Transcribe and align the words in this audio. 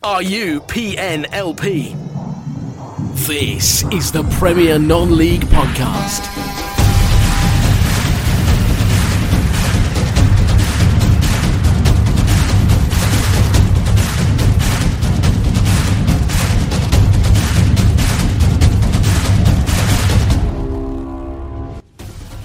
Are 0.00 0.22
you 0.22 0.60
PNLP? 0.60 1.96
This 3.26 3.82
is 3.92 4.12
the 4.12 4.22
Premier 4.38 4.78
Non-League 4.78 5.42
Podcast. 5.46 6.24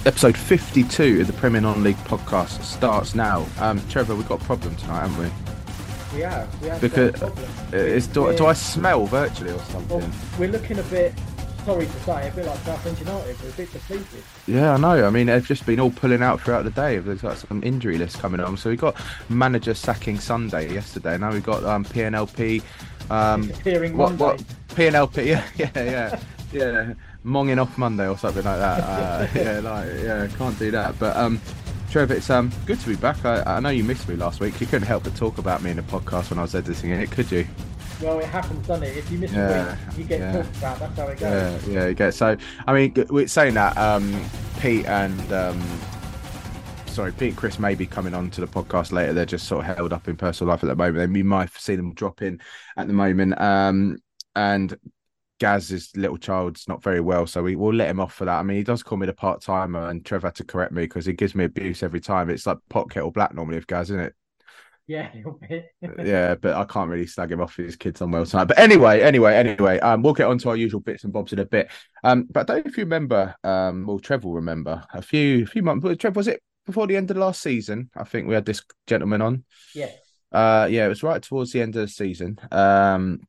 Episode 0.04 0.36
52 0.36 1.20
of 1.20 1.26
the 1.28 1.32
Premier 1.32 1.60
Non-League 1.60 1.96
podcast 1.98 2.62
starts 2.62 3.14
now. 3.14 3.46
Um, 3.60 3.80
Trevor, 3.88 4.16
we've 4.16 4.28
got 4.28 4.42
a 4.42 4.44
problem 4.44 4.74
tonight, 4.74 5.06
haven't 5.06 5.18
we? 5.18 5.53
We 6.14 6.20
have. 6.22 6.62
We 6.62 6.68
have 6.68 6.80
Because 6.80 7.10
got 7.12 7.28
a 7.28 7.32
problem. 7.32 7.50
uh, 7.72 7.76
is, 7.76 8.06
do, 8.06 8.36
do 8.36 8.46
I 8.46 8.52
smell 8.52 9.06
virtually 9.06 9.50
or 9.52 9.58
something? 9.60 9.98
Well, 9.98 10.10
we're 10.38 10.48
looking 10.50 10.78
a 10.78 10.82
bit, 10.84 11.12
sorry 11.64 11.86
to 11.86 11.92
say, 12.00 12.28
a 12.28 12.32
bit 12.32 12.46
like 12.46 12.58
Southend 12.58 12.98
United. 13.00 13.42
We're 13.42 13.48
a 13.48 13.52
bit 13.52 13.72
depleted. 13.72 14.22
Yeah, 14.46 14.74
I 14.74 14.76
know. 14.76 15.06
I 15.06 15.10
mean, 15.10 15.26
they've 15.26 15.44
just 15.46 15.66
been 15.66 15.80
all 15.80 15.90
pulling 15.90 16.22
out 16.22 16.40
throughout 16.40 16.64
the 16.64 16.70
day. 16.70 16.98
There's 16.98 17.22
got 17.22 17.38
some 17.38 17.62
injury 17.64 17.98
list 17.98 18.18
coming 18.20 18.40
on. 18.40 18.56
So 18.56 18.70
we 18.70 18.76
got 18.76 18.96
manager 19.28 19.74
sacking 19.74 20.18
Sunday 20.20 20.72
yesterday. 20.72 21.18
Now 21.18 21.32
we've 21.32 21.42
got 21.42 21.64
um, 21.64 21.84
PNLP. 21.84 22.62
Um, 23.10 23.48
what, 23.96 24.18
Monday. 24.18 24.24
what 24.24 24.38
PNLP? 24.68 25.26
Yeah, 25.26 25.44
yeah, 25.56 25.70
yeah, 25.74 26.20
yeah. 26.52 26.94
Monging 27.24 27.58
off 27.58 27.76
Monday 27.76 28.06
or 28.06 28.16
something 28.18 28.44
like 28.44 28.58
that. 28.58 28.80
Uh, 28.80 29.26
yeah, 29.34 29.60
like 29.60 29.88
yeah, 30.02 30.28
can't 30.38 30.58
do 30.58 30.70
that. 30.70 30.96
But 30.98 31.16
um, 31.16 31.40
Trev, 31.94 32.10
it's 32.10 32.28
um 32.28 32.50
good 32.66 32.80
to 32.80 32.88
be 32.88 32.96
back. 32.96 33.24
I, 33.24 33.40
I 33.46 33.60
know 33.60 33.68
you 33.68 33.84
missed 33.84 34.08
me 34.08 34.16
last 34.16 34.40
week. 34.40 34.60
You 34.60 34.66
couldn't 34.66 34.88
help 34.88 35.04
but 35.04 35.14
talk 35.14 35.38
about 35.38 35.62
me 35.62 35.70
in 35.70 35.76
the 35.76 35.84
podcast 35.84 36.30
when 36.30 36.40
I 36.40 36.42
was 36.42 36.56
editing 36.56 36.90
it, 36.90 37.08
could 37.12 37.30
you? 37.30 37.46
Well, 38.02 38.18
it 38.18 38.24
happens, 38.24 38.66
doesn't 38.66 38.82
it? 38.82 38.96
If 38.96 39.08
you 39.12 39.18
miss 39.18 39.30
Yeah, 39.30 39.76
a 39.80 39.86
week, 39.90 39.98
you 39.98 40.02
get 40.02 40.18
yeah. 40.18 40.42
talked 40.42 40.56
about. 40.56 40.78
That's 40.80 40.98
how 40.98 41.06
it 41.06 41.20
goes. 41.20 41.68
Yeah, 41.68 41.72
yeah, 41.72 41.86
you 41.86 41.94
get 41.94 42.12
so. 42.12 42.36
I 42.66 42.72
mean, 42.72 43.06
we're 43.10 43.28
saying 43.28 43.54
that 43.54 43.78
um, 43.78 44.28
Pete 44.58 44.86
and 44.86 45.32
um, 45.32 45.62
sorry, 46.86 47.12
Pete 47.12 47.28
and 47.28 47.36
Chris 47.36 47.60
may 47.60 47.76
be 47.76 47.86
coming 47.86 48.12
on 48.12 48.28
to 48.32 48.40
the 48.40 48.48
podcast 48.48 48.90
later. 48.90 49.12
They're 49.12 49.24
just 49.24 49.46
sort 49.46 49.64
of 49.64 49.76
held 49.76 49.92
up 49.92 50.08
in 50.08 50.16
personal 50.16 50.50
life 50.50 50.64
at 50.64 50.66
the 50.66 50.74
moment. 50.74 51.14
You 51.14 51.22
might 51.22 51.52
see 51.52 51.76
them 51.76 51.94
drop 51.94 52.22
in 52.22 52.40
at 52.76 52.88
the 52.88 52.92
moment. 52.92 53.40
Um, 53.40 53.98
and 54.34 54.76
Gaz's 55.40 55.90
little 55.96 56.16
child's 56.16 56.68
not 56.68 56.82
very 56.82 57.00
well, 57.00 57.26
so 57.26 57.42
we 57.42 57.56
will 57.56 57.74
let 57.74 57.90
him 57.90 58.00
off 58.00 58.14
for 58.14 58.24
that. 58.24 58.38
I 58.38 58.42
mean, 58.42 58.56
he 58.56 58.62
does 58.62 58.82
call 58.82 58.98
me 58.98 59.06
the 59.06 59.12
part 59.12 59.42
timer, 59.42 59.88
and 59.88 60.04
Trev 60.04 60.22
had 60.22 60.36
to 60.36 60.44
correct 60.44 60.72
me 60.72 60.82
because 60.82 61.06
he 61.06 61.12
gives 61.12 61.34
me 61.34 61.44
abuse 61.44 61.82
every 61.82 62.00
time. 62.00 62.30
It's 62.30 62.46
like 62.46 62.58
pot 62.68 62.90
kettle 62.90 63.10
black 63.10 63.34
normally 63.34 63.56
with 63.56 63.66
Gaz, 63.66 63.90
isn't 63.90 64.00
it? 64.00 64.14
Yeah, 64.86 65.10
yeah, 66.02 66.34
but 66.34 66.54
I 66.54 66.64
can't 66.64 66.90
really 66.90 67.06
slag 67.06 67.32
him 67.32 67.40
off 67.40 67.54
for 67.54 67.62
his 67.62 67.76
kids 67.76 68.02
on 68.02 68.10
well 68.10 68.26
tonight. 68.26 68.44
But 68.44 68.58
anyway, 68.58 69.00
anyway, 69.00 69.34
anyway, 69.34 69.80
um, 69.80 70.02
we'll 70.02 70.12
get 70.12 70.26
on 70.26 70.38
to 70.38 70.50
our 70.50 70.56
usual 70.56 70.80
bits 70.80 71.04
and 71.04 71.12
bobs 71.12 71.32
in 71.32 71.38
a 71.38 71.44
bit. 71.44 71.70
Um, 72.02 72.28
but 72.30 72.40
I 72.40 72.54
don't 72.54 72.66
know 72.66 72.70
if 72.70 72.76
you 72.76 72.84
remember, 72.84 73.34
um, 73.42 73.86
well, 73.86 73.98
Trev 73.98 74.24
will 74.24 74.34
remember 74.34 74.84
a 74.92 75.00
few, 75.00 75.44
a 75.44 75.46
few 75.46 75.62
months. 75.62 75.86
Trev, 75.98 76.16
was 76.16 76.28
it 76.28 76.42
before 76.66 76.86
the 76.86 76.96
end 76.96 77.10
of 77.10 77.14
the 77.14 77.22
last 77.22 77.40
season? 77.40 77.90
I 77.96 78.04
think 78.04 78.28
we 78.28 78.34
had 78.34 78.44
this 78.44 78.62
gentleman 78.86 79.22
on. 79.22 79.44
yeah. 79.74 79.90
Uh, 80.30 80.66
yeah, 80.68 80.84
it 80.84 80.88
was 80.88 81.04
right 81.04 81.22
towards 81.22 81.52
the 81.52 81.62
end 81.62 81.76
of 81.76 81.82
the 81.82 81.88
season. 81.88 82.40
Um, 82.50 83.20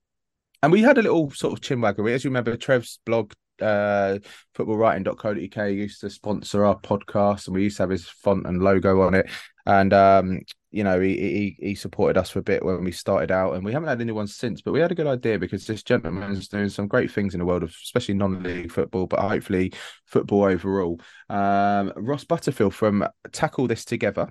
and 0.64 0.72
we 0.72 0.82
had 0.82 0.98
a 0.98 1.02
little 1.02 1.32
sort 1.32 1.54
of 1.54 1.62
chinwaggery. 1.62 2.14
As 2.14 2.24
you 2.24 2.30
remember, 2.30 2.56
Trev's 2.58 3.00
blog, 3.06 3.34
uh, 3.62 4.20
footballwriting.co.uk 4.58 5.70
used 5.72 6.02
to 6.02 6.10
sponsor 6.10 6.66
our 6.66 6.80
podcast, 6.80 7.48
and 7.48 7.56
we 7.56 7.64
used 7.64 7.78
to 7.78 7.84
have 7.84 7.90
his 7.90 8.08
font 8.08 8.46
and 8.46 8.62
logo 8.62 9.02
on 9.02 9.14
it. 9.14 9.30
And 9.66 9.94
um, 9.94 10.42
you 10.72 10.84
know, 10.84 11.00
he, 11.00 11.16
he 11.16 11.58
he 11.60 11.76
supported 11.76 12.18
us 12.20 12.30
for 12.30 12.40
a 12.40 12.44
bit 12.44 12.64
when 12.64 12.84
we 12.84 12.92
started 12.92 13.32
out, 13.32 13.56
and 13.56 13.64
we 13.64 13.72
haven't 13.72 13.90
had 13.90 14.02
anyone 14.02 14.28
since. 14.28 14.62
But 14.62 14.74
we 14.74 14.80
had 14.80 14.92
a 14.92 14.96
good 14.96 15.08
idea 15.08 15.40
because 15.40 15.66
this 15.66 15.84
gentleman 15.84 16.32
is 16.32 16.50
doing 16.50 16.70
some 16.70 16.88
great 16.88 17.12
things 17.12 17.34
in 17.34 17.40
the 17.40 17.46
world 17.46 17.64
of, 17.64 17.70
especially 17.70 18.16
non-league 18.16 18.72
football, 18.72 19.08
but 19.08 19.22
hopefully 19.22 19.74
football 20.06 20.44
overall. 20.44 21.00
Um, 21.30 21.94
Ross 21.96 22.26
Butterfill 22.26 22.74
from 22.74 23.08
Tackle 23.32 23.68
This 23.68 23.86
Together. 23.86 24.30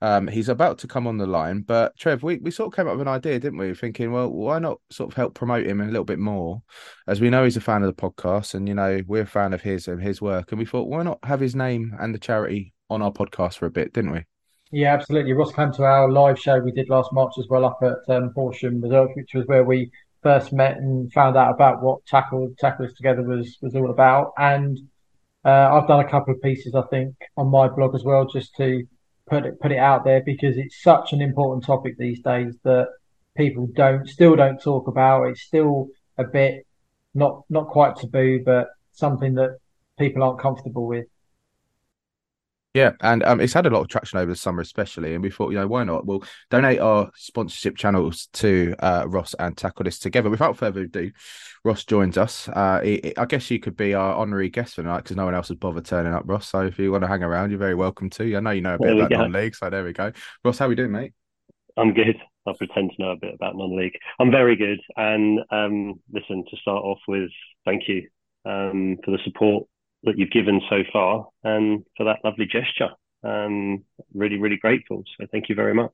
Um, 0.00 0.28
he's 0.28 0.48
about 0.48 0.78
to 0.78 0.86
come 0.86 1.06
on 1.06 1.18
the 1.18 1.26
line, 1.26 1.60
but 1.60 1.96
Trev, 1.96 2.22
we, 2.22 2.38
we 2.38 2.50
sort 2.50 2.68
of 2.68 2.76
came 2.76 2.86
up 2.86 2.92
with 2.92 3.02
an 3.02 3.08
idea, 3.08 3.38
didn't 3.38 3.58
we? 3.58 3.74
Thinking, 3.74 4.12
well, 4.12 4.30
why 4.30 4.58
not 4.58 4.80
sort 4.90 5.10
of 5.10 5.16
help 5.16 5.34
promote 5.34 5.66
him 5.66 5.80
a 5.80 5.86
little 5.86 6.04
bit 6.04 6.18
more, 6.18 6.62
as 7.06 7.20
we 7.20 7.30
know 7.30 7.44
he's 7.44 7.56
a 7.56 7.60
fan 7.60 7.82
of 7.82 7.94
the 7.94 8.02
podcast, 8.02 8.54
and 8.54 8.68
you 8.68 8.74
know 8.74 9.02
we're 9.06 9.22
a 9.22 9.26
fan 9.26 9.52
of 9.52 9.62
his 9.62 9.88
and 9.88 10.02
his 10.02 10.20
work, 10.20 10.52
and 10.52 10.58
we 10.58 10.66
thought, 10.66 10.88
why 10.88 11.02
not 11.02 11.18
have 11.24 11.40
his 11.40 11.54
name 11.54 11.94
and 12.00 12.14
the 12.14 12.18
charity 12.18 12.72
on 12.88 13.02
our 13.02 13.12
podcast 13.12 13.58
for 13.58 13.66
a 13.66 13.70
bit, 13.70 13.92
didn't 13.92 14.12
we? 14.12 14.24
Yeah, 14.72 14.94
absolutely. 14.94 15.32
Ross 15.32 15.52
came 15.52 15.72
to 15.72 15.82
our 15.82 16.10
live 16.10 16.38
show 16.38 16.58
we 16.60 16.70
did 16.70 16.88
last 16.88 17.12
March 17.12 17.32
as 17.38 17.48
well 17.48 17.64
up 17.64 17.80
at 17.82 18.14
um, 18.14 18.32
Horsham 18.34 18.80
which 18.80 19.34
was 19.34 19.46
where 19.46 19.64
we 19.64 19.90
first 20.22 20.52
met 20.52 20.76
and 20.76 21.12
found 21.12 21.36
out 21.36 21.52
about 21.52 21.82
what 21.82 22.04
Tackle 22.06 22.54
Tackle 22.58 22.86
Us 22.86 22.92
Together 22.92 23.22
was 23.22 23.58
was 23.60 23.74
all 23.74 23.90
about. 23.90 24.32
And 24.38 24.78
uh, 25.44 25.70
I've 25.72 25.88
done 25.88 26.04
a 26.04 26.08
couple 26.08 26.34
of 26.34 26.42
pieces, 26.42 26.74
I 26.74 26.82
think, 26.82 27.14
on 27.36 27.48
my 27.48 27.68
blog 27.68 27.94
as 27.94 28.04
well, 28.04 28.26
just 28.26 28.54
to 28.56 28.86
put 29.30 29.46
it 29.46 29.60
put 29.60 29.72
it 29.72 29.78
out 29.78 30.04
there 30.04 30.22
because 30.22 30.58
it's 30.58 30.82
such 30.82 31.12
an 31.12 31.22
important 31.22 31.64
topic 31.64 31.96
these 31.96 32.20
days 32.20 32.54
that 32.64 32.88
people 33.36 33.68
don't 33.74 34.08
still 34.08 34.36
don't 34.36 34.60
talk 34.60 34.88
about. 34.88 35.24
It's 35.28 35.42
still 35.42 35.88
a 36.18 36.24
bit 36.24 36.66
not 37.14 37.44
not 37.48 37.68
quite 37.68 37.96
taboo, 37.96 38.42
but 38.44 38.68
something 38.92 39.34
that 39.34 39.58
people 39.98 40.22
aren't 40.22 40.40
comfortable 40.40 40.86
with. 40.86 41.06
Yeah, 42.72 42.92
and 43.00 43.24
um, 43.24 43.40
it's 43.40 43.52
had 43.52 43.66
a 43.66 43.70
lot 43.70 43.80
of 43.80 43.88
traction 43.88 44.20
over 44.20 44.30
the 44.30 44.36
summer, 44.36 44.60
especially. 44.60 45.14
And 45.14 45.24
we 45.24 45.30
thought, 45.30 45.50
you 45.50 45.58
know, 45.58 45.66
why 45.66 45.82
not? 45.82 46.06
We'll 46.06 46.22
donate 46.50 46.78
our 46.78 47.10
sponsorship 47.16 47.76
channels 47.76 48.28
to 48.34 48.76
uh, 48.78 49.06
Ross 49.08 49.34
and 49.34 49.56
tackle 49.56 49.84
this 49.84 49.98
together. 49.98 50.30
Without 50.30 50.56
further 50.56 50.82
ado, 50.82 51.10
Ross 51.64 51.84
joins 51.84 52.16
us. 52.16 52.48
Uh, 52.48 52.80
he- 52.80 53.00
he- 53.02 53.16
I 53.16 53.24
guess 53.24 53.50
you 53.50 53.58
could 53.58 53.76
be 53.76 53.94
our 53.94 54.14
honorary 54.14 54.50
guest 54.50 54.76
for 54.76 54.82
tonight 54.82 54.98
because 55.02 55.16
no 55.16 55.24
one 55.24 55.34
else 55.34 55.48
has 55.48 55.56
bothered 55.56 55.84
turning 55.84 56.14
up, 56.14 56.22
Ross. 56.26 56.48
So 56.48 56.60
if 56.66 56.78
you 56.78 56.92
want 56.92 57.02
to 57.02 57.08
hang 57.08 57.24
around, 57.24 57.50
you're 57.50 57.58
very 57.58 57.74
welcome 57.74 58.08
to. 58.10 58.36
I 58.36 58.40
know 58.40 58.50
you 58.52 58.60
know 58.60 58.76
a 58.76 58.78
bit 58.78 58.96
about 58.96 59.10
go. 59.10 59.16
non-league, 59.16 59.56
so 59.56 59.68
there 59.68 59.82
we 59.82 59.92
go. 59.92 60.12
Ross, 60.44 60.58
how 60.58 60.68
we 60.68 60.76
doing, 60.76 60.92
mate? 60.92 61.12
I'm 61.76 61.92
good. 61.92 62.16
I'll 62.46 62.54
pretend 62.54 62.92
to 62.92 63.02
know 63.02 63.10
a 63.10 63.16
bit 63.16 63.34
about 63.34 63.56
non-league. 63.56 63.98
I'm 64.20 64.30
very 64.30 64.54
good. 64.54 64.80
And 64.96 65.40
um, 65.50 66.00
listen, 66.12 66.44
to 66.48 66.56
start 66.58 66.84
off 66.84 67.00
with, 67.08 67.30
thank 67.64 67.88
you 67.88 68.08
um, 68.44 68.96
for 69.04 69.10
the 69.10 69.18
support 69.24 69.66
that 70.04 70.18
you've 70.18 70.30
given 70.30 70.60
so 70.68 70.82
far 70.92 71.28
and 71.44 71.84
for 71.96 72.04
that 72.04 72.20
lovely 72.24 72.46
gesture. 72.46 72.90
Um, 73.22 73.84
really, 74.14 74.38
really 74.38 74.56
grateful. 74.56 75.04
So 75.18 75.26
thank 75.30 75.48
you 75.48 75.54
very 75.54 75.74
much. 75.74 75.92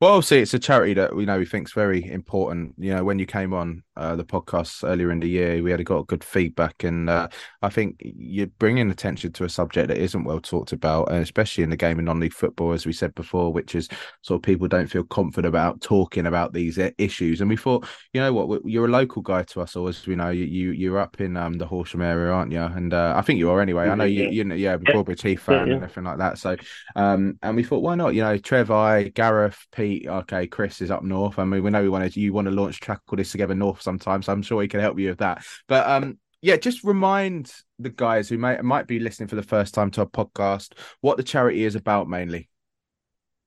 Well, 0.00 0.12
obviously, 0.14 0.38
it's 0.38 0.54
a 0.54 0.58
charity 0.58 0.94
that 0.94 1.14
we 1.14 1.26
know 1.26 1.38
we 1.38 1.44
think's 1.44 1.74
very 1.74 2.02
important. 2.10 2.72
You 2.78 2.94
know, 2.94 3.04
when 3.04 3.18
you 3.18 3.26
came 3.26 3.52
on 3.52 3.82
uh, 3.98 4.16
the 4.16 4.24
podcast 4.24 4.82
earlier 4.82 5.10
in 5.10 5.20
the 5.20 5.28
year, 5.28 5.62
we 5.62 5.70
had 5.70 5.84
got 5.84 6.06
good 6.06 6.24
feedback, 6.24 6.84
and 6.84 7.10
uh, 7.10 7.28
I 7.60 7.68
think 7.68 7.96
you're 8.00 8.46
bringing 8.46 8.90
attention 8.90 9.32
to 9.32 9.44
a 9.44 9.48
subject 9.50 9.88
that 9.88 9.98
isn't 9.98 10.24
well 10.24 10.40
talked 10.40 10.72
about, 10.72 11.10
and 11.10 11.22
especially 11.22 11.64
in 11.64 11.68
the 11.68 11.76
game 11.76 11.98
of 11.98 12.06
non-league 12.06 12.32
football, 12.32 12.72
as 12.72 12.86
we 12.86 12.94
said 12.94 13.14
before, 13.14 13.52
which 13.52 13.74
is 13.74 13.90
sort 14.22 14.38
of 14.38 14.42
people 14.42 14.68
don't 14.68 14.86
feel 14.86 15.04
confident 15.04 15.50
about 15.50 15.82
talking 15.82 16.24
about 16.24 16.54
these 16.54 16.78
uh, 16.78 16.92
issues. 16.96 17.42
And 17.42 17.50
we 17.50 17.58
thought, 17.58 17.86
you 18.14 18.22
know 18.22 18.32
what, 18.32 18.62
you're 18.64 18.86
a 18.86 18.90
local 18.90 19.20
guy 19.20 19.42
to 19.42 19.60
us, 19.60 19.76
or 19.76 19.90
as 19.90 20.06
we 20.06 20.16
know, 20.16 20.30
you, 20.30 20.46
you 20.46 20.70
you're 20.70 20.98
up 20.98 21.20
in 21.20 21.36
um, 21.36 21.58
the 21.58 21.66
Horsham 21.66 22.00
area, 22.00 22.32
aren't 22.32 22.52
you? 22.52 22.62
And 22.62 22.94
uh, 22.94 23.12
I 23.18 23.20
think 23.20 23.38
you 23.38 23.50
are 23.50 23.60
anyway. 23.60 23.90
I 23.90 23.96
know 23.96 24.04
you, 24.04 24.30
you 24.30 24.44
know, 24.44 24.54
yeah. 24.54 24.78
Broadbridge 24.78 25.20
Heath 25.20 25.42
fan 25.42 25.56
Yeah, 25.56 25.60
and 25.60 25.70
yeah. 25.72 25.76
everything 25.76 26.04
like 26.04 26.18
that. 26.18 26.38
So 26.38 26.56
um, 26.96 27.38
and 27.42 27.54
we 27.54 27.64
thought, 27.64 27.82
why 27.82 27.96
not? 27.96 28.14
You 28.14 28.22
know, 28.22 28.38
Trev, 28.38 28.70
I, 28.70 29.10
Gareth, 29.10 29.58
Pete, 29.72 29.89
okay, 30.08 30.46
Chris 30.46 30.80
is 30.80 30.90
up 30.90 31.02
north. 31.02 31.38
I 31.38 31.44
mean, 31.44 31.62
we 31.62 31.70
know 31.70 31.82
we 31.82 31.88
want 31.88 32.12
to, 32.12 32.20
you 32.20 32.32
want 32.32 32.46
to 32.46 32.52
launch 32.52 32.80
Tackle 32.80 33.16
This 33.16 33.32
Together 33.32 33.54
north 33.54 33.82
sometime, 33.82 34.22
so 34.22 34.32
I'm 34.32 34.42
sure 34.42 34.62
he 34.62 34.68
can 34.68 34.80
help 34.80 34.98
you 34.98 35.10
with 35.10 35.18
that. 35.18 35.44
But 35.68 35.88
um, 35.88 36.18
yeah, 36.42 36.56
just 36.56 36.84
remind 36.84 37.52
the 37.78 37.90
guys 37.90 38.28
who 38.28 38.38
might 38.38 38.62
might 38.64 38.86
be 38.86 38.98
listening 38.98 39.28
for 39.28 39.36
the 39.36 39.42
first 39.42 39.74
time 39.74 39.90
to 39.92 40.02
a 40.02 40.06
podcast 40.06 40.72
what 41.00 41.16
the 41.16 41.22
charity 41.22 41.64
is 41.64 41.74
about 41.74 42.08
mainly. 42.08 42.48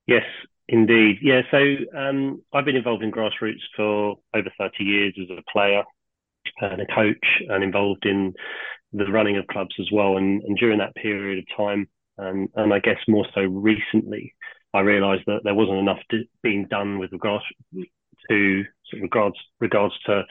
Yes, 0.05 0.25
indeed. 0.67 1.17
Yeah, 1.21 1.41
so 1.49 1.75
um, 1.97 2.41
I've 2.53 2.65
been 2.65 2.75
involved 2.75 3.03
in 3.03 3.11
grassroots 3.11 3.61
for 3.75 4.17
over 4.33 4.51
30 4.57 4.83
years 4.83 5.13
as 5.21 5.37
a 5.37 5.51
player 5.51 5.83
and 6.59 6.81
a 6.81 6.85
coach 6.93 7.25
and 7.49 7.63
involved 7.63 8.05
in 8.05 8.33
the 8.91 9.05
running 9.05 9.37
of 9.37 9.47
clubs 9.47 9.75
as 9.79 9.89
well. 9.91 10.17
And, 10.17 10.41
and 10.43 10.57
during 10.57 10.79
that 10.79 10.95
period 10.95 11.39
of 11.39 11.57
time, 11.57 11.87
um, 12.17 12.47
and 12.55 12.73
I 12.73 12.79
guess 12.79 12.97
more 13.07 13.25
so 13.33 13.41
recently, 13.41 14.35
I 14.73 14.81
realised 14.81 15.23
that 15.27 15.41
there 15.43 15.53
wasn't 15.53 15.79
enough 15.79 15.99
being 16.41 16.67
done 16.67 16.99
with 16.99 17.11
regards 17.11 17.43
to 18.29 18.63
sort 18.89 18.99
of 18.99 19.01
regards 19.01 19.35
regards 19.59 19.93
to 20.05 20.23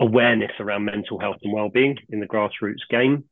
awareness 0.00 0.52
around 0.58 0.84
mental 0.84 1.18
health 1.18 1.36
and 1.42 1.52
well-being 1.52 1.96
in 2.08 2.20
the 2.20 2.26
grassroots 2.26 2.88
game 2.90 3.24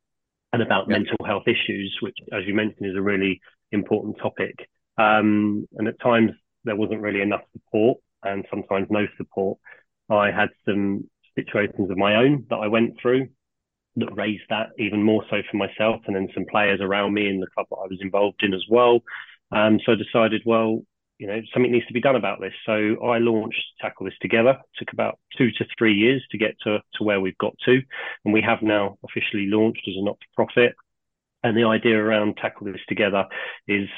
and 0.52 0.62
about 0.62 0.86
yeah. 0.88 0.98
mental 0.98 1.16
health 1.24 1.44
issues, 1.46 1.96
which, 2.00 2.16
as 2.32 2.44
you 2.46 2.54
mentioned, 2.54 2.86
is 2.86 2.96
a 2.96 3.02
really 3.02 3.40
important 3.72 4.18
topic. 4.18 4.68
Um, 4.98 5.66
and 5.76 5.88
at 5.88 6.00
times 6.00 6.32
there 6.64 6.76
wasn't 6.76 7.00
really 7.00 7.22
enough 7.22 7.42
support, 7.52 7.98
and 8.22 8.44
sometimes 8.50 8.88
no 8.90 9.06
support. 9.16 9.58
I 10.10 10.30
had 10.30 10.48
some 10.64 11.08
situations 11.36 11.90
of 11.90 11.96
my 11.96 12.16
own 12.16 12.46
that 12.50 12.56
I 12.56 12.66
went 12.66 13.00
through 13.00 13.28
that 13.96 14.16
raised 14.16 14.44
that 14.50 14.70
even 14.78 15.02
more 15.02 15.24
so 15.30 15.42
for 15.50 15.56
myself, 15.56 16.02
and 16.06 16.14
then 16.14 16.28
some 16.34 16.44
players 16.50 16.80
around 16.80 17.14
me 17.14 17.28
in 17.28 17.40
the 17.40 17.46
club 17.54 17.66
that 17.70 17.76
I 17.76 17.86
was 17.86 17.98
involved 18.00 18.42
in 18.42 18.54
as 18.54 18.64
well. 18.68 19.00
Um, 19.52 19.80
so 19.84 19.92
I 19.92 19.94
decided, 19.96 20.42
well, 20.44 20.82
you 21.18 21.26
know, 21.26 21.40
something 21.52 21.70
needs 21.70 21.86
to 21.86 21.92
be 21.92 22.00
done 22.00 22.16
about 22.16 22.40
this. 22.40 22.54
So 22.64 22.96
I 23.04 23.18
launched 23.18 23.62
Tackle 23.80 24.06
This 24.06 24.14
Together. 24.22 24.50
It 24.50 24.78
took 24.78 24.92
about 24.92 25.18
two 25.36 25.50
to 25.52 25.66
three 25.76 25.94
years 25.94 26.24
to 26.30 26.38
get 26.38 26.56
to, 26.64 26.78
to 26.94 27.04
where 27.04 27.20
we've 27.20 27.36
got 27.38 27.54
to. 27.66 27.82
And 28.24 28.32
we 28.32 28.40
have 28.40 28.62
now 28.62 28.96
officially 29.04 29.46
launched 29.46 29.86
as 29.86 29.94
a 29.98 30.02
not 30.02 30.16
for 30.16 30.46
profit. 30.46 30.74
And 31.42 31.56
the 31.56 31.64
idea 31.64 31.96
around 31.96 32.36
Tackle 32.36 32.66
This 32.66 32.80
Together 32.88 33.26
is 33.68 33.88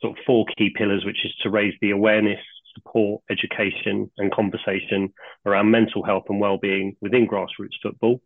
sort 0.00 0.16
of 0.16 0.24
four 0.24 0.46
key 0.56 0.70
pillars, 0.76 1.04
which 1.04 1.24
is 1.24 1.34
to 1.42 1.50
raise 1.50 1.74
the 1.80 1.90
awareness, 1.90 2.40
support, 2.74 3.22
education, 3.30 4.10
and 4.18 4.32
conversation 4.32 5.12
around 5.44 5.70
mental 5.70 6.04
health 6.04 6.24
and 6.28 6.40
well-being 6.40 6.96
within 7.00 7.26
grassroots 7.26 7.80
football. 7.82 8.20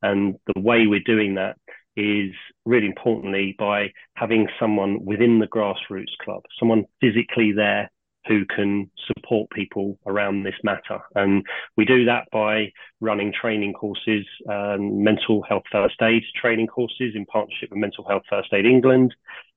And 0.00 0.36
the 0.54 0.60
way 0.60 0.86
we're 0.86 1.00
doing 1.00 1.34
that 1.34 1.58
is 1.96 2.32
really 2.64 2.86
importantly 2.86 3.54
by 3.58 3.92
having 4.14 4.48
someone 4.60 5.04
within 5.04 5.38
the 5.38 5.46
grassroots 5.46 6.16
club, 6.22 6.42
someone 6.58 6.84
physically 7.00 7.52
there 7.52 7.90
who 8.26 8.44
can 8.44 8.90
support 9.06 9.48
people 9.50 9.98
around 10.06 10.42
this 10.42 10.56
matter. 10.64 10.98
And 11.14 11.44
we 11.76 11.84
do 11.84 12.04
that 12.06 12.24
by 12.32 12.72
running 13.00 13.32
training 13.32 13.72
courses, 13.72 14.26
um, 14.50 15.02
mental 15.02 15.42
health 15.42 15.62
first 15.70 16.02
aid 16.02 16.24
training 16.34 16.66
courses 16.66 17.14
in 17.14 17.24
partnership 17.26 17.70
with 17.70 17.78
Mental 17.78 18.04
Health 18.08 18.24
First 18.28 18.52
Aid 18.52 18.66
England. 18.66 19.14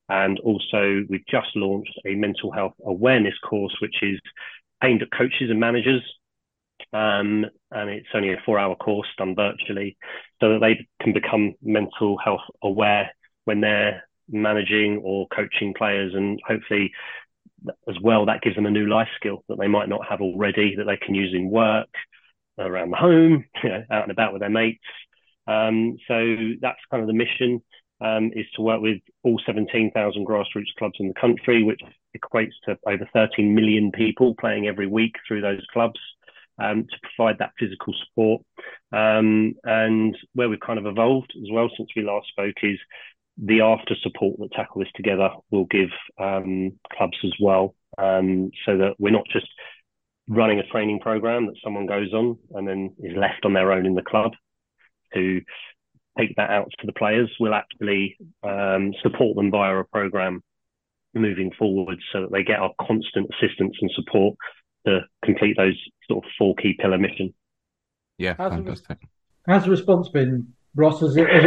And 0.07 0.39
also, 0.39 1.03
we've 1.09 1.25
just 1.29 1.55
launched 1.55 1.99
a 2.05 2.15
mental 2.15 2.51
health 2.51 2.73
awareness 2.85 3.35
course, 3.47 3.75
which 3.81 3.97
is 4.01 4.19
aimed 4.83 5.01
at 5.01 5.11
coaches 5.11 5.49
and 5.49 5.59
managers 5.59 6.03
um, 6.93 7.45
and 7.71 7.89
it's 7.89 8.07
only 8.13 8.33
a 8.33 8.41
four 8.45 8.59
hour 8.59 8.75
course 8.75 9.07
done 9.17 9.35
virtually 9.35 9.97
so 10.41 10.53
that 10.53 10.59
they 10.61 10.87
can 11.01 11.13
become 11.13 11.53
mental 11.61 12.17
health 12.17 12.41
aware 12.63 13.11
when 13.45 13.61
they're 13.61 14.03
managing 14.29 15.01
or 15.03 15.27
coaching 15.35 15.73
players 15.75 16.13
and 16.13 16.39
hopefully 16.47 16.91
as 17.87 17.95
well 18.01 18.25
that 18.25 18.41
gives 18.41 18.55
them 18.55 18.65
a 18.65 18.71
new 18.71 18.87
life 18.87 19.07
skill 19.15 19.43
that 19.49 19.57
they 19.59 19.67
might 19.67 19.89
not 19.89 20.07
have 20.07 20.21
already 20.21 20.75
that 20.75 20.85
they 20.85 20.97
can 20.97 21.15
use 21.15 21.33
in 21.33 21.49
work 21.49 21.89
around 22.57 22.91
the 22.91 22.97
home 22.97 23.45
you 23.63 23.69
know, 23.69 23.83
out 23.91 24.03
and 24.03 24.11
about 24.11 24.33
with 24.33 24.41
their 24.41 24.49
mates. 24.49 24.83
Um, 25.47 25.97
so 26.07 26.35
that's 26.61 26.79
kind 26.91 27.01
of 27.01 27.07
the 27.07 27.13
mission 27.13 27.61
um, 28.01 28.31
is 28.33 28.45
to 28.55 28.61
work 28.61 28.81
with 28.81 28.99
all 29.23 29.41
17,000 29.45 30.25
grassroots 30.25 30.73
clubs 30.77 30.95
in 30.99 31.07
the 31.07 31.19
country, 31.19 31.63
which 31.63 31.81
equates 32.17 32.53
to 32.65 32.77
over 32.87 33.09
13 33.13 33.53
million 33.53 33.91
people 33.91 34.35
playing 34.39 34.67
every 34.67 34.87
week 34.87 35.15
through 35.27 35.41
those 35.41 35.65
clubs 35.73 35.99
um, 36.59 36.83
to 36.83 36.97
provide 37.15 37.37
that 37.39 37.53
physical 37.59 37.93
support. 38.05 38.41
Um, 38.91 39.53
and 39.63 40.17
where 40.33 40.49
we've 40.49 40.59
kind 40.59 40.79
of 40.79 40.85
evolved 40.85 41.33
as 41.35 41.49
well 41.51 41.69
since 41.75 41.89
we 41.95 42.03
last 42.03 42.27
spoke 42.27 42.55
is 42.63 42.79
the 43.37 43.61
after 43.61 43.95
support 44.01 44.37
that 44.39 44.51
Tackle 44.51 44.81
This 44.81 44.91
Together 44.95 45.29
will 45.51 45.65
give 45.65 45.89
um, 46.19 46.73
clubs 46.91 47.17
as 47.23 47.33
well, 47.39 47.75
um, 47.97 48.51
so 48.65 48.77
that 48.77 48.95
we're 48.99 49.11
not 49.11 49.27
just 49.31 49.47
running 50.27 50.59
a 50.59 50.67
training 50.67 50.99
program 50.99 51.47
that 51.47 51.55
someone 51.63 51.85
goes 51.85 52.13
on 52.13 52.37
and 52.53 52.67
then 52.67 52.95
is 52.99 53.15
left 53.15 53.45
on 53.45 53.53
their 53.53 53.71
own 53.71 53.85
in 53.85 53.95
the 53.95 54.01
club 54.01 54.31
to 55.13 55.41
take 56.19 56.35
that 56.35 56.49
out 56.49 56.69
to 56.79 56.85
the 56.85 56.93
players. 56.93 57.29
We'll 57.39 57.53
actually 57.53 58.17
um, 58.43 58.93
support 59.01 59.35
them 59.35 59.51
via 59.51 59.77
a 59.77 59.83
program 59.85 60.43
moving 61.13 61.51
forward 61.57 61.97
so 62.11 62.21
that 62.21 62.31
they 62.31 62.43
get 62.43 62.59
our 62.59 62.73
constant 62.79 63.29
assistance 63.31 63.75
and 63.81 63.89
support 63.95 64.35
to 64.89 65.01
complete 65.23 65.57
those 65.57 65.77
sort 66.07 66.23
of 66.23 66.31
four 66.37 66.55
key 66.55 66.75
pillar 66.79 66.97
mission. 66.97 67.33
Yeah, 68.17 68.35
how's 68.37 68.53
fantastic. 68.53 68.99
The, 68.99 69.07
how's 69.51 69.63
the 69.63 69.71
response 69.71 70.09
been, 70.09 70.53
Ross? 70.75 71.01
Has, 71.01 71.15
it, 71.15 71.29
has, 71.29 71.43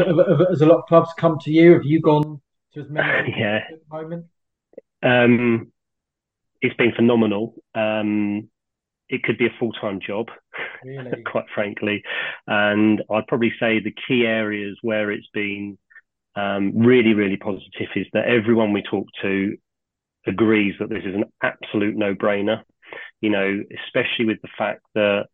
has, 0.48 0.60
a 0.62 0.66
lot 0.66 0.78
of 0.78 0.86
clubs 0.86 1.10
come 1.18 1.38
to 1.40 1.50
you? 1.50 1.74
Have 1.74 1.84
you 1.84 2.00
gone 2.00 2.40
to 2.74 2.80
as 2.80 2.88
many 2.88 3.34
yeah. 3.38 3.60
at 3.70 3.78
the 3.88 3.96
moment? 3.96 4.26
Um, 5.02 5.72
it's 6.60 6.76
been 6.76 6.92
phenomenal. 6.92 7.54
Um, 7.74 8.48
it 9.08 9.22
could 9.22 9.36
be 9.36 9.46
a 9.46 9.54
full 9.58 9.72
time 9.72 10.00
job, 10.00 10.28
really? 10.84 11.22
quite 11.30 11.44
frankly. 11.54 12.02
And 12.46 13.02
I'd 13.10 13.26
probably 13.26 13.52
say 13.60 13.80
the 13.80 13.94
key 14.08 14.24
areas 14.26 14.78
where 14.82 15.10
it's 15.10 15.28
been 15.34 15.76
um, 16.34 16.72
really, 16.78 17.12
really 17.12 17.36
positive 17.36 17.88
is 17.94 18.06
that 18.14 18.26
everyone 18.26 18.72
we 18.72 18.82
talk 18.82 19.06
to 19.20 19.56
agrees 20.26 20.74
that 20.78 20.88
this 20.88 21.04
is 21.04 21.14
an 21.14 21.24
absolute 21.42 21.96
no 21.96 22.14
brainer 22.14 22.62
you 23.22 23.30
know, 23.30 23.62
especially 23.86 24.26
with 24.26 24.42
the 24.42 24.48
fact 24.58 24.82
that 24.94 25.26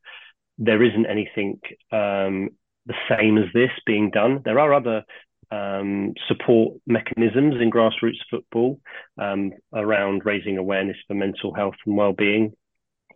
there 0.58 0.82
isn't 0.82 1.06
anything 1.06 1.58
um, 1.90 2.50
the 2.86 2.94
same 3.08 3.38
as 3.38 3.46
this 3.52 3.70
being 3.86 4.10
done. 4.10 4.42
There 4.44 4.60
are 4.60 4.74
other 4.74 5.04
um, 5.50 6.14
support 6.28 6.74
mechanisms 6.86 7.54
in 7.60 7.70
grassroots 7.70 8.20
football 8.30 8.78
um, 9.16 9.52
around 9.72 10.24
raising 10.24 10.58
awareness 10.58 10.96
for 11.06 11.14
mental 11.14 11.54
health 11.54 11.74
and 11.86 11.96
well-being, 11.96 12.52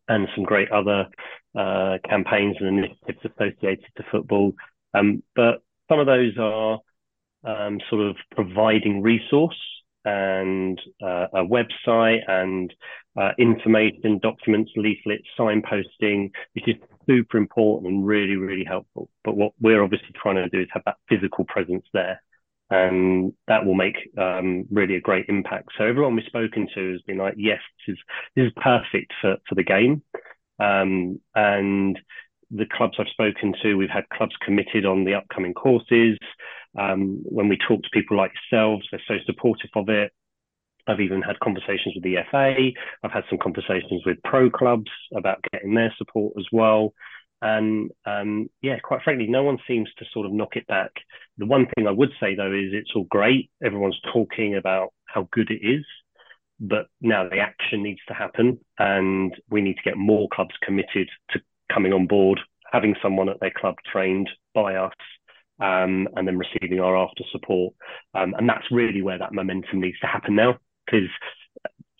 and 0.08 0.28
some 0.34 0.44
great 0.44 0.70
other 0.70 1.08
uh, 1.54 1.98
campaigns 2.08 2.56
and 2.58 2.78
initiatives 2.78 3.18
associated 3.24 3.86
to 3.96 4.04
football. 4.10 4.52
Um, 4.94 5.22
but 5.36 5.62
some 5.88 6.00
of 6.00 6.06
those 6.06 6.36
are 6.38 6.78
um, 7.44 7.80
sort 7.90 8.02
of 8.08 8.16
providing 8.34 9.02
resource 9.02 9.58
and 10.04 10.80
uh, 11.02 11.26
a 11.34 11.44
website 11.44 12.20
and 12.28 12.72
uh, 13.16 13.30
information, 13.38 14.18
documents, 14.22 14.72
leaflets, 14.76 15.26
signposting, 15.38 16.30
which 16.54 16.68
is 16.68 16.76
super 17.06 17.36
important 17.36 17.92
and 17.92 18.06
really, 18.06 18.36
really 18.36 18.64
helpful. 18.64 19.08
But 19.24 19.36
what 19.36 19.52
we're 19.60 19.82
obviously 19.82 20.12
trying 20.20 20.36
to 20.36 20.48
do 20.48 20.60
is 20.60 20.68
have 20.72 20.82
that 20.86 20.96
physical 21.08 21.44
presence 21.44 21.86
there. 21.92 22.22
And 22.70 23.34
that 23.48 23.66
will 23.66 23.74
make 23.74 23.96
um, 24.16 24.64
really 24.70 24.96
a 24.96 25.00
great 25.00 25.26
impact. 25.28 25.68
So 25.76 25.84
everyone 25.84 26.16
we've 26.16 26.24
spoken 26.24 26.68
to 26.74 26.92
has 26.92 27.02
been 27.02 27.18
like, 27.18 27.34
yes, 27.36 27.60
this 27.86 27.94
is, 27.94 27.98
this 28.34 28.46
is 28.46 28.52
perfect 28.56 29.12
for, 29.20 29.36
for 29.46 29.54
the 29.54 29.62
game. 29.62 30.02
Um, 30.58 31.20
and 31.34 31.98
the 32.50 32.66
clubs 32.66 32.96
I've 32.98 33.08
spoken 33.08 33.54
to, 33.62 33.74
we've 33.74 33.90
had 33.90 34.08
clubs 34.08 34.34
committed 34.42 34.86
on 34.86 35.04
the 35.04 35.14
upcoming 35.14 35.54
courses. 35.54 36.18
Um, 36.78 37.22
when 37.24 37.48
we 37.48 37.58
talk 37.58 37.82
to 37.82 37.90
people 37.92 38.16
like 38.16 38.32
yourselves, 38.50 38.86
they're 38.90 39.02
so 39.06 39.16
supportive 39.26 39.70
of 39.74 39.88
it. 39.88 40.12
I've 40.86 41.00
even 41.00 41.22
had 41.22 41.38
conversations 41.40 41.94
with 41.94 42.02
the 42.02 42.16
FA. 42.30 42.70
I've 43.04 43.12
had 43.12 43.24
some 43.30 43.38
conversations 43.38 44.02
with 44.04 44.22
pro 44.24 44.50
clubs 44.50 44.90
about 45.14 45.44
getting 45.52 45.74
their 45.74 45.94
support 45.96 46.34
as 46.38 46.46
well. 46.50 46.92
And 47.40 47.90
um, 48.06 48.48
yeah, 48.62 48.78
quite 48.78 49.02
frankly, 49.02 49.26
no 49.26 49.42
one 49.42 49.58
seems 49.66 49.88
to 49.98 50.04
sort 50.12 50.26
of 50.26 50.32
knock 50.32 50.56
it 50.56 50.66
back. 50.66 50.92
The 51.38 51.46
one 51.46 51.66
thing 51.74 51.86
I 51.86 51.92
would 51.92 52.10
say 52.20 52.34
though 52.34 52.52
is 52.52 52.72
it's 52.72 52.92
all 52.94 53.06
great. 53.10 53.50
Everyone's 53.64 54.00
talking 54.12 54.56
about 54.56 54.92
how 55.06 55.28
good 55.32 55.50
it 55.50 55.60
is, 55.62 55.84
but 56.60 56.86
now 57.00 57.28
the 57.28 57.38
action 57.38 57.82
needs 57.82 58.00
to 58.08 58.14
happen, 58.14 58.60
and 58.78 59.34
we 59.50 59.60
need 59.60 59.74
to 59.74 59.82
get 59.82 59.96
more 59.96 60.28
clubs 60.32 60.54
committed 60.64 61.08
to 61.30 61.40
coming 61.72 61.92
on 61.92 62.06
board, 62.06 62.38
having 62.70 62.94
someone 63.02 63.28
at 63.28 63.40
their 63.40 63.52
club 63.54 63.74
trained 63.90 64.30
by 64.54 64.76
us, 64.76 64.92
um, 65.60 66.08
and 66.16 66.26
then 66.26 66.38
receiving 66.38 66.80
our 66.80 66.96
after 66.96 67.24
support. 67.30 67.74
Um, 68.14 68.34
and 68.38 68.48
that's 68.48 68.70
really 68.70 69.02
where 69.02 69.18
that 69.18 69.32
momentum 69.32 69.80
needs 69.80 69.98
to 70.00 70.06
happen 70.06 70.34
now 70.34 70.58
because 70.86 71.08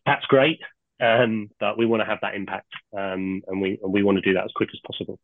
that's 0.07 0.27
great, 0.27 0.61
um, 1.01 1.51
but 1.61 1.79
we 1.79 1.87
want 1.87 2.01
to 2.01 2.07
have 2.07 2.19
that 2.23 2.35
impact, 2.35 2.73
um, 2.97 3.43
and 3.47 3.61
we 3.61 3.79
and 3.83 3.93
we 3.93 4.03
want 4.03 4.17
to 4.17 4.23
do 4.23 4.35
that 4.35 4.45
as 4.45 4.53
quick 4.55 4.71
as 4.73 4.81
possible. 4.87 5.19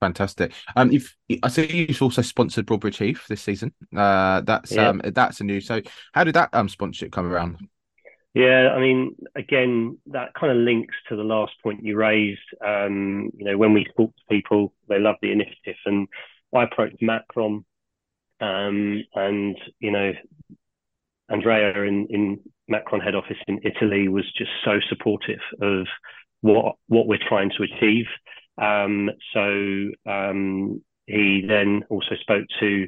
Fantastic. 0.00 0.52
Um, 0.76 0.92
if 0.92 1.16
I 1.42 1.48
see 1.48 1.86
you've 1.88 2.02
also 2.02 2.20
sponsored 2.22 2.66
Broadbridge 2.66 2.98
Heath 2.98 3.26
this 3.26 3.40
season. 3.40 3.72
Uh, 3.96 4.42
that's 4.42 4.72
yeah. 4.72 4.88
um, 4.88 5.00
that's 5.04 5.40
a 5.40 5.44
new. 5.44 5.60
So, 5.60 5.80
how 6.12 6.24
did 6.24 6.34
that 6.34 6.50
um 6.52 6.68
sponsorship 6.68 7.12
come 7.12 7.26
around? 7.26 7.58
Yeah, 8.34 8.72
I 8.74 8.80
mean, 8.80 9.14
again, 9.36 9.96
that 10.06 10.34
kind 10.34 10.50
of 10.50 10.58
links 10.58 10.94
to 11.08 11.16
the 11.16 11.22
last 11.22 11.52
point 11.62 11.84
you 11.84 11.96
raised. 11.96 12.40
Um, 12.64 13.30
you 13.36 13.44
know, 13.44 13.56
when 13.56 13.72
we 13.72 13.86
talk 13.96 14.14
to 14.14 14.22
people, 14.28 14.74
they 14.88 14.98
love 14.98 15.16
the 15.22 15.32
initiative, 15.32 15.76
and 15.86 16.08
I 16.54 16.64
approached 16.64 17.02
Macron, 17.02 17.64
um, 18.40 19.02
and 19.14 19.56
you 19.80 19.90
know, 19.90 20.12
Andrea 21.28 21.82
in, 21.82 22.06
in 22.10 22.40
Macron 22.68 23.00
head 23.00 23.14
office 23.14 23.36
in 23.46 23.60
Italy 23.64 24.08
was 24.08 24.24
just 24.36 24.50
so 24.64 24.78
supportive 24.88 25.40
of 25.60 25.86
what 26.40 26.76
what 26.88 27.06
we're 27.06 27.18
trying 27.28 27.50
to 27.56 27.64
achieve. 27.64 28.06
Um, 28.56 29.10
so 29.32 29.90
um, 30.06 30.82
he 31.06 31.44
then 31.46 31.82
also 31.90 32.14
spoke 32.20 32.46
to 32.60 32.86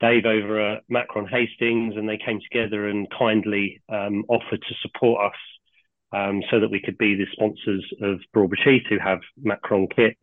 Dave 0.00 0.24
over 0.24 0.74
at 0.74 0.82
Macron 0.88 1.28
Hastings, 1.28 1.94
and 1.96 2.08
they 2.08 2.18
came 2.18 2.40
together 2.40 2.88
and 2.88 3.06
kindly 3.16 3.82
um, 3.88 4.24
offered 4.28 4.62
to 4.62 4.74
support 4.82 5.26
us 5.26 5.38
um, 6.12 6.42
so 6.50 6.60
that 6.60 6.70
we 6.70 6.80
could 6.80 6.98
be 6.98 7.14
the 7.14 7.26
sponsors 7.32 7.84
of 8.02 8.20
Broadbridge 8.34 8.64
Heath, 8.64 8.82
who 8.88 8.98
have 8.98 9.20
Macron 9.40 9.88
kit. 9.94 10.16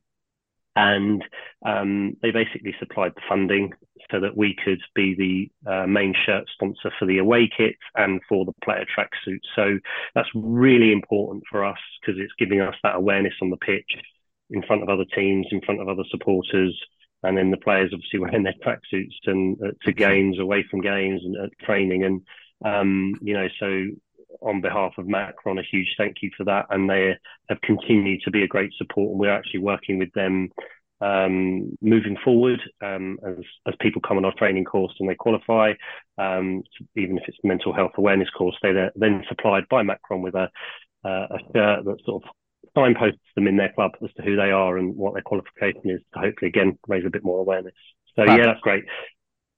And 0.78 1.24
um, 1.66 2.18
they 2.22 2.30
basically 2.30 2.76
supplied 2.80 3.14
the 3.16 3.22
funding 3.28 3.74
so 4.12 4.20
that 4.20 4.38
we 4.38 4.56
could 4.64 4.80
be 4.94 5.16
the 5.66 5.72
uh, 5.72 5.88
main 5.88 6.14
shirt 6.26 6.46
sponsor 6.54 6.92
for 7.00 7.06
the 7.06 7.18
away 7.18 7.50
kit 7.56 7.76
and 7.96 8.22
for 8.30 8.46
the 8.46 8.54
player 8.64 8.86
tracksuit. 8.86 9.40
So 9.56 9.80
that's 10.14 10.30
really 10.36 10.92
important 10.92 11.44
for 11.50 11.66
us 11.66 11.80
because 12.00 12.22
it's 12.22 12.34
giving 12.38 12.62
us 12.62 12.76
that 12.84 12.96
awareness 12.96 13.34
on 13.42 13.50
the 13.50 13.58
pitch 13.58 13.90
in 14.52 14.62
front 14.64 14.84
of 14.84 14.90
other 14.90 15.06
teams, 15.16 15.48
in 15.52 15.62
front 15.62 15.82
of 15.82 15.90
other 15.90 16.06
supporters, 16.12 16.80
and 17.24 17.36
then 17.36 17.50
the 17.50 17.58
players 17.58 17.92
obviously 17.94 18.20
wearing 18.20 18.44
their 18.44 18.54
tracksuits 18.64 19.18
and 19.26 19.58
uh, 19.62 19.72
to 19.84 19.92
games, 19.92 20.40
away 20.40 20.64
from 20.70 20.82
games, 20.82 21.22
and 21.24 21.36
uh, 21.38 21.48
training. 21.66 22.04
And 22.04 22.22
um, 22.64 23.14
you 23.22 23.34
know, 23.34 23.48
so 23.60 23.88
on 24.42 24.62
behalf 24.62 24.94
of 24.98 25.08
Macron, 25.08 25.60
a 25.60 25.64
huge 25.64 25.96
thank 25.98 26.18
you 26.22 26.30
for 26.38 26.44
that. 26.46 26.66
And 26.70 26.90
they 26.90 27.16
have 27.50 27.62
continued 27.62 28.22
to 28.24 28.32
be 28.32 28.44
a 28.44 28.48
great 28.48 28.74
support, 28.78 29.12
and 29.12 29.20
we're 29.20 29.34
actually 29.34 29.62
working 29.62 30.00
with 30.00 30.12
them 30.14 30.50
um, 31.00 31.78
moving 31.82 32.18
forward 32.24 32.60
um, 32.84 33.20
as, 33.26 33.44
as 33.68 33.76
people 33.80 34.02
come 34.02 34.18
on 34.18 34.26
our 34.26 34.34
training 34.34 34.66
course 34.66 34.94
and 35.00 35.08
they 35.08 35.16
qualify, 35.16 35.74
um, 36.18 36.64
even 36.96 37.18
if 37.18 37.24
it's 37.28 37.38
mental 37.44 37.74
health 37.74 37.92
awareness 37.98 38.30
course, 38.32 38.56
they're 38.62 38.92
then 38.96 39.24
supplied 39.30 39.64
by 39.70 39.84
Macron 39.84 40.22
with 40.22 40.36
a, 40.36 40.50
uh, 41.06 41.28
a 41.30 41.38
shirt 41.54 41.86
that 41.86 41.98
sort 42.04 42.24
of 42.24 42.30
signposts 42.76 43.20
them 43.36 43.48
in 43.48 43.58
their 43.58 43.72
club 43.74 43.92
as 44.04 44.12
to 44.14 44.24
who 44.24 44.36
they 44.36 44.52
are 44.52 44.78
and 44.78 44.96
what 44.96 45.14
their 45.14 45.24
qualification 45.24 45.90
is 45.90 46.02
to 46.14 46.20
hopefully 46.20 46.50
again 46.50 46.78
raise 46.88 47.06
a 47.06 47.10
bit 47.10 47.24
more 47.24 47.40
awareness. 47.40 47.74
So 48.16 48.24
yeah, 48.24 48.46
that's 48.46 48.60
great. 48.62 48.84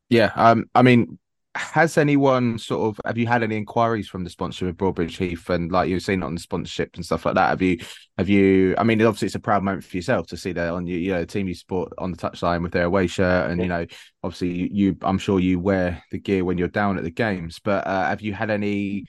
Yeah, 0.10 0.32
um, 0.36 0.66
I 0.76 0.82
mean, 0.82 1.18
has 1.56 1.98
anyone 1.98 2.60
sort 2.60 2.88
of 2.88 3.02
have 3.06 3.18
you 3.18 3.26
had 3.26 3.42
any 3.42 3.58
inquiries 3.58 4.08
from 4.08 4.24
the 4.24 4.30
sponsor 4.30 4.68
of 4.68 4.78
Broadbridge 4.78 5.18
Heath 5.18 5.50
and 5.50 5.72
like 5.72 5.90
you've 5.90 6.04
seen 6.04 6.22
it 6.22 6.26
on 6.26 6.36
the 6.36 6.40
sponsorship 6.40 6.96
and 6.96 7.04
stuff 7.04 7.26
like 7.26 7.36
that? 7.36 7.50
Have 7.50 7.62
you 7.62 7.80
have 8.18 8.30
you 8.30 8.76
I 8.78 8.84
mean 8.84 9.02
obviously 9.02 9.26
it's 9.26 9.36
a 9.36 9.40
proud 9.40 9.64
moment 9.64 9.84
for 9.84 9.98
yourself 9.98 10.28
to 10.28 10.38
see 10.38 10.52
that 10.52 10.70
on 10.70 10.86
your 10.86 11.00
you 11.00 11.12
know 11.12 11.26
team 11.26 11.48
you 11.48 11.56
support 11.56 11.92
on 11.98 12.12
the 12.12 12.18
touchline 12.18 12.62
with 12.62 12.72
their 12.72 12.86
away 12.86 13.08
shirt 13.08 13.50
and 13.50 13.60
yeah. 13.60 13.64
you 13.64 13.70
know 13.70 13.86
obviously 14.24 14.50
you, 14.50 14.70
you, 14.72 14.98
I'm 15.02 15.18
sure 15.18 15.40
you 15.40 15.60
wear 15.60 16.04
the 16.12 16.20
gear 16.20 16.46
when 16.46 16.60
you're 16.60 16.68
down 16.68 16.98
at 16.98 17.04
the 17.04 17.12
games, 17.12 17.60
but 17.64 17.88
uh, 17.88 18.10
have 18.10 18.22
you 18.22 18.34
had 18.34 18.52
any 18.52 19.06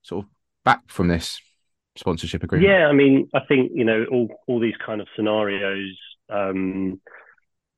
sort 0.00 0.24
of 0.24 0.30
back 0.64 0.80
from 0.88 1.08
this 1.08 1.40
sponsorship 1.96 2.42
agreement? 2.42 2.70
Yeah, 2.70 2.86
I 2.86 2.92
mean 2.92 3.28
I 3.34 3.40
think 3.46 3.72
you 3.74 3.84
know 3.84 4.06
all 4.10 4.28
all 4.46 4.60
these 4.60 4.76
kind 4.84 5.02
of 5.02 5.08
scenarios 5.14 5.94
um 6.30 7.00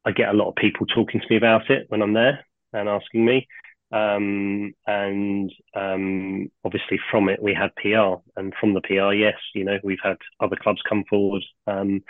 I 0.04 0.12
get 0.12 0.28
a 0.28 0.34
lot 0.34 0.50
of 0.50 0.54
people 0.54 0.86
talking 0.86 1.20
to 1.20 1.26
me 1.28 1.36
about 1.36 1.68
it 1.68 1.86
when 1.88 2.00
I'm 2.00 2.12
there 2.12 2.46
and 2.72 2.88
asking 2.88 3.24
me. 3.24 3.48
Um, 3.94 4.74
and 4.88 5.52
um, 5.76 6.50
obviously 6.64 6.98
from 7.10 7.28
it 7.28 7.40
we 7.40 7.54
had 7.54 7.74
PR, 7.76 8.16
and 8.36 8.52
from 8.60 8.74
the 8.74 8.80
PR, 8.80 9.12
yes, 9.12 9.38
you 9.54 9.64
know 9.64 9.78
we've 9.84 9.98
had 10.02 10.16
other 10.40 10.56
clubs 10.60 10.82
come 10.88 11.04
forward. 11.08 11.42
Um, 11.66 12.02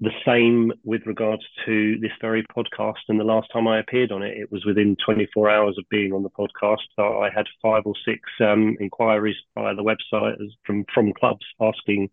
the 0.00 0.12
same 0.24 0.72
with 0.84 1.02
regards 1.06 1.42
to 1.64 1.98
this 1.98 2.12
very 2.20 2.44
podcast. 2.56 3.00
And 3.08 3.18
the 3.18 3.24
last 3.24 3.48
time 3.52 3.66
I 3.66 3.80
appeared 3.80 4.12
on 4.12 4.22
it, 4.22 4.36
it 4.36 4.52
was 4.52 4.64
within 4.64 4.96
24 5.04 5.50
hours 5.50 5.76
of 5.76 5.88
being 5.88 6.12
on 6.12 6.22
the 6.22 6.30
podcast. 6.30 6.82
So 6.94 7.20
I 7.20 7.30
had 7.34 7.46
five 7.60 7.82
or 7.84 7.94
six 8.04 8.20
um, 8.40 8.76
inquiries 8.78 9.34
via 9.56 9.74
the 9.74 9.82
website 9.82 10.36
from 10.64 10.84
from 10.94 11.12
clubs 11.14 11.44
asking 11.60 12.10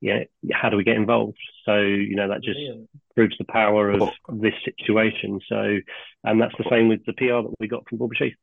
yeah, 0.00 0.20
how 0.52 0.70
do 0.70 0.76
we 0.76 0.84
get 0.84 0.96
involved? 0.96 1.38
So, 1.66 1.76
you 1.76 2.16
know, 2.16 2.28
that 2.28 2.42
just 2.42 2.56
Brilliant. 2.56 2.88
Proves 3.20 3.36
the 3.38 3.44
power 3.44 3.90
of 3.90 4.08
this 4.32 4.54
situation. 4.64 5.40
So, 5.46 5.78
and 6.24 6.40
that's 6.40 6.54
the 6.56 6.64
same 6.70 6.88
with 6.88 7.04
the 7.04 7.12
PR 7.12 7.42
that 7.42 7.54
we 7.60 7.68
got 7.68 7.86
from 7.86 7.98
Broadbridge 7.98 8.22
Heath. 8.22 8.34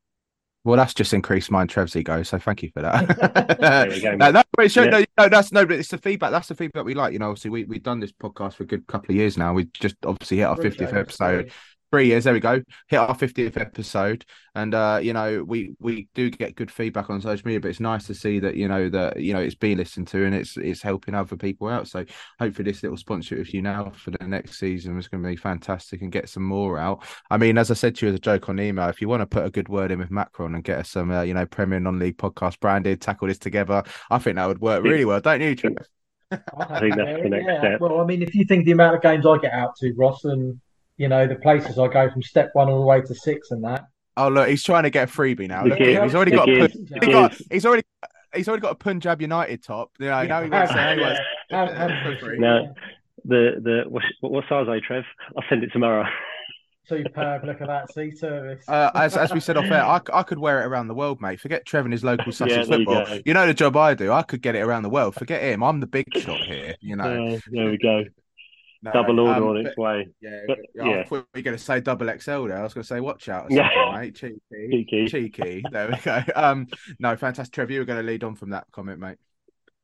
Well, 0.64 0.78
that's 0.78 0.94
just 0.94 1.14
increased 1.14 1.50
my 1.50 1.66
Trev's 1.66 1.96
ego. 1.96 2.22
So 2.22 2.38
thank 2.38 2.62
you 2.62 2.70
for 2.74 2.84
that. 2.84 3.58
there 3.60 3.92
you 3.92 4.02
go. 4.02 4.16
no, 4.16 4.44
yeah. 4.84 4.90
no, 4.92 5.06
no, 5.18 5.30
that's 5.30 5.52
no, 5.52 5.66
but 5.66 5.80
it's 5.80 5.90
the 5.90 5.98
feedback. 5.98 6.32
That's 6.32 6.50
the 6.50 6.56
feedback 6.56 6.86
we 6.86 6.94
like. 6.94 7.14
You 7.14 7.20
know, 7.20 7.30
obviously 7.30 7.50
we 7.50 7.64
we've 7.64 7.82
done 7.82 8.00
this 8.00 8.12
podcast 8.12 8.56
for 8.56 8.64
a 8.64 8.68
good 8.68 8.86
couple 8.86 9.12
of 9.12 9.16
years 9.16 9.36
now. 9.36 9.54
We 9.54 9.66
just 9.74 9.96
obviously 10.06 10.38
hit 10.38 10.44
our 10.44 10.58
fiftieth 10.58 10.94
episode 10.94 11.52
three 11.92 12.08
years. 12.08 12.24
There 12.24 12.34
we 12.34 12.40
go. 12.40 12.62
Hit 12.88 12.98
our 12.98 13.16
fiftieth 13.16 13.58
episode, 13.58 14.26
and 14.56 14.74
uh, 14.74 15.00
you 15.02 15.14
know 15.14 15.44
we 15.44 15.76
we 15.80 16.08
do 16.14 16.30
get 16.30 16.56
good 16.56 16.72
feedback 16.72 17.10
on 17.10 17.22
social 17.22 17.46
media. 17.46 17.60
But 17.60 17.70
it's 17.70 17.80
nice 17.80 18.08
to 18.08 18.14
see 18.14 18.40
that 18.40 18.56
you 18.56 18.68
know 18.68 18.90
that 18.90 19.20
you 19.20 19.34
know 19.34 19.40
it's 19.40 19.56
being 19.56 19.78
listened 19.78 20.08
to 20.10 20.26
and 20.26 20.36
it's 20.36 20.58
it's 20.58 20.82
helping 20.82 21.16
other 21.16 21.38
people 21.38 21.68
out. 21.68 21.88
So 21.88 22.06
hopefully 22.40 22.72
this 22.72 22.84
little 22.84 22.98
sponsorship 22.98 23.40
with 23.40 23.54
you 23.54 23.62
now 23.62 23.92
for 23.96 24.12
the 24.12 24.28
next 24.28 24.60
season 24.60 24.98
is 24.98 25.08
going 25.08 25.24
to 25.24 25.30
be 25.30 25.36
fantastic 25.36 26.02
and 26.02 26.12
get 26.12 26.30
some 26.30 26.44
more 26.44 26.78
out. 26.78 27.04
I 27.30 27.38
mean, 27.38 27.58
as 27.58 27.72
I 27.72 27.76
said 27.76 27.96
to 27.96 28.06
you 28.06 28.12
as 28.12 28.18
a 28.18 28.20
joke 28.20 28.50
on 28.50 28.60
email, 28.60 28.90
if 28.90 29.02
you 29.02 29.10
want 29.10 29.22
to 29.22 29.28
put 29.28 29.46
a 29.46 29.50
good 29.50 29.70
word 29.70 29.92
in 29.92 30.00
with 30.00 30.12
Macron 30.12 30.56
and 30.56 30.64
get 30.64 30.80
us 30.80 30.90
some 30.90 31.12
uh, 31.12 31.22
you 31.22 31.34
know 31.34 31.46
Premier 31.46 31.80
Non-League 31.80 32.18
podcast 32.18 32.60
branded, 32.60 33.02
tackle 33.02 33.28
this 33.28 33.40
together, 33.40 33.84
I 34.10 34.18
think 34.20 34.36
that 34.36 34.48
would 34.48 34.62
work 34.62 34.84
really 34.84 35.06
well, 35.06 35.22
don't 35.22 35.42
you? 35.42 35.56
I 36.32 36.80
think 36.80 36.96
that's 36.96 37.24
the 37.24 37.30
next 37.30 37.46
yeah. 37.48 37.60
step. 37.60 37.82
Well, 37.82 38.02
I 38.02 38.06
mean, 38.06 38.22
if 38.22 38.36
you 38.36 38.44
think 38.46 38.66
the 38.66 38.72
amount 38.72 38.96
of 38.96 39.02
games 39.02 39.26
I 39.26 39.38
get 39.38 39.54
out 39.54 39.76
to, 39.78 39.94
Ross, 39.96 40.26
and 40.26 40.60
you 40.98 41.08
know, 41.08 41.28
the 41.28 41.36
places 41.36 41.78
I 41.78 41.88
go 41.88 42.10
from 42.10 42.22
step 42.22 42.50
one 42.54 42.70
all 42.70 42.80
the 42.80 42.86
way 42.86 43.02
to 43.02 43.16
six 43.16 43.52
and 43.52 43.64
that. 43.64 43.88
Oh 44.18 44.30
look, 44.30 44.50
he's 44.50 44.64
trying 44.64 44.84
to 44.84 44.90
get 44.90 45.10
a 45.10 45.12
freebie 45.12 45.48
now. 45.48 45.64
Look, 45.64 45.78
he's 45.78 46.16
already 46.16 46.32
got, 46.32 46.50
a, 46.50 46.68
he's, 46.68 47.12
got 47.12 47.38
he's 47.52 47.66
already 47.66 47.84
he's 48.34 48.48
already 48.48 48.62
got 48.62 48.72
a 48.72 48.76
Punjab 48.76 49.22
United 49.22 49.64
top. 49.64 49.92
You 50.00 50.08
know, 50.08 50.22
yeah. 50.22 50.28
now 50.28 50.44
he 50.44 50.50
wants 50.50 50.74
to 50.74 52.36
Now, 52.40 52.74
the 53.26 53.62
the 53.62 53.84
what, 53.88 54.04
what 54.22 54.44
size 54.50 54.68
are 54.68 54.76
you, 54.76 54.82
Trev? 54.82 55.04
I'll 55.36 55.44
send 55.50 55.64
it 55.64 55.72
tomorrow. 55.72 56.06
Superb. 56.88 57.44
Look 57.44 57.62
at 57.62 57.68
that 57.68 57.94
sea 57.94 58.12
service. 58.12 58.64
Uh, 58.68 58.90
as, 58.96 59.18
as 59.18 59.34
we 59.34 59.42
said 59.42 59.58
off 59.58 59.66
air, 59.66 59.84
I, 59.84 60.00
I 60.14 60.24
could 60.24 60.40
wear 60.40 60.62
it 60.62 60.66
around 60.66 60.88
the 60.88 60.94
world, 60.94 61.20
mate. 61.22 61.42
Forget 61.42 61.66
Trev 61.66 61.84
and 61.84 61.92
his 61.92 62.04
local 62.04 62.32
Sussex 62.32 62.70
yeah, 62.70 62.78
football. 62.78 63.10
You, 63.10 63.24
you, 63.26 63.34
know 63.34 63.46
the 63.46 63.54
job 63.54 63.76
I 63.76 63.94
do. 63.94 64.14
I 64.14 64.24
could 64.24 64.42
get 64.42 64.56
it 64.56 64.62
around 64.62 64.84
the 64.84 64.90
world. 64.90 65.16
Forget 65.16 65.44
him. 65.44 65.64
I'm 65.64 65.82
the 65.82 65.88
big 65.88 66.06
shot 66.18 66.40
here. 66.46 66.76
You 66.80 66.96
know. 66.96 67.36
Uh, 67.36 67.40
there 67.52 67.70
we 67.70 67.78
go. 67.78 68.06
No, 68.84 68.92
double 68.92 69.20
order 69.20 69.42
um, 69.42 69.50
on 69.50 69.58
its 69.58 69.76
way. 69.76 70.08
Yeah, 70.22 70.42
but, 70.48 70.60
yeah. 70.76 70.84
I 70.84 71.04
thought 71.04 71.28
we 71.34 71.40
were 71.40 71.44
going 71.44 71.58
to 71.58 71.64
say 71.64 71.80
double 71.80 72.08
XL 72.08 72.46
there. 72.46 72.58
I 72.58 72.64
was 72.64 72.74
going 72.74 72.84
to 72.84 72.88
say 72.88 73.00
watch 73.00 73.28
out, 73.28 73.50
yeah. 73.50 73.70
mate. 73.94 74.16
Cheeky, 74.16 74.40
cheeky, 74.72 75.08
cheeky. 75.08 75.64
There 75.72 75.90
we 75.90 75.98
go. 75.98 76.24
Um, 76.36 76.68
no, 77.00 77.16
fantastic. 77.16 77.54
Trevor, 77.54 77.74
you 77.74 77.80
were 77.80 77.86
going 77.86 78.06
to 78.06 78.10
lead 78.10 78.24
on 78.24 78.36
from 78.36 78.52
that 78.52 78.66
comment, 78.72 79.00
mate. 79.00 79.18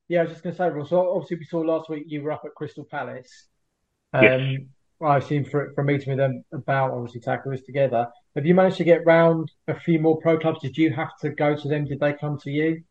Yeah, 0.08 0.20
I 0.20 0.24
was 0.24 0.32
just 0.32 0.44
going 0.44 0.56
to 0.56 0.58
say, 0.58 0.70
Ross. 0.70 0.90
So 0.90 1.16
obviously, 1.16 1.38
we 1.38 1.46
saw 1.46 1.60
last 1.60 1.90
week 1.90 2.04
you 2.08 2.22
were 2.22 2.32
up 2.32 2.44
at 2.46 2.54
Crystal 2.54 2.86
Palace. 2.86 3.48
Um, 4.14 4.24
yes. 4.24 4.60
I've 5.02 5.24
seen 5.24 5.44
for 5.44 5.72
for 5.76 5.84
meeting 5.84 6.10
with 6.10 6.18
them 6.18 6.44
about 6.54 6.92
obviously 6.92 7.22
tackle 7.22 7.52
this 7.52 7.64
together. 7.64 8.08
Have 8.36 8.46
you 8.46 8.54
managed 8.54 8.78
to 8.78 8.84
get 8.84 9.06
round 9.06 9.52
a 9.68 9.78
few 9.78 10.00
more 10.00 10.20
pro 10.22 10.38
clubs? 10.38 10.62
Did 10.62 10.78
you 10.78 10.92
have 10.94 11.18
to 11.22 11.32
go 11.32 11.56
to 11.56 11.68
them? 11.68 11.86
Did 11.86 12.00
they 12.00 12.14
come 12.14 12.38
to 12.40 12.52
you? 12.52 12.84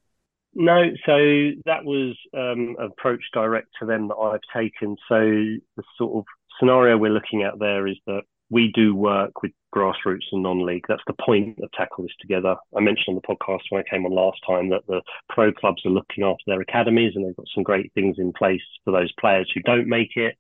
No, 0.55 0.85
so 1.07 1.17
that 1.65 1.85
was 1.85 2.17
um, 2.37 2.77
approach 2.79 3.23
direct 3.33 3.69
to 3.81 3.87
them 3.87 4.09
that 4.09 4.17
I've 4.17 4.41
taken. 4.55 4.97
So 5.09 5.19
the 5.19 5.83
sort 5.97 6.19
of 6.19 6.25
scenario 6.59 6.99
we're 6.99 7.13
looking 7.13 7.43
at 7.43 7.59
there 7.59 7.87
is 7.87 7.97
that 8.07 8.23
we 8.51 8.71
do 8.75 8.95
work 8.95 9.43
with 9.43 9.53
grassroots 9.75 10.27
and 10.31 10.43
non-league. 10.43 10.85
That's 10.87 11.03
the 11.07 11.15
point 11.15 11.59
of 11.63 11.73
Tackle 11.73 12.05
This 12.05 12.13
Together. 12.21 12.55
I 12.77 12.81
mentioned 12.81 13.09
on 13.09 13.15
the 13.15 13.35
podcast 13.35 13.63
when 13.71 13.83
I 13.83 13.91
came 13.91 14.05
on 14.05 14.13
last 14.13 14.41
time 14.47 14.69
that 14.69 14.87
the 14.87 15.01
pro 15.31 15.53
clubs 15.53 15.87
are 15.87 15.91
looking 15.91 16.23
after 16.23 16.43
their 16.47 16.61
academies 16.61 17.13
and 17.15 17.25
they've 17.25 17.37
got 17.37 17.47
some 17.55 17.65
great 17.65 17.91
things 17.95 18.17
in 18.19 18.33
place 18.35 18.61
for 18.85 18.91
those 18.93 19.11
players 19.19 19.51
who 19.55 19.63
don't 19.63 19.89
make 19.89 20.17
it. 20.17 20.37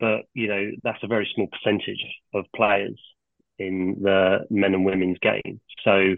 But, 0.00 0.22
you 0.34 0.48
know, 0.48 0.72
that's 0.82 1.02
a 1.04 1.06
very 1.06 1.30
small 1.32 1.46
percentage 1.46 2.04
of 2.34 2.44
players 2.56 3.00
in 3.60 3.98
the 4.02 4.40
men 4.50 4.74
and 4.74 4.84
women's 4.84 5.18
game. 5.20 5.60
So 5.84 6.16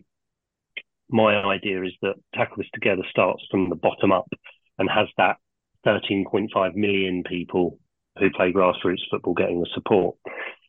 my 1.10 1.36
idea 1.36 1.82
is 1.84 1.92
that 2.02 2.14
Tackle 2.34 2.56
This 2.58 2.66
Together 2.75 3.02
starts 3.10 3.42
from 3.50 3.68
the 3.68 3.76
bottom 3.76 4.12
up 4.12 4.28
and 4.78 4.88
has 4.90 5.08
that 5.16 5.36
13.5 5.86 6.75
million 6.75 7.22
people 7.22 7.78
who 8.18 8.30
play 8.30 8.52
grassroots 8.52 9.08
football 9.10 9.34
getting 9.34 9.60
the 9.60 9.68
support. 9.75 10.16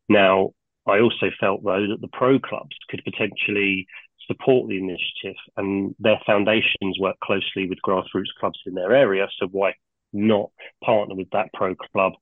Now, 0.10 0.52
I 0.88 1.00
also 1.00 1.32
felt 1.40 1.64
though 1.64 1.88
that 1.88 2.02
the 2.02 2.10
pro 2.10 2.40
clubs 2.40 2.76
could 2.90 3.04
potentially 3.04 3.88
support 4.28 4.70
the 4.70 4.78
initiative 4.78 5.40
and 5.56 5.96
their 6.00 6.20
foundations 6.26 6.98
work 7.00 7.16
closely 7.24 7.68
with 7.68 7.80
grassroots 7.86 8.34
clubs 8.40 8.60
in 8.66 8.74
their 8.74 8.94
area. 8.94 9.28
So 9.40 9.48
why 9.48 9.74
not 10.14 10.50
partner 10.84 11.16
with 11.16 11.30
that 11.32 11.50
pro 11.54 11.76
club 11.76 12.14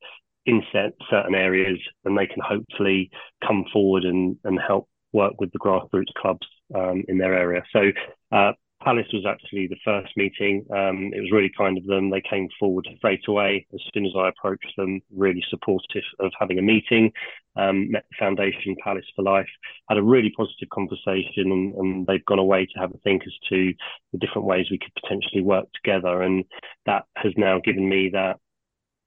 in 0.45 0.61
certain 0.71 1.35
areas 1.35 1.79
and 2.05 2.17
they 2.17 2.27
can 2.27 2.41
hopefully 2.47 3.09
come 3.45 3.65
forward 3.73 4.03
and, 4.03 4.37
and 4.43 4.59
help 4.59 4.87
work 5.11 5.33
with 5.39 5.51
the 5.51 5.59
grassroots 5.59 6.13
clubs 6.17 6.47
um, 6.73 7.03
in 7.07 7.17
their 7.17 7.33
area. 7.33 7.63
So 7.71 7.91
uh, 8.31 8.53
Palace 8.83 9.07
was 9.13 9.25
actually 9.25 9.67
the 9.67 9.79
first 9.83 10.15
meeting. 10.15 10.65
Um, 10.69 11.11
it 11.13 11.19
was 11.19 11.31
really 11.31 11.51
kind 11.57 11.77
of 11.77 11.85
them. 11.85 12.09
They 12.09 12.21
came 12.21 12.47
forward 12.59 12.87
straight 12.97 13.27
away 13.27 13.65
as 13.73 13.79
soon 13.93 14.05
as 14.05 14.11
I 14.15 14.29
approached 14.29 14.73
them, 14.77 15.01
really 15.11 15.43
supportive 15.49 16.03
of 16.19 16.31
having 16.39 16.59
a 16.59 16.61
meeting. 16.61 17.11
Um, 17.55 17.89
met 17.89 18.05
the 18.11 18.17
foundation, 18.19 18.75
Palace 18.83 19.05
for 19.15 19.23
Life, 19.23 19.47
had 19.89 19.97
a 19.97 20.03
really 20.03 20.31
positive 20.37 20.69
conversation, 20.71 21.51
and, 21.51 21.73
and, 21.75 22.07
they've 22.07 22.25
gone 22.25 22.37
away 22.37 22.65
to 22.65 22.79
have 22.79 22.93
a 22.93 22.97
think 22.97 23.23
as 23.25 23.33
to 23.49 23.73
the 24.11 24.19
different 24.19 24.45
ways 24.45 24.67
we 24.69 24.77
could 24.77 24.93
potentially 25.01 25.41
work 25.41 25.65
together. 25.73 26.21
And 26.21 26.43
that 26.85 27.05
has 27.15 27.31
now 27.37 27.59
given 27.63 27.87
me 27.87 28.09
that 28.09 28.37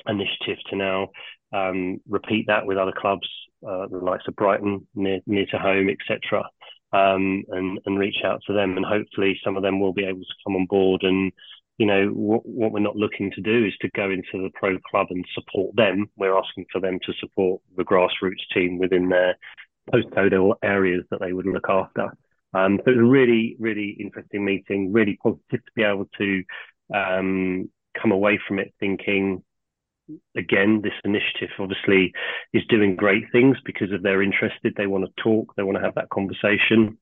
initiative 0.09 0.59
to 0.71 0.77
now 0.77 1.09
um, 1.53 2.01
repeat 2.09 2.47
that 2.47 2.67
with 2.67 2.79
other 2.79 2.95
clubs, 2.97 3.29
uh, 3.69 3.87
the 3.89 3.99
likes 3.99 4.27
of 4.27 4.35
Brighton, 4.35 4.87
near, 4.95 5.21
near 5.27 5.47
to 5.47 5.59
home, 5.59 5.91
etc 5.91 6.49
um, 6.93 7.45
and 7.49 7.79
and 7.85 7.99
reach 7.99 8.23
out 8.25 8.41
to 8.47 8.53
them, 8.53 8.77
and 8.77 8.87
hopefully 8.87 9.39
some 9.45 9.57
of 9.57 9.63
them 9.63 9.81
will 9.81 9.93
be 9.93 10.05
able 10.05 10.21
to 10.21 10.35
come 10.45 10.57
on 10.57 10.67
board. 10.67 11.03
And 11.03 11.33
you 11.79 11.87
know 11.87 12.09
what, 12.09 12.45
what 12.47 12.73
we're 12.73 12.81
not 12.81 12.97
looking 12.97 13.31
to 13.33 13.41
do 13.41 13.67
is 13.67 13.75
to 13.81 13.91
go 13.95 14.11
into 14.11 14.43
the 14.43 14.51
pro 14.55 14.79
club 14.91 15.09
and 15.11 15.25
support 15.35 15.77
them. 15.77 16.11
We're 16.17 16.37
asking 16.37 16.67
for 16.73 16.81
them 16.81 16.99
to 17.07 17.13
support 17.21 17.61
the 17.77 17.85
grassroots 17.85 18.47
team 18.53 18.79
within 18.79 19.09
their 19.09 19.37
postcode 19.93 20.55
areas 20.63 21.05
that 21.11 21.21
they 21.21 21.33
would 21.33 21.47
look 21.47 21.69
after. 21.69 22.13
Um, 22.55 22.81
so 22.85 22.91
it 22.91 22.97
was 22.97 23.05
a 23.05 23.11
really, 23.11 23.57
really 23.59 23.97
interesting 24.01 24.45
meeting, 24.45 24.93
really 24.93 25.19
positive 25.23 25.65
to 25.65 25.73
be 25.75 25.83
able 25.83 26.09
to 26.19 26.43
um, 26.95 27.71
come 28.01 28.13
away 28.13 28.39
from 28.47 28.59
it 28.59 28.75
thinking, 28.81 29.43
again, 30.37 30.81
this 30.83 30.93
initiative 31.05 31.51
obviously 31.59 32.13
is 32.53 32.63
doing 32.69 32.97
great 32.97 33.25
things 33.33 33.57
because 33.65 33.89
if 33.91 34.03
they're 34.03 34.23
interested, 34.23 34.75
they 34.77 34.87
want 34.87 35.05
to 35.05 35.23
talk, 35.23 35.55
they 35.57 35.63
want 35.63 35.77
to 35.77 35.85
have 35.85 35.95
that 35.95 36.11
conversation. 36.11 36.99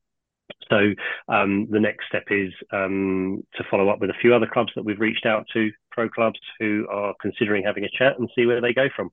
So 0.70 0.92
um, 1.28 1.68
the 1.70 1.80
next 1.80 2.06
step 2.08 2.24
is 2.30 2.52
um, 2.72 3.42
to 3.56 3.64
follow 3.70 3.88
up 3.88 4.00
with 4.00 4.10
a 4.10 4.20
few 4.20 4.34
other 4.34 4.46
clubs 4.46 4.72
that 4.76 4.84
we've 4.84 5.00
reached 5.00 5.26
out 5.26 5.46
to, 5.52 5.70
pro 5.90 6.08
clubs 6.08 6.40
who 6.58 6.86
are 6.90 7.14
considering 7.20 7.64
having 7.64 7.84
a 7.84 7.90
chat 7.96 8.18
and 8.18 8.28
see 8.34 8.46
where 8.46 8.60
they 8.60 8.72
go 8.72 8.88
from. 8.94 9.10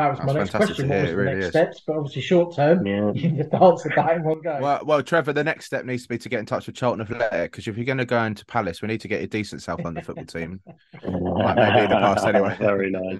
That 0.00 0.08
was 0.12 0.18
That's 0.18 0.32
my 0.32 0.40
next 0.40 0.50
question. 0.54 0.88
What 0.88 1.02
was 1.02 1.10
the 1.10 1.16
really 1.16 1.34
next 1.34 1.44
is. 1.44 1.50
steps? 1.50 1.82
But 1.86 1.96
obviously, 1.96 2.22
short 2.22 2.56
term, 2.56 2.86
yeah. 2.86 3.12
you 3.14 3.32
just 3.32 3.52
answered 3.52 3.92
that 3.96 4.16
in 4.16 4.24
one 4.24 4.40
go. 4.40 4.58
Well, 4.58 4.80
well, 4.86 5.02
Trevor, 5.02 5.34
the 5.34 5.44
next 5.44 5.66
step 5.66 5.84
needs 5.84 6.04
to 6.04 6.08
be 6.08 6.16
to 6.16 6.28
get 6.30 6.40
in 6.40 6.46
touch 6.46 6.66
with 6.66 6.74
Charlton 6.74 7.02
Athletic 7.02 7.52
because 7.52 7.68
if 7.68 7.76
you're 7.76 7.84
going 7.84 7.98
to 7.98 8.06
go 8.06 8.22
into 8.22 8.46
Palace, 8.46 8.80
we 8.80 8.88
need 8.88 9.02
to 9.02 9.08
get 9.08 9.22
a 9.22 9.26
decent 9.26 9.60
South 9.60 9.84
London 9.84 10.02
football 10.02 10.24
team. 10.24 10.62
Might 11.04 11.56
maybe 11.56 11.84
in 11.84 11.90
the 11.90 11.96
past 11.96 12.24
anyway. 12.24 12.56
Very 12.58 12.90
nice, 12.90 13.18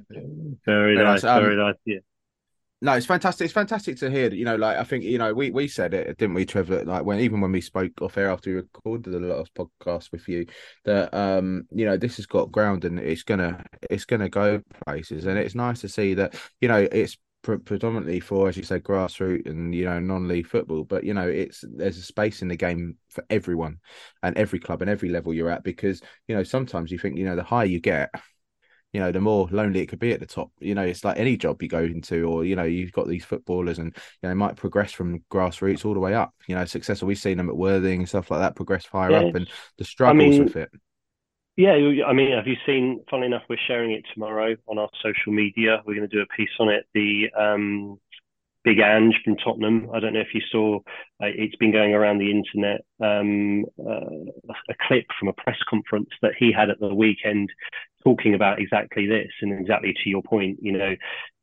very, 0.64 0.96
nice, 0.96 1.22
um, 1.22 1.42
very 1.42 1.56
nice. 1.56 1.76
Yeah 1.84 1.98
no, 2.82 2.94
it's 2.94 3.06
fantastic. 3.06 3.44
It's 3.44 3.52
fantastic 3.52 3.98
to 3.98 4.10
hear. 4.10 4.30
that, 4.30 4.36
You 4.36 4.44
know, 4.46 4.56
like 4.56 4.78
I 4.78 4.84
think 4.84 5.04
you 5.04 5.18
know 5.18 5.34
we 5.34 5.50
we 5.50 5.68
said 5.68 5.92
it, 5.92 6.16
didn't 6.16 6.34
we, 6.34 6.46
Trevor? 6.46 6.84
Like 6.84 7.04
when 7.04 7.20
even 7.20 7.40
when 7.40 7.52
we 7.52 7.60
spoke 7.60 7.92
off 8.00 8.16
air 8.16 8.30
after 8.30 8.50
we 8.50 8.56
recorded 8.56 9.12
the 9.12 9.20
last 9.20 9.52
podcast 9.54 10.12
with 10.12 10.26
you, 10.28 10.46
that 10.84 11.12
um 11.12 11.66
you 11.70 11.84
know 11.84 11.98
this 11.98 12.16
has 12.16 12.26
got 12.26 12.50
ground 12.50 12.86
and 12.86 12.98
it's 12.98 13.22
gonna 13.22 13.62
it's 13.90 14.06
gonna 14.06 14.30
go 14.30 14.62
places, 14.86 15.26
and 15.26 15.38
it's 15.38 15.54
nice 15.54 15.82
to 15.82 15.88
see 15.88 16.14
that 16.14 16.34
you 16.62 16.68
know 16.68 16.88
it's 16.90 17.18
pre- 17.42 17.58
predominantly 17.58 18.18
for 18.18 18.48
as 18.48 18.56
you 18.56 18.62
say 18.62 18.80
grassroots 18.80 19.46
and 19.46 19.74
you 19.74 19.84
know 19.84 19.98
non-league 19.98 20.46
football, 20.46 20.84
but 20.84 21.04
you 21.04 21.12
know 21.12 21.28
it's 21.28 21.62
there's 21.76 21.98
a 21.98 22.02
space 22.02 22.40
in 22.40 22.48
the 22.48 22.56
game 22.56 22.96
for 23.10 23.22
everyone 23.28 23.78
and 24.22 24.38
every 24.38 24.58
club 24.58 24.80
and 24.80 24.90
every 24.90 25.10
level 25.10 25.34
you're 25.34 25.50
at 25.50 25.64
because 25.64 26.00
you 26.28 26.34
know 26.34 26.42
sometimes 26.42 26.90
you 26.90 26.98
think 26.98 27.18
you 27.18 27.26
know 27.26 27.36
the 27.36 27.42
higher 27.42 27.66
you 27.66 27.78
get 27.78 28.10
you 28.92 29.00
know, 29.00 29.12
the 29.12 29.20
more 29.20 29.48
lonely 29.50 29.80
it 29.80 29.86
could 29.86 29.98
be 29.98 30.12
at 30.12 30.20
the 30.20 30.26
top. 30.26 30.50
You 30.58 30.74
know, 30.74 30.82
it's 30.82 31.04
like 31.04 31.18
any 31.18 31.36
job 31.36 31.62
you 31.62 31.68
go 31.68 31.80
into, 31.80 32.24
or 32.24 32.44
you 32.44 32.56
know, 32.56 32.64
you've 32.64 32.92
got 32.92 33.06
these 33.06 33.24
footballers, 33.24 33.78
and 33.78 33.88
you 33.94 34.22
know, 34.22 34.28
they 34.30 34.34
might 34.34 34.56
progress 34.56 34.92
from 34.92 35.20
grassroots 35.30 35.84
all 35.84 35.94
the 35.94 36.00
way 36.00 36.14
up. 36.14 36.34
You 36.46 36.56
know, 36.56 36.64
successful. 36.64 37.06
We've 37.06 37.18
seen 37.18 37.36
them 37.36 37.48
at 37.48 37.56
Worthing 37.56 38.00
and 38.00 38.08
stuff 38.08 38.30
like 38.30 38.40
that 38.40 38.56
progress 38.56 38.86
higher 38.86 39.12
yeah. 39.12 39.28
up, 39.28 39.34
and 39.34 39.48
the 39.78 39.84
struggles 39.84 40.24
I 40.24 40.28
mean, 40.28 40.44
with 40.44 40.56
it. 40.56 40.70
Yeah, 41.56 41.72
I 42.06 42.12
mean, 42.12 42.32
have 42.32 42.46
you 42.46 42.56
seen? 42.66 43.04
Funnily 43.10 43.26
enough, 43.26 43.42
we're 43.48 43.58
sharing 43.66 43.92
it 43.92 44.04
tomorrow 44.12 44.56
on 44.66 44.78
our 44.78 44.88
social 45.02 45.32
media. 45.32 45.82
We're 45.86 45.94
going 45.94 46.08
to 46.08 46.16
do 46.16 46.22
a 46.22 46.36
piece 46.36 46.48
on 46.58 46.68
it. 46.68 46.86
The 46.94 47.28
um, 47.38 48.00
Big 48.64 48.78
Ange 48.78 49.14
from 49.24 49.36
Tottenham. 49.36 49.88
I 49.92 50.00
don't 50.00 50.14
know 50.14 50.20
if 50.20 50.34
you 50.34 50.42
saw. 50.50 50.78
Uh, 51.22 51.26
it's 51.26 51.56
been 51.56 51.72
going 51.72 51.94
around 51.94 52.18
the 52.18 52.30
internet. 52.30 52.80
Um, 53.00 53.64
uh, 53.78 54.52
a 54.68 54.74
clip 54.86 55.06
from 55.18 55.28
a 55.28 55.32
press 55.32 55.58
conference 55.68 56.10
that 56.22 56.32
he 56.38 56.52
had 56.52 56.70
at 56.70 56.80
the 56.80 56.94
weekend 56.94 57.50
talking 58.04 58.34
about 58.34 58.60
exactly 58.60 59.06
this 59.06 59.30
and 59.42 59.58
exactly 59.58 59.92
to 59.92 60.10
your 60.10 60.22
point, 60.22 60.58
you 60.62 60.72
know, 60.72 60.94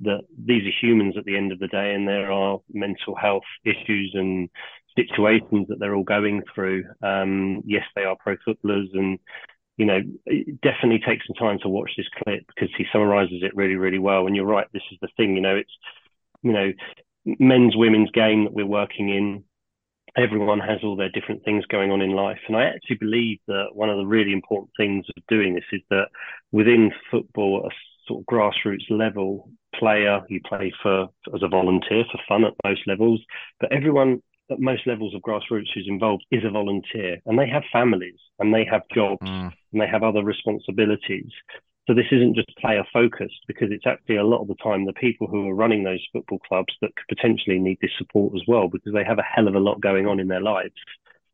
that 0.02 0.22
these 0.38 0.64
are 0.64 0.86
humans 0.86 1.16
at 1.18 1.26
the 1.26 1.38
end 1.38 1.52
of 1.52 1.60
the 1.60 1.68
day 1.68 1.94
and 1.94 2.08
there 2.08 2.32
are 2.32 2.60
mental 2.74 3.16
health 3.16 3.44
issues 3.64 4.12
and 4.14 4.50
situations 4.96 5.68
that 5.70 5.80
they're 5.80 5.96
all 5.96 6.04
going 6.04 6.42
through. 6.54 6.84
Um, 7.04 7.62
yes, 7.66 7.84
they 7.96 8.04
are 8.04 8.16
pro 8.16 8.36
footballers 8.44 8.90
and, 8.94 9.20
you 9.78 9.86
know, 9.86 10.02
definitely 10.64 11.02
take 11.06 11.20
some 11.28 11.36
time 11.38 11.60
to 11.62 11.70
watch 11.70 11.92
this 11.96 12.08
clip 12.24 12.44
because 12.48 12.70
he 12.78 12.86
summarizes 12.92 13.44
it 13.44 13.56
really, 13.56 13.76
really 13.76 14.00
well. 14.00 14.26
And 14.26 14.36
you're 14.36 14.46
right, 14.46 14.68
this 14.74 14.84
is 14.92 14.98
the 15.02 15.10
thing, 15.18 15.36
you 15.36 15.42
know, 15.42 15.56
it's, 15.56 15.74
you 16.42 16.52
know, 16.54 16.72
men's, 17.40 17.76
women's 17.76 18.10
game 18.12 18.46
that 18.46 18.54
we're 18.54 18.66
working 18.66 19.10
in 19.10 19.44
everyone 20.18 20.60
has 20.60 20.80
all 20.84 20.96
their 20.96 21.10
different 21.10 21.44
things 21.46 21.66
going 21.66 21.92
on 21.92 22.02
in 22.02 22.12
life. 22.12 22.40
And 22.48 22.58
I 22.58 22.66
actually 22.66 22.98
believe 22.98 23.38
that 23.48 23.68
one 23.74 23.90
of 23.90 23.98
the 23.98 24.06
really 24.06 24.34
important 24.34 24.72
things 24.76 25.06
of 25.16 25.24
doing 25.28 25.54
this 25.54 25.64
is 25.72 25.82
that 25.90 26.08
within 26.52 26.92
football, 27.12 27.68
a 27.68 27.70
sort 28.08 28.22
of 28.22 28.26
grassroots 28.26 28.90
level 28.90 29.50
player, 29.76 30.22
you 30.30 30.42
play 30.48 30.74
for 30.82 31.08
as 31.36 31.44
a 31.44 31.48
volunteer 31.48 32.04
for 32.12 32.20
fun 32.28 32.46
at 32.46 32.54
most 32.66 32.82
levels, 32.88 33.22
but 33.60 33.72
everyone 33.72 34.22
at 34.50 34.60
most 34.60 34.88
levels 34.88 35.14
of 35.14 35.22
grassroots 35.22 35.68
who's 35.74 35.88
involved 35.88 36.26
is 36.32 36.44
a 36.46 36.50
volunteer 36.50 37.18
and 37.26 37.38
they 37.38 37.48
have 37.48 37.64
families 37.72 38.18
and 38.40 38.54
they 38.54 38.66
have 38.66 38.82
jobs 38.94 39.28
mm. 39.28 39.52
and 39.72 39.82
they 39.82 39.88
have 39.88 40.04
other 40.04 40.24
responsibilities. 40.24 41.32
So 41.88 41.94
this 41.94 42.08
isn't 42.12 42.36
just 42.36 42.56
player 42.58 42.84
focused 42.92 43.40
because 43.48 43.70
it's 43.72 43.88
actually 43.88 44.18
a 44.18 44.24
lot 44.24 44.42
of 44.42 44.50
the 44.50 44.56
time 44.56 44.86
the 44.86 44.94
people 44.94 45.28
who 45.28 45.48
are 45.48 45.56
running 45.56 45.84
those 45.84 46.06
football 46.12 46.40
clubs 46.40 46.74
that 46.82 46.94
could 46.96 47.16
potentially 47.16 47.60
need 47.60 47.78
this 47.82 47.92
support 47.98 48.34
as 48.36 48.42
well 48.46 48.68
because 48.68 48.94
they 48.94 49.06
have 49.06 49.20
a 49.20 49.24
hell 49.24 49.48
of 49.48 49.56
a 49.56 49.60
lot 49.60 49.80
going 49.80 50.06
on 50.06 50.20
in 50.20 50.28
their 50.28 50.42
lives. 50.42 50.76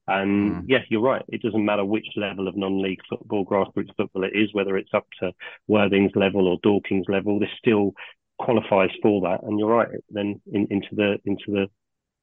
And 0.08 0.52
mm. 0.52 0.64
yeah, 0.68 0.80
you're 0.90 1.02
right. 1.02 1.24
It 1.30 1.42
doesn't 1.42 1.66
matter 1.66 1.84
which 1.84 2.06
level 2.16 2.48
of 2.48 2.56
non-league 2.56 3.02
football, 3.10 3.46
grassroots 3.46 3.96
football 3.98 4.26
it 4.26 4.34
is, 4.36 4.54
whether 4.54 4.78
it's 4.78 4.94
up 4.94 5.08
to 5.22 5.32
Worthing's 5.68 6.12
level 6.16 6.48
or 6.48 6.60
Dorking's 6.60 7.08
level, 7.10 7.40
this 7.40 7.50
still 7.58 7.94
qualifies 8.38 8.92
for 9.02 9.22
that. 9.22 9.42
And 9.44 9.58
you're 9.58 9.70
right. 9.70 9.88
Then 10.10 10.40
in, 10.52 10.68
into 10.70 10.90
the 10.92 11.18
into 11.26 11.46
the 11.48 11.68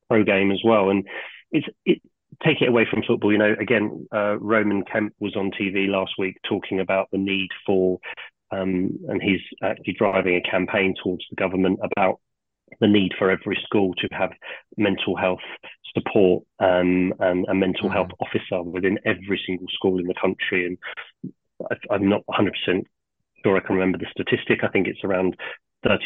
pro 0.09 0.23
game 0.23 0.53
as 0.53 0.61
well. 0.65 0.91
And 0.91 1.09
it's 1.51 1.67
it 1.85 2.01
take 2.45 2.63
it 2.63 2.69
away 2.69 2.87
from 2.91 3.03
football, 3.07 3.33
you 3.33 3.39
know, 3.39 3.55
again, 3.61 4.07
uh, 4.15 4.39
Roman 4.39 4.85
Kemp 4.85 5.15
was 5.21 5.37
on 5.37 5.51
TV 5.51 5.89
last 5.89 6.13
week 6.19 6.37
talking 6.49 6.81
about 6.81 7.09
the 7.13 7.19
need 7.19 7.49
for, 7.67 7.99
um, 8.51 8.99
and 9.09 9.23
he's 9.23 9.41
actually 9.63 9.95
driving 9.95 10.37
a 10.37 10.51
campaign 10.51 10.95
towards 11.03 11.25
the 11.31 11.37
government 11.37 11.79
about 11.83 12.21
the 12.81 12.87
need 12.87 13.13
for 13.19 13.31
every 13.31 13.59
school 13.65 13.95
to 13.95 14.09
have 14.13 14.31
mental 14.77 15.17
health 15.17 15.41
support 15.95 16.45
um, 16.61 17.13
and 17.19 17.47
a 17.49 17.55
mental 17.55 17.89
mm-hmm. 17.89 17.95
health 17.95 18.11
officer 18.21 18.63
within 18.63 18.99
every 19.05 19.41
single 19.45 19.67
school 19.73 19.99
in 19.99 20.07
the 20.07 20.15
country. 20.21 20.67
And 20.67 20.79
I, 21.71 21.95
I'm 21.95 22.09
not 22.09 22.23
100% 22.27 22.51
sure 23.43 23.57
I 23.57 23.61
can 23.61 23.77
remember 23.77 23.99
the 23.99 24.07
statistic. 24.11 24.63
I 24.63 24.69
think 24.69 24.87
it's 24.87 25.05
around 25.05 25.37
36% 25.85 25.99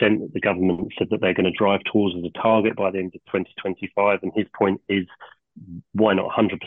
that 0.00 0.30
the 0.32 0.40
government 0.40 0.92
said 0.98 1.08
that 1.10 1.20
they're 1.20 1.34
going 1.34 1.50
to 1.50 1.58
drive 1.58 1.80
towards 1.90 2.14
as 2.16 2.24
a 2.24 2.42
target 2.42 2.76
by 2.76 2.90
the 2.90 2.98
end 2.98 3.14
of 3.14 3.20
2025. 3.32 4.20
And 4.22 4.32
his 4.34 4.46
point 4.56 4.80
is 4.88 5.06
why 5.92 6.14
not 6.14 6.30
100%? 6.30 6.58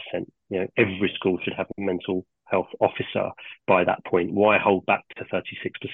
You 0.49 0.61
know, 0.61 0.67
every 0.77 1.11
school 1.15 1.37
should 1.43 1.53
have 1.53 1.67
a 1.77 1.81
mental 1.81 2.25
health 2.45 2.67
officer 2.79 3.29
by 3.67 3.83
that 3.83 4.03
point. 4.05 4.31
Why 4.31 4.57
hold 4.57 4.85
back 4.85 5.03
to 5.17 5.25
36%? 5.25 5.41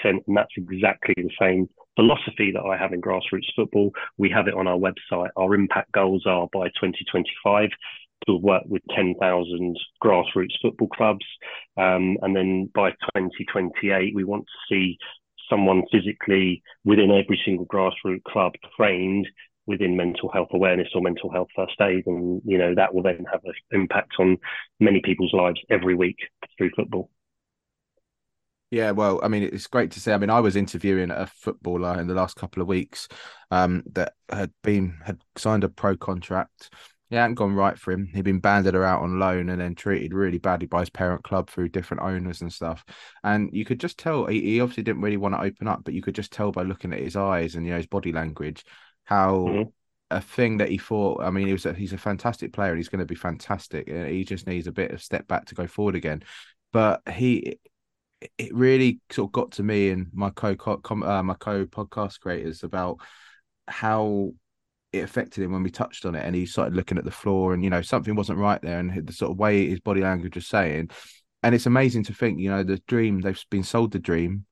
And 0.04 0.38
that's 0.38 0.54
exactly 0.58 1.16
the 1.18 1.30
same 1.40 1.70
philosophy 1.96 2.52
that 2.54 2.62
I 2.64 2.78
have 2.78 2.94
in 2.94 3.02
grassroots 3.02 3.54
football. 3.56 3.92
We 4.18 4.30
have 4.30 4.48
it 4.48 4.54
on 4.54 4.68
our 4.68 4.78
website. 4.78 5.30
Our 5.36 5.56
impact 5.56 5.92
goals 5.92 6.26
are 6.26 6.48
by 6.54 6.68
2025 6.68 7.70
to 8.28 8.36
work 8.36 8.64
with 8.68 8.82
10,000 8.96 9.78
grassroots 10.04 10.54
football 10.62 10.88
clubs. 10.90 11.26
Um, 11.78 12.18
and 12.22 12.36
then 12.36 12.70
by 12.74 12.92
2028, 13.16 14.16
we 14.16 14.24
want 14.24 14.46
to 14.46 14.74
see 14.74 14.98
someone 15.50 15.84
physically 15.92 16.64
within 16.86 17.12
every 17.12 17.40
single 17.44 17.66
grassroots 17.66 18.24
club 18.24 18.54
trained 18.78 19.28
within 19.66 19.96
mental 19.96 20.30
health 20.30 20.50
awareness 20.52 20.90
or 20.94 21.02
mental 21.02 21.32
health 21.32 21.50
first 21.56 21.80
aid. 21.82 22.06
And, 22.06 22.42
you 22.46 22.58
know, 22.58 22.76
that 22.76 22.94
will 22.94 23.04
then 23.04 23.26
have 23.32 23.42
an 23.46 23.54
impact 23.72 24.14
on 24.20 24.38
many 24.80 25.02
people's 25.02 25.34
lives 25.34 25.60
every 25.70 25.96
week 25.96 26.18
through 26.58 26.72
football. 26.76 27.10
Yeah, 28.74 28.90
well, 28.90 29.20
I 29.22 29.28
mean, 29.28 29.44
it's 29.44 29.68
great 29.68 29.92
to 29.92 30.00
see. 30.00 30.12
I 30.12 30.18
mean, 30.18 30.32
I 30.32 30.40
was 30.40 30.56
interviewing 30.56 31.12
a 31.12 31.28
footballer 31.28 32.00
in 32.00 32.08
the 32.08 32.16
last 32.16 32.36
couple 32.36 32.60
of 32.60 32.68
weeks 32.68 33.08
um, 33.52 33.84
that 33.92 34.14
had 34.32 34.52
been 34.64 34.98
had 35.06 35.22
signed 35.38 35.64
a 35.64 35.70
pro 35.70 35.96
contract. 35.96 36.72
It 37.12 37.18
hadn't 37.18 37.36
gone 37.36 37.54
right 37.54 37.78
for 37.78 37.92
him. 37.92 38.10
He'd 38.16 38.24
been 38.24 38.40
banded 38.40 38.76
out 38.76 39.04
on 39.04 39.20
loan 39.20 39.50
and 39.50 39.62
then 39.62 39.76
treated 39.76 40.16
really 40.16 40.40
badly 40.40 40.66
by 40.66 40.80
his 40.80 40.90
parent 40.90 41.24
club 41.24 41.52
through 41.52 41.70
different 41.70 42.02
owners 42.02 42.42
and 42.42 42.52
stuff. 42.52 42.84
And 43.24 43.52
you 43.54 43.64
could 43.64 43.80
just 43.80 44.00
tell 44.00 44.26
he, 44.26 44.42
he 44.42 44.60
obviously 44.60 44.82
didn't 44.82 45.04
really 45.04 45.18
want 45.18 45.36
to 45.36 45.42
open 45.42 45.68
up, 45.68 45.84
but 45.84 45.94
you 45.94 46.02
could 46.02 46.16
just 46.16 46.32
tell 46.32 46.52
by 46.52 46.64
looking 46.64 46.94
at 46.94 47.00
his 47.00 47.16
eyes 47.16 47.54
and 47.54 47.68
you 47.68 47.74
know 47.74 47.78
his 47.78 47.86
body 47.86 48.12
language 48.12 48.66
how 49.04 49.36
mm-hmm. 49.48 49.70
a 50.12 50.22
thing 50.22 50.58
that 50.58 50.70
he 50.70 50.78
thought. 50.78 51.22
I 51.24 51.30
mean, 51.30 51.48
he 51.48 51.54
was 51.54 51.66
a, 51.66 51.74
he's 51.74 51.94
a 51.94 51.98
fantastic 51.98 52.54
player 52.54 52.72
and 52.72 52.80
he's 52.80 52.90
going 52.90 53.00
to 53.00 53.06
be 53.06 53.16
fantastic. 53.16 53.88
He 53.88 54.24
just 54.24 54.48
needs 54.48 54.68
a 54.68 54.72
bit 54.72 54.92
of 54.92 55.04
step 55.04 55.28
back 55.28 55.46
to 55.46 55.56
go 55.56 55.68
forward 55.68 55.96
again. 55.96 56.24
But 56.72 57.02
he, 57.12 57.60
it 58.38 58.54
really 58.54 59.00
sort 59.12 59.30
of 59.30 59.32
got 59.32 59.52
to 59.54 59.64
me 59.64 59.90
and 59.90 60.08
my 60.14 60.30
co 60.30 60.56
uh, 60.60 61.24
my 61.24 61.36
co 61.36 61.66
podcast 61.66 62.20
creators 62.20 62.64
about 62.64 62.98
how 63.68 64.34
it 64.92 65.04
affected 65.04 65.44
him 65.44 65.52
when 65.52 65.64
we 65.64 65.72
touched 65.72 66.06
on 66.06 66.16
it 66.16 66.24
and 66.24 66.36
he 66.36 66.46
started 66.46 66.76
looking 66.76 66.98
at 66.98 67.04
the 67.04 67.12
floor 67.12 67.54
and 67.54 67.64
you 67.64 67.70
know 67.70 67.82
something 67.82 68.16
wasn't 68.16 68.38
right 68.38 68.62
there 68.62 68.80
and 68.80 69.08
the 69.08 69.14
sort 69.14 69.32
of 69.32 69.38
way 69.38 69.68
his 69.68 69.80
body 69.80 70.02
language 70.02 70.36
was 70.36 70.46
saying 70.46 70.90
and 71.42 71.56
it's 71.56 71.66
amazing 71.66 72.04
to 72.04 72.14
think 72.14 72.40
you 72.40 72.50
know 72.50 72.64
the 72.64 72.82
dream 72.88 73.20
they've 73.20 73.44
been 73.50 73.64
sold 73.64 73.92
the 73.92 74.00
dream 74.00 74.46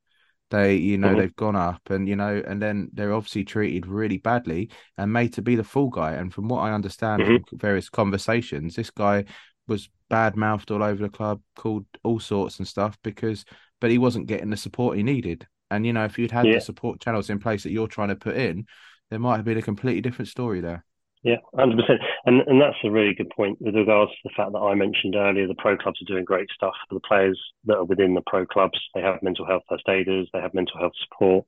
They, 0.52 0.76
you 0.76 0.98
know, 0.98 1.16
Mhm. 1.16 1.16
they've 1.16 1.36
gone 1.36 1.56
up, 1.56 1.90
and 1.90 2.08
you 2.08 2.16
know, 2.16 2.44
and 2.46 2.62
then 2.62 2.90
they're 2.94 3.14
obviously 3.14 3.46
treated 3.46 3.88
really 3.88 4.18
badly 4.18 4.70
and 4.98 5.12
made 5.12 5.34
to 5.34 5.42
be 5.42 5.56
the 5.56 5.64
fall 5.64 5.90
guy. 5.90 6.14
And 6.14 6.34
from 6.34 6.48
what 6.50 6.60
I 6.62 6.74
understand 6.74 7.24
Mhm. 7.24 7.28
from 7.28 7.46
various 7.54 7.90
conversations, 7.90 8.76
this 8.76 8.92
guy 8.92 9.26
was 9.68 9.90
bad 10.10 10.36
mouthed 10.36 10.70
all 10.72 10.84
over 10.84 11.02
the 11.04 11.10
club, 11.10 11.42
called 11.56 11.86
all 12.04 12.20
sorts 12.20 12.60
and 12.60 12.68
stuff 12.68 12.98
because, 13.04 13.46
but 13.80 13.92
he 13.92 13.98
wasn't 13.98 14.28
getting 14.28 14.50
the 14.50 14.58
support 14.58 14.98
he 14.98 15.04
needed. 15.04 15.48
And 15.72 15.86
you 15.86 15.94
know, 15.94 16.04
if 16.06 16.20
you'd 16.20 16.32
had 16.32 16.48
Yeah. 16.48 16.54
the 16.54 16.62
support 16.62 17.00
channels 17.00 17.30
in 17.30 17.40
place 17.40 17.64
that 17.64 17.72
you're 17.72 17.88
trying 17.88 18.10
to 18.10 18.16
put 18.16 18.36
in, 18.36 18.66
there 19.10 19.20
might 19.20 19.38
have 19.38 19.46
been 19.46 19.58
a 19.58 19.62
completely 19.62 20.02
different 20.02 20.30
story 20.30 20.60
there. 20.62 20.84
Yeah, 21.24 21.36
hundred 21.56 21.78
percent, 21.78 22.02
and 22.26 22.42
and 22.48 22.60
that's 22.60 22.78
a 22.84 22.90
really 22.90 23.14
good 23.14 23.30
point 23.30 23.62
with 23.62 23.76
regards 23.76 24.12
to 24.12 24.18
the 24.24 24.32
fact 24.36 24.54
that 24.54 24.58
I 24.60 24.74
mentioned 24.74 25.16
earlier. 25.16 25.48
The 25.48 25.54
pro 25.54 25.78
clubs 25.78 26.02
are 26.02 26.12
doing 26.12 26.26
great 26.26 26.50
stuff 26.56 26.74
for 26.90 26.96
the 26.96 27.08
players 27.08 27.40
that 27.66 27.78
are 27.78 27.84
within 27.84 28.16
the 28.16 28.24
pro 28.26 28.44
clubs. 28.48 28.80
They 28.96 29.02
have 29.02 29.22
mental 29.22 29.46
health 29.46 29.62
first 29.70 29.88
aiders, 29.88 30.28
they 30.34 30.40
have 30.42 30.56
mental 30.56 30.80
health 30.80 30.94
support, 31.08 31.46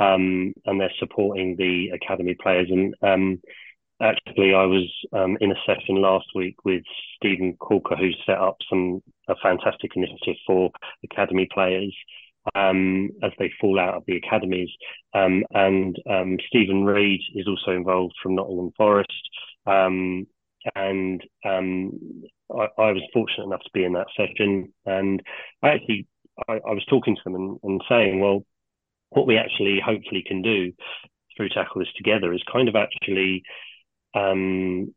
um, 0.00 0.54
and 0.66 0.80
they're 0.80 0.92
supporting 0.98 1.56
the 1.56 1.90
academy 1.90 2.36
players. 2.42 2.68
And 2.70 2.94
um, 3.02 3.40
actually, 4.02 4.54
I 4.54 4.64
was 4.66 4.90
um, 5.12 5.38
in 5.40 5.52
a 5.52 5.56
session 5.66 5.96
last 6.02 6.26
week 6.34 6.56
with 6.64 6.84
Stephen 7.16 7.56
Corker, 7.58 7.96
who 7.96 8.10
set 8.26 8.38
up 8.38 8.56
some 8.70 9.02
a 9.28 9.36
fantastic 9.42 9.92
initiative 9.96 10.36
for 10.46 10.70
academy 11.04 11.48
players 11.52 11.94
um, 12.54 13.10
as 13.22 13.32
they 13.38 13.50
fall 13.60 13.80
out 13.80 13.94
of 13.94 14.04
the 14.06 14.16
academies. 14.16 14.70
Um, 15.14 15.44
and 15.52 15.96
um, 16.08 16.38
Steven 16.48 16.84
Reid 16.84 17.20
is 17.34 17.46
also 17.46 17.76
involved 17.76 18.14
from 18.22 18.34
Nottingham 18.34 18.72
Forest. 18.76 19.12
Um, 19.66 20.26
and 20.74 21.22
um, 21.44 21.92
I, 22.50 22.68
I, 22.78 22.92
was 22.92 23.02
fortunate 23.12 23.44
enough 23.44 23.62
to 23.62 23.70
be 23.72 23.84
in 23.84 23.92
that 23.94 24.06
session. 24.16 24.72
And 24.86 25.22
I 25.62 25.68
actually, 25.70 26.06
I, 26.48 26.54
I 26.54 26.72
was 26.72 26.84
talking 26.88 27.16
to 27.16 27.22
them 27.24 27.34
and, 27.34 27.58
and, 27.62 27.82
saying, 27.88 28.20
well, 28.20 28.44
what 29.10 29.26
we 29.26 29.36
actually 29.36 29.80
hopefully 29.84 30.24
can 30.26 30.42
do 30.42 30.72
through 31.36 31.50
Tackle 31.50 31.80
This 31.80 31.92
Together 31.96 32.32
is 32.32 32.42
kind 32.50 32.68
of 32.68 32.76
actually 32.76 33.42
um, 34.14 34.94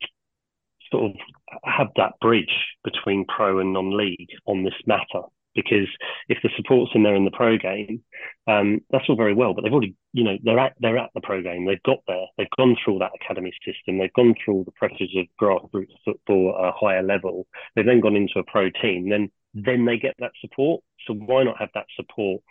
sort 0.91 1.11
of 1.11 1.17
have 1.63 1.87
that 1.97 2.13
bridge 2.21 2.65
between 2.83 3.25
pro 3.25 3.59
and 3.59 3.73
non-league 3.73 4.29
on 4.45 4.63
this 4.63 4.73
matter 4.85 5.25
because 5.57 5.89
if 6.29 6.37
the 6.43 6.49
support's 6.55 6.91
in 6.93 7.01
there 7.01 7.15
in 7.15 7.25
the 7.25 7.31
pro 7.31 7.57
game, 7.57 8.03
um, 8.47 8.79
that's 8.91 9.05
all 9.09 9.17
very 9.17 9.33
well, 9.33 9.55
but 9.55 9.63
they've 9.63 9.73
already, 9.73 9.95
you 10.13 10.23
know, 10.23 10.37
they're 10.43 10.59
at 10.59 10.73
they're 10.79 10.99
at 10.99 11.09
the 11.15 11.21
pro 11.21 11.41
game. 11.41 11.65
They've 11.65 11.81
got 11.83 11.97
there. 12.07 12.27
They've 12.37 12.47
gone 12.55 12.77
through 12.77 12.93
all 12.93 12.99
that 12.99 13.17
academy 13.19 13.51
system. 13.65 13.97
They've 13.97 14.13
gone 14.13 14.35
through 14.35 14.53
all 14.53 14.63
the 14.63 14.71
pressures 14.71 15.13
of 15.17 15.25
grassroots 15.41 15.97
football 16.05 16.55
at 16.59 16.69
a 16.69 16.71
higher 16.71 17.03
level. 17.03 17.47
They've 17.75 17.85
then 17.85 17.99
gone 17.99 18.15
into 18.15 18.39
a 18.39 18.43
pro 18.43 18.69
team. 18.69 19.09
Then 19.09 19.31
then 19.55 19.85
they 19.85 19.97
get 19.97 20.15
that 20.19 20.31
support. 20.39 20.83
So 21.07 21.15
why 21.15 21.43
not 21.43 21.59
have 21.59 21.69
that 21.73 21.87
support 21.95 22.43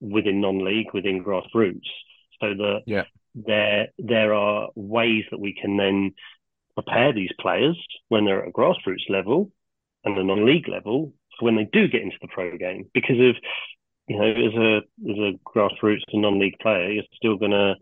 within 0.00 0.40
non-league, 0.40 0.94
within 0.94 1.24
grassroots, 1.24 1.90
so 2.40 2.54
that 2.54 2.82
yeah. 2.86 3.04
there 3.34 3.88
there 3.98 4.32
are 4.32 4.68
ways 4.76 5.24
that 5.32 5.40
we 5.40 5.54
can 5.60 5.76
then 5.76 6.12
prepare 6.74 7.12
these 7.12 7.30
players 7.40 7.76
when 8.08 8.24
they're 8.24 8.42
at 8.42 8.48
a 8.48 8.52
grassroots 8.52 9.08
level 9.08 9.50
and 10.04 10.16
a 10.16 10.22
non-league 10.22 10.68
level 10.68 11.12
when 11.40 11.56
they 11.56 11.68
do 11.72 11.88
get 11.88 12.02
into 12.02 12.16
the 12.20 12.28
pro 12.28 12.56
game 12.56 12.84
because 12.94 13.18
of 13.18 13.36
you 14.08 14.18
know 14.18 14.30
as 14.30 14.54
a 14.54 14.76
as 15.10 15.18
a 15.18 15.32
grassroots 15.46 16.02
and 16.12 16.22
non-league 16.22 16.58
player 16.60 16.90
you're 16.90 17.04
still 17.14 17.36
going 17.36 17.50
to 17.50 17.74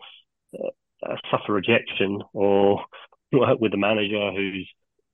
uh, 0.59 1.17
suffer 1.31 1.53
rejection 1.53 2.23
or 2.33 2.85
work 3.33 3.61
with 3.61 3.75
a 3.75 3.79
manager 3.79 4.31
who's 4.33 4.69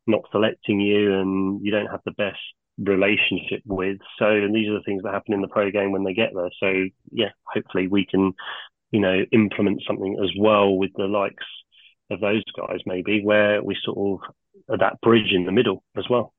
not 0.07 0.22
selecting 0.33 0.81
you 0.81 1.14
and 1.14 1.64
you 1.64 1.70
don't 1.70 1.87
have 1.90 2.01
the 2.05 2.12
best 2.12 2.38
relationship 2.79 3.61
with. 3.66 3.98
So 4.18 4.27
and 4.27 4.55
these 4.55 4.68
are 4.68 4.74
the 4.74 4.83
things 4.85 5.03
that 5.03 5.12
happen 5.12 5.35
in 5.35 5.40
the 5.40 5.48
pro 5.48 5.70
game 5.70 5.92
when 5.92 6.05
they 6.05 6.14
get 6.14 6.31
there. 6.35 6.51
So 6.61 6.85
yeah 7.11 7.31
hopefully 7.44 7.88
we 7.88 8.07
can 8.07 8.33
you 8.90 9.01
know 9.01 9.24
implement 9.33 9.83
something 9.87 10.18
as 10.22 10.31
well 10.38 10.77
with 10.77 10.90
the 10.96 11.05
likes 11.05 11.44
of 12.11 12.20
those 12.20 12.42
guys 12.57 12.79
maybe 12.87 13.22
where 13.22 13.62
we 13.62 13.77
sort 13.85 13.98
of 13.98 14.35
are 14.70 14.79
that 14.79 15.01
bridge 15.03 15.33
in 15.33 15.44
the 15.44 15.53
middle 15.53 15.83
as 15.96 16.05
well 16.09 16.33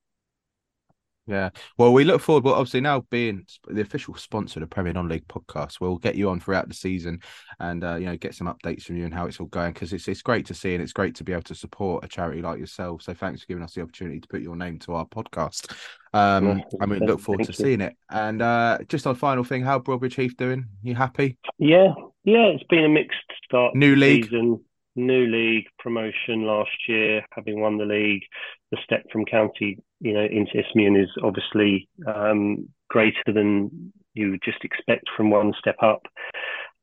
yeah. 1.29 1.49
Well, 1.77 1.93
we 1.93 2.03
look 2.03 2.21
forward. 2.21 2.43
Well, 2.43 2.55
obviously 2.55 2.81
now 2.81 3.05
being 3.11 3.45
the 3.67 3.81
official 3.81 4.15
sponsor 4.15 4.59
of 4.59 4.61
the 4.61 4.73
Premier 4.73 4.93
Non-League 4.93 5.27
podcast, 5.27 5.79
we'll 5.79 5.97
get 5.97 6.15
you 6.15 6.29
on 6.29 6.39
throughout 6.39 6.67
the 6.67 6.73
season 6.73 7.21
and 7.59 7.83
uh, 7.83 7.95
you 7.95 8.07
know 8.07 8.17
get 8.17 8.33
some 8.33 8.47
updates 8.47 8.83
from 8.83 8.97
you 8.97 9.05
and 9.05 9.13
how 9.13 9.27
it's 9.27 9.39
all 9.39 9.45
going 9.47 9.73
because 9.73 9.93
it's 9.93 10.07
it's 10.07 10.23
great 10.23 10.47
to 10.47 10.53
see 10.53 10.73
and 10.73 10.81
it's 10.81 10.93
great 10.93 11.15
to 11.15 11.23
be 11.23 11.31
able 11.31 11.43
to 11.43 11.55
support 11.55 12.03
a 12.03 12.07
charity 12.07 12.41
like 12.41 12.59
yourself. 12.59 13.03
So 13.03 13.13
thanks 13.13 13.41
for 13.41 13.47
giving 13.47 13.63
us 13.63 13.73
the 13.73 13.81
opportunity 13.81 14.19
to 14.19 14.27
put 14.27 14.41
your 14.41 14.55
name 14.55 14.79
to 14.79 14.93
our 14.95 15.05
podcast. 15.05 15.71
Um, 16.13 16.63
I 16.81 16.87
mean, 16.87 17.01
look 17.05 17.19
forward 17.19 17.45
to 17.45 17.51
you. 17.51 17.53
seeing 17.53 17.81
it. 17.81 17.95
And 18.09 18.41
uh, 18.41 18.79
just 18.87 19.05
on 19.05 19.13
final 19.13 19.43
thing, 19.43 19.63
how 19.63 19.79
Broadbridge 19.79 20.15
Heath 20.15 20.35
doing? 20.35 20.65
You 20.81 20.95
happy? 20.95 21.37
Yeah, 21.59 21.93
yeah, 22.23 22.47
it's 22.47 22.63
been 22.63 22.85
a 22.85 22.89
mixed 22.89 23.19
start. 23.45 23.75
New 23.75 23.95
league? 23.95 24.25
season. 24.25 24.61
New 25.05 25.27
league 25.27 25.65
promotion 25.79 26.43
last 26.43 26.87
year, 26.87 27.23
having 27.31 27.59
won 27.59 27.77
the 27.77 27.85
league. 27.85 28.23
The 28.71 28.77
step 28.83 29.03
from 29.11 29.25
county, 29.25 29.79
you 29.99 30.13
know, 30.13 30.25
into 30.25 30.59
Isthmian 30.59 30.95
is 30.95 31.09
obviously 31.23 31.87
um, 32.07 32.69
greater 32.89 33.33
than 33.33 33.93
you 34.13 34.31
would 34.31 34.41
just 34.43 34.63
expect 34.63 35.05
from 35.15 35.29
one 35.29 35.53
step 35.57 35.77
up. 35.81 36.01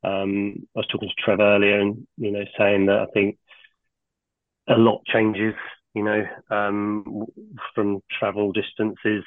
Um, 0.03 0.67
I 0.75 0.81
was 0.81 0.87
talking 0.87 1.09
to 1.09 1.23
Trev 1.23 1.41
earlier, 1.41 1.81
and 1.81 2.07
you 2.17 2.31
know, 2.31 2.45
saying 2.59 2.87
that 2.87 3.01
I 3.01 3.07
think 3.13 3.39
a 4.69 4.75
lot 4.75 5.05
changes. 5.07 5.55
You 5.95 6.05
know, 6.05 6.25
um, 6.51 7.27
from 7.75 8.01
travel 8.19 8.53
distances, 8.53 9.25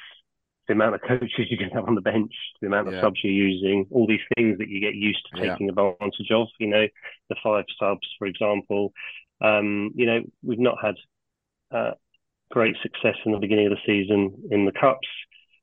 the 0.70 0.74
amount 0.74 0.94
of 0.94 1.00
coaches 1.02 1.48
you 1.50 1.58
can 1.58 1.68
have 1.70 1.88
on 1.88 1.96
the 1.96 2.00
bench, 2.00 2.32
the 2.60 2.68
amount 2.68 2.86
of 2.86 2.94
Yeah. 2.94 3.00
subs 3.00 3.18
you're 3.24 3.32
using, 3.32 3.88
all 3.90 4.06
these 4.06 4.20
things 4.36 4.56
that 4.58 4.68
you 4.68 4.78
get 4.78 4.94
used 4.94 5.26
to 5.26 5.36
Yeah. 5.36 5.50
taking 5.50 5.68
advantage 5.68 6.30
of. 6.30 6.46
You 6.60 6.68
know, 6.68 6.86
the 7.28 7.34
five 7.42 7.64
subs, 7.76 8.06
for 8.16 8.28
example. 8.28 8.92
Um, 9.40 9.90
you 9.96 10.06
know, 10.06 10.22
we've 10.44 10.60
not 10.60 10.76
had 10.80 10.94
uh, 11.72 11.94
great 12.52 12.76
success 12.82 13.16
in 13.24 13.32
the 13.32 13.38
beginning 13.38 13.66
of 13.66 13.72
the 13.72 13.82
season 13.84 14.48
in 14.52 14.64
the 14.64 14.70
cups. 14.72 15.08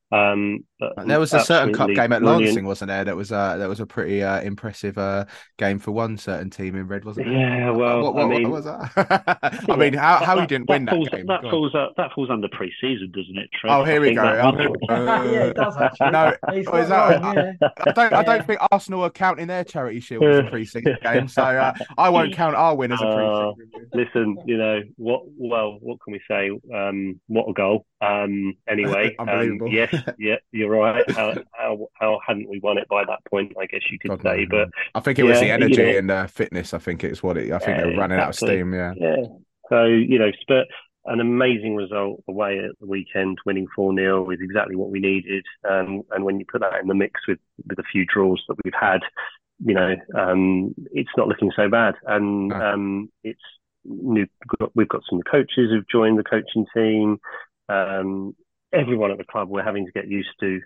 Um, 0.09 0.59
but 0.79 0.93
There 1.05 1.19
was 1.19 1.33
a 1.33 1.41
certain 1.41 1.73
cup 1.73 1.89
game 1.89 2.13
at 2.13 2.19
brilliant. 2.21 2.45
Lancing, 2.45 2.65
wasn't 2.65 2.87
there? 2.89 3.03
That 3.03 3.17
was 3.17 3.31
uh, 3.31 3.57
that 3.57 3.67
was 3.67 3.81
a 3.81 3.85
pretty 3.85 4.23
uh, 4.23 4.39
impressive 4.41 4.97
uh, 4.97 5.25
game 5.57 5.79
for 5.79 5.91
one 5.91 6.17
certain 6.17 6.49
team 6.49 6.75
in 6.75 6.87
red, 6.87 7.03
wasn't 7.03 7.27
it? 7.27 7.33
Yeah, 7.33 7.71
well, 7.71 8.01
what, 8.03 8.13
what, 8.15 8.25
I 8.25 8.27
mean, 8.29 8.43
what 8.49 8.63
was 8.63 8.65
that? 8.65 9.65
I 9.69 9.75
mean, 9.75 9.93
how 9.93 10.17
how 10.23 10.39
he 10.39 10.47
didn't 10.47 10.69
win 10.69 10.85
that 10.85 10.91
falls, 10.95 11.09
game? 11.09 11.25
That 11.25 11.41
Go 11.41 11.49
falls, 11.49 11.75
uh, 11.75 11.87
that 11.97 12.11
falls 12.13 12.29
under 12.29 12.47
pre-season, 12.47 13.11
doesn't 13.13 13.37
it? 13.37 13.49
Trev? 13.59 13.73
Oh, 13.73 13.83
here 13.83 13.97
I 13.97 13.99
we 13.99 14.13
go. 14.13 14.21
that 14.23 14.39
Oh, 14.45 14.51
one- 14.51 14.59
here 14.59 14.69
we 14.69 14.87
go. 14.87 15.31
yeah, 15.31 15.43
it 15.47 15.55
does 15.57 15.75
actually. 15.75 16.11
No, 16.11 16.33
He's 16.53 16.65
not 16.67 16.79
is 16.79 16.89
that- 16.89 17.21
wrong, 17.21 17.35
yeah. 17.35 17.67
I 17.85 17.91
don't. 17.91 18.13
I 18.13 18.23
don't 18.23 18.47
think 18.47 18.59
Arsenal 18.71 19.01
are 19.03 19.09
counting 19.09 19.47
their 19.47 19.65
charity 19.65 19.99
shield 19.99 20.23
as 20.23 20.39
a 20.39 20.43
Yeah. 20.43 20.49
pre-season 20.51 20.95
game, 21.03 21.27
so 21.27 21.41
uh, 21.43 21.73
I 21.97 22.09
won't 22.09 22.33
count 22.33 22.55
our 22.55 22.75
win 22.75 22.93
as 22.93 23.01
a 23.01 23.05
Uh, 23.07 23.51
pre-season. 23.53 23.89
Listen, 23.93 24.37
you 24.45 24.57
know 24.57 24.81
what? 24.95 25.23
Well, 25.37 25.79
what 25.81 25.97
can 26.01 26.13
we 26.13 26.21
say? 26.29 26.49
Um, 26.73 27.19
what 27.27 27.49
a 27.49 27.53
goal! 27.53 27.85
Um, 28.01 28.55
anyway, 28.67 29.15
um, 29.19 29.59
yes, 29.67 29.93
yeah, 30.19 30.35
you're 30.51 30.69
right. 30.69 31.09
How, 31.11 31.33
how 31.53 31.87
how 31.99 32.19
hadn't 32.25 32.49
we 32.49 32.59
won 32.59 32.77
it 32.77 32.87
by 32.89 33.03
that 33.05 33.19
point? 33.29 33.53
I 33.59 33.65
guess 33.65 33.81
you 33.91 33.97
could 33.99 34.09
God, 34.09 34.21
say, 34.23 34.45
no. 34.49 34.65
but 34.65 34.69
I 34.95 34.99
think 34.99 35.19
it 35.19 35.23
was 35.23 35.39
the 35.39 35.47
yeah, 35.47 35.57
you 35.57 35.65
energy 35.65 35.83
know- 35.83 35.97
and 35.97 36.11
uh, 36.11 36.27
fitness. 36.27 36.73
I 36.73 36.79
think 36.79 37.03
it's 37.03 37.23
what 37.23 37.37
it. 37.37 37.51
I 37.51 37.59
think 37.59 37.77
Yeah, 37.77 37.83
they're 37.85 37.97
running 37.97 38.19
out 38.19 38.29
of 38.29 38.35
steam. 38.35 38.73
Yeah. 38.73 38.93
Yeah. 38.97 39.23
So, 39.69 39.83
you 39.85 40.17
know, 40.17 40.31
but 40.47 40.67
an 41.05 41.19
amazing 41.19 41.75
result 41.75 42.23
away 42.27 42.59
at 42.59 42.71
the 42.79 42.85
weekend, 42.85 43.37
winning 43.45 43.67
4 43.75 43.95
0 43.95 44.29
is 44.31 44.39
exactly 44.41 44.75
what 44.75 44.89
we 44.89 44.99
needed. 44.99 45.45
Um, 45.69 46.03
and 46.11 46.23
when 46.23 46.39
you 46.39 46.45
put 46.49 46.61
that 46.61 46.79
in 46.81 46.87
the 46.87 46.93
mix 46.93 47.21
with, 47.27 47.39
with 47.67 47.79
a 47.79 47.83
few 47.91 48.05
draws 48.05 48.41
that 48.47 48.57
we've 48.63 48.73
had, 48.79 49.01
you 49.65 49.73
know, 49.73 49.95
um, 50.17 50.75
it's 50.93 51.09
not 51.17 51.27
looking 51.27 51.51
so 51.55 51.69
bad. 51.69 51.95
And 52.05 52.49
No. 52.49 52.55
um, 52.55 53.11
it's 53.23 53.41
new, 53.85 54.27
we've 54.75 54.89
got 54.89 55.01
some 55.09 55.21
coaches 55.21 55.71
who've 55.71 55.87
joined 55.89 56.19
the 56.19 56.23
coaching 56.23 56.65
team. 56.73 57.19
Um, 57.69 58.35
everyone 58.73 59.11
at 59.11 59.17
the 59.17 59.23
club, 59.23 59.49
we're 59.49 59.63
having 59.63 59.85
to 59.85 59.91
get 59.91 60.07
used 60.07 60.29
to 60.41 60.61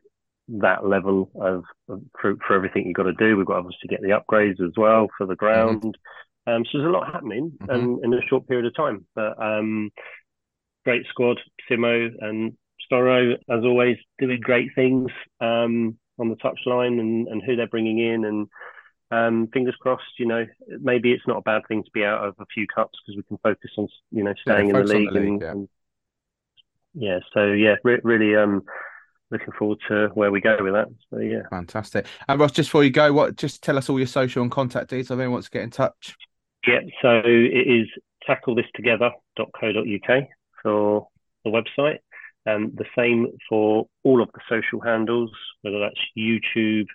that 0.59 0.85
level 0.85 1.31
of, 1.39 1.63
of 1.87 2.01
for, 2.19 2.35
for 2.45 2.55
everything 2.55 2.85
you've 2.85 2.95
got 2.95 3.03
to 3.03 3.13
do. 3.13 3.37
We've 3.37 3.45
got 3.45 3.57
obviously 3.57 3.79
to 3.83 3.87
get 3.87 4.01
the 4.01 4.09
upgrades 4.19 4.59
as 4.65 4.73
well 4.77 5.07
for 5.17 5.25
the 5.27 5.35
ground. 5.35 5.97
Um, 6.47 6.65
so 6.65 6.77
there's 6.79 6.87
a 6.87 6.91
lot 6.91 7.11
happening 7.13 7.51
Mhm. 7.61 7.69
um, 7.73 7.99
in 8.03 8.13
a 8.13 8.21
short 8.27 8.47
period 8.47 8.65
of 8.65 8.75
time. 8.75 9.05
But 9.15 9.41
um, 9.41 9.91
great 10.83 11.05
squad, 11.07 11.39
Simo 11.69 12.09
and 12.19 12.57
Storrow, 12.91 13.33
as 13.49 13.63
always, 13.63 13.97
doing 14.19 14.39
great 14.41 14.69
things 14.75 15.09
um, 15.39 15.97
on 16.19 16.29
the 16.29 16.35
touchline 16.37 16.99
and, 16.99 17.27
and 17.27 17.41
who 17.43 17.55
they're 17.55 17.67
bringing 17.67 17.99
in. 17.99 18.25
And 18.25 18.47
um, 19.11 19.47
fingers 19.53 19.75
crossed, 19.79 20.03
you 20.17 20.25
know, 20.25 20.45
maybe 20.67 21.11
it's 21.11 21.27
not 21.27 21.37
a 21.37 21.41
bad 21.41 21.61
thing 21.67 21.83
to 21.83 21.91
be 21.93 22.03
out 22.03 22.25
of 22.25 22.35
a 22.39 22.45
few 22.53 22.65
cups 22.67 22.97
because 23.05 23.17
we 23.17 23.23
can 23.23 23.37
focus 23.43 23.71
on, 23.77 23.87
you 24.11 24.23
know, 24.23 24.33
staying 24.41 24.69
in 24.69 24.75
the 24.75 24.83
league. 24.83 25.09
the 25.09 25.19
league, 25.19 25.27
and, 25.29 25.41
yeah. 25.41 25.51
and- 25.51 25.69
yeah, 26.93 27.19
so 27.33 27.51
yeah, 27.51 27.75
re- 27.83 28.01
really 28.03 28.35
um, 28.35 28.63
looking 29.31 29.53
forward 29.57 29.79
to 29.87 30.09
where 30.13 30.31
we 30.31 30.41
go 30.41 30.57
with 30.59 30.73
that. 30.73 30.87
So 31.09 31.19
yeah. 31.19 31.41
Fantastic. 31.49 32.05
And 32.27 32.39
Ross, 32.39 32.51
just 32.51 32.69
before 32.69 32.83
you 32.83 32.91
go, 32.91 33.11
what? 33.13 33.37
Just 33.37 33.63
tell 33.63 33.77
us 33.77 33.89
all 33.89 33.97
your 33.97 34.07
social 34.07 34.43
and 34.43 34.51
contact 34.51 34.89
details. 34.89 35.11
If 35.11 35.19
anyone 35.19 35.33
wants 35.33 35.47
to 35.49 35.51
get 35.51 35.63
in 35.63 35.71
touch. 35.71 36.15
Yeah, 36.67 36.81
so 37.01 37.21
it 37.25 37.67
is 37.67 37.87
tacklethistogether.co.uk 38.29 40.23
for 40.61 41.07
the 41.43 41.49
website. 41.49 41.97
Um, 42.47 42.71
the 42.75 42.85
same 42.97 43.27
for 43.49 43.87
all 44.03 44.21
of 44.21 44.29
the 44.33 44.41
social 44.49 44.79
handles, 44.81 45.31
whether 45.61 45.79
that's 45.79 45.99
YouTube, 46.17 46.85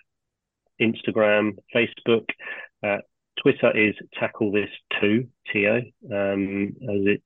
Instagram, 0.81 1.57
Facebook. 1.75 2.25
Uh, 2.85 2.97
Twitter 3.41 3.75
is 3.77 3.95
tackle 4.19 4.51
this 4.51 4.69
two 4.99 5.27
to 5.53 5.59
um, 6.11 6.75
as 6.81 7.05
it 7.05 7.21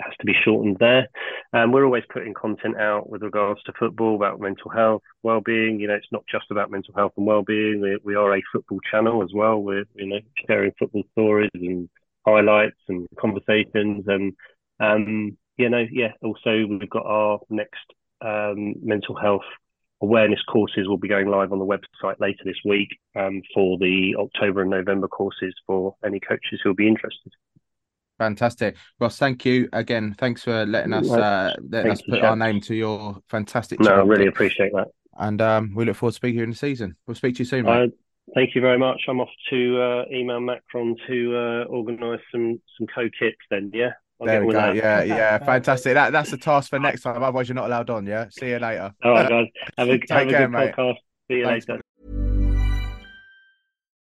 has 0.00 0.12
to 0.18 0.26
be 0.26 0.34
shortened 0.44 0.76
there. 0.78 1.08
And 1.52 1.72
we're 1.72 1.84
always 1.84 2.04
putting 2.12 2.34
content 2.34 2.76
out 2.76 3.08
with 3.08 3.22
regards 3.22 3.62
to 3.64 3.72
football 3.78 4.14
about 4.14 4.40
mental 4.40 4.70
health, 4.70 5.02
well-being. 5.22 5.80
You 5.80 5.88
know, 5.88 5.94
it's 5.94 6.12
not 6.12 6.24
just 6.30 6.50
about 6.50 6.70
mental 6.70 6.94
health 6.94 7.12
and 7.16 7.26
well-being. 7.26 7.80
We, 7.80 7.98
we 8.04 8.14
are 8.14 8.36
a 8.36 8.42
football 8.52 8.80
channel 8.90 9.22
as 9.22 9.30
well. 9.34 9.58
We're 9.58 9.84
you 9.94 10.06
know 10.06 10.20
sharing 10.46 10.72
football 10.78 11.04
stories 11.12 11.50
and 11.54 11.88
highlights 12.26 12.80
and 12.88 13.06
conversations 13.18 14.04
and 14.06 14.34
um, 14.80 15.36
you 15.56 15.68
know 15.68 15.84
yeah. 15.90 16.12
Also, 16.22 16.66
we've 16.66 16.90
got 16.90 17.06
our 17.06 17.40
next 17.48 17.84
um, 18.20 18.74
mental 18.82 19.14
health 19.14 19.44
awareness 20.02 20.42
courses 20.42 20.86
will 20.86 20.98
be 20.98 21.08
going 21.08 21.28
live 21.28 21.52
on 21.52 21.58
the 21.58 21.64
website 21.64 22.20
later 22.20 22.42
this 22.44 22.58
week 22.64 22.88
um, 23.14 23.40
for 23.54 23.78
the 23.78 24.14
October 24.18 24.60
and 24.60 24.70
November 24.70 25.08
courses 25.08 25.54
for 25.66 25.94
any 26.04 26.20
coaches 26.20 26.60
who 26.62 26.70
will 26.70 26.76
be 26.76 26.88
interested. 26.88 27.32
Fantastic, 28.18 28.76
Ross. 28.98 29.18
Thank 29.18 29.44
you 29.44 29.68
again. 29.72 30.14
Thanks 30.18 30.42
for 30.42 30.64
letting 30.64 30.92
us 30.92 31.10
uh, 31.10 31.54
letting 31.68 31.92
us 31.92 32.02
put 32.02 32.22
our 32.22 32.36
name 32.36 32.60
to 32.62 32.74
your 32.74 33.18
fantastic. 33.28 33.78
No, 33.80 33.90
I 33.90 34.02
really 34.02 34.26
appreciate 34.26 34.72
that. 34.72 34.88
And 35.18 35.40
um, 35.42 35.74
we 35.74 35.84
look 35.84 35.96
forward 35.96 36.12
to 36.12 36.16
speaking 36.16 36.36
to 36.36 36.38
you 36.38 36.44
in 36.44 36.50
the 36.50 36.56
season. 36.56 36.96
We'll 37.06 37.14
speak 37.14 37.36
to 37.36 37.38
you 37.40 37.44
soon. 37.44 37.66
Uh, 37.66 37.86
thank 38.34 38.54
you 38.54 38.60
very 38.60 38.78
much. 38.78 39.02
I'm 39.08 39.20
off 39.20 39.28
to 39.50 39.80
uh, 39.80 40.04
email 40.10 40.40
Macron 40.40 40.96
to 41.06 41.36
uh, 41.36 41.64
organise 41.64 42.20
some 42.32 42.60
some 42.78 42.86
co 42.94 43.08
kits. 43.18 43.36
Then, 43.50 43.70
yeah. 43.74 43.92
I'll 44.20 44.26
there 44.26 44.44
we 44.44 44.52
go. 44.52 44.60
That. 44.60 44.76
Yeah, 44.76 45.02
yeah, 45.04 45.38
fantastic. 45.38 45.94
That 45.94 46.10
that's 46.10 46.32
a 46.32 46.38
task 46.38 46.70
for 46.70 46.78
next 46.78 47.02
time. 47.02 47.22
Otherwise, 47.22 47.48
you're 47.48 47.54
not 47.54 47.66
allowed 47.66 47.90
on. 47.90 48.06
Yeah. 48.06 48.26
See 48.30 48.48
you 48.48 48.58
later. 48.58 48.92
All 49.02 49.12
right, 49.12 49.28
guys. 49.28 49.46
Have 49.76 49.88
a, 49.88 49.92
have 49.92 50.00
care, 50.08 50.22
a 50.22 50.26
good 50.26 50.50
mate. 50.50 50.74
podcast. 50.74 50.96
See 51.28 51.36
you 51.36 51.44
Thanks, 51.44 51.68
later. 51.68 51.82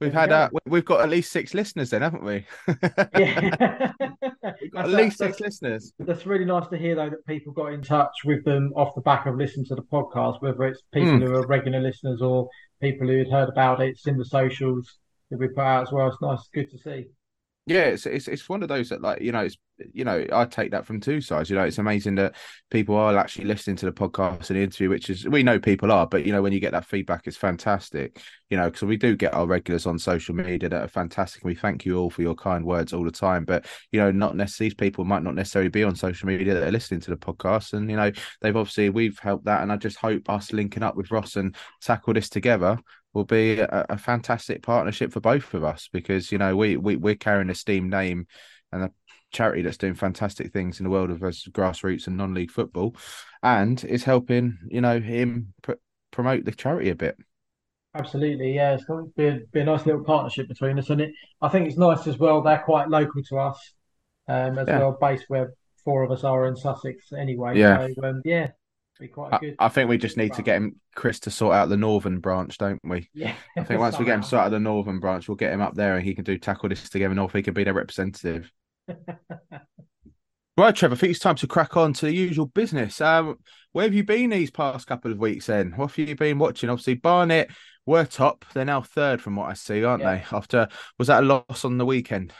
We've 0.00 0.12
had 0.14 0.32
uh, 0.32 0.48
we've 0.66 0.84
got 0.84 1.02
at 1.02 1.10
least 1.10 1.30
six 1.30 1.52
listeners 1.52 1.90
then, 1.90 2.00
haven't 2.00 2.24
we? 2.24 2.46
yeah, 3.18 3.92
we've 4.60 4.70
got 4.72 4.86
at 4.86 4.90
least 4.90 5.18
six 5.18 5.40
listeners. 5.40 5.92
That's 5.98 6.24
really 6.24 6.46
nice 6.46 6.66
to 6.68 6.78
hear 6.78 6.94
though 6.94 7.10
that 7.10 7.26
people 7.26 7.52
got 7.52 7.74
in 7.74 7.82
touch 7.82 8.24
with 8.24 8.42
them 8.44 8.72
off 8.76 8.94
the 8.94 9.02
back 9.02 9.26
of 9.26 9.36
listening 9.36 9.66
to 9.66 9.74
the 9.74 9.82
podcast, 9.82 10.40
whether 10.40 10.64
it's 10.64 10.82
people 10.92 11.12
mm. 11.12 11.22
who 11.22 11.34
are 11.34 11.46
regular 11.46 11.80
listeners 11.80 12.22
or 12.22 12.48
people 12.80 13.08
who 13.08 13.18
had 13.18 13.30
heard 13.30 13.48
about 13.50 13.82
it, 13.82 13.90
it's 13.90 14.06
in 14.06 14.16
the 14.16 14.24
socials 14.24 14.98
that 15.30 15.38
we 15.38 15.48
put 15.48 15.58
out 15.58 15.82
as 15.82 15.92
well. 15.92 16.08
It's 16.08 16.22
nice, 16.22 16.48
good 16.54 16.70
to 16.70 16.78
see. 16.78 17.06
Yeah, 17.66 17.82
it's 17.84 18.06
it's 18.06 18.26
it's 18.26 18.48
one 18.48 18.62
of 18.62 18.68
those 18.68 18.88
that 18.88 19.00
like 19.00 19.20
you 19.20 19.30
know 19.32 19.40
it's 19.40 19.56
you 19.92 20.02
know 20.02 20.26
I 20.32 20.44
take 20.46 20.72
that 20.72 20.86
from 20.86 20.98
two 20.98 21.20
sides. 21.20 21.50
You 21.50 21.56
know, 21.56 21.62
it's 21.62 21.78
amazing 21.78 22.16
that 22.16 22.34
people 22.70 22.96
are 22.96 23.16
actually 23.16 23.44
listening 23.44 23.76
to 23.76 23.86
the 23.86 23.92
podcast 23.92 24.50
and 24.50 24.58
the 24.58 24.62
interview, 24.64 24.88
which 24.88 25.08
is 25.08 25.28
we 25.28 25.42
know 25.42 25.58
people 25.60 25.92
are, 25.92 26.06
but 26.06 26.24
you 26.24 26.32
know 26.32 26.42
when 26.42 26.52
you 26.52 26.58
get 26.58 26.72
that 26.72 26.86
feedback, 26.86 27.26
it's 27.26 27.36
fantastic. 27.36 28.20
You 28.48 28.56
know, 28.56 28.64
because 28.64 28.82
we 28.82 28.96
do 28.96 29.14
get 29.14 29.34
our 29.34 29.46
regulars 29.46 29.86
on 29.86 29.98
social 29.98 30.34
media 30.34 30.68
that 30.70 30.82
are 30.82 30.88
fantastic, 30.88 31.42
and 31.42 31.50
we 31.50 31.54
thank 31.54 31.84
you 31.84 31.98
all 31.98 32.10
for 32.10 32.22
your 32.22 32.34
kind 32.34 32.64
words 32.64 32.92
all 32.92 33.04
the 33.04 33.10
time. 33.12 33.44
But 33.44 33.66
you 33.92 34.00
know, 34.00 34.10
not 34.10 34.36
necessarily 34.36 34.70
these 34.70 34.74
people 34.74 35.04
might 35.04 35.22
not 35.22 35.34
necessarily 35.34 35.70
be 35.70 35.84
on 35.84 35.94
social 35.94 36.26
media 36.26 36.54
that 36.54 36.66
are 36.66 36.72
listening 36.72 37.00
to 37.00 37.10
the 37.10 37.16
podcast, 37.16 37.74
and 37.74 37.88
you 37.90 37.96
know 37.96 38.10
they've 38.40 38.56
obviously 38.56 38.88
we've 38.88 39.18
helped 39.18 39.44
that, 39.44 39.62
and 39.62 39.70
I 39.70 39.76
just 39.76 39.98
hope 39.98 40.28
us 40.28 40.52
linking 40.52 40.82
up 40.82 40.96
with 40.96 41.10
Ross 41.12 41.36
and 41.36 41.54
tackle 41.80 42.14
this 42.14 42.30
together 42.30 42.78
will 43.12 43.24
be 43.24 43.58
a, 43.58 43.86
a, 43.88 43.98
fantastic 43.98 44.62
partnership 44.62 45.12
for 45.12 45.20
both 45.20 45.52
of 45.54 45.64
us 45.64 45.88
because 45.92 46.30
you 46.30 46.38
know 46.38 46.56
we, 46.56 46.76
we 46.76 46.96
we're 46.96 47.14
carrying 47.14 47.50
a 47.50 47.54
steam 47.54 47.88
name 47.88 48.26
and 48.72 48.84
a 48.84 48.90
charity 49.32 49.62
that's 49.62 49.76
doing 49.76 49.94
fantastic 49.94 50.52
things 50.52 50.80
in 50.80 50.84
the 50.84 50.90
world 50.90 51.10
of 51.10 51.18
grassroots 51.18 52.06
and 52.06 52.16
non-league 52.16 52.50
football. 52.50 52.96
And 53.42 53.82
is 53.84 54.04
helping 54.04 54.58
you 54.68 54.80
know 54.80 55.00
him 55.00 55.54
pr- 55.62 55.72
promote 56.10 56.44
the 56.44 56.52
charity 56.52 56.90
a 56.90 56.94
bit. 56.94 57.16
Absolutely 57.94 58.54
yeah. 58.54 58.74
It's 58.74 58.84
going 58.84 59.06
to 59.06 59.12
be 59.16 59.26
a, 59.26 59.40
be 59.52 59.60
a, 59.60 59.64
nice 59.64 59.86
little 59.86 60.04
partnership 60.04 60.48
between 60.48 60.78
us 60.78 60.90
and 60.90 61.00
it 61.00 61.12
i 61.42 61.48
think 61.48 61.66
it's 61.66 61.76
nice 61.76 62.06
as 62.06 62.18
well 62.18 62.40
they're 62.40 62.58
quite 62.58 62.88
local 62.88 63.20
to 63.24 63.38
us 63.38 63.72
um 64.28 64.58
as 64.58 64.68
yeah. 64.68 64.78
well 64.78 64.96
based 65.00 65.24
where 65.26 65.54
four 65.84 66.04
of 66.04 66.12
us 66.12 66.22
are 66.22 66.46
in 66.46 66.54
sussex 66.54 67.12
anyway. 67.12 67.58
Yeah. 67.58 67.88
So, 67.96 68.04
um, 68.04 68.22
yeah 68.24 68.50
be 69.00 69.08
quite 69.08 69.40
good. 69.40 69.56
I, 69.58 69.66
I 69.66 69.68
think 69.68 69.88
we 69.88 69.98
just 69.98 70.16
need 70.16 70.34
to 70.34 70.42
get 70.42 70.56
him, 70.56 70.76
Chris, 70.94 71.20
to 71.20 71.30
sort 71.30 71.54
out 71.54 71.68
the 71.68 71.76
northern 71.76 72.20
branch, 72.20 72.58
don't 72.58 72.80
we? 72.84 73.08
Yeah. 73.14 73.34
I 73.56 73.64
think 73.64 73.80
once 73.80 73.98
we 73.98 74.04
get 74.04 74.14
him 74.14 74.22
sorted 74.22 74.46
out 74.46 74.50
the 74.50 74.60
northern 74.60 75.00
branch, 75.00 75.28
we'll 75.28 75.36
get 75.36 75.52
him 75.52 75.60
up 75.60 75.74
there 75.74 75.96
and 75.96 76.04
he 76.04 76.14
can 76.14 76.24
do 76.24 76.38
tackle 76.38 76.68
this 76.68 76.88
together, 76.88 77.18
and 77.18 77.30
he 77.32 77.42
can 77.42 77.54
be 77.54 77.64
their 77.64 77.74
representative. 77.74 78.52
right, 80.56 80.76
Trevor. 80.76 80.94
I 80.94 80.98
think 80.98 81.10
it's 81.10 81.20
time 81.20 81.36
to 81.36 81.46
crack 81.46 81.76
on 81.76 81.92
to 81.94 82.06
the 82.06 82.14
usual 82.14 82.46
business. 82.46 83.00
Um, 83.00 83.38
where 83.72 83.84
have 83.84 83.94
you 83.94 84.04
been 84.04 84.30
these 84.30 84.50
past 84.50 84.86
couple 84.86 85.10
of 85.10 85.18
weeks? 85.18 85.46
Then, 85.46 85.72
what 85.76 85.90
have 85.92 86.08
you 86.08 86.14
been 86.14 86.38
watching? 86.38 86.70
Obviously, 86.70 86.94
Barnet 86.94 87.50
were 87.86 88.04
top. 88.04 88.44
They're 88.52 88.64
now 88.64 88.82
third, 88.82 89.22
from 89.22 89.36
what 89.36 89.50
I 89.50 89.54
see, 89.54 89.82
aren't 89.82 90.02
yeah. 90.02 90.16
they? 90.16 90.36
After 90.36 90.68
was 90.98 91.08
that 91.08 91.22
a 91.22 91.26
loss 91.26 91.64
on 91.64 91.78
the 91.78 91.86
weekend? 91.86 92.32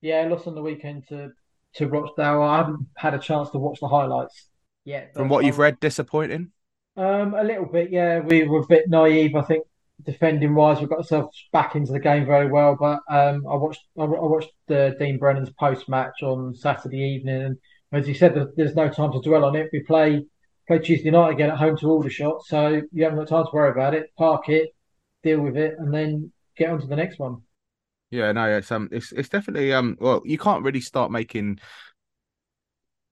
Yeah, 0.00 0.26
loss 0.28 0.46
on 0.46 0.54
the 0.54 0.62
weekend 0.62 1.08
to 1.08 1.30
to 1.74 1.88
Rochdale. 1.88 2.42
I 2.42 2.58
haven't 2.58 2.86
had 2.96 3.14
a 3.14 3.18
chance 3.18 3.50
to 3.50 3.58
watch 3.58 3.80
the 3.80 3.88
highlights 3.88 4.48
yeah. 4.86 5.06
From 5.14 5.28
what 5.28 5.44
you've 5.44 5.58
read, 5.58 5.80
disappointing. 5.80 6.52
Um, 6.96 7.34
a 7.34 7.42
little 7.42 7.66
bit, 7.66 7.90
yeah. 7.90 8.20
We 8.20 8.44
were 8.44 8.60
a 8.60 8.66
bit 8.66 8.88
naive, 8.88 9.34
I 9.34 9.42
think, 9.42 9.66
defending 10.02 10.54
wise. 10.54 10.80
We 10.80 10.86
got 10.86 10.98
ourselves 10.98 11.36
back 11.52 11.74
into 11.74 11.92
the 11.92 12.00
game 12.00 12.24
very 12.24 12.48
well, 12.48 12.76
but 12.78 13.00
um, 13.10 13.44
I 13.46 13.56
watched 13.56 13.82
I, 13.98 14.04
watched 14.04 14.52
uh, 14.70 14.90
Dean 14.90 15.18
Brennan's 15.18 15.50
post 15.58 15.88
match 15.88 16.22
on 16.22 16.54
Saturday 16.54 16.98
evening, 16.98 17.42
and 17.42 17.58
as 17.92 18.06
he 18.06 18.14
said, 18.14 18.34
there's 18.56 18.76
no 18.76 18.88
time 18.88 19.12
to 19.12 19.20
dwell 19.20 19.44
on 19.44 19.56
it. 19.56 19.68
We 19.72 19.80
play 19.80 20.24
play 20.68 20.78
Tuesday 20.78 21.10
night 21.10 21.32
again 21.32 21.50
at 21.50 21.58
home 21.58 21.76
to 21.78 21.90
Aldershot, 21.90 22.46
so 22.46 22.80
you 22.92 23.02
haven't 23.02 23.18
got 23.18 23.28
time 23.28 23.44
to 23.44 23.50
worry 23.52 23.70
about 23.72 23.94
it. 23.94 24.10
Park 24.16 24.48
it, 24.48 24.70
deal 25.24 25.40
with 25.40 25.56
it, 25.56 25.74
and 25.78 25.92
then 25.92 26.32
get 26.56 26.70
on 26.70 26.80
to 26.80 26.86
the 26.86 26.96
next 26.96 27.18
one. 27.18 27.42
Yeah, 28.10 28.30
no, 28.30 28.56
it's 28.56 28.70
um, 28.70 28.88
it's 28.92 29.10
it's 29.10 29.28
definitely 29.28 29.72
um, 29.72 29.96
well, 30.00 30.22
you 30.24 30.38
can't 30.38 30.62
really 30.62 30.80
start 30.80 31.10
making 31.10 31.58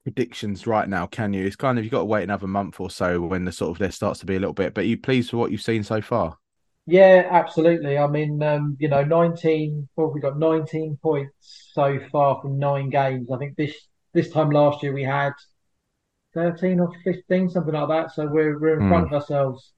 predictions 0.05 0.67
right 0.67 0.89
now, 0.89 1.07
can 1.07 1.33
you? 1.33 1.45
It's 1.45 1.57
kind 1.57 1.79
of 1.79 1.85
you've 1.85 1.93
got 1.93 2.01
to 2.01 2.05
wait 2.05 2.23
another 2.23 2.47
month 2.47 2.79
or 2.79 2.91
so 2.91 3.21
when 3.21 3.45
the 3.45 3.53
sort 3.53 3.73
of 3.73 3.79
there 3.79 3.91
starts 3.91 4.21
to 4.21 4.27
be 4.27 4.37
a 4.37 4.39
little 4.39 4.55
bit. 4.55 4.75
But 4.75 4.87
you 4.87 4.97
pleased 4.97 5.33
with 5.33 5.41
what 5.41 5.51
you've 5.51 5.63
seen 5.63 5.83
so 5.83 6.01
far? 6.01 6.39
Yeah, 6.87 7.27
absolutely. 7.31 7.97
I 7.97 8.07
mean, 8.07 8.43
um, 8.43 8.77
you 8.79 8.89
know, 8.89 9.03
nineteen. 9.03 9.89
What 9.95 10.15
we 10.15 10.21
got? 10.21 10.39
Nineteen 10.39 10.99
points 11.03 11.71
so 11.73 11.99
far 12.13 12.41
from 12.41 12.59
nine 12.59 12.91
games. 12.91 13.31
I 13.33 13.39
think 13.39 13.57
this 13.57 13.75
this 14.13 14.31
time 14.31 14.51
last 14.51 14.83
year 14.83 14.93
we 14.93 15.03
had 15.03 15.33
thirteen 16.35 16.81
or 16.81 16.91
fifteen, 17.03 17.49
something 17.49 17.75
like 17.75 17.89
that. 17.89 18.15
So 18.15 18.27
we're 18.27 18.59
we're 18.59 18.79
in 18.79 18.87
mm. 18.87 18.89
front 18.91 19.07
of 19.07 19.15
ourselves 19.15 19.73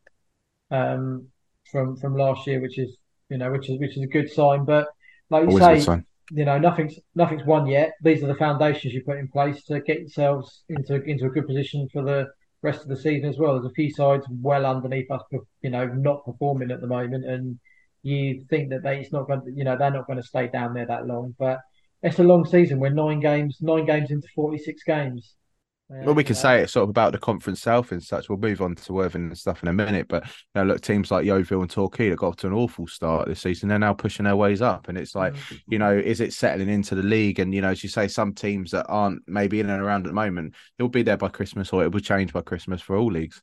um, 0.72 1.28
from 1.70 1.96
from 1.96 2.16
last 2.16 2.46
year, 2.48 2.60
which 2.60 2.78
is 2.78 2.96
you 3.30 3.38
know, 3.38 3.52
which 3.52 3.70
is 3.70 3.78
which 3.78 3.96
is 3.96 4.02
a 4.02 4.08
good 4.08 4.30
sign. 4.30 4.64
But 4.64 4.88
like 5.30 5.44
you 5.44 5.60
Always 5.60 5.84
say, 5.84 6.02
you 6.30 6.44
know 6.44 6.58
nothing's 6.58 6.98
nothing's 7.14 7.44
won 7.44 7.66
yet. 7.66 7.92
These 8.02 8.22
are 8.22 8.26
the 8.26 8.34
foundations 8.34 8.94
you 8.94 9.02
put 9.04 9.18
in 9.18 9.28
place 9.28 9.62
to 9.64 9.80
get 9.80 10.00
yourselves 10.00 10.64
into 10.68 11.02
into 11.02 11.26
a 11.26 11.30
good 11.30 11.46
position 11.46 11.88
for 11.92 12.02
the 12.02 12.28
rest 12.62 12.82
of 12.82 12.88
the 12.88 12.96
season 12.96 13.28
as 13.28 13.38
well. 13.38 13.54
There's 13.54 13.70
a 13.70 13.74
few 13.74 13.92
sides 13.92 14.26
well 14.42 14.66
underneath 14.66 15.10
us, 15.10 15.22
you 15.62 15.70
know, 15.70 15.86
not 15.86 16.24
performing 16.24 16.70
at 16.70 16.80
the 16.80 16.86
moment, 16.86 17.24
and 17.24 17.58
you 18.02 18.44
think 18.50 18.70
that 18.70 18.82
they 18.82 19.00
it's 19.00 19.12
not 19.12 19.26
going 19.26 19.42
to, 19.42 19.52
you 19.52 19.64
know, 19.64 19.76
they're 19.76 19.90
not 19.90 20.06
going 20.06 20.20
to 20.20 20.26
stay 20.26 20.48
down 20.48 20.74
there 20.74 20.86
that 20.86 21.06
long. 21.06 21.34
But 21.38 21.60
it's 22.02 22.18
a 22.18 22.24
long 22.24 22.44
season. 22.44 22.80
We're 22.80 22.90
nine 22.90 23.20
games, 23.20 23.58
nine 23.60 23.86
games 23.86 24.10
into 24.10 24.28
46 24.34 24.82
games. 24.84 25.34
Well, 25.88 26.14
we 26.14 26.24
can 26.24 26.34
say 26.34 26.60
it's 26.60 26.72
sort 26.72 26.82
of 26.82 26.88
about 26.90 27.12
the 27.12 27.18
conference 27.18 27.62
south 27.62 27.92
and 27.92 28.02
such. 28.02 28.28
We'll 28.28 28.38
move 28.38 28.60
on 28.60 28.74
to 28.74 28.92
Worthing 28.92 29.26
and 29.26 29.38
stuff 29.38 29.62
in 29.62 29.68
a 29.68 29.72
minute, 29.72 30.08
but 30.08 30.24
you 30.24 30.32
know, 30.56 30.64
look, 30.64 30.80
teams 30.80 31.10
like 31.10 31.24
Yeovil 31.24 31.60
and 31.60 31.70
Torquay 31.70 32.10
that 32.10 32.16
got 32.16 32.28
off 32.28 32.36
to 32.36 32.48
an 32.48 32.52
awful 32.52 32.88
start 32.88 33.28
this 33.28 33.40
season, 33.40 33.68
they're 33.68 33.78
now 33.78 33.92
pushing 33.92 34.24
their 34.24 34.36
ways 34.36 34.62
up, 34.62 34.88
and 34.88 34.98
it's 34.98 35.14
like, 35.14 35.34
mm-hmm. 35.34 35.56
you 35.68 35.78
know, 35.78 35.96
is 35.96 36.20
it 36.20 36.32
settling 36.32 36.68
into 36.68 36.94
the 36.96 37.02
league? 37.02 37.38
And 37.38 37.54
you 37.54 37.60
know, 37.60 37.70
as 37.70 37.82
you 37.82 37.88
say, 37.88 38.08
some 38.08 38.32
teams 38.32 38.72
that 38.72 38.86
aren't 38.88 39.22
maybe 39.28 39.60
in 39.60 39.70
and 39.70 39.82
around 39.82 40.06
at 40.06 40.10
the 40.10 40.14
moment, 40.14 40.54
it'll 40.78 40.88
be 40.88 41.02
there 41.02 41.16
by 41.16 41.28
Christmas, 41.28 41.72
or 41.72 41.84
it 41.84 41.92
will 41.92 42.00
change 42.00 42.32
by 42.32 42.40
Christmas 42.40 42.80
for 42.82 42.96
all 42.96 43.10
leagues. 43.10 43.40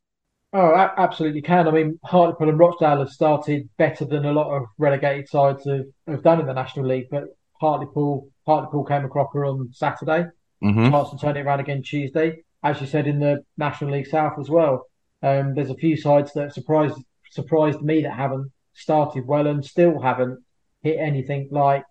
Oh, 0.56 0.76
absolutely 0.76 1.42
can. 1.42 1.68
I 1.68 1.72
mean, 1.72 2.00
Hartlepool 2.04 2.50
and 2.50 2.60
Rochdale 2.60 3.00
have 3.00 3.10
started 3.10 3.68
better 3.78 4.06
than 4.06 4.26
a 4.26 4.32
lot 4.32 4.56
of 4.56 4.68
relegated 4.78 5.28
sides 5.28 5.66
have, 5.66 5.86
have 6.08 6.22
done 6.22 6.42
in 6.42 6.46
the 6.46 6.54
National 6.54 6.86
League, 6.86 7.08
but 7.10 7.24
Hartlepool 7.60 8.30
Hartlepool 8.46 8.84
came 8.84 9.06
a 9.06 9.10
cropper 9.10 9.46
on 9.46 9.70
Saturday. 9.72 10.26
Mm-hmm. 10.64 10.92
To 10.92 11.22
turn 11.22 11.38
it 11.38 11.42
around 11.42 11.60
again 11.60 11.84
Tuesday 11.84 12.44
as 12.64 12.80
you 12.80 12.88
said 12.88 13.08
in 13.08 13.20
the 13.20 13.44
National 13.58 13.92
League 13.92 14.08
South 14.08 14.40
as 14.40 14.50
well. 14.50 14.88
Um, 15.22 15.54
there's 15.54 15.70
a 15.70 15.76
few 15.76 15.98
sides 15.98 16.34
that 16.34 16.54
surprised 16.54 16.98
surprised 17.30 17.82
me 17.82 18.04
that 18.04 18.14
haven't 18.14 18.52
started 18.74 19.26
well 19.26 19.48
and 19.48 19.66
still 19.66 20.00
haven't 20.00 20.40
hit 20.82 20.98
anything 21.00 21.48
like 21.52 21.86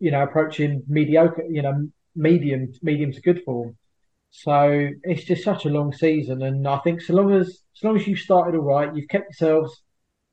you 0.00 0.10
know 0.10 0.22
approaching 0.22 0.82
mediocre, 0.88 1.44
you 1.48 1.62
know 1.62 1.88
medium 2.14 2.72
medium 2.82 3.12
to 3.12 3.20
good 3.20 3.42
form. 3.44 3.76
So 4.30 4.90
it's 5.04 5.24
just 5.24 5.44
such 5.44 5.64
a 5.64 5.70
long 5.70 5.92
season, 5.92 6.42
and 6.42 6.66
I 6.66 6.78
think 6.78 7.00
so 7.00 7.14
long 7.14 7.32
as 7.32 7.48
as 7.76 7.84
long 7.84 7.96
as 7.96 8.06
you've 8.06 8.18
started 8.18 8.56
all 8.58 8.64
right, 8.64 8.94
you've 8.94 9.08
kept 9.08 9.26
yourselves 9.26 9.82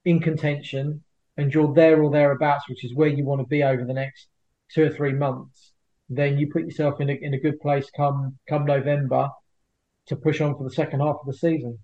in 0.06 0.20
contention, 0.20 1.04
and 1.38 1.54
you're 1.54 1.74
there 1.74 2.02
or 2.02 2.12
thereabouts, 2.12 2.68
which 2.68 2.84
is 2.84 2.96
where 2.96 3.10
you 3.10 3.26
want 3.26 3.42
to 3.42 3.48
be 3.48 3.64
over 3.64 3.86
the 3.86 3.94
next 3.94 4.28
two 4.74 4.84
or 4.84 4.90
three 4.90 5.14
months. 5.14 5.71
Then 6.14 6.38
you 6.38 6.52
put 6.52 6.64
yourself 6.64 7.00
in 7.00 7.10
a 7.10 7.14
in 7.14 7.34
a 7.34 7.40
good 7.40 7.60
place 7.62 7.90
come 7.96 8.38
come 8.48 8.66
November, 8.66 9.30
to 10.08 10.16
push 10.18 10.42
on 10.42 10.56
for 10.58 10.66
the 10.66 10.74
second 10.74 11.00
half 11.00 11.16
of 11.22 11.26
the 11.26 11.34
season. 11.34 11.80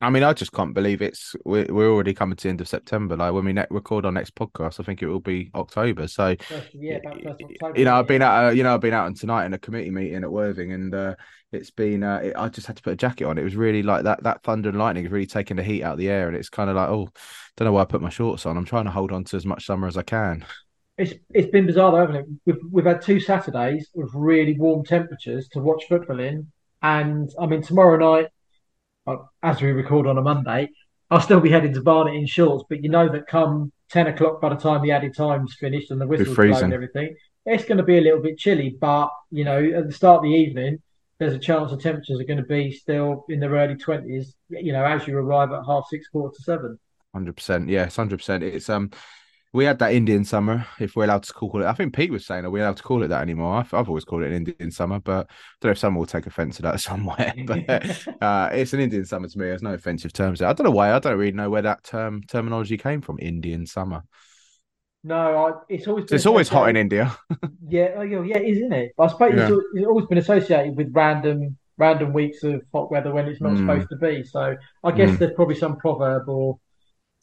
I 0.00 0.10
mean, 0.10 0.22
I 0.22 0.34
just 0.34 0.52
can't 0.52 0.74
believe 0.74 1.00
it's 1.00 1.34
we're, 1.44 1.66
we're 1.68 1.90
already 1.90 2.12
coming 2.12 2.36
to 2.36 2.42
the 2.42 2.48
end 2.50 2.60
of 2.60 2.68
September. 2.68 3.16
Like 3.16 3.32
when 3.32 3.46
we 3.46 3.54
ne- 3.54 3.66
record 3.70 4.04
our 4.04 4.12
next 4.12 4.34
podcast, 4.34 4.78
I 4.78 4.82
think 4.82 5.02
it 5.02 5.08
will 5.08 5.20
be 5.20 5.50
October. 5.54 6.06
So 6.06 6.36
first, 6.42 6.68
yeah, 6.74 6.98
October, 7.06 7.72
you 7.74 7.86
know, 7.86 7.96
I've 7.96 8.06
been 8.06 8.20
out, 8.20 8.44
uh, 8.44 8.50
you 8.50 8.62
know, 8.62 8.74
I've 8.74 8.80
been 8.80 8.92
out 8.92 9.06
on 9.06 9.14
tonight 9.14 9.46
in 9.46 9.54
a 9.54 9.58
committee 9.58 9.90
meeting 9.90 10.22
at 10.22 10.30
Worthing, 10.30 10.72
and 10.72 10.94
uh, 10.94 11.14
it's 11.50 11.70
been, 11.70 12.02
uh, 12.02 12.18
it, 12.18 12.34
I 12.36 12.50
just 12.50 12.66
had 12.66 12.76
to 12.76 12.82
put 12.82 12.92
a 12.92 12.96
jacket 12.96 13.24
on. 13.24 13.38
It 13.38 13.44
was 13.44 13.56
really 13.56 13.82
like 13.82 14.04
that, 14.04 14.22
that 14.24 14.42
thunder 14.42 14.68
and 14.68 14.78
lightning 14.78 15.06
is 15.06 15.10
really 15.10 15.26
taking 15.26 15.56
the 15.56 15.64
heat 15.64 15.82
out 15.82 15.94
of 15.94 15.98
the 15.98 16.10
air, 16.10 16.28
and 16.28 16.36
it's 16.36 16.50
kind 16.50 16.68
of 16.68 16.76
like, 16.76 16.90
oh, 16.90 17.08
don't 17.56 17.64
know 17.64 17.72
why 17.72 17.82
I 17.82 17.86
put 17.86 18.02
my 18.02 18.10
shorts 18.10 18.44
on. 18.44 18.58
I'm 18.58 18.66
trying 18.66 18.84
to 18.84 18.90
hold 18.90 19.12
on 19.12 19.24
to 19.24 19.36
as 19.36 19.46
much 19.46 19.64
summer 19.64 19.88
as 19.88 19.96
I 19.96 20.02
can. 20.02 20.44
It's 20.98 21.14
it's 21.34 21.50
been 21.50 21.66
bizarre 21.66 21.92
though, 21.92 22.06
hasn't 22.06 22.18
it? 22.18 22.26
We've 22.46 22.72
we've 22.72 22.84
had 22.86 23.02
two 23.02 23.20
Saturdays 23.20 23.88
with 23.94 24.10
really 24.14 24.58
warm 24.58 24.84
temperatures 24.84 25.48
to 25.48 25.60
watch 25.60 25.84
football 25.88 26.20
in 26.20 26.50
and 26.82 27.32
I 27.38 27.46
mean, 27.46 27.62
tomorrow 27.62 27.96
night, 27.96 28.28
uh, 29.06 29.24
as 29.42 29.60
we 29.60 29.72
record 29.72 30.06
on 30.06 30.18
a 30.18 30.22
Monday, 30.22 30.68
I'll 31.10 31.20
still 31.20 31.40
be 31.40 31.50
heading 31.50 31.74
to 31.74 31.82
Barnet 31.82 32.14
in 32.14 32.26
shorts. 32.26 32.64
But 32.68 32.82
you 32.82 32.90
know 32.90 33.08
that 33.08 33.26
come 33.26 33.72
10 33.90 34.08
o'clock, 34.08 34.40
by 34.40 34.50
the 34.50 34.56
time 34.56 34.82
the 34.82 34.92
added 34.92 35.16
time's 35.16 35.54
finished 35.54 35.90
and 35.90 36.00
the 36.00 36.06
whistle's 36.06 36.36
blown 36.36 36.64
and 36.64 36.72
everything, 36.72 37.16
it's 37.44 37.64
going 37.64 37.78
to 37.78 37.84
be 37.84 37.98
a 37.98 38.00
little 38.00 38.20
bit 38.20 38.38
chilly. 38.38 38.76
But, 38.80 39.10
you 39.30 39.44
know, 39.44 39.58
at 39.64 39.86
the 39.86 39.92
start 39.92 40.18
of 40.18 40.22
the 40.24 40.36
evening, 40.36 40.80
there's 41.18 41.34
a 41.34 41.38
chance 41.38 41.70
the 41.70 41.76
temperatures 41.76 42.20
are 42.20 42.24
going 42.24 42.38
to 42.38 42.44
be 42.44 42.72
still 42.72 43.24
in 43.28 43.40
their 43.40 43.50
early 43.50 43.74
20s, 43.74 44.34
you 44.50 44.72
know, 44.72 44.84
as 44.84 45.06
you 45.06 45.16
arrive 45.16 45.52
at 45.52 45.64
half 45.66 45.86
six, 45.88 46.08
quarter 46.08 46.36
to 46.36 46.42
seven. 46.42 46.78
100%. 47.14 47.70
Yes, 47.70 47.96
100%. 47.96 48.42
It's, 48.42 48.68
um, 48.68 48.90
we 49.52 49.64
had 49.64 49.78
that 49.78 49.94
Indian 49.94 50.24
summer, 50.24 50.66
if 50.78 50.96
we're 50.96 51.04
allowed 51.04 51.22
to 51.22 51.32
call 51.32 51.62
it. 51.62 51.66
I 51.66 51.72
think 51.72 51.94
Pete 51.94 52.10
was 52.10 52.26
saying, 52.26 52.44
are 52.44 52.50
we 52.50 52.60
allowed 52.60 52.76
to 52.76 52.82
call 52.82 53.02
it 53.02 53.08
that 53.08 53.22
anymore? 53.22 53.56
I've, 53.56 53.72
I've 53.72 53.88
always 53.88 54.04
called 54.04 54.22
it 54.22 54.26
an 54.26 54.34
Indian 54.34 54.70
summer, 54.70 55.00
but 55.00 55.26
I 55.26 55.34
don't 55.60 55.68
know 55.68 55.70
if 55.70 55.78
someone 55.78 56.00
will 56.00 56.06
take 56.06 56.26
offense 56.26 56.56
to 56.56 56.62
that 56.62 56.80
somewhere. 56.80 57.32
But 57.46 57.70
uh, 58.22 58.50
it's 58.52 58.72
an 58.72 58.80
Indian 58.80 59.04
summer 59.04 59.28
to 59.28 59.38
me. 59.38 59.46
There's 59.46 59.62
no 59.62 59.74
offensive 59.74 60.12
terms 60.12 60.40
there. 60.40 60.48
I 60.48 60.52
don't 60.52 60.64
know 60.64 60.70
why. 60.70 60.92
I 60.92 60.98
don't 60.98 61.18
really 61.18 61.32
know 61.32 61.50
where 61.50 61.62
that 61.62 61.84
term 61.84 62.22
terminology 62.24 62.76
came 62.76 63.00
from. 63.00 63.18
Indian 63.18 63.66
summer. 63.66 64.02
No, 65.06 65.46
I, 65.46 65.52
it's 65.68 65.86
always 65.86 66.10
it's 66.10 66.26
always 66.26 66.48
hot 66.48 66.68
in 66.68 66.76
India. 66.76 67.16
yeah, 67.68 67.94
oh, 67.96 68.02
yeah, 68.02 68.38
isn't 68.38 68.72
it? 68.72 68.92
I 68.98 69.06
suppose 69.06 69.34
yeah. 69.36 69.48
it's, 69.48 69.66
it's, 69.74 69.86
always 69.86 70.06
been 70.06 70.18
associated 70.18 70.76
with 70.76 70.88
random 70.92 71.56
random 71.78 72.12
weeks 72.12 72.42
of 72.42 72.62
hot 72.74 72.90
weather 72.90 73.12
when 73.12 73.26
it's 73.26 73.40
not 73.40 73.52
mm. 73.52 73.58
supposed 73.58 73.88
to 73.90 73.96
be. 73.96 74.24
So 74.24 74.56
I 74.82 74.90
guess 74.90 75.10
mm. 75.10 75.18
there's 75.18 75.34
probably 75.34 75.54
some 75.54 75.76
proverb 75.76 76.28
or 76.28 76.58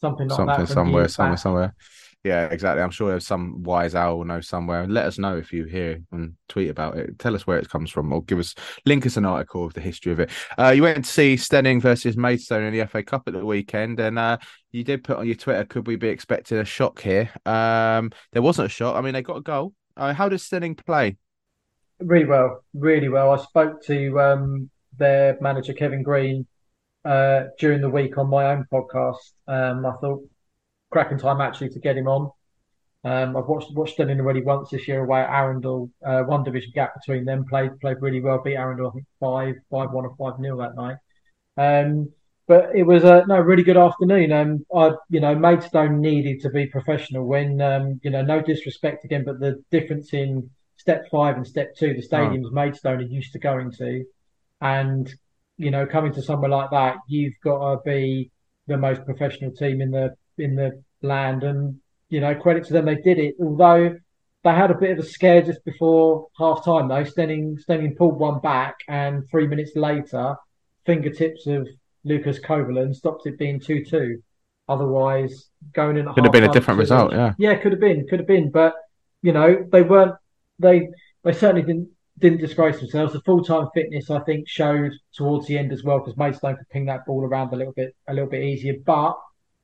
something 0.00 0.28
like 0.28 0.36
something 0.36 0.64
that. 0.64 0.72
Somewhere, 0.72 1.08
somewhere, 1.08 1.36
somewhere. 1.36 1.74
Yeah, 2.24 2.46
exactly. 2.46 2.82
I'm 2.82 2.90
sure 2.90 3.10
there's 3.10 3.26
some 3.26 3.62
wise 3.62 3.94
owl 3.94 4.24
know 4.24 4.40
somewhere. 4.40 4.86
Let 4.88 5.04
us 5.04 5.18
know 5.18 5.36
if 5.36 5.52
you 5.52 5.64
hear 5.64 6.00
and 6.10 6.34
tweet 6.48 6.70
about 6.70 6.96
it. 6.96 7.18
Tell 7.18 7.34
us 7.34 7.46
where 7.46 7.58
it 7.58 7.68
comes 7.68 7.90
from, 7.90 8.10
or 8.14 8.22
give 8.22 8.38
us 8.38 8.54
link 8.86 9.04
us 9.04 9.18
an 9.18 9.26
article 9.26 9.66
of 9.66 9.74
the 9.74 9.82
history 9.82 10.10
of 10.10 10.20
it. 10.20 10.30
Uh, 10.58 10.70
you 10.70 10.82
went 10.82 11.04
to 11.04 11.10
see 11.10 11.36
Steyning 11.36 11.82
versus 11.82 12.16
Maidstone 12.16 12.62
in 12.62 12.72
the 12.72 12.86
FA 12.86 13.02
Cup 13.02 13.24
at 13.26 13.34
the 13.34 13.44
weekend, 13.44 14.00
and 14.00 14.18
uh, 14.18 14.38
you 14.72 14.82
did 14.82 15.04
put 15.04 15.18
on 15.18 15.26
your 15.26 15.34
Twitter, 15.34 15.66
"Could 15.66 15.86
we 15.86 15.96
be 15.96 16.08
expecting 16.08 16.56
a 16.56 16.64
shock 16.64 17.02
here?" 17.02 17.30
Um, 17.44 18.10
there 18.32 18.40
wasn't 18.40 18.66
a 18.66 18.70
shock. 18.70 18.96
I 18.96 19.02
mean, 19.02 19.12
they 19.12 19.22
got 19.22 19.36
a 19.36 19.42
goal. 19.42 19.74
Uh, 19.94 20.14
how 20.14 20.30
does 20.30 20.42
Steyning 20.42 20.76
play? 20.76 21.18
Really 22.00 22.24
well, 22.24 22.64
really 22.72 23.10
well. 23.10 23.32
I 23.32 23.36
spoke 23.36 23.84
to 23.84 24.20
um, 24.20 24.70
their 24.96 25.36
manager 25.42 25.74
Kevin 25.74 26.02
Green 26.02 26.46
uh, 27.04 27.44
during 27.58 27.82
the 27.82 27.90
week 27.90 28.16
on 28.16 28.30
my 28.30 28.46
own 28.46 28.64
podcast. 28.72 29.32
Um, 29.46 29.84
I 29.84 29.92
thought 30.00 30.26
cracking 30.94 31.18
time 31.18 31.40
actually 31.40 31.70
to 31.70 31.80
get 31.80 31.98
him 31.98 32.06
on. 32.06 32.30
Um, 33.02 33.36
I've 33.36 33.46
watched 33.46 33.74
watched 33.74 33.98
Steyning 33.98 34.20
already 34.20 34.42
once 34.42 34.70
this 34.70 34.86
year 34.86 35.02
away 35.02 35.20
at 35.20 35.28
Arundel. 35.28 35.90
Uh, 36.06 36.22
one 36.22 36.44
division 36.44 36.70
gap 36.72 36.94
between 36.94 37.24
them. 37.24 37.44
Played 37.44 37.78
played 37.80 37.98
really 38.00 38.20
well. 38.20 38.40
Beat 38.42 38.54
Arundel 38.54 38.88
I 38.88 38.90
think 38.92 39.06
five 39.20 39.56
five 39.70 39.90
one 39.90 40.06
or 40.06 40.14
five 40.16 40.38
nil 40.40 40.56
that 40.58 40.76
night. 40.76 40.96
Um, 41.58 42.12
but 42.46 42.76
it 42.76 42.84
was 42.84 43.02
a 43.04 43.24
no 43.26 43.40
really 43.40 43.64
good 43.64 43.76
afternoon. 43.76 44.30
Um, 44.32 44.64
I 44.74 44.92
you 45.10 45.20
know 45.20 45.34
Maidstone 45.34 46.00
needed 46.00 46.40
to 46.42 46.50
be 46.50 46.66
professional 46.66 47.26
when 47.26 47.60
um, 47.60 48.00
you 48.04 48.10
know 48.10 48.22
no 48.22 48.40
disrespect 48.40 49.04
again, 49.04 49.24
but 49.26 49.40
the 49.40 49.62
difference 49.72 50.14
in 50.14 50.48
step 50.76 51.06
five 51.10 51.36
and 51.36 51.46
step 51.46 51.74
two, 51.76 51.92
the 51.92 52.06
stadiums 52.06 52.46
oh. 52.46 52.52
Maidstone 52.52 53.00
are 53.00 53.02
used 53.02 53.32
to 53.32 53.38
going 53.40 53.72
to, 53.72 54.04
and 54.60 55.12
you 55.58 55.72
know 55.72 55.84
coming 55.84 56.12
to 56.14 56.22
somewhere 56.22 56.50
like 56.50 56.70
that, 56.70 56.98
you've 57.08 57.40
got 57.42 57.58
to 57.58 57.80
be 57.84 58.30
the 58.68 58.76
most 58.76 59.04
professional 59.04 59.50
team 59.50 59.80
in 59.80 59.90
the 59.90 60.14
in 60.38 60.54
the 60.54 60.82
land, 61.04 61.42
and 61.42 61.80
you 62.08 62.20
know, 62.20 62.34
credit 62.34 62.64
to 62.66 62.72
them, 62.72 62.86
they 62.86 62.96
did 62.96 63.18
it. 63.18 63.34
Although 63.40 63.96
they 64.42 64.50
had 64.50 64.70
a 64.70 64.78
bit 64.78 64.90
of 64.90 64.98
a 64.98 65.08
scare 65.08 65.42
just 65.42 65.64
before 65.64 66.28
half 66.38 66.64
time, 66.64 66.88
though. 66.88 67.04
Stenning, 67.04 67.58
Steyning 67.58 67.96
pulled 67.96 68.18
one 68.18 68.40
back, 68.40 68.76
and 68.88 69.28
three 69.30 69.46
minutes 69.46 69.72
later, 69.74 70.36
fingertips 70.84 71.46
of 71.46 71.66
Lucas 72.04 72.38
Covolan 72.38 72.94
stopped 72.94 73.26
it 73.26 73.38
being 73.38 73.58
2 73.58 73.84
2. 73.84 74.22
Otherwise, 74.68 75.50
going 75.74 75.96
in 75.98 76.06
could 76.14 76.24
have 76.24 76.32
been 76.32 76.44
a 76.44 76.52
different 76.52 76.80
result. 76.80 77.12
Yeah, 77.12 77.34
yeah, 77.38 77.54
could 77.56 77.72
have 77.72 77.80
been, 77.80 78.06
could 78.08 78.18
have 78.18 78.28
been, 78.28 78.50
but 78.50 78.74
you 79.22 79.32
know, 79.32 79.66
they 79.70 79.82
weren't. 79.82 80.14
They 80.58 80.88
they 81.22 81.32
certainly 81.32 81.62
didn't 81.62 81.88
didn't 82.18 82.40
disgrace 82.40 82.78
themselves. 82.78 83.12
The 83.12 83.20
full 83.20 83.44
time 83.44 83.68
fitness, 83.74 84.10
I 84.10 84.20
think, 84.20 84.48
showed 84.48 84.92
towards 85.14 85.46
the 85.46 85.58
end 85.58 85.72
as 85.72 85.82
well 85.82 85.98
because 85.98 86.16
Maidstone 86.16 86.56
could 86.56 86.68
ping 86.70 86.86
that 86.86 87.04
ball 87.06 87.24
around 87.24 87.52
a 87.52 87.56
little 87.56 87.72
bit 87.72 87.94
a 88.08 88.14
little 88.14 88.28
bit 88.28 88.42
easier. 88.42 88.74
But 88.84 89.16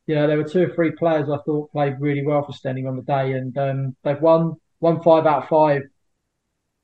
you 0.06 0.14
know, 0.14 0.26
there 0.26 0.36
were 0.36 0.48
two 0.48 0.62
or 0.62 0.74
three 0.74 0.92
players 0.92 1.28
I 1.28 1.38
thought 1.44 1.72
played 1.72 1.96
really 2.00 2.24
well 2.24 2.44
for 2.44 2.52
Steyning 2.52 2.88
on 2.88 2.96
the 2.96 3.02
day, 3.02 3.32
and 3.32 3.56
um, 3.58 3.96
they've 4.02 4.20
won 4.20 4.54
won 4.80 5.02
five 5.02 5.26
out 5.26 5.44
of 5.44 5.48
five 5.48 5.82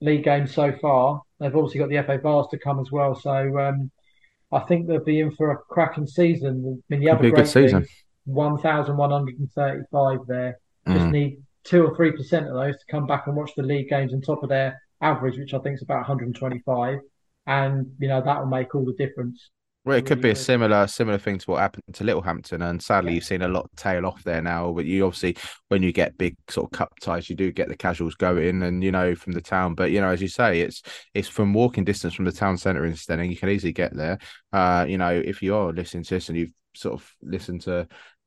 league 0.01 0.25
games 0.25 0.55
so 0.55 0.73
far. 0.81 1.23
They've 1.41 1.55
obviously 1.55 1.81
got 1.81 1.89
the 1.89 2.03
FA 2.03 2.19
Vase 2.23 2.47
to 2.51 2.59
come 2.59 2.81
as 2.81 2.91
well, 2.91 3.15
so 3.15 3.59
um, 3.59 3.91
I 4.53 4.61
think 4.61 4.87
they'll 4.87 5.05
be 5.05 5.21
in 5.21 5.35
for 5.35 5.51
a 5.51 5.57
cracking 5.57 6.07
season. 6.07 6.83
I 6.91 6.95
mean, 6.95 7.01
the 7.01 7.11
Could 7.11 7.19
other 7.19 7.31
great 7.31 7.49
season. 7.49 7.87
one 8.25 8.59
thousand 8.59 8.97
one 8.97 9.11
hundred 9.11 9.39
and 9.39 9.51
thirty-five 9.53 10.21
there. 10.27 10.59
Mm. 10.87 10.95
Just 10.95 11.07
need 11.09 11.43
two 11.65 11.85
or 11.85 11.97
three 11.97 12.13
percent 12.13 12.47
of 12.47 12.55
those 12.55 12.75
to 12.75 12.85
come 12.91 13.07
back 13.07 13.27
and 13.27 13.37
watch 13.37 13.51
the 13.57 13.63
league 13.63 13.89
games 13.89 14.13
on 14.15 14.21
top 14.21 14.43
of 14.43 14.49
their 14.49 14.81
average, 15.01 15.39
which 15.39 15.55
I 15.55 15.59
think 15.59 15.77
is 15.77 15.83
about 15.83 16.09
125, 16.09 16.99
and 17.47 17.87
you 17.99 18.09
know 18.09 18.23
that 18.23 18.39
will 18.39 18.47
make 18.47 18.75
all 18.75 18.85
the 18.85 18.95
difference. 18.95 19.51
Well, 19.87 19.97
it 19.97 20.05
could 20.05 20.21
be 20.21 20.31
a 20.31 20.35
similar 20.35 20.89
similar 20.89 21.17
thing 21.17 21.39
to 21.39 21.49
what 21.49 21.61
happened 21.61 21.85
to 21.93 22.03
Littlehampton, 22.03 22.61
and 22.61 22.83
sadly, 22.83 23.15
you've 23.15 23.23
seen 23.23 23.43
a 23.43 23.49
lot 23.49 23.71
tail 23.77 24.05
off 24.05 24.25
there 24.25 24.43
now. 24.43 24.73
But 24.73 24.85
you 24.85 25.07
obviously, 25.07 25.37
when 25.69 25.81
you 25.85 25.93
get 25.93 26.19
big 26.19 26.37
sort 26.51 26.67
of 26.67 26.77
cup 26.77 26.93
ties, 27.01 27.31
you 27.31 27.37
do 27.37 27.53
get 27.53 27.69
the 27.69 27.77
casuals 27.77 28.17
going, 28.17 28.65
and 28.65 28.83
you 28.83 28.91
know 28.91 29.15
from 29.15 29.33
the 29.33 29.41
town. 29.41 29.77
But 29.77 29.93
you 29.93 30.01
know, 30.01 30.09
as 30.09 30.21
you 30.21 30.27
say, 30.27 30.61
it's 30.63 30.83
it's 31.15 31.29
from 31.29 31.55
walking 31.55 31.85
distance 31.85 32.15
from 32.15 32.25
the 32.25 32.33
town 32.33 32.59
centre 32.59 32.85
in 32.85 32.95
Steyning. 32.95 33.31
You 33.31 33.37
can 33.37 33.49
easily 33.49 33.73
get 33.73 33.95
there. 33.95 34.19
Uh, 34.53 34.87
you 34.89 34.99
know, 34.99 35.13
if 35.13 35.41
you 35.41 35.55
are 35.55 35.73
listening 35.73 36.03
to 36.03 36.15
this 36.15 36.31
and 36.31 36.37
you've 36.37 36.53
sort 36.75 36.95
of 36.95 37.09
listened 37.23 37.61
to 37.63 37.87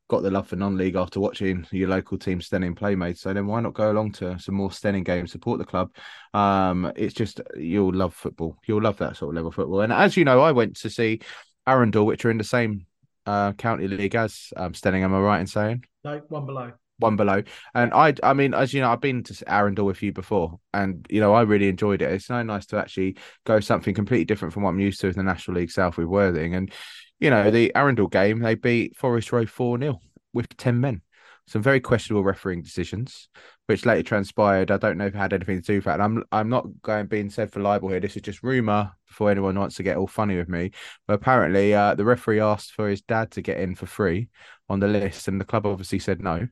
got 0.10 0.24
the 0.24 0.32
love 0.32 0.48
for 0.48 0.56
non-league 0.56 0.96
after 0.96 1.20
watching 1.20 1.68
your 1.72 1.88
local 1.88 2.18
team 2.18 2.42
Steyning 2.42 2.76
playmates. 2.76 3.22
So 3.22 3.32
then 3.32 3.46
why 3.46 3.60
not 3.62 3.76
go 3.76 3.92
along 3.92 4.14
to 4.14 4.40
some 4.40 4.56
more 4.56 4.72
Steyning 4.72 5.04
games, 5.04 5.32
support 5.32 5.60
the 5.60 5.66
club? 5.66 5.92
Um, 6.34 6.92
it's 6.96 7.14
just 7.14 7.42
you'll 7.56 7.94
love 7.94 8.16
football. 8.16 8.58
You'll 8.66 8.82
love 8.82 8.98
that 8.98 9.18
sort 9.18 9.30
of 9.30 9.36
level 9.36 9.50
of 9.50 9.56
football. 9.56 9.82
And 9.82 9.94
as 9.94 10.18
you 10.18 10.26
know, 10.26 10.42
I 10.42 10.52
went 10.52 10.78
to 10.78 10.90
see 10.90 11.22
Arundel, 11.70 12.06
which 12.06 12.26
are 12.26 12.32
in 12.32 12.38
the 12.38 12.44
same 12.44 12.86
uh, 13.26 13.54
county 13.54 13.88
league 13.88 14.16
as 14.16 14.52
um, 14.58 14.74
Steyning. 14.74 15.04
Am 15.04 15.14
I 15.14 15.20
right 15.20 15.40
in 15.40 15.48
saying? 15.48 15.86
No, 16.04 16.22
one 16.30 16.46
below. 16.46 16.72
one 16.98 17.16
below. 17.16 17.44
And 17.74 17.94
I, 17.94 18.14
I 18.24 18.34
mean, 18.34 18.54
as 18.54 18.74
you 18.74 18.82
know, 18.82 18.92
I've 18.92 19.02
been 19.02 19.24
to 19.24 19.44
Arundel 19.48 19.86
with 19.86 20.02
you 20.02 20.12
before, 20.12 20.60
and 20.74 21.06
you 21.10 21.20
know, 21.20 21.34
I 21.34 21.42
really 21.42 21.70
enjoyed 21.70 22.02
it. 22.02 22.12
It's 22.12 22.26
so 22.26 22.42
nice 22.44 22.66
to 22.68 22.78
actually 22.78 23.18
go 23.46 23.60
something 23.60 23.94
completely 23.94 24.26
different 24.26 24.54
from 24.54 24.64
what 24.64 24.70
I'm 24.70 24.80
used 24.80 25.02
to 25.02 25.08
in 25.08 25.14
the 25.14 25.24
National 25.24 25.58
League 25.58 25.72
South 25.72 25.98
with 25.98 26.08
Worthing. 26.08 26.56
And 26.56 26.72
you 27.20 27.30
know, 27.30 27.52
the 27.52 27.72
Arundel 27.76 28.08
game, 28.08 28.40
they 28.40 28.56
beat 28.56 28.98
Forest 28.98 29.32
Row 29.32 29.46
four 29.46 29.78
0 29.80 30.00
with 30.34 30.56
ten 30.58 30.80
men. 30.80 31.02
Some 31.50 31.62
very 31.62 31.80
questionable 31.80 32.24
refereeing 32.24 32.62
decisions, 32.62 33.28
which 33.66 33.86
later 33.86 34.04
transpired. 34.04 34.72
I 34.72 34.78
don't 34.78 34.98
know 34.98 35.08
if 35.08 35.16
it 35.16 35.18
had 35.18 35.34
anything 35.34 35.62
to 35.62 35.66
do 35.66 35.76
with 35.76 35.86
that. 35.86 36.00
And 36.00 36.04
I'm 36.04 36.24
I'm 36.32 36.50
not 36.50 36.68
going 36.82 37.08
being 37.08 37.30
said 37.30 37.52
for 37.52 37.60
libel 37.60 37.90
here. 37.90 38.00
This 38.00 38.16
is 38.16 38.22
just 38.22 38.44
rumor 38.44 38.92
before 39.08 39.32
anyone 39.32 39.58
wants 39.58 39.76
to 39.78 39.84
get 39.84 39.98
all 39.98 40.08
funny 40.08 40.38
with 40.38 40.48
me. 40.50 40.72
But 41.08 41.16
apparently, 41.16 41.74
uh, 41.74 41.96
the 41.96 42.06
referee 42.06 42.40
asked 42.40 42.74
for 42.74 42.88
his 42.88 43.02
dad 43.02 43.32
to 43.32 43.42
get 43.42 43.60
in 43.60 43.76
for 43.76 43.88
free 43.88 44.30
on 44.70 44.80
the 44.80 44.88
list, 44.88 45.28
and 45.28 45.42
the 45.42 45.46
club 45.46 45.66
obviously 45.66 46.00
said 46.00 46.22
no 46.22 46.48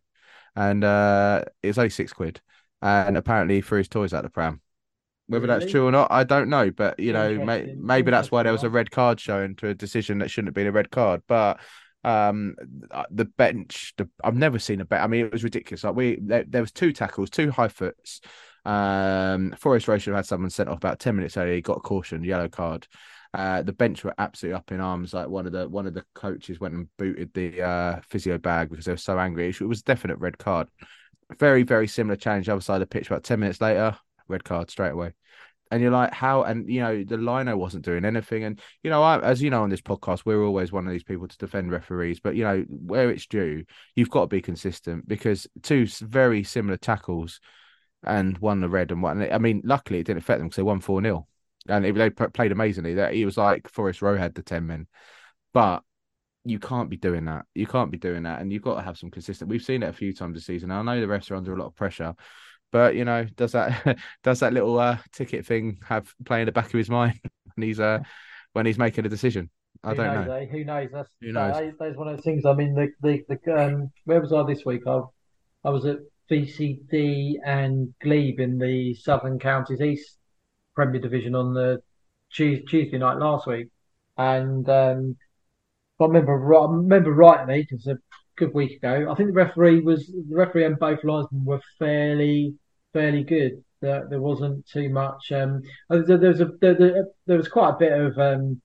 and 0.58 0.84
uh, 0.84 1.44
it's 1.62 1.78
only 1.78 1.92
six 1.92 2.12
quid. 2.12 2.42
And 2.82 3.18
apparently, 3.18 3.62
threw 3.62 3.80
his 3.80 3.88
toys 3.88 4.14
out 4.14 4.24
the 4.24 4.30
pram. 4.30 4.62
Whether 5.28 5.48
Really? 5.48 5.60
that's 5.60 5.72
true 5.72 5.88
or 5.88 5.92
not, 5.92 6.12
I 6.12 6.24
don't 6.24 6.50
know. 6.50 6.72
But 6.72 7.00
you 7.00 7.12
know, 7.14 7.44
may, 7.44 7.76
maybe 7.78 8.12
that's 8.12 8.32
why 8.32 8.44
there 8.44 8.52
was 8.52 8.64
a 8.64 8.70
red 8.70 8.92
card 8.92 9.20
shown 9.20 9.56
to 9.56 9.70
a 9.70 9.74
decision 9.74 10.20
that 10.20 10.30
shouldn't 10.30 10.50
have 10.50 10.56
been 10.56 10.68
a 10.68 10.72
red 10.72 10.92
card. 10.92 11.22
But 11.28 11.60
um, 12.08 12.56
uh, 12.90 13.04
the 13.12 13.26
bench, 13.26 13.94
the, 13.98 14.10
I've 14.24 14.36
never 14.36 14.60
seen 14.60 14.80
a 14.80 14.86
bet. 14.86 15.02
I 15.02 15.08
mean, 15.08 15.26
it 15.26 15.32
was 15.34 15.44
ridiculous. 15.44 15.84
Like 15.84 15.96
we, 15.96 16.18
there, 16.22 16.46
there 16.48 16.62
was 16.62 16.72
two 16.72 16.94
tackles, 16.94 17.30
two 17.30 17.52
high 17.52 17.68
foots. 17.68 18.22
Um, 18.64 19.54
Forest 19.58 19.88
have 19.88 20.16
had 20.16 20.26
someone 20.26 20.50
sent 20.50 20.70
off 20.70 20.78
about 20.78 21.00
ten 21.00 21.16
minutes 21.18 21.36
early. 21.36 21.56
He 21.56 21.62
got 21.62 21.78
a 21.78 21.82
caution, 21.82 22.24
yellow 22.24 22.48
card. 22.48 22.88
Uh, 23.34 23.62
the 23.62 23.74
bench 23.74 24.06
were 24.06 24.14
absolutely 24.18 24.56
up 24.56 24.72
in 24.72 24.80
arms. 24.80 25.14
Like 25.14 25.28
one 25.28 25.46
of 25.46 25.52
the 25.52 25.68
one 25.68 25.86
of 25.86 25.94
the 25.94 26.06
coaches 26.16 26.60
went 26.62 26.74
and 26.74 26.88
booted 26.98 27.34
the 27.34 27.62
uh, 27.62 28.00
physio 28.08 28.38
bag 28.38 28.70
because 28.70 28.86
they 28.86 28.94
were 28.94 28.98
so 28.98 29.20
angry. 29.20 29.50
It 29.50 29.62
was 29.62 29.82
a 29.82 29.84
definite 29.84 30.20
red 30.20 30.38
card. 30.38 30.70
Very 31.38 31.64
very 31.64 31.88
similar 31.88 32.16
challenge 32.16 32.46
the 32.46 32.54
other 32.54 32.62
side 32.62 32.76
of 32.76 32.82
the 32.82 32.88
pitch. 32.88 33.08
About 33.08 33.24
ten 33.26 33.42
minutes 33.42 33.60
later, 33.60 33.98
red 34.30 34.46
card 34.46 34.70
straight 34.70 34.92
away. 34.92 35.12
And 35.72 35.82
you're 35.82 35.92
like, 35.92 36.14
how? 36.14 36.44
And 36.44 36.70
you 36.70 36.82
know, 36.82 37.04
the 37.04 37.18
lino 37.18 37.58
wasn't 37.58 37.86
doing 37.86 38.06
anything. 38.06 38.44
And 38.44 38.60
you 38.84 38.90
know, 38.90 39.04
I, 39.04 39.20
as 39.20 39.42
you 39.42 39.50
know, 39.50 39.64
on 39.64 39.70
this 39.70 39.82
podcast, 39.82 40.22
we're 40.26 40.44
always 40.44 40.72
one 40.72 40.86
of 40.88 40.92
these 40.92 41.04
people 41.04 41.28
to 41.28 41.38
defend 41.38 41.72
referees. 41.72 42.20
But 42.20 42.36
you 42.36 42.44
know, 42.44 42.66
where 42.70 43.10
it's 43.10 43.28
due, 43.28 43.66
you've 43.96 44.10
got 44.10 44.22
to 44.22 44.28
be 44.28 44.42
consistent 44.42 45.08
because 45.08 45.48
two 45.64 45.88
very 46.02 46.44
similar 46.44 46.78
tackles, 46.78 47.40
and 48.04 48.38
one 48.38 48.62
the 48.62 48.70
red 48.70 48.92
and 48.92 49.02
one. 49.02 49.32
I 49.32 49.38
mean, 49.38 49.62
luckily 49.64 50.00
it 50.00 50.06
didn't 50.06 50.20
affect 50.20 50.40
them 50.40 50.48
because 50.48 50.58
they 50.58 50.64
won 50.64 50.82
four 50.82 51.02
0 51.02 51.28
and 51.68 51.86
it, 51.86 51.96
they 51.96 52.10
played 52.10 52.52
amazingly. 52.52 52.96
That 52.96 53.14
he 53.14 53.26
was 53.26 53.38
like 53.38 53.68
Forest 53.70 54.02
Row 54.02 54.18
had 54.18 54.36
the 54.36 54.44
ten 54.44 54.68
men, 54.68 54.88
but 55.54 55.84
you 56.46 56.60
can't 56.60 56.90
be 56.90 56.98
doing 56.98 57.26
that. 57.26 57.46
You 57.54 57.68
can't 57.68 57.92
be 57.92 57.98
doing 57.98 58.24
that, 58.24 58.42
and 58.42 58.52
you've 58.52 58.64
got 58.64 58.76
to 58.76 58.82
have 58.82 58.98
some 58.98 59.12
consistent. 59.12 59.50
We've 59.50 59.64
seen 59.64 59.84
it 59.84 59.90
a 59.90 59.94
few 59.94 60.14
times 60.14 60.36
this 60.36 60.46
season. 60.46 60.72
I 60.72 60.82
know 60.82 61.00
the 61.00 61.08
refs 61.08 61.32
are 61.32 61.36
under 61.36 61.54
a 61.54 61.60
lot 61.60 61.68
of 61.68 61.76
pressure, 61.76 62.16
but 62.72 62.96
you 62.96 63.06
know, 63.06 63.26
does 63.36 63.54
that 63.54 63.98
does 64.24 64.40
that 64.42 64.54
little 64.54 64.80
uh, 64.80 64.98
ticket 65.12 65.46
thing 65.46 65.80
have 65.88 66.14
play 66.26 66.42
in 66.42 66.46
the 66.46 66.52
back 66.52 66.68
of 66.68 66.74
his 66.74 66.90
mind 66.90 67.20
when 67.56 67.68
he's 67.68 67.80
uh 67.80 68.00
when 68.54 68.66
he's 68.66 68.78
making 68.78 69.06
a 69.06 69.10
decision? 69.10 69.50
I 69.84 69.94
Who 69.94 69.96
don't 69.96 70.12
knows, 70.12 70.28
know. 70.28 70.28
eh? 70.28 70.46
Who 70.46 70.64
knows? 70.64 70.90
That's 70.92 71.10
Who 71.22 71.32
knows? 71.32 71.62
That, 71.62 71.76
that's 71.80 71.96
one 71.98 72.08
of 72.10 72.18
those 72.18 72.24
things. 72.26 72.46
I 72.46 72.54
mean, 72.54 72.74
the 72.76 72.90
the, 73.02 73.24
the 73.30 73.56
um, 73.56 73.92
where 74.06 74.22
was 74.22 74.34
I 74.34 74.44
this 74.44 74.66
week? 74.66 74.82
I 74.88 75.02
I 75.64 75.70
was 75.70 75.86
at 75.86 76.00
VCD 76.30 77.38
and 77.46 77.94
Glebe 78.02 78.40
in 78.40 78.58
the 78.60 78.94
Southern 78.96 79.40
Counties 79.40 79.82
East 79.82 80.18
Premier 80.76 81.02
Division 81.02 81.36
on 81.36 81.54
the 81.54 81.82
Tuesday 82.32 82.98
night 82.98 83.18
last 83.20 83.48
week, 83.48 83.70
and 84.18 84.68
um, 84.70 85.18
I 86.00 86.06
remember 86.06 86.34
right, 86.38 86.64
I 86.64 86.72
remember 86.74 87.14
rightly, 87.14 87.68
because 87.70 87.88
good 88.38 88.54
week 88.54 88.78
ago, 88.78 89.12
I 89.12 89.16
think 89.16 89.30
the 89.30 89.34
referee 89.34 89.82
was 89.82 90.08
the 90.08 90.36
referee 90.36 90.66
and 90.66 90.80
both 90.80 91.04
linesmen 91.04 91.44
were 91.44 91.62
fairly 91.78 92.56
fairly 92.94 93.24
good. 93.24 93.64
There, 93.82 94.08
there 94.10 94.22
wasn't 94.22 94.66
too 94.68 94.90
much. 94.90 95.32
Um, 95.32 95.62
there, 95.90 96.18
there 96.18 96.30
was 96.30 96.42
a 96.42 96.50
there, 96.62 97.06
there, 97.26 97.38
was 97.38 97.48
quite 97.48 97.72
a 97.72 97.78
bit 97.78 97.92
of 97.92 98.18
um, 98.18 98.62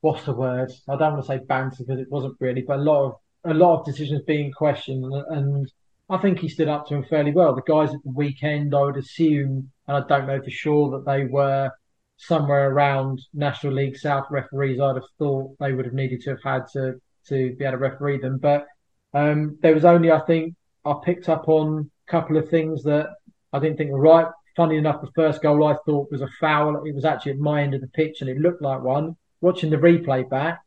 what's 0.00 0.24
the 0.24 0.32
word? 0.32 0.70
I 0.88 0.96
don't 0.96 1.14
want 1.14 1.24
to 1.24 1.26
say 1.26 1.38
banter 1.38 1.78
because 1.78 2.00
it 2.00 2.10
wasn't 2.10 2.36
really, 2.38 2.62
but 2.62 2.78
a 2.78 2.82
lot 2.82 3.06
of 3.06 3.14
a 3.44 3.54
lot 3.54 3.80
of 3.80 3.86
decisions 3.86 4.22
being 4.26 4.52
questioned, 4.52 5.04
and 5.30 5.72
I 6.08 6.18
think 6.18 6.38
he 6.38 6.48
stood 6.48 6.68
up 6.68 6.86
to 6.86 6.94
him 6.94 7.04
fairly 7.04 7.32
well. 7.32 7.54
The 7.54 7.62
guys 7.62 7.94
at 7.94 8.02
the 8.04 8.12
weekend, 8.12 8.74
I 8.74 8.82
would 8.82 8.96
assume, 8.96 9.70
and 9.88 9.96
I 9.96 10.06
don't 10.06 10.26
know 10.26 10.40
for 10.40 10.50
sure 10.50 10.90
that 10.90 11.10
they 11.10 11.24
were 11.24 11.70
somewhere 12.16 12.70
around 12.70 13.20
National 13.34 13.72
League 13.72 13.96
South 13.96 14.26
referees. 14.30 14.80
I'd 14.80 14.96
have 14.96 15.04
thought 15.18 15.56
they 15.58 15.72
would 15.72 15.86
have 15.86 15.94
needed 15.94 16.20
to 16.22 16.30
have 16.30 16.42
had 16.44 16.66
to 16.74 17.00
to 17.28 17.54
be 17.56 17.64
able 17.64 17.72
to 17.72 17.78
referee 17.78 18.18
them, 18.18 18.38
but 18.38 18.66
um, 19.14 19.58
there 19.62 19.74
was 19.74 19.84
only 19.84 20.10
I 20.10 20.20
think 20.20 20.54
I 20.84 20.94
picked 21.04 21.28
up 21.28 21.48
on 21.48 21.90
a 22.08 22.10
couple 22.10 22.36
of 22.36 22.48
things 22.48 22.82
that 22.84 23.10
I 23.52 23.58
didn't 23.58 23.76
think 23.76 23.90
were 23.90 24.00
right. 24.00 24.26
Funny 24.56 24.76
enough, 24.76 25.00
the 25.00 25.10
first 25.14 25.42
goal 25.42 25.66
I 25.66 25.76
thought 25.86 26.10
was 26.10 26.20
a 26.20 26.28
foul. 26.40 26.84
It 26.84 26.94
was 26.94 27.04
actually 27.04 27.32
at 27.32 27.38
my 27.38 27.62
end 27.62 27.74
of 27.74 27.80
the 27.80 27.88
pitch, 27.88 28.20
and 28.20 28.28
it 28.28 28.38
looked 28.38 28.62
like 28.62 28.82
one. 28.82 29.16
Watching 29.40 29.70
the 29.70 29.76
replay 29.76 30.28
back, 30.28 30.60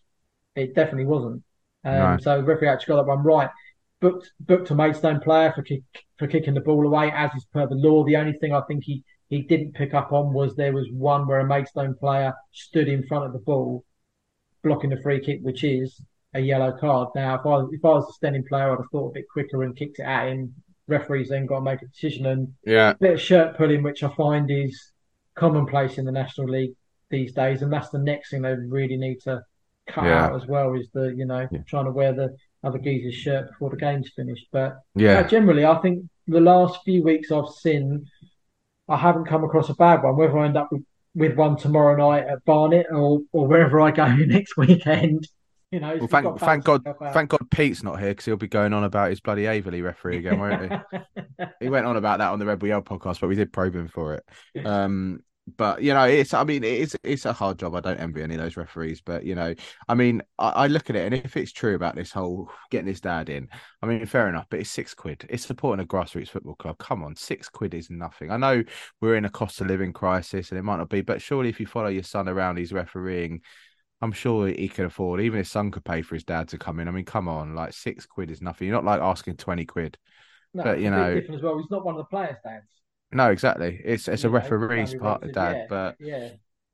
it 0.56 0.76
definitely 0.76 1.06
wasn't. 1.06 1.44
Um, 1.84 1.94
No. 1.94 2.18
So 2.20 2.38
the 2.38 2.44
referee 2.44 2.68
actually 2.68 2.94
got 2.94 3.06
that 3.06 3.08
one 3.08 3.24
right. 3.24 3.50
Booked 4.02 4.32
booked 4.40 4.72
a 4.72 4.76
Maidstone 4.76 5.20
player 5.22 5.52
for 5.54 5.62
kick, 5.64 5.84
for 6.18 6.28
kicking 6.28 6.54
the 6.54 6.62
ball 6.62 6.86
away, 6.86 7.12
as 7.12 7.32
is 7.36 7.46
per 7.46 7.68
the 7.68 7.76
law. 7.76 8.04
The 8.04 8.18
only 8.18 8.34
thing 8.34 8.54
I 8.54 8.62
think 8.68 8.84
he 8.84 9.04
he 9.30 9.42
didn't 9.42 9.74
pick 9.74 9.94
up 9.94 10.12
on 10.12 10.34
was 10.34 10.56
there 10.56 10.74
was 10.74 10.88
one 10.92 11.28
where 11.28 11.40
a 11.40 11.46
Maidstone 11.46 11.96
player 11.96 12.34
stood 12.52 12.88
in 12.88 13.06
front 13.08 13.26
of 13.26 13.34
the 13.34 13.40
ball, 13.40 13.84
blocking 14.64 14.90
the 14.92 15.02
free 15.02 15.20
kick, 15.20 15.40
which 15.42 15.64
is 15.64 16.02
a 16.36 16.40
yellow 16.40 16.72
card. 16.78 17.10
Now, 17.16 17.36
if 17.40 17.46
I 17.46 17.56
if 17.72 17.84
I 17.84 17.88
was 17.90 18.10
a 18.10 18.14
standing 18.14 18.44
player, 18.44 18.72
I'd 18.72 18.78
have 18.80 18.92
thought 18.92 19.10
a 19.10 19.14
bit 19.14 19.26
quicker 19.32 19.64
and 19.64 19.76
kicked 19.76 20.00
it 20.00 20.04
at 20.04 20.28
him. 20.28 20.54
Referees 20.88 21.30
then 21.30 21.48
got 21.48 21.56
to 21.56 21.62
make 21.62 21.82
a 21.82 21.88
decision, 21.88 22.28
and 22.28 22.54
Yeah, 22.66 22.92
a 22.92 22.96
bit 22.96 23.14
of 23.14 23.22
shirt 23.22 23.58
pulling, 23.58 23.82
which 23.82 24.04
I 24.04 24.10
find 24.16 24.52
is 24.52 24.92
commonplace 25.34 25.98
in 25.98 26.06
the 26.06 26.12
National 26.12 26.48
League 26.48 26.76
these 27.10 27.34
days, 27.34 27.62
and 27.64 27.74
that's 27.74 27.90
the 27.90 28.00
next 28.00 28.30
thing 28.30 28.42
they 28.44 28.54
really 28.54 28.98
need 28.98 29.20
to 29.22 29.42
cut 29.88 30.06
Yeah. 30.06 30.26
out 30.26 30.36
as 30.36 30.46
well 30.48 30.74
is 30.76 30.90
the 30.94 31.14
you 31.16 31.26
know 31.26 31.48
Yeah. 31.52 31.60
trying 31.68 31.86
to 31.86 31.92
wear 31.92 32.14
the 32.14 32.36
other 32.64 32.80
geezer's 32.80 33.16
shirt 33.16 33.48
before 33.50 33.70
the 33.70 33.78
game's 33.78 34.12
finished. 34.16 34.48
But 34.52 34.78
yeah. 34.96 35.20
uh, 35.20 35.28
generally, 35.28 35.66
I 35.66 35.76
think 35.82 36.06
the 36.28 36.40
last 36.42 36.84
few 36.84 37.04
weeks 37.04 37.32
I've 37.32 37.50
seen, 37.50 38.06
I 38.88 38.98
haven't 38.98 39.26
come 39.26 39.44
across 39.44 39.70
a 39.70 39.76
bad 39.76 40.04
one. 40.04 40.18
Whether 40.18 40.38
I 40.40 40.46
end 40.46 40.58
up 40.58 40.70
with, 40.72 40.84
with 41.16 41.36
one 41.38 41.56
tomorrow 41.58 41.96
night 41.96 42.28
at 42.28 42.44
Barnet 42.46 42.88
or 42.92 43.22
or 43.32 43.48
wherever 43.48 43.80
I 43.82 43.92
go 43.92 44.08
next 44.16 44.58
weekend, 44.58 45.28
you 45.72 45.80
know. 45.80 45.98
Well, 45.98 46.08
thank 46.08 46.40
thank 46.40 46.64
God, 46.64 46.84
thank 47.14 47.30
God 47.30 47.50
Pete's 47.52 47.84
not 47.84 48.00
here 48.00 48.10
because 48.10 48.26
he'll 48.26 48.38
be 48.38 48.48
going 48.48 48.74
on 48.74 48.84
about 48.84 49.10
his 49.10 49.20
bloody 49.20 49.44
Aveley 49.44 49.84
referee 49.84 50.18
again, 50.18 50.40
won't 50.40 50.72
he? 50.72 51.46
he 51.62 51.70
went 51.70 51.86
on 51.86 51.98
about 51.98 52.20
that 52.20 52.32
on 52.32 52.40
the 52.40 52.46
Rebel 52.46 52.68
Yell 52.68 52.82
podcast, 52.82 53.20
but 53.20 53.28
we 53.28 53.36
did 53.36 53.54
probe 53.54 53.76
him 53.76 53.88
for 53.88 54.16
it. 54.16 54.66
Um, 54.66 55.20
but 55.58 55.84
you 55.84 55.94
know, 55.94 56.06
it's 56.06 56.34
I 56.34 56.44
mean, 56.44 56.64
it's 56.64 56.96
it's 57.04 57.26
a 57.26 57.34
hard 57.34 57.60
job. 57.60 57.76
I 57.76 57.80
don't 57.80 58.00
envy 58.00 58.24
any 58.24 58.36
of 58.36 58.42
those 58.42 58.58
referees, 58.58 59.02
but 59.02 59.24
you 59.26 59.36
know, 59.36 59.54
I 59.88 59.94
mean, 59.94 60.24
I, 60.40 60.50
I 60.50 60.68
look 60.68 60.90
at 60.90 60.96
it, 60.96 61.06
and 61.06 61.14
if 61.14 61.38
it's 61.38 61.52
true 61.52 61.76
about 61.76 61.96
this 61.96 62.12
whole 62.12 62.50
getting 62.72 62.88
his 62.88 63.02
dad 63.02 63.30
in, 63.30 63.50
I 63.82 63.86
mean, 63.86 64.04
fair 64.08 64.28
enough. 64.28 64.48
But 64.50 64.62
it's 64.62 64.72
six 64.72 64.96
quid. 64.96 65.26
It's 65.30 65.46
supporting 65.46 65.84
a 65.84 65.88
grassroots 65.88 66.30
football 66.30 66.56
club. 66.56 66.80
Come 66.80 67.04
on, 67.04 67.16
six 67.16 67.48
quid 67.48 67.76
is 67.76 67.92
nothing. 67.92 68.32
I 68.32 68.38
know 68.38 68.64
we're 69.02 69.18
in 69.18 69.26
a 69.26 69.30
cost 69.30 69.62
of 69.62 69.68
living 69.68 69.94
crisis, 69.94 70.50
and 70.50 70.58
it 70.58 70.64
might 70.64 70.78
not 70.78 70.90
be, 70.90 71.02
but 71.02 71.22
surely 71.22 71.50
if 71.50 71.60
you 71.60 71.68
follow 71.68 71.90
your 71.90 72.04
son 72.04 72.28
around, 72.28 72.58
he's 72.58 72.74
refereeing. 72.74 73.42
I'm 74.06 74.12
sure 74.12 74.48
he 74.48 74.70
can 74.70 74.86
afford. 74.86 75.20
Even 75.20 75.40
his 75.40 75.50
son 75.50 75.72
could 75.72 75.84
pay 75.84 76.02
for 76.04 76.16
his 76.16 76.24
dad 76.24 76.48
to 76.50 76.58
come 76.58 76.80
in. 76.80 76.88
I 76.88 76.92
mean, 76.92 77.06
come 77.06 77.28
on, 77.28 77.56
like 77.56 77.74
six 77.74 78.06
quid 78.06 78.30
is 78.30 78.42
nothing. 78.42 78.68
You're 78.68 78.78
not 78.78 78.86
like 78.86 79.02
asking 79.02 79.38
twenty 79.38 79.66
quid. 79.66 79.98
No, 80.54 80.64
but, 80.64 80.80
you 80.80 80.92
know- 80.92 81.16
different 81.16 81.40
as 81.40 81.44
well. 81.44 81.58
He's 81.58 81.72
not 81.72 81.84
one 81.84 81.96
of 81.96 82.00
the 82.00 82.06
players' 82.06 82.38
dads. 82.44 82.68
No, 83.12 83.32
exactly. 83.32 83.82
It's 83.84 84.08
it's 84.08 84.24
a 84.24 84.28
know, 84.28 84.34
referee's 84.34 84.94
part 84.94 85.24
of 85.24 85.34
dad, 85.34 85.56
yeah, 85.56 85.66
but 85.70 85.96
yeah. 86.00 86.30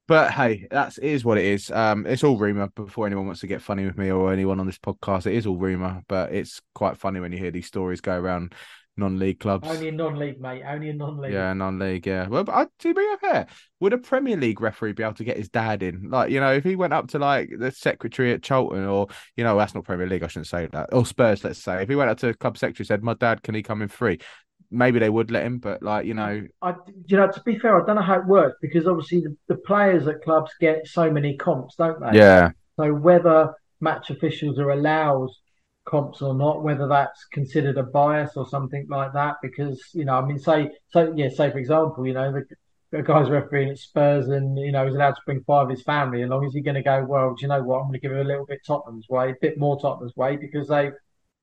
but 0.08 0.32
hey, 0.32 0.68
that's 0.70 0.98
it 0.98 1.06
is 1.06 1.24
what 1.24 1.38
it 1.38 1.46
is. 1.46 1.72
Um, 1.72 2.06
it's 2.06 2.24
all 2.24 2.38
rumor. 2.38 2.68
Before 2.68 3.06
anyone 3.06 3.26
wants 3.28 3.42
to 3.42 3.48
get 3.48 3.62
funny 3.62 3.86
with 3.86 3.98
me 3.98 4.12
or 4.12 4.34
anyone 4.34 4.60
on 4.60 4.66
this 4.66 4.80
podcast, 4.80 5.26
it 5.26 5.36
is 5.36 5.46
all 5.46 5.58
rumor. 5.58 6.04
But 6.08 6.34
it's 6.34 6.62
quite 6.74 6.98
funny 6.98 7.20
when 7.20 7.32
you 7.32 7.38
hear 7.38 7.52
these 7.52 7.68
stories 7.68 8.02
go 8.02 8.18
around 8.18 8.56
non-league 9.02 9.40
clubs. 9.40 9.68
Only 9.68 9.90
in 9.90 9.98
non-league, 9.98 10.40
mate. 10.40 10.64
Only 10.66 10.90
in 10.90 10.98
non-league. 10.98 11.34
Yeah, 11.34 11.54
non-league. 11.54 12.08
Yeah. 12.08 12.28
Well, 12.28 12.44
but 12.46 12.56
I, 12.56 12.68
to 12.80 12.94
be 12.94 13.08
fair, 13.20 13.48
would 13.82 13.94
a 13.94 13.98
Premier 13.98 14.38
League 14.38 14.62
referee 14.62 14.94
be 14.94 15.04
able 15.04 15.16
to 15.16 15.24
get 15.24 15.38
his 15.38 15.50
dad 15.50 15.84
in? 15.84 16.10
Like, 16.10 16.32
you 16.32 16.40
know, 16.40 16.54
if 16.54 16.64
he 16.64 16.76
went 16.76 16.94
up 16.94 17.10
to 17.10 17.20
like 17.20 17.50
the 17.58 17.72
secretary 17.72 18.32
at 18.32 18.42
Charlton, 18.44 18.86
or 18.86 19.08
you 19.36 19.44
know, 19.44 19.58
that's 19.58 19.76
not 19.76 19.84
Premier 19.84 20.08
League. 20.08 20.24
I 20.24 20.28
shouldn't 20.28 20.48
say 20.48 20.68
that. 20.68 20.94
Or 20.94 21.06
Spurs, 21.06 21.44
let's 21.44 21.62
say, 21.62 21.84
if 21.84 21.90
he 21.90 21.96
went 21.96 22.10
up 22.10 22.18
to 22.20 22.34
club 22.34 22.58
secretary 22.58 22.84
and 22.84 22.88
said, 22.88 23.04
"My 23.04 23.14
dad, 23.16 23.44
can 23.44 23.56
he 23.56 23.62
come 23.64 23.82
in 23.82 23.90
free?" 23.90 24.20
Maybe 24.74 25.00
they 25.00 25.10
would 25.10 25.32
let 25.32 25.44
him, 25.46 25.58
but 25.60 25.84
like, 25.84 26.06
you 26.06 26.14
know, 26.14 26.48
I, 26.62 26.76
you 27.06 27.18
know, 27.18 27.30
to 27.30 27.42
be 27.42 27.60
fair, 27.60 27.82
I 27.82 27.86
don't 27.86 27.98
know 27.98 28.02
how 28.02 28.20
it 28.20 28.26
works 28.26 28.56
because 28.62 28.88
obviously 28.88 29.20
the, 29.20 29.36
the 29.50 29.56
players 29.56 30.08
at 30.08 30.22
clubs 30.24 30.52
get 30.62 30.88
so 30.88 31.12
many 31.12 31.36
comps, 31.36 31.76
don't 31.76 32.00
they? 32.00 32.18
yeah, 32.18 32.52
So 32.80 32.94
whether 32.94 33.54
match 33.82 34.12
officials 34.12 34.60
are 34.60 34.70
allowed 34.70 35.28
comps 35.86 36.22
or 36.22 36.34
not, 36.34 36.64
whether 36.64 36.88
that's 36.88 37.26
considered 37.26 37.78
a 37.78 37.84
bias 37.84 38.32
or 38.36 38.48
something 38.48 38.88
like 38.90 39.14
that, 39.14 39.36
because 39.42 39.82
you 39.94 40.06
know, 40.06 40.16
I 40.16 40.26
mean, 40.26 40.40
say, 40.40 40.72
so 40.90 41.14
yeah, 41.16 41.30
say 41.30 41.52
for 41.52 41.58
example, 41.60 42.06
you 42.08 42.14
know, 42.14 42.32
the, 42.32 42.46
the 42.92 43.04
guy's 43.04 43.30
refereeing 43.30 43.70
at 43.70 43.78
Spurs 43.78 44.28
and 44.28 44.58
you 44.58 44.72
know 44.72 44.86
he's 44.86 44.96
allowed 44.96 45.12
to 45.16 45.22
bring 45.26 45.44
five 45.44 45.64
of 45.66 45.70
his 45.70 45.84
family 45.84 46.24
along. 46.24 46.46
Is 46.46 46.54
he 46.54 46.62
going 46.62 46.76
to 46.76 46.84
go? 46.84 47.04
Well, 47.08 47.36
do 47.36 47.42
you 47.42 47.48
know 47.48 47.64
what? 47.64 47.78
I'm 47.78 47.84
going 47.84 47.94
to 47.94 48.00
give 48.00 48.12
it 48.12 48.20
a 48.26 48.28
little 48.28 48.46
bit 48.46 48.60
Tottenham's 48.66 49.08
way, 49.10 49.32
a 49.32 49.36
bit 49.42 49.58
more 49.58 49.80
Tottenham's 49.80 50.16
way 50.16 50.36
because 50.38 50.68
they 50.68 50.92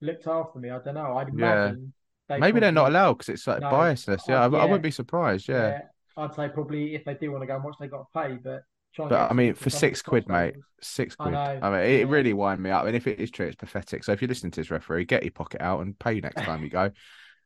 looked 0.01 0.26
after 0.26 0.59
me. 0.59 0.70
I 0.70 0.78
don't 0.80 0.95
know. 0.95 1.16
I'd 1.16 1.28
Yeah. 1.28 1.72
imagine 1.72 1.93
they 2.28 2.41
Maybe 2.41 2.61
they're 2.61 2.72
not 2.72 2.89
allowed 2.89 3.14
because 3.14 3.30
it's 3.30 3.47
like 3.47 3.61
No, 3.61 3.68
biasness. 3.70 4.28
Yeah, 4.28 4.41
I, 4.43 4.45
I 4.45 4.49
oh, 4.49 4.62
wouldn't 4.66 4.82
be 4.82 4.91
surprised. 4.91 5.49
Yeah. 5.49 5.82
I'd 6.16 6.34
say 6.34 6.49
probably 6.49 6.95
if 6.95 7.05
they 7.05 7.14
do 7.14 7.30
want 7.30 7.43
to 7.43 7.47
go 7.47 7.55
and 7.55 7.64
watch, 7.64 7.76
they 7.80 7.89
got 7.89 8.07
to 8.12 8.28
pay. 8.28 8.36
But 8.43 8.62
try 8.95 9.09
But 9.09 9.30
I 9.30 9.34
mean, 9.34 9.55
for 9.55 9.70
six 9.70 10.03
quid, 10.03 10.28
mate, 10.28 10.55
six 10.80 11.16
quid. 11.16 11.34
I, 11.34 11.59
know, 11.59 11.70
mean, 11.70 11.80
it 11.80 11.99
yeah. 12.01 12.07
really 12.09 12.32
wind 12.32 12.61
me 12.61 12.70
up. 12.70 12.86
And 12.86 12.97
if 12.97 13.07
it 13.07 13.20
is 13.20 13.30
true, 13.30 13.47
it's 13.47 13.57
pathetic. 13.57 14.05
So 14.05 14.12
if 14.12 14.20
you're 14.20 14.28
listening 14.28 14.53
to 14.53 14.61
this 14.61 14.70
referee, 14.70 15.05
get 15.05 15.22
your 15.22 15.32
pocket 15.32 15.61
out 15.61 15.80
and 15.80 15.99
pay 15.99 16.20
next 16.20 16.43
time 16.43 16.62
you 16.62 16.70
go. 16.70 16.91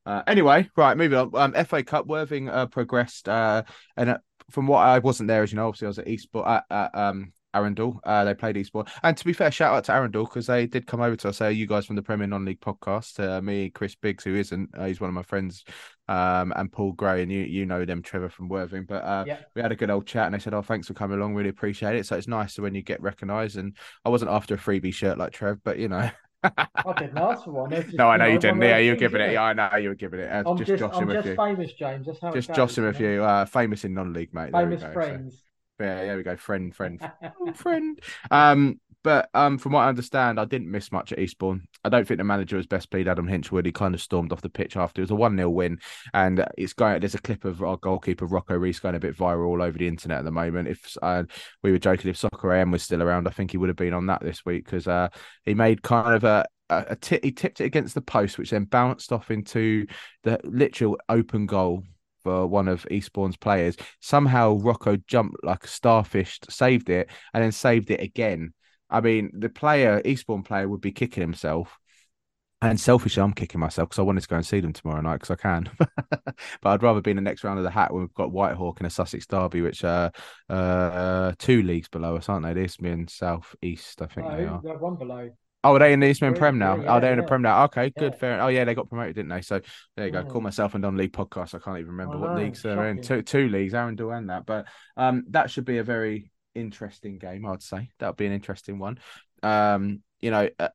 Uh, 0.05 0.21
anyway, 0.27 0.69
right, 0.77 0.97
moving 0.97 1.17
on. 1.17 1.31
Um, 1.35 1.65
FA 1.65 1.81
Cup, 1.85 2.09
Worthing 2.09 2.49
uh, 2.49 2.67
progressed, 2.67 3.29
uh, 3.29 3.63
and 3.97 4.11
uh, 4.11 4.19
from 4.51 4.67
what 4.67 4.79
I 4.81 4.99
wasn't 4.99 5.29
there, 5.29 5.45
as 5.45 5.53
you 5.53 5.57
know, 5.57 5.69
obviously 5.69 5.87
I 5.87 5.89
was 5.91 5.99
at 6.01 6.09
Eastbourne, 6.09 6.45
at, 6.49 6.65
at 6.71 6.91
um, 6.93 7.33
Arundel. 7.55 8.01
Uh, 8.05 8.25
they 8.25 8.35
played 8.35 8.57
Eastbourne, 8.57 8.87
and 9.03 9.17
to 9.17 9.25
be 9.25 9.33
fair, 9.33 9.51
shout 9.51 9.75
out 9.75 9.85
to 9.85 9.93
Arundel 9.93 10.25
because 10.25 10.47
they 10.47 10.67
did 10.67 10.87
come 10.87 11.01
over 11.01 11.17
to 11.17 11.29
us. 11.29 11.39
Say, 11.39 11.53
you 11.53 11.67
guys 11.67 11.87
from 11.87 11.97
the 11.97 12.03
Premier 12.03 12.27
Non-League 12.27 12.61
podcast, 12.61 13.19
uh, 13.23 13.41
me, 13.43 13.71
Chris 13.71 13.95
Biggs, 13.95 14.25
who 14.25 14.35
isn't, 14.35 14.71
uh, 14.77 14.85
he's 14.87 15.01
one 15.01 15.09
of 15.09 15.15
my 15.15 15.23
friends, 15.23 15.65
um, 16.09 16.53
and 16.57 16.71
Paul 16.73 16.93
Gray, 16.93 17.23
and 17.23 17.31
you 17.31 17.41
you 17.41 17.67
know 17.67 17.85
them, 17.85 18.03
Trevor 18.03 18.29
from 18.29 18.49
Worthing. 18.49 18.85
But 18.85 19.05
uh, 19.05 19.25
Yeah. 19.27 19.39
we 19.55 19.63
had 19.63 19.73
a 19.73 19.77
good 19.77 19.91
old 19.91 20.07
chat, 20.07 20.27
and 20.27 20.35
they 20.35 20.39
said, 20.39 20.55
"Oh, 20.55 20.63
thanks 20.63 20.87
for 20.89 20.95
coming 20.95 21.19
along. 21.19 21.35
Really 21.35 21.49
appreciate 21.51 21.97
it." 21.97 22.07
So 22.07 22.17
it's 22.17 22.29
nice 22.29 22.59
when 22.59 22.75
you 22.75 22.83
get 22.83 23.01
recognised. 23.03 23.57
And 23.57 23.77
I 24.05 24.09
wasn't 24.09 24.31
after 24.31 24.55
a 24.55 24.59
freebie 24.59 24.95
shirt 24.95 25.19
like 25.19 25.33
Trev, 25.33 25.59
but 25.65 25.79
you 25.79 25.89
know. 25.89 26.11
I 26.45 26.67
didn't 26.99 27.19
ask 27.19 27.45
for 27.45 27.53
one. 27.53 27.71
Just, 27.71 27.95
No, 27.95 28.09
I 28.09 28.17
know 28.17 28.25
you 28.25 28.33
one 28.33 28.41
didn't. 28.41 28.63
Yeah, 28.63 28.79
you 28.79 28.91
were 28.93 28.99
things, 28.99 29.13
giving 29.13 29.21
it. 29.29 29.33
Yeah, 29.35 29.43
I 29.45 29.53
know 29.53 29.77
you 29.77 29.91
were 29.91 29.95
giving 29.95 30.19
it. 30.21 30.29
Uh, 30.29 30.43
I'm 30.51 30.57
just 30.57 30.69
just, 30.69 30.83
I'm 30.83 31.09
just 31.09 31.29
you. 31.29 31.37
famous, 31.37 31.73
James. 31.75 32.07
That's 32.07 32.19
how 32.21 32.33
Just 32.33 32.53
goes, 32.53 32.77
with 32.79 32.99
know? 33.01 33.09
you. 33.09 33.23
Uh, 33.23 33.45
famous 33.45 33.85
in 33.85 33.95
non-league, 33.95 34.35
mate. 34.35 34.51
Famous 34.51 34.81
go. 34.81 34.89
So, 34.89 34.93
friends. 34.93 35.41
Yeah, 35.83 36.05
there 36.05 36.17
we 36.17 36.23
go. 36.23 36.37
Friend, 36.37 36.75
friend, 36.75 37.01
Oh, 37.41 37.53
friend. 37.53 38.01
Um, 38.31 38.81
but 39.03 39.29
um, 39.35 39.59
from 39.59 39.73
what 39.73 39.81
I 39.81 39.89
understand, 39.89 40.39
I 40.39 40.45
didn't 40.45 40.71
miss 40.71 40.93
much 40.93 41.13
at 41.13 41.19
Eastbourne. 41.19 41.67
I 41.85 41.89
don't 41.89 42.07
think 42.07 42.19
the 42.19 42.25
manager 42.25 42.57
was 42.57 42.69
best 42.69 42.89
pleased. 42.91 43.09
Adam 43.09 43.27
Hinshelwood, 43.27 43.67
he 43.67 43.73
kind 43.73 43.95
of 43.95 44.01
stormed 44.01 44.33
off 44.33 44.43
the 44.43 44.49
pitch 44.49 44.77
after. 44.77 45.01
It 45.01 45.05
was 45.05 45.11
a 45.11 45.17
one 45.17 45.37
0 45.37 45.51
win, 45.51 45.79
and 46.15 46.45
it's 46.57 46.73
going. 46.73 47.01
There's 47.01 47.17
a 47.17 47.21
clip 47.21 47.45
of 47.45 47.63
our 47.63 47.77
goalkeeper 47.77 48.27
Rocco 48.27 48.57
Reese 48.57 48.79
going 48.79 48.95
a 48.95 49.01
bit 49.01 49.17
viral 49.17 49.49
all 49.49 49.63
over 49.63 49.77
the 49.77 49.89
internet 49.89 50.21
at 50.21 50.25
the 50.25 50.31
moment. 50.31 50.69
If 50.69 50.97
uh, 51.03 51.25
we 51.63 51.73
were 51.73 51.79
joking, 51.79 52.11
if 52.11 52.17
Soccer 52.17 52.53
AM 52.53 52.71
was 52.71 52.85
still 52.85 53.03
around, 53.03 53.27
I 53.27 53.33
think 53.33 53.51
he 53.51 53.57
would 53.57 53.69
have 53.69 53.77
been 53.77 53.95
on 53.95 54.07
that 54.07 54.23
this 54.23 54.45
week 54.47 54.65
because 54.67 54.87
uh, 54.87 55.09
he 55.45 55.55
made 55.55 55.83
kind 55.83 56.15
of 56.15 56.23
a 56.23 56.45
a, 56.71 56.97
a 57.01 57.19
he 57.23 57.33
tipped 57.33 57.61
it 57.61 57.65
against 57.65 57.95
the 57.95 58.03
post, 58.03 58.39
which 58.39 58.51
then 58.51 58.65
bounced 58.65 59.13
off 59.13 59.31
into 59.31 59.87
the 60.23 60.39
literal 60.45 60.97
open 61.09 61.47
goal 61.47 61.83
for 62.23 62.47
one 62.47 62.69
of 62.69 62.87
Eastbourne's 62.91 63.37
players. 63.37 63.77
Somehow 64.01 64.57
Rocco 64.57 64.97
jumped 65.07 65.37
like 65.43 65.65
a 65.65 65.69
starfish, 65.69 66.39
saved 66.49 66.91
it, 66.91 67.11
and 67.35 67.43
then 67.43 67.53
saved 67.53 67.91
it 67.91 68.01
again. 68.01 68.53
I 68.91 69.01
mean, 69.01 69.31
the 69.35 69.49
player, 69.49 70.03
Eastbourne 70.05 70.43
player, 70.43 70.69
would 70.69 70.81
be 70.81 70.93
kicking 70.93 71.23
himself. 71.23 71.79
And 72.61 72.79
selfishly, 72.79 73.21
I'm 73.21 73.33
kicking 73.33 73.61
myself 73.61 73.89
because 73.89 73.99
I 73.99 74.03
wanted 74.03 74.21
to 74.21 74.29
go 74.29 74.37
and 74.37 74.47
see 74.47 74.61
them 74.61 74.73
tomorrow 74.73 75.01
night 75.01 75.15
because 75.15 75.33
I 75.33 75.35
can. 75.35 75.69
but 76.11 76.37
I'd 76.65 76.83
rather 76.83 77.01
be 77.01 77.11
in 77.11 77.17
the 77.17 77.23
next 77.23 77.43
round 77.43 77.59
of 77.59 77.65
the 77.65 77.71
hat 77.71 77.93
when 77.93 78.03
we've 78.03 78.15
got 78.15 78.31
Whitehawk 78.31 78.79
and 78.79 78.87
a 78.87 78.91
Sussex 78.91 79.27
Derby, 79.27 79.63
which 79.63 79.83
are 79.83 80.13
uh, 80.49 81.33
two 81.39 81.63
leagues 81.63 81.89
below 81.89 82.17
us, 82.17 82.29
aren't 82.29 82.47
they? 82.47 82.53
The 82.53 82.61
Isthmian 82.61 83.01
and 83.01 83.11
South 83.11 83.57
East, 83.63 84.01
I 84.01 84.07
think 84.07 84.29
they 84.29 84.45
are. 84.45 84.61
they're 84.63 84.79
one 84.79 84.95
below. 84.95 85.31
Oh, 85.65 85.77
are 85.77 85.79
they 85.79 85.93
in 85.93 86.01
the 86.01 86.09
Isthmian 86.09 86.35
Prem 86.35 86.59
now? 86.59 86.77
oh, 86.77 86.83
yeah, 86.83 86.99
they're 87.01 87.13
in 87.13 87.19
the 87.19 87.23
yeah. 87.25 87.29
Prem 87.29 87.43
now. 87.43 87.65
Okay, 87.65 87.91
good, 87.97 88.13
Yeah. 88.15 88.19
fair. 88.19 88.43
Oh, 88.43 88.49
yeah, 88.49 88.65
they 88.65 88.75
got 88.75 88.89
promoted, 88.89 89.15
didn't 89.15 89.29
they? 89.31 89.43
So 89.43 89.61
there 89.97 90.07
you 90.07 90.13
go. 90.13 90.25
Call 90.25 90.41
myself 90.41 90.75
a 90.75 90.79
non-league 90.79 91.13
podcast. 91.13 91.55
I 91.55 91.59
can't 91.59 91.79
even 91.79 91.93
remember 91.93 92.17
I 92.17 92.21
what 92.21 92.31
know, 92.35 92.43
leagues 92.43 92.63
they're 92.63 92.89
in. 92.89 93.01
Two, 93.01 93.23
two 93.23 93.49
leagues, 93.49 93.73
Arundel 93.75 94.11
and 94.11 94.29
that. 94.31 94.45
But 94.45 94.67
um, 94.97 95.25
that 95.31 95.51
should 95.51 95.65
be 95.65 95.79
a 95.79 95.85
very 95.85 96.33
interesting 96.55 97.19
game. 97.19 97.47
I'd 97.47 97.63
say 97.63 97.91
that 97.99 98.09
would 98.09 98.17
be 98.17 98.27
an 98.27 98.33
interesting 98.33 98.79
one. 98.79 98.99
Um, 99.43 100.03
you 100.21 100.31
know, 100.31 100.49
uh, 100.59 100.69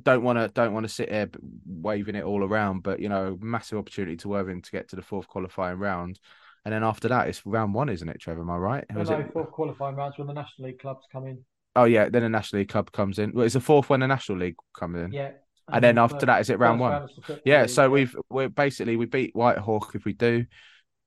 don't 0.00 0.22
want 0.24 0.38
to 0.38 0.48
don't 0.48 0.72
want 0.72 0.84
to 0.84 0.92
sit 0.92 1.08
there 1.10 1.30
waving 1.66 2.16
it 2.16 2.24
all 2.24 2.42
around, 2.44 2.82
but 2.82 3.00
you 3.00 3.08
know, 3.08 3.36
massive 3.40 3.78
opportunity 3.78 4.16
to 4.18 4.28
Worthing 4.28 4.62
to 4.62 4.70
get 4.70 4.88
to 4.90 4.96
the 4.96 5.02
fourth 5.02 5.28
qualifying 5.28 5.78
round. 5.78 6.18
And 6.64 6.72
then 6.72 6.82
after 6.82 7.08
that, 7.08 7.28
it's 7.28 7.44
round 7.44 7.74
one, 7.74 7.88
isn't 7.88 8.08
it, 8.08 8.20
Trevor? 8.20 8.40
Am 8.40 8.50
I 8.50 8.56
right? 8.56 8.84
No, 8.90 9.00
Was 9.00 9.10
no, 9.10 9.18
it- 9.18 9.32
fourth 9.32 9.50
qualifying 9.50 9.96
rounds 9.96 10.18
when 10.18 10.26
the 10.26 10.32
National 10.32 10.68
League 10.68 10.78
clubs 10.80 11.04
come 11.12 11.26
in. 11.26 11.44
Oh 11.76 11.84
yeah, 11.84 12.08
then 12.08 12.22
the 12.22 12.28
National 12.28 12.60
League 12.60 12.68
club 12.68 12.90
comes 12.92 13.18
in. 13.18 13.32
Well, 13.32 13.44
it's 13.44 13.54
the 13.54 13.60
fourth 13.60 13.88
when 13.90 14.00
the 14.00 14.06
National 14.06 14.38
League 14.38 14.56
comes 14.78 14.96
in. 14.98 15.12
Yeah. 15.12 15.32
And 15.72 15.82
then 15.82 15.94
the 15.94 16.02
after 16.02 16.16
first- 16.16 16.26
that, 16.26 16.40
is 16.40 16.50
it 16.50 16.58
round 16.58 16.78
one? 16.80 16.92
round 16.92 17.10
is 17.10 17.16
the 17.16 17.22
Football 17.22 17.42
Yeah, 17.46 17.62
League, 17.62 17.70
so 17.70 17.90
we've 17.90 18.16
we're 18.30 18.48
basically 18.48 18.96
we 18.96 19.06
beat 19.06 19.34
Whitehawk 19.34 19.94
if 19.94 20.04
we 20.04 20.12
do 20.12 20.44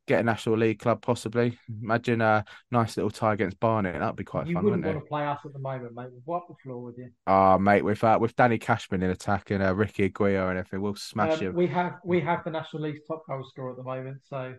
get 0.08 0.22
a 0.22 0.24
National 0.24 0.58
League 0.58 0.80
club 0.80 1.02
possibly. 1.02 1.58
Imagine 1.84 2.22
a 2.22 2.44
nice 2.72 2.96
little 2.98 3.10
tie 3.12 3.34
against 3.34 3.60
Barnet. 3.60 4.00
That'd 4.00 4.16
be 4.16 4.24
quite 4.24 4.48
You 4.48 4.56
fun, 4.56 4.64
wouldn't 4.64 4.84
wouldn't 4.86 4.96
want 4.96 5.04
it? 5.04 5.06
to 5.06 5.10
play 5.10 5.26
us 5.26 5.40
at 5.46 5.54
the 5.54 5.60
moment, 5.60 5.94
mate. 5.96 6.08
We've 6.12 6.22
wiped 6.26 6.48
the 6.48 6.56
floor 6.64 6.82
with 6.82 6.98
you. 6.98 7.10
Ah, 7.28 7.58
mate, 7.58 7.84
with 7.84 8.04
uh, 8.04 8.18
with 8.20 8.36
Danny 8.36 8.58
Cashman 8.58 9.04
in 9.04 9.10
attack 9.12 9.52
and 9.52 9.62
uh, 9.62 9.76
Ricky 9.76 10.06
Aguirre 10.06 10.50
and 10.50 10.58
everything, 10.60 10.82
we'll 10.82 10.96
smash 10.96 11.34
Um, 11.40 11.48
him. 11.48 11.56
we 11.56 11.68
have 11.68 11.94
we 12.04 12.20
have 12.22 12.44
the 12.44 12.52
National 12.52 12.84
League's 12.84 13.02
top 13.08 13.24
goal 13.28 13.46
scorer 13.48 13.72
at 13.72 13.78
the 13.78 13.84
moment, 13.84 14.18
so 14.24 14.56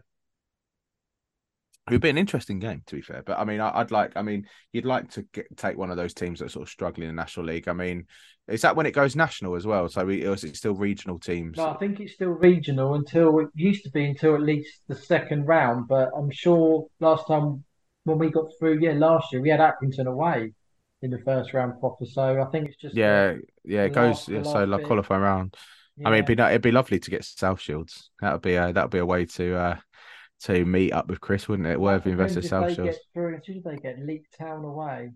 It 1.89 1.95
would 1.95 2.03
be 2.03 2.11
an 2.11 2.19
interesting 2.19 2.59
game, 2.59 2.83
to 2.87 2.97
be 2.97 3.03
fair. 3.03 3.23
But 3.25 3.39
I 3.39 3.45
mean, 3.45 3.61
I, 3.61 3.79
I'd 3.79 3.91
like. 3.91 4.13
I 4.17 4.23
mean, 4.23 4.47
you'd 4.73 4.85
like 4.85 5.11
to 5.13 5.23
get, 5.33 5.47
take 5.57 5.77
one 5.77 5.91
of 5.91 5.97
those 5.97 6.15
teams 6.15 6.41
that's 6.41 6.53
sort 6.53 6.65
of 6.67 6.71
struggling 6.71 7.09
in 7.09 7.15
the 7.15 7.21
National 7.21 7.47
League. 7.47 7.69
I 7.69 7.73
mean, 7.73 8.07
is 8.47 8.63
that 8.63 8.77
when 8.77 8.87
it 8.87 8.93
goes 8.93 9.17
national 9.17 9.55
as 9.57 9.67
well? 9.67 9.89
So, 9.89 10.05
we, 10.05 10.27
or 10.27 10.35
is 10.35 10.45
it 10.45 10.57
still 10.57 10.75
regional 10.75 11.19
teams? 11.19 11.57
no, 11.57 11.69
I 11.71 11.77
think 11.77 12.01
it's 12.01 12.15
still 12.15 12.31
regional 12.31 12.95
until 12.95 13.39
it 13.41 13.49
used 13.55 13.85
to 13.85 13.91
be 13.91 14.05
until 14.05 14.35
at 14.35 14.43
least 14.43 14.81
the 14.89 14.95
second 14.97 15.47
round. 15.47 15.89
But 15.89 16.11
I'm 16.17 16.31
sure 16.31 16.87
last 17.01 17.27
time 17.27 17.65
when 18.05 18.19
we 18.19 18.31
got 18.31 18.47
through, 18.59 18.79
yeah, 18.81 18.93
last 18.93 19.33
year 19.33 19.43
we 19.43 19.51
had 19.51 19.61
Accrington 19.61 20.07
away 20.07 20.53
in 21.03 21.11
the 21.11 21.19
first 21.19 21.53
round 21.53 21.79
proper. 21.81 22.07
So 22.07 22.41
I 22.41 22.45
think 22.51 22.69
it's 22.69 22.77
just 22.77 22.95
Yeah, 22.95 23.35
yeah, 23.65 23.85
it 23.85 23.93
goes. 23.93 24.29
last- 24.29 24.29
yeah, 24.29 24.43
so 24.43 24.65
like 24.65 24.85
qualifying 24.85 25.23
round. 25.23 25.55
I 26.05 26.11
mean, 26.11 26.25
it'd 26.25 26.37
be 26.37 26.41
it'd 26.43 26.63
be 26.63 26.71
lovely 26.71 27.01
to 27.01 27.11
get 27.11 27.25
South 27.25 27.61
Shields. 27.61 28.11
That 28.21 28.33
would 28.33 28.43
be 28.43 28.55
a 28.55 28.73
that 28.73 28.85
would 28.85 28.93
be 28.93 28.99
a 28.99 29.07
way 29.07 29.25
to 29.27 29.57
uh 29.57 29.77
to 30.45 30.65
meet 30.65 30.93
up 30.93 31.09
with 31.09 31.21
Chris, 31.21 31.49
wouldn't 31.49 31.69
it? 31.69 31.81
Worthing 31.81 32.17
versus 32.17 32.49
South 32.49 32.77
get 32.77 32.97
through. 33.13 33.39
Who 33.47 33.61
they 33.63 33.77
get? 33.77 33.99
Leek 33.99 34.25
Town 34.37 34.65
away. 34.65 35.11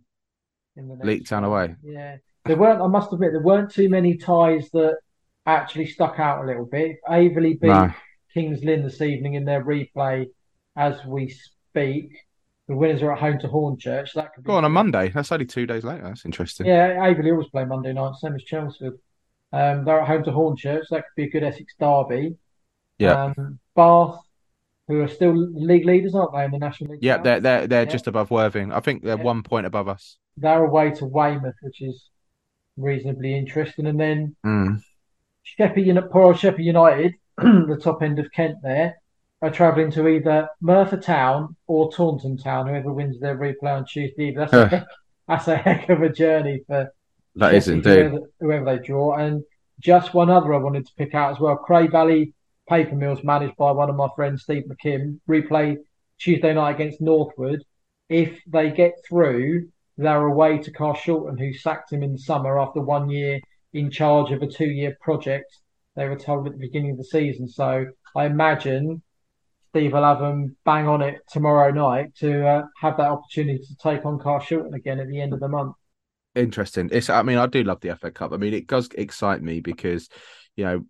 In 0.77 0.89
the 0.89 0.97
Leek 1.05 1.27
Town 1.27 1.45
away? 1.45 1.77
Yeah, 1.83 2.17
there 2.45 2.57
weren't. 2.57 2.81
I 2.81 2.87
must 2.87 3.13
admit, 3.13 3.33
there 3.33 3.43
weren't 3.43 3.71
too 3.71 3.89
many 3.89 4.17
ties 4.17 4.71
that 4.73 4.97
actually 5.47 5.87
stuck 5.87 6.19
out 6.19 6.45
a 6.45 6.47
little 6.47 6.67
bit. 6.67 6.97
Aveley 7.09 7.61
beat 7.61 7.69
No. 7.69 7.93
Kings 8.33 8.65
Lynn 8.65 8.83
this 8.83 9.01
evening 9.01 9.35
in 9.35 9.45
their 9.45 9.63
replay 9.63 10.27
as 10.77 11.05
we 11.05 11.29
speak. 11.29 12.11
The 12.69 12.77
winners 12.77 13.03
are 13.03 13.13
at 13.13 13.19
home 13.19 13.39
to 13.41 13.49
Hornchurch. 13.49 14.15
That 14.15 14.33
could 14.35 14.45
be 14.45 14.49
Go 14.49 14.55
on 14.55 14.65
a. 14.65 14.69
Monday. 14.69 15.11
That's 15.11 15.33
only 15.33 15.45
two 15.47 15.67
days 15.67 15.85
later. 15.85 16.05
That's 16.05 16.25
interesting. 16.25 16.67
Yeah, 16.67 16.95
Aveley 16.95 17.33
always 17.33 17.49
play 17.49 17.65
Monday 17.65 17.93
night, 17.93 18.15
same 18.15 18.35
as 18.35 18.45
Chelmsford. 18.45 18.99
Um, 19.53 19.85
they're 19.85 20.01
at 20.01 20.09
home 20.09 20.25
to 20.25 20.31
Hornchurch. 20.31 20.85
That 20.91 21.03
could 21.03 21.17
be 21.17 21.25
a 21.25 21.31
good 21.31 21.43
Essex 21.43 21.75
derby. 21.79 22.37
Yeah. 22.99 23.33
Um, 23.37 23.59
Bath, 23.77 24.21
who 24.89 25.01
are 25.01 25.09
still 25.09 25.35
league 25.37 25.85
leaders, 25.87 26.15
aren't 26.15 26.33
they, 26.35 26.45
in 26.45 26.51
the 26.51 26.59
National 26.59 26.93
League? 26.93 27.03
Yeah, 27.03 27.19
they're 27.19 27.41
they're 27.41 27.67
they're 27.67 27.83
Yeah. 27.85 27.91
just 27.91 28.07
above 28.07 28.31
Worthing. 28.31 28.73
I 28.73 28.81
think 28.81 29.03
they're 29.03 29.17
Yeah. 29.17 29.23
one 29.23 29.43
point 29.43 29.67
above 29.67 29.89
us. 29.89 30.17
They're 30.37 30.65
away 30.65 30.91
to 30.93 31.05
Weymouth, 31.07 31.55
which 31.63 31.81
is 31.83 32.09
reasonably 32.77 33.37
interesting. 33.37 33.87
And 33.87 34.01
then 34.01 34.37
Mm. 34.45 34.81
Sheppey, 35.43 35.83
Uni- 35.83 36.01
poor 36.11 36.23
old 36.23 36.39
Sheppey 36.39 36.63
United, 36.65 37.15
the 37.37 37.79
top 37.83 38.03
end 38.03 38.19
of 38.19 38.31
Kent 38.33 38.57
there, 38.63 38.97
are 39.43 39.51
travelling 39.51 39.91
to 39.93 40.07
either 40.09 40.49
Merthyr 40.61 40.99
Town 40.99 41.57
or 41.67 41.91
Taunton 41.93 42.37
Town, 42.37 42.67
whoever 42.69 42.93
wins 42.93 43.19
their 43.21 43.37
replay 43.37 43.77
on 43.77 43.85
Tuesday. 43.85 44.33
That's 44.35 44.53
a, 44.53 44.69
heck- 44.69 44.87
that's 45.29 45.49
a 45.49 45.57
heck 45.57 45.89
of 45.89 46.01
a 46.03 46.09
journey 46.09 46.63
for 46.67 46.93
That 47.37 47.55
is 47.55 47.69
indeed. 47.69 48.07
whoever, 48.07 48.19
whoever 48.41 48.65
they 48.65 48.79
draw. 48.85 49.15
And 49.17 49.43
just 49.81 50.15
one 50.15 50.31
other 50.31 50.55
I 50.55 50.59
wanted 50.59 50.87
to 50.87 50.93
pick 50.97 51.15
out 51.15 51.33
as 51.33 51.41
well. 51.41 51.57
Cray 51.57 51.89
Valley 51.89 52.35
Paper 52.69 52.95
Mills, 52.95 53.25
managed 53.25 53.57
by 53.57 53.71
one 53.73 53.91
of 53.91 53.97
my 53.97 54.09
friends, 54.15 54.43
Steve 54.43 54.65
McKimm, 54.65 55.19
replay 55.29 55.77
Tuesday 56.19 56.55
night 56.55 56.75
against 56.77 57.01
Northwood. 57.01 57.63
If 58.09 58.41
they 58.47 58.71
get 58.71 58.95
through, 59.09 59.69
they're 59.97 60.27
away 60.27 60.59
to 60.59 60.71
Carl 60.71 60.95
Carshalton, 60.95 61.39
who 61.39 61.53
sacked 61.53 61.93
him 61.93 62.03
in 62.03 62.13
the 62.13 62.19
summer 62.19 62.59
after 62.59 62.81
one 62.81 63.11
year 63.11 63.41
in 63.73 63.91
charge 63.91 64.31
of 64.33 64.43
a 64.43 64.47
two-year 64.47 64.97
project. 65.01 65.59
They 65.97 66.09
were 66.09 66.17
told 66.17 66.47
at 66.47 66.53
the 66.53 66.59
beginning 66.59 66.93
of 66.93 66.99
the 66.99 67.05
season. 67.05 67.49
So 67.49 67.87
I 68.17 68.27
imagine 68.27 69.03
Steve 69.71 69.93
will 69.93 70.05
have 70.05 70.19
them 70.19 70.57
bang 70.65 70.87
on 70.87 71.03
it 71.03 71.21
tomorrow 71.31 71.71
night 71.71 72.15
to 72.17 72.47
uh, 72.47 72.63
have 72.81 72.97
that 72.99 73.11
opportunity 73.11 73.59
to 73.59 73.77
take 73.77 74.05
on 74.05 74.19
Carl 74.19 74.41
Carshalton 74.41 74.75
again 74.75 75.01
at 75.01 75.09
the 75.09 75.21
end 75.21 75.33
of 75.33 75.41
the 75.41 75.49
month. 75.49 75.75
Interesting. 76.35 76.89
It's. 76.93 77.11
I 77.11 77.23
mean, 77.23 77.39
I 77.39 77.47
do 77.47 77.63
love 77.63 77.81
the 77.81 77.95
FA 77.97 78.11
Cup. 78.11 78.33
I 78.33 78.37
mean, 78.39 78.55
it 78.55 78.67
does 78.67 78.89
excite 78.95 79.43
me 79.43 79.61
because, 79.61 80.09
you 80.57 80.65
know, 80.65 80.85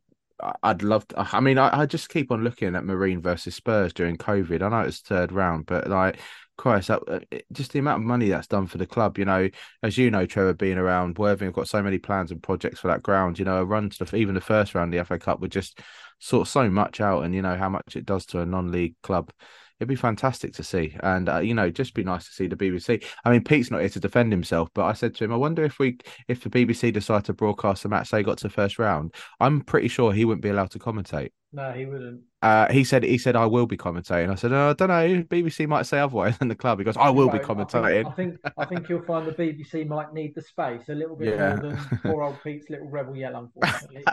I'd 0.63 0.83
love. 0.83 1.07
To, 1.09 1.29
I 1.35 1.41
mean, 1.41 1.59
I, 1.59 1.83
I 1.83 1.87
just 1.87 2.09
keep 2.09 2.31
on 2.31 2.45
looking 2.45 2.75
at 2.75 2.85
Marine 2.85 3.21
versus 3.21 3.55
Spurs 3.55 3.93
during 3.93 4.17
COVID. 4.17 4.63
I 4.63 4.69
know 4.69 4.81
it's 4.81 5.01
third 5.01 5.33
round, 5.33 5.67
but 5.67 5.89
like, 5.89 6.19
Christ, 6.57 6.89
that, 6.89 7.03
uh, 7.09 7.39
just 7.53 7.73
the 7.73 7.79
amount 7.79 8.03
of 8.03 8.07
money 8.07 8.29
that's 8.29 8.47
done 8.47 8.67
for 8.67 8.79
the 8.79 8.87
club. 8.87 9.19
You 9.19 9.25
know, 9.25 9.49
as 9.83 9.97
you 9.99 10.11
know, 10.11 10.27
Trevor, 10.27 10.55
being 10.55 10.79
around 10.79 11.19
Worthing, 11.19 11.47
have 11.47 11.55
got 11.55 11.69
so 11.69 11.83
many 11.83 11.99
plans 11.99 12.31
and 12.31 12.43
projects 12.43 12.81
for 12.81 12.89
that 12.89 13.03
ground. 13.03 13.39
You 13.39 13.45
know, 13.45 13.59
a 13.59 13.65
run 13.65 13.91
to 13.91 14.05
the, 14.05 14.17
even 14.17 14.35
the 14.35 14.41
first 14.41 14.75
round 14.75 14.95
of 14.95 14.99
the 14.99 15.05
FA 15.05 15.19
Cup 15.19 15.41
would 15.41 15.53
just 15.53 15.81
sort 16.19 16.49
so 16.49 16.69
much 16.71 17.01
out, 17.01 17.25
and 17.25 17.35
you 17.35 17.43
know 17.43 17.57
how 17.57 17.69
much 17.69 17.97
it 17.97 18.07
does 18.07 18.27
to 18.27 18.41
a 18.41 18.47
non-league 18.47 18.95
club. 19.03 19.33
It'd 19.81 19.89
be 19.89 19.97
fantastic 19.97 20.53
to 20.55 20.63
see. 20.63 20.97
And 21.01 21.29
uh, 21.29 21.39
you 21.39 21.55
know, 21.55 21.71
just 21.71 21.95
be 21.95 22.05
nice 22.05 22.27
to 22.27 22.33
see 22.33 22.47
the 22.47 22.57
BBC. 22.57 23.05
I 23.25 23.31
mean, 23.31 23.43
Pete's 23.45 23.71
not 23.71 23.81
here 23.81 23.89
to 23.91 24.01
defend 24.01 24.33
himself, 24.33 24.69
but 24.75 24.85
I 24.85 24.93
said 24.93 25.15
to 25.17 25.25
him, 25.25 25.33
I 25.33 25.37
wonder 25.37 25.65
if 25.65 25.79
we, 25.79 25.99
if 26.29 26.43
the 26.43 26.51
BBC 26.51 26.93
decide 26.93 27.25
to 27.27 27.33
broadcast 27.33 27.83
the 27.83 27.89
match 27.89 28.11
they 28.11 28.23
got 28.23 28.39
to 28.39 28.49
first 28.49 28.79
round, 28.79 29.15
I'm 29.41 29.61
pretty 29.63 29.89
sure 29.89 30.13
he 30.13 30.25
wouldn't 30.25 30.43
be 30.43 30.49
allowed 30.51 30.71
to 30.73 30.79
commentate. 30.79 31.31
No, 31.55 31.71
he 31.73 31.85
wouldn't. 31.85 32.23
Uh, 32.41 32.73
he 32.73 32.83
said 32.83 33.03
he 33.03 33.19
said 33.19 33.37
I 33.37 33.45
will 33.45 33.67
be 33.67 33.77
commentating. 33.77 34.31
I 34.31 34.37
said 34.37 34.53
oh, 34.53 34.71
I 34.71 34.73
don't 34.73 34.89
know. 34.89 35.23
BBC 35.25 35.67
might 35.69 35.85
say 35.85 35.99
otherwise 35.99 36.37
in 36.41 36.49
the 36.49 36.55
club. 36.55 36.79
He 36.79 36.85
goes, 36.85 36.97
I 36.97 37.11
will 37.11 37.29
be 37.29 37.39
commentating. 37.39 38.07
I 38.07 38.11
think, 38.13 38.39
I 38.45 38.49
think 38.51 38.55
I 38.59 38.65
think 38.65 38.89
you'll 38.89 39.03
find 39.05 39.27
the 39.27 39.33
BBC 39.33 39.87
might 39.87 40.15
need 40.15 40.35
the 40.35 40.41
space 40.43 40.89
a 40.89 40.95
little 40.95 41.17
bit 41.17 41.35
Yeah. 41.35 41.57
more 41.57 41.71
than 41.73 41.79
poor 42.03 42.23
old 42.23 42.37
Pete's 42.43 42.71
little 42.71 42.89
rebel 42.89 43.15
yell, 43.15 43.37
unfortunately. 43.37 44.05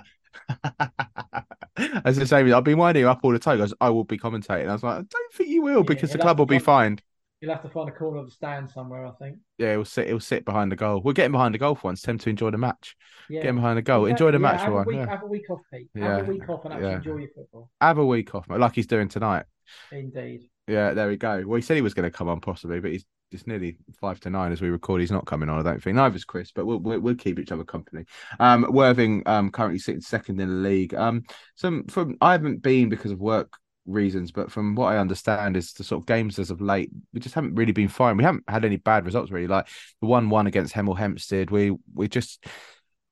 As 2.06 2.18
the 2.18 2.26
same, 2.26 2.54
I've 2.54 2.64
been 2.64 2.78
winding 2.78 3.06
up 3.06 3.20
all 3.24 3.32
the 3.32 3.40
time. 3.40 3.58
Goes, 3.58 3.74
I 3.80 3.90
will 3.90 4.04
be 4.04 4.18
commentating. 4.18 4.70
I 4.70 4.74
was 4.74 4.84
like, 4.84 4.94
I 5.00 5.02
don't 5.02 5.34
think 5.34 5.50
you 5.50 5.62
will 5.62 5.78
Yeah, 5.78 5.84
because 5.84 6.12
the 6.12 6.18
club 6.18 6.40
will 6.40 6.46
be 6.46 6.60
fined. 6.60 7.02
You'll 7.42 7.54
have 7.54 7.62
to 7.64 7.70
find 7.70 7.88
a 7.88 7.94
corner 7.94 8.20
of 8.20 8.26
the 8.26 8.32
stand 8.32 8.70
somewhere, 8.70 9.06
I 9.06 9.12
think. 9.12 9.38
Yeah, 9.58 9.72
he'll 9.72 9.86
sit. 9.86 10.08
He'll 10.08 10.20
sit 10.20 10.44
behind 10.44 10.72
the 10.72 10.76
goal. 10.76 11.02
We're 11.02 11.14
getting 11.14 11.32
behind 11.32 11.54
the 11.54 11.58
goal 11.60 11.76
for 11.76 11.88
once. 11.88 12.02
Tend 12.02 12.20
to 12.20 12.30
enjoy 12.30 12.52
the 12.52 12.58
match. 12.58 12.98
Yeah. 13.30 13.42
Getting 13.44 13.56
behind 13.56 13.78
the 13.78 13.82
goal. 13.82 14.06
Exactly, 14.06 14.12
Enjoy 14.12 14.32
the 14.38 14.44
yeah, 14.44 14.52
match 14.52 14.60
have 14.60 14.68
for 14.68 14.72
a 14.72 14.76
one. 14.76 14.86
week, 14.88 14.96
yeah. 14.98 15.10
Have 15.10 15.24
a 15.24 15.28
week 15.28 15.50
off, 15.50 15.60
Pete. 15.72 15.90
Have 15.96 16.04
Yeah, 16.04 16.18
a 16.18 16.24
week 16.26 16.50
off 16.50 16.66
and 16.66 16.74
actually 16.74 16.90
yeah. 16.90 16.96
enjoy 16.98 17.16
your 17.18 17.30
football. 17.34 17.72
Have 17.80 17.98
a 17.98 18.06
week 18.06 18.36
off, 18.36 18.46
like 18.50 18.76
he's 18.76 18.88
doing 18.88 19.08
tonight. 19.08 19.46
Indeed. 19.92 20.50
Yeah, 20.68 20.94
there 20.94 21.08
we 21.08 21.16
go. 21.16 21.44
Well, 21.46 21.56
he 21.56 21.62
said 21.62 21.76
he 21.76 21.82
was 21.82 21.94
going 21.94 22.12
to 22.12 22.16
come 22.16 22.28
on 22.28 22.42
possibly, 22.42 22.80
but 22.82 22.92
he's 22.92 23.06
it's 23.32 23.48
nearly 23.48 23.78
five 24.00 24.20
to 24.22 24.30
nine 24.30 24.52
as 24.52 24.62
we 24.62 24.70
record. 24.70 25.02
He's 25.02 25.12
not 25.12 25.26
coming 25.26 25.50
on, 25.50 25.60
I 25.60 25.64
don't 25.64 25.82
think. 25.82 25.96
Neither's 25.96 26.26
Chris, 26.26 26.52
but 26.52 26.66
we'll 26.66 26.80
we'll, 26.80 27.00
we'll 27.00 27.16
keep 27.16 27.40
each 27.40 27.52
other 27.52 27.64
company. 27.64 28.06
Um, 28.40 28.66
Worthing 28.70 29.24
um 29.26 29.52
currently 29.52 29.80
sitting 29.80 30.02
second 30.02 30.40
in 30.40 30.50
the 30.50 30.70
league. 30.70 30.94
Um, 30.94 31.24
some 31.56 31.86
from 31.86 32.18
I 32.22 32.32
haven't 32.34 32.62
been 32.62 32.90
because 32.90 33.12
of 33.12 33.20
work 33.20 33.58
reasons, 33.86 34.32
but 34.32 34.52
from 34.52 34.76
what 34.76 34.94
I 34.94 34.98
understand 34.98 35.58
is 35.58 35.74
the 35.74 35.84
sort 35.84 36.02
of 36.02 36.08
games 36.08 36.40
as 36.40 36.52
of 36.52 36.62
late, 36.62 36.92
we 37.14 37.20
just 37.20 37.36
haven't 37.36 37.56
really 37.56 37.72
been 37.72 37.88
fine. 37.88 38.18
We 38.18 38.24
haven't 38.24 38.44
had 38.48 38.66
any 38.66 38.78
bad 38.78 39.06
results 39.06 39.32
really. 39.32 39.48
Like 39.48 39.68
the 40.02 40.08
one 40.08 40.30
one 40.30 40.48
against 40.48 40.74
Hemel 40.74 40.98
Hempstead, 40.98 41.52
we 41.52 41.76
we 41.94 42.08
just 42.08 42.46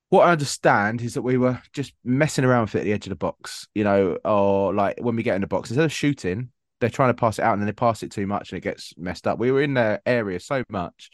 what 0.09 0.27
I 0.27 0.31
understand 0.31 1.01
is 1.01 1.15
that 1.15 1.21
we 1.21 1.37
were 1.37 1.61
just 1.73 1.93
messing 2.03 2.45
around 2.45 2.61
with 2.61 2.75
it 2.75 2.79
at 2.79 2.83
the 2.85 2.93
edge 2.93 3.05
of 3.07 3.09
the 3.09 3.15
box, 3.15 3.67
you 3.75 3.83
know, 3.83 4.17
or 4.23 4.73
like 4.73 4.99
when 4.99 5.15
we 5.15 5.23
get 5.23 5.35
in 5.35 5.41
the 5.41 5.47
box, 5.47 5.69
instead 5.69 5.85
of 5.85 5.91
shooting, 5.91 6.49
they're 6.79 6.89
trying 6.89 7.09
to 7.09 7.19
pass 7.19 7.39
it 7.39 7.43
out 7.43 7.53
and 7.53 7.61
then 7.61 7.67
they 7.67 7.73
pass 7.73 8.03
it 8.03 8.11
too 8.11 8.27
much 8.27 8.51
and 8.51 8.57
it 8.57 8.61
gets 8.61 8.93
messed 8.97 9.27
up. 9.27 9.39
We 9.39 9.51
were 9.51 9.61
in 9.61 9.73
their 9.73 10.01
area 10.05 10.39
so 10.39 10.63
much. 10.69 11.09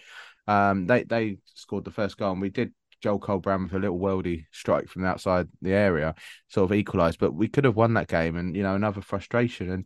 Um, 0.47 0.87
they 0.87 1.03
they 1.03 1.37
scored 1.55 1.85
the 1.85 1.91
first 1.91 2.17
goal 2.17 2.33
and 2.33 2.41
we 2.41 2.49
did 2.49 2.73
Joel 3.03 3.19
Colbran 3.19 3.63
with 3.63 3.73
a 3.73 3.79
little 3.79 3.99
worldy 3.99 4.45
strike 4.51 4.87
from 4.87 5.01
the 5.01 5.09
outside 5.09 5.49
the 5.61 5.73
area, 5.73 6.15
sort 6.47 6.71
of 6.71 6.75
equalised. 6.75 7.19
But 7.19 7.33
we 7.33 7.49
could 7.49 7.65
have 7.65 7.75
won 7.75 7.93
that 7.95 8.07
game, 8.07 8.37
and 8.37 8.55
you 8.55 8.63
know 8.63 8.75
another 8.75 9.01
frustration. 9.01 9.69
And 9.69 9.85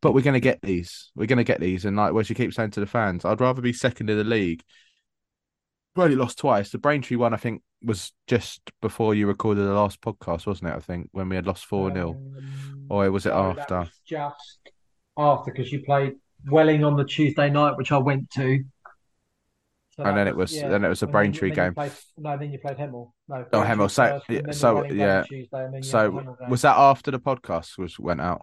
but 0.00 0.14
we're 0.14 0.22
going 0.22 0.34
to 0.34 0.40
get 0.40 0.60
these. 0.62 1.10
We're 1.14 1.26
going 1.26 1.36
to 1.36 1.44
get 1.44 1.60
these. 1.60 1.84
And 1.84 1.96
like 1.96 2.14
what 2.14 2.26
she 2.26 2.34
keeps 2.34 2.56
saying 2.56 2.70
to 2.72 2.80
the 2.80 2.86
fans, 2.86 3.24
I'd 3.26 3.40
rather 3.40 3.60
be 3.60 3.74
second 3.74 4.08
in 4.08 4.16
the 4.16 4.24
league. 4.24 4.62
We 5.94 6.04
only 6.04 6.16
lost 6.16 6.38
twice. 6.38 6.70
The 6.70 6.78
Braintree 6.78 7.16
one, 7.18 7.34
I 7.34 7.38
think, 7.38 7.62
was 7.82 8.12
just 8.26 8.60
before 8.80 9.14
you 9.14 9.26
recorded 9.26 9.62
the 9.62 9.74
last 9.74 10.00
podcast, 10.00 10.46
wasn't 10.46 10.70
it? 10.70 10.76
I 10.76 10.80
think 10.80 11.10
when 11.12 11.28
we 11.28 11.36
had 11.36 11.46
lost 11.46 11.66
four 11.66 11.92
0 11.92 12.10
Um, 12.10 12.86
or 12.88 13.10
was 13.10 13.26
it 13.26 13.34
no, 13.34 13.52
that 13.52 13.60
after? 13.60 13.78
was 13.80 14.00
just 14.06 14.70
after 15.18 15.50
because 15.50 15.70
you 15.72 15.82
played 15.82 16.14
Welling 16.48 16.84
on 16.84 16.96
the 16.96 17.04
Tuesday 17.04 17.50
night, 17.50 17.76
which 17.76 17.90
I 17.92 17.98
went 17.98 18.30
to. 18.30 18.64
So 19.96 20.04
And 20.04 20.16
then 20.16 20.28
it 20.28 20.36
was- 20.36 20.52
then 20.58 20.84
it 20.84 20.88
was 20.88 21.02
a 21.02 21.08
Braintree 21.08 21.48
and 21.50 21.56
then 21.58 21.64
you 21.64 21.70
game. 21.70 21.74
played- 21.74 21.92
no, 22.16 22.36
then 22.38 22.52
you 22.52 22.58
played 22.60 22.76
Hemel. 22.76 23.10
No, 23.26 23.46
Oh, 23.52 23.62
Hemel. 23.62 23.90
So, 23.90 24.20
first, 24.20 24.30
yeah, 24.30 24.50
so 24.52 24.84
yeah. 24.84 25.22
Tuesday, 25.24 25.64
and 25.64 25.74
then 25.74 25.82
you 25.82 25.90
had 25.90 26.12
the 26.12 26.36
So 26.38 26.46
was 26.48 26.62
that 26.62 26.76
after 26.78 27.10
the 27.10 27.18
podcast 27.18 27.76
was 27.78 27.98
went 27.98 28.20
out? 28.20 28.42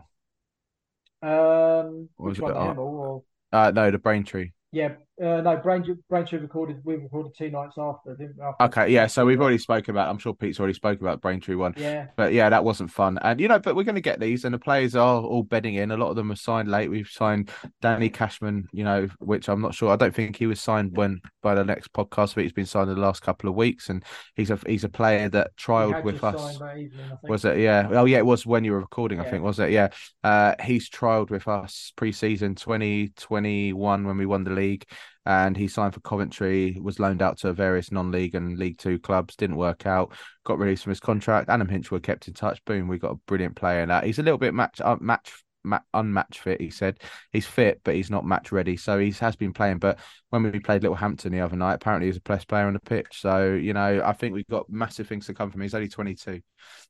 Um, 1.21 2.09
was 2.17 2.37
it 2.37 2.43
Hemel 2.43 2.77
or 2.77 3.23
Uh, 3.53 3.71
no, 3.71 3.89
the 3.89 3.97
Braintree. 3.97 4.51
yeah, 4.71 4.95
uh, 5.21 5.41
no, 5.41 5.57
Braintree, 5.57 5.95
Braintree 6.09 6.39
recorded. 6.39 6.81
We 6.83 6.95
recorded 6.95 7.33
two 7.37 7.49
nights 7.49 7.75
after. 7.77 8.15
Didn't 8.15 8.35
we? 8.37 8.43
After- 8.43 8.63
Okay, 8.65 8.93
yeah. 8.93 9.07
So 9.07 9.25
we've 9.25 9.39
already 9.39 9.57
spoken 9.57 9.91
about. 9.91 10.09
I'm 10.09 10.17
sure 10.17 10.33
Pete's 10.33 10.59
already 10.59 10.73
spoken 10.73 11.05
about 11.05 11.21
Braintree 11.21 11.55
one. 11.55 11.73
Yeah, 11.77 12.07
But 12.17 12.33
yeah, 12.33 12.49
that 12.49 12.63
wasn't 12.63 12.91
fun. 12.91 13.17
And 13.21 13.39
you 13.39 13.47
know, 13.47 13.59
but 13.59 13.75
we're 13.75 13.83
going 13.83 13.95
to 13.95 14.01
get 14.01 14.19
these, 14.19 14.43
and 14.45 14.53
the 14.53 14.59
players 14.59 14.95
are 14.95 15.21
all 15.21 15.43
bedding 15.43 15.75
in. 15.75 15.91
A 15.91 15.97
lot 15.97 16.09
of 16.09 16.15
them 16.15 16.29
were 16.29 16.35
signed 16.35 16.69
late. 16.69 16.89
We've 16.89 17.07
signed 17.07 17.49
Danny 17.81 18.09
Cashman, 18.09 18.67
you 18.71 18.83
know, 18.83 19.07
which 19.19 19.47
I'm 19.47 19.61
not 19.61 19.73
sure. 19.73 19.91
I 19.91 19.95
don't 19.95 20.13
think 20.13 20.35
he 20.35 20.47
was 20.47 20.59
signed 20.59 20.97
when 20.97 21.21
by 21.41 21.55
the 21.55 21.63
next 21.63 21.93
podcast, 21.93 22.35
but 22.35 22.43
he's 22.43 22.53
been 22.53 22.65
signed 22.65 22.89
in 22.89 22.95
the 22.95 23.01
last 23.01 23.21
couple 23.21 23.49
of 23.49 23.55
weeks, 23.55 23.89
and 23.89 24.03
he's 24.35 24.51
a 24.51 24.59
he's 24.67 24.83
a 24.83 24.89
player 24.89 25.29
that 25.29 25.55
trialed 25.57 26.03
with 26.03 26.23
us. 26.23 26.55
evening. 26.55 26.89
Was 27.23 27.45
it? 27.45 27.59
Yeah. 27.59 27.87
Oh, 27.91 28.05
yeah. 28.05 28.17
It 28.17 28.25
was 28.25 28.45
when 28.45 28.63
you 28.63 28.73
were 28.73 28.79
recording. 28.79 29.19
I 29.19 29.29
think 29.29 29.43
was 29.43 29.59
it? 29.59 29.71
Yeah. 29.71 29.89
Uh, 30.23 30.55
he's 30.63 30.89
trialed 30.89 31.29
with 31.29 31.47
us 31.47 31.93
pre-season 31.95 32.55
2021 32.55 34.05
when 34.05 34.17
we 34.17 34.25
won 34.25 34.43
the 34.43 34.51
league, 34.51 34.85
and 35.25 35.57
he 35.57 35.67
signed 35.67 35.93
for 35.93 36.01
Coventry. 36.01 36.77
Was 36.81 36.99
loaned 36.99 37.21
out 37.21 37.37
to 37.39 37.53
various 37.53 37.91
non-league 37.91 38.35
and 38.35 38.57
League 38.57 38.77
Two 38.77 38.99
clubs. 38.99 39.35
Didn't 39.35 39.55
work 39.57 39.85
out. 39.85 40.13
Got 40.43 40.59
released 40.59 40.83
from 40.83 40.91
his 40.91 40.99
contract. 40.99 41.49
Adam 41.49 41.67
Hinshelwood 41.67 42.03
kept 42.03 42.27
in 42.27 42.33
touch. 42.33 42.63
Boom. 42.65 42.87
We 42.87 42.97
got 42.99 43.11
a 43.11 43.19
brilliant 43.27 43.55
player 43.55 43.81
in 43.81 43.89
that. 43.89 44.03
He's 44.05 44.19
a 44.19 44.23
little 44.23 44.37
bit 44.37 44.53
match 44.53 44.81
uh, 44.81 44.97
match. 44.99 45.31
ma- 45.63 45.79
Unmatched 45.93 46.39
fit, 46.39 46.61
he 46.61 46.69
said 46.69 46.99
he's 47.31 47.47
fit, 47.47 47.81
but 47.83 47.95
he's 47.95 48.11
not 48.11 48.25
match 48.25 48.51
ready. 48.51 48.77
So 48.77 48.99
he 48.99 49.11
has 49.11 49.35
been 49.35 49.53
playing. 49.53 49.79
But 49.79 49.99
when 50.29 50.43
we 50.43 50.59
played 50.59 50.83
Littlehampton 50.83 51.31
the 51.31 51.41
other 51.41 51.55
night, 51.55 51.75
apparently 51.75 52.05
he 52.05 52.09
was 52.09 52.17
the 52.17 52.21
best 52.21 52.47
player 52.47 52.67
on 52.67 52.73
the 52.73 52.79
pitch. 52.79 53.07
So 53.21 53.53
you 53.53 53.73
know, 53.73 54.01
I 54.05 54.13
think 54.13 54.33
we've 54.33 54.47
got 54.47 54.69
massive 54.69 55.07
things 55.07 55.25
to 55.27 55.33
come 55.33 55.51
from. 55.51 55.61
He's 55.61 55.73
only 55.73 55.87
22, 55.89 56.41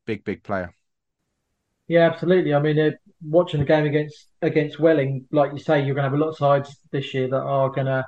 big 0.06 0.24
big 0.26 0.44
player. 0.44 0.74
Yeah, 1.88 2.10
absolutely. 2.10 2.54
I 2.54 2.60
mean, 2.60 2.80
uh, 2.80 2.92
watching 3.22 3.60
the 3.60 3.66
game 3.66 3.86
against 3.86 4.28
against 4.42 4.80
Welling, 4.80 5.28
like 5.32 5.52
you 5.52 5.60
say, 5.60 5.84
you're 5.84 5.96
going 5.96 6.04
to 6.04 6.10
have 6.10 6.20
a 6.20 6.24
lot 6.24 6.30
of 6.30 6.38
sides 6.38 6.76
this 6.92 7.14
year 7.14 7.28
that 7.28 7.42
are 7.42 7.70
going 7.70 7.86
to 7.86 8.04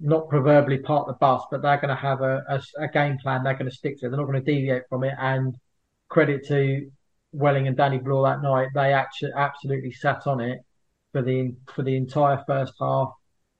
not 0.00 0.28
proverbially 0.28 0.78
part 0.78 1.06
the 1.06 1.14
bus, 1.14 1.42
but 1.50 1.62
they're 1.62 1.78
going 1.78 1.88
to 1.88 1.94
have 1.94 2.20
a, 2.20 2.42
a, 2.48 2.84
a 2.84 2.88
game 2.88 3.16
plan 3.18 3.42
they're 3.42 3.54
going 3.54 3.70
to 3.70 3.76
stick 3.76 3.98
to. 3.98 4.06
It. 4.06 4.10
They're 4.10 4.18
not 4.18 4.26
going 4.26 4.44
to 4.44 4.52
deviate 4.52 4.82
from 4.88 5.04
it. 5.04 5.14
And 5.18 5.54
credit 6.08 6.46
to 6.48 6.90
Welling 7.32 7.66
and 7.66 7.76
Danny 7.76 7.98
Bloor 7.98 8.28
that 8.28 8.42
night, 8.42 8.68
they 8.74 8.92
actually 8.92 9.32
absolutely 9.36 9.92
sat 9.92 10.26
on 10.26 10.40
it 10.40 10.58
for 11.12 11.22
the 11.22 11.54
for 11.74 11.82
the 11.82 11.96
entire 11.96 12.42
first 12.46 12.74
half, 12.78 13.10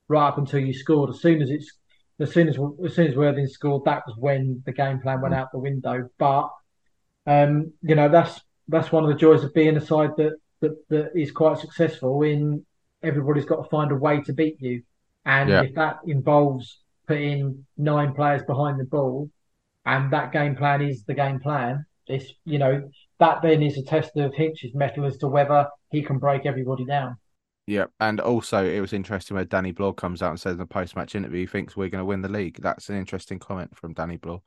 right 0.09 0.29
up 0.29 0.39
until 0.39 0.61
you 0.61 0.75
scored. 0.75 1.11
As 1.11 1.21
soon 1.23 1.41
as 1.41 1.51
it's 1.51 1.73
as 2.21 2.33
soon 2.33 2.49
as 2.49 2.59
as 2.85 2.95
soon 2.95 3.07
as 3.07 3.17
Worthing 3.17 3.47
scored, 3.47 3.85
that 3.87 4.03
was 4.07 4.17
when 4.19 4.63
the 4.67 4.73
game 4.73 5.01
plan 5.01 5.23
went 5.23 5.35
out 5.35 5.53
the 5.53 5.59
window. 5.59 6.11
But 6.19 6.51
um, 7.27 7.73
you 7.81 7.95
know, 7.95 8.11
that's 8.11 8.41
that's 8.69 8.93
one 8.93 9.05
of 9.05 9.11
the 9.11 9.17
joys 9.17 9.45
of 9.45 9.55
being 9.55 9.77
a 9.77 9.81
side 9.81 10.11
that 10.17 10.35
that, 10.61 10.89
that 10.89 11.13
is 11.15 11.31
quite 11.31 11.59
successful 11.59 12.23
in 12.23 12.65
everybody's 13.03 13.45
got 13.45 13.63
to 13.63 13.69
find 13.69 13.93
a 13.93 13.97
way 13.97 14.23
to 14.23 14.33
beat 14.33 14.61
you. 14.61 14.83
And 15.27 15.51
Yeah. 15.51 15.63
if 15.63 15.75
that 15.75 15.99
involves 16.07 16.81
putting 17.07 17.67
nine 17.77 18.15
players 18.15 18.43
behind 18.45 18.81
the 18.81 18.85
ball 18.85 19.31
and 19.85 20.11
that 20.13 20.33
game 20.33 20.57
plan 20.57 20.81
is 20.81 21.05
the 21.05 21.15
game 21.15 21.41
plan, 21.41 21.85
it's 22.07 22.33
you 22.45 22.59
know, 22.59 22.91
that 23.19 23.43
then 23.43 23.63
is 23.63 23.77
a 23.79 23.83
test 23.83 24.17
of 24.17 24.35
Hinch's 24.35 24.75
mettle 24.75 25.05
as 25.05 25.19
to 25.19 25.29
whether 25.29 25.69
he 25.91 26.03
can 26.03 26.19
break 26.19 26.47
everybody 26.47 26.85
down. 26.85 27.17
Yeah, 27.67 27.87
and 27.99 28.21
also 28.21 28.65
it 28.65 28.81
was 28.81 28.93
interesting 28.93 29.37
where 29.37 29.45
Danny 29.47 29.73
Bloor 29.73 29.95
comes 29.95 30.23
out 30.23 30.31
and 30.31 30.41
says 30.41 30.57
in 30.57 30.61
a 30.61 30.67
post-match 30.67 31.15
interview 31.15 31.41
he 31.41 31.47
thinks 31.47 31.77
we're 31.77 31.89
going 31.89 32.03
to 32.03 32.07
win 32.07 32.21
the 32.21 32.29
league. 32.29 32.59
That's 32.61 32.91
an 32.91 32.97
interesting 32.97 33.39
comment 33.39 33.77
from 33.77 33.95
Danny 33.95 34.17
Bloor. 34.19 34.43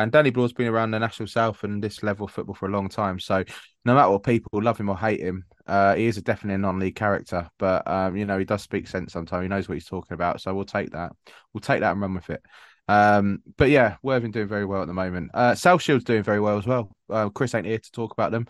And 0.00 0.12
Danny 0.12 0.30
Bloor's 0.30 0.52
been 0.52 0.66
around 0.66 0.90
the 0.90 0.98
National 0.98 1.26
South 1.26 1.62
and 1.64 1.82
this 1.82 2.02
level 2.02 2.26
of 2.26 2.32
football 2.32 2.54
for 2.54 2.66
a 2.66 2.72
long 2.72 2.88
time. 2.88 3.18
So 3.18 3.44
no 3.84 3.94
matter 3.94 4.10
what 4.10 4.22
people 4.22 4.62
love 4.62 4.78
him 4.78 4.88
or 4.88 4.96
hate 4.96 5.20
him, 5.20 5.44
uh, 5.66 5.94
he 5.94 6.06
is 6.06 6.16
a 6.16 6.22
definitely 6.22 6.56
a 6.56 6.58
non-league 6.58 6.96
character. 6.96 7.48
But 7.58 7.86
um, 7.86 8.16
you 8.16 8.24
know, 8.24 8.38
he 8.38 8.44
does 8.44 8.62
speak 8.62 8.88
sense 8.88 9.12
sometimes. 9.12 9.42
He 9.42 9.48
knows 9.48 9.68
what 9.68 9.74
he's 9.74 9.86
talking 9.86 10.14
about. 10.14 10.40
So 10.40 10.54
we'll 10.54 10.64
take 10.64 10.92
that. 10.92 11.12
We'll 11.52 11.60
take 11.60 11.80
that 11.80 11.92
and 11.92 12.00
run 12.00 12.14
with 12.14 12.30
it. 12.30 12.42
Um, 12.88 13.42
but 13.56 13.70
yeah, 13.70 13.96
Worthing 14.02 14.32
doing 14.32 14.48
very 14.48 14.64
well 14.64 14.82
at 14.82 14.88
the 14.88 14.94
moment. 14.94 15.30
Uh, 15.32 15.54
South 15.54 15.82
Shield's 15.82 16.04
doing 16.04 16.22
very 16.22 16.40
well 16.40 16.58
as 16.58 16.66
well. 16.66 16.90
Uh, 17.08 17.28
Chris 17.28 17.54
ain't 17.54 17.66
here 17.66 17.78
to 17.78 17.92
talk 17.92 18.12
about 18.12 18.32
them. 18.32 18.46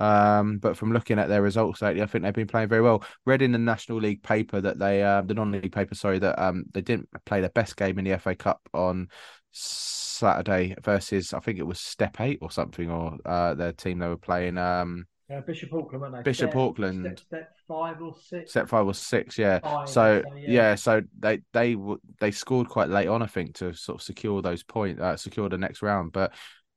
Um, 0.00 0.58
but 0.58 0.76
from 0.76 0.92
looking 0.92 1.20
at 1.20 1.28
their 1.28 1.42
results 1.42 1.80
lately, 1.80 2.02
I 2.02 2.06
think 2.06 2.24
they've 2.24 2.34
been 2.34 2.48
playing 2.48 2.68
very 2.68 2.82
well. 2.82 3.04
Read 3.24 3.42
in 3.42 3.52
the 3.52 3.58
National 3.58 3.98
League 3.98 4.22
paper 4.22 4.60
that 4.60 4.78
they, 4.78 5.02
uh, 5.02 5.22
the 5.22 5.34
non-league 5.34 5.72
paper, 5.72 5.94
sorry, 5.94 6.18
that 6.18 6.42
um 6.42 6.64
they 6.72 6.80
didn't 6.80 7.08
play 7.24 7.40
their 7.40 7.50
best 7.50 7.76
game 7.76 7.98
in 7.98 8.04
the 8.04 8.18
FA 8.18 8.34
Cup 8.34 8.60
on 8.72 9.08
Saturday 9.54 10.74
versus 10.82 11.32
I 11.32 11.40
think 11.40 11.58
it 11.58 11.66
was 11.66 11.80
Step 11.80 12.20
Eight 12.20 12.38
or 12.42 12.50
something, 12.50 12.90
or 12.90 13.16
uh 13.24 13.54
their 13.54 13.72
team 13.72 13.98
they 13.98 14.08
were 14.08 14.16
playing. 14.16 14.58
Um, 14.58 15.06
Uh, 15.32 15.40
Bishop 15.40 15.72
Auckland, 15.72 16.02
weren't 16.02 16.14
they? 16.16 16.22
Bishop 16.22 16.50
Step- 16.50 16.60
Auckland. 16.60 17.00
Step, 17.04 17.18
step 17.20 17.52
five 17.66 18.02
or 18.02 18.14
six. 18.14 18.50
Step 18.50 18.68
five 18.68 18.86
or 18.86 18.94
six, 18.94 19.38
yeah. 19.38 19.58
Five, 19.60 19.88
so 19.88 20.22
so, 20.22 20.34
yeah. 20.36 20.50
yeah. 20.50 20.74
so 20.74 21.02
they 21.18 21.40
they 21.52 21.76
they 22.20 22.30
scored 22.30 22.68
quite 22.68 22.90
late 22.90 23.08
on, 23.08 23.22
I 23.22 23.26
think, 23.26 23.54
to 23.56 23.72
sort 23.74 24.00
of 24.00 24.02
secure 24.02 24.42
those 24.42 24.62
points, 24.62 25.00
uh, 25.00 25.16
secure 25.16 25.48
the 25.48 25.56
next 25.58 25.80
round. 25.82 26.12
But 26.12 26.32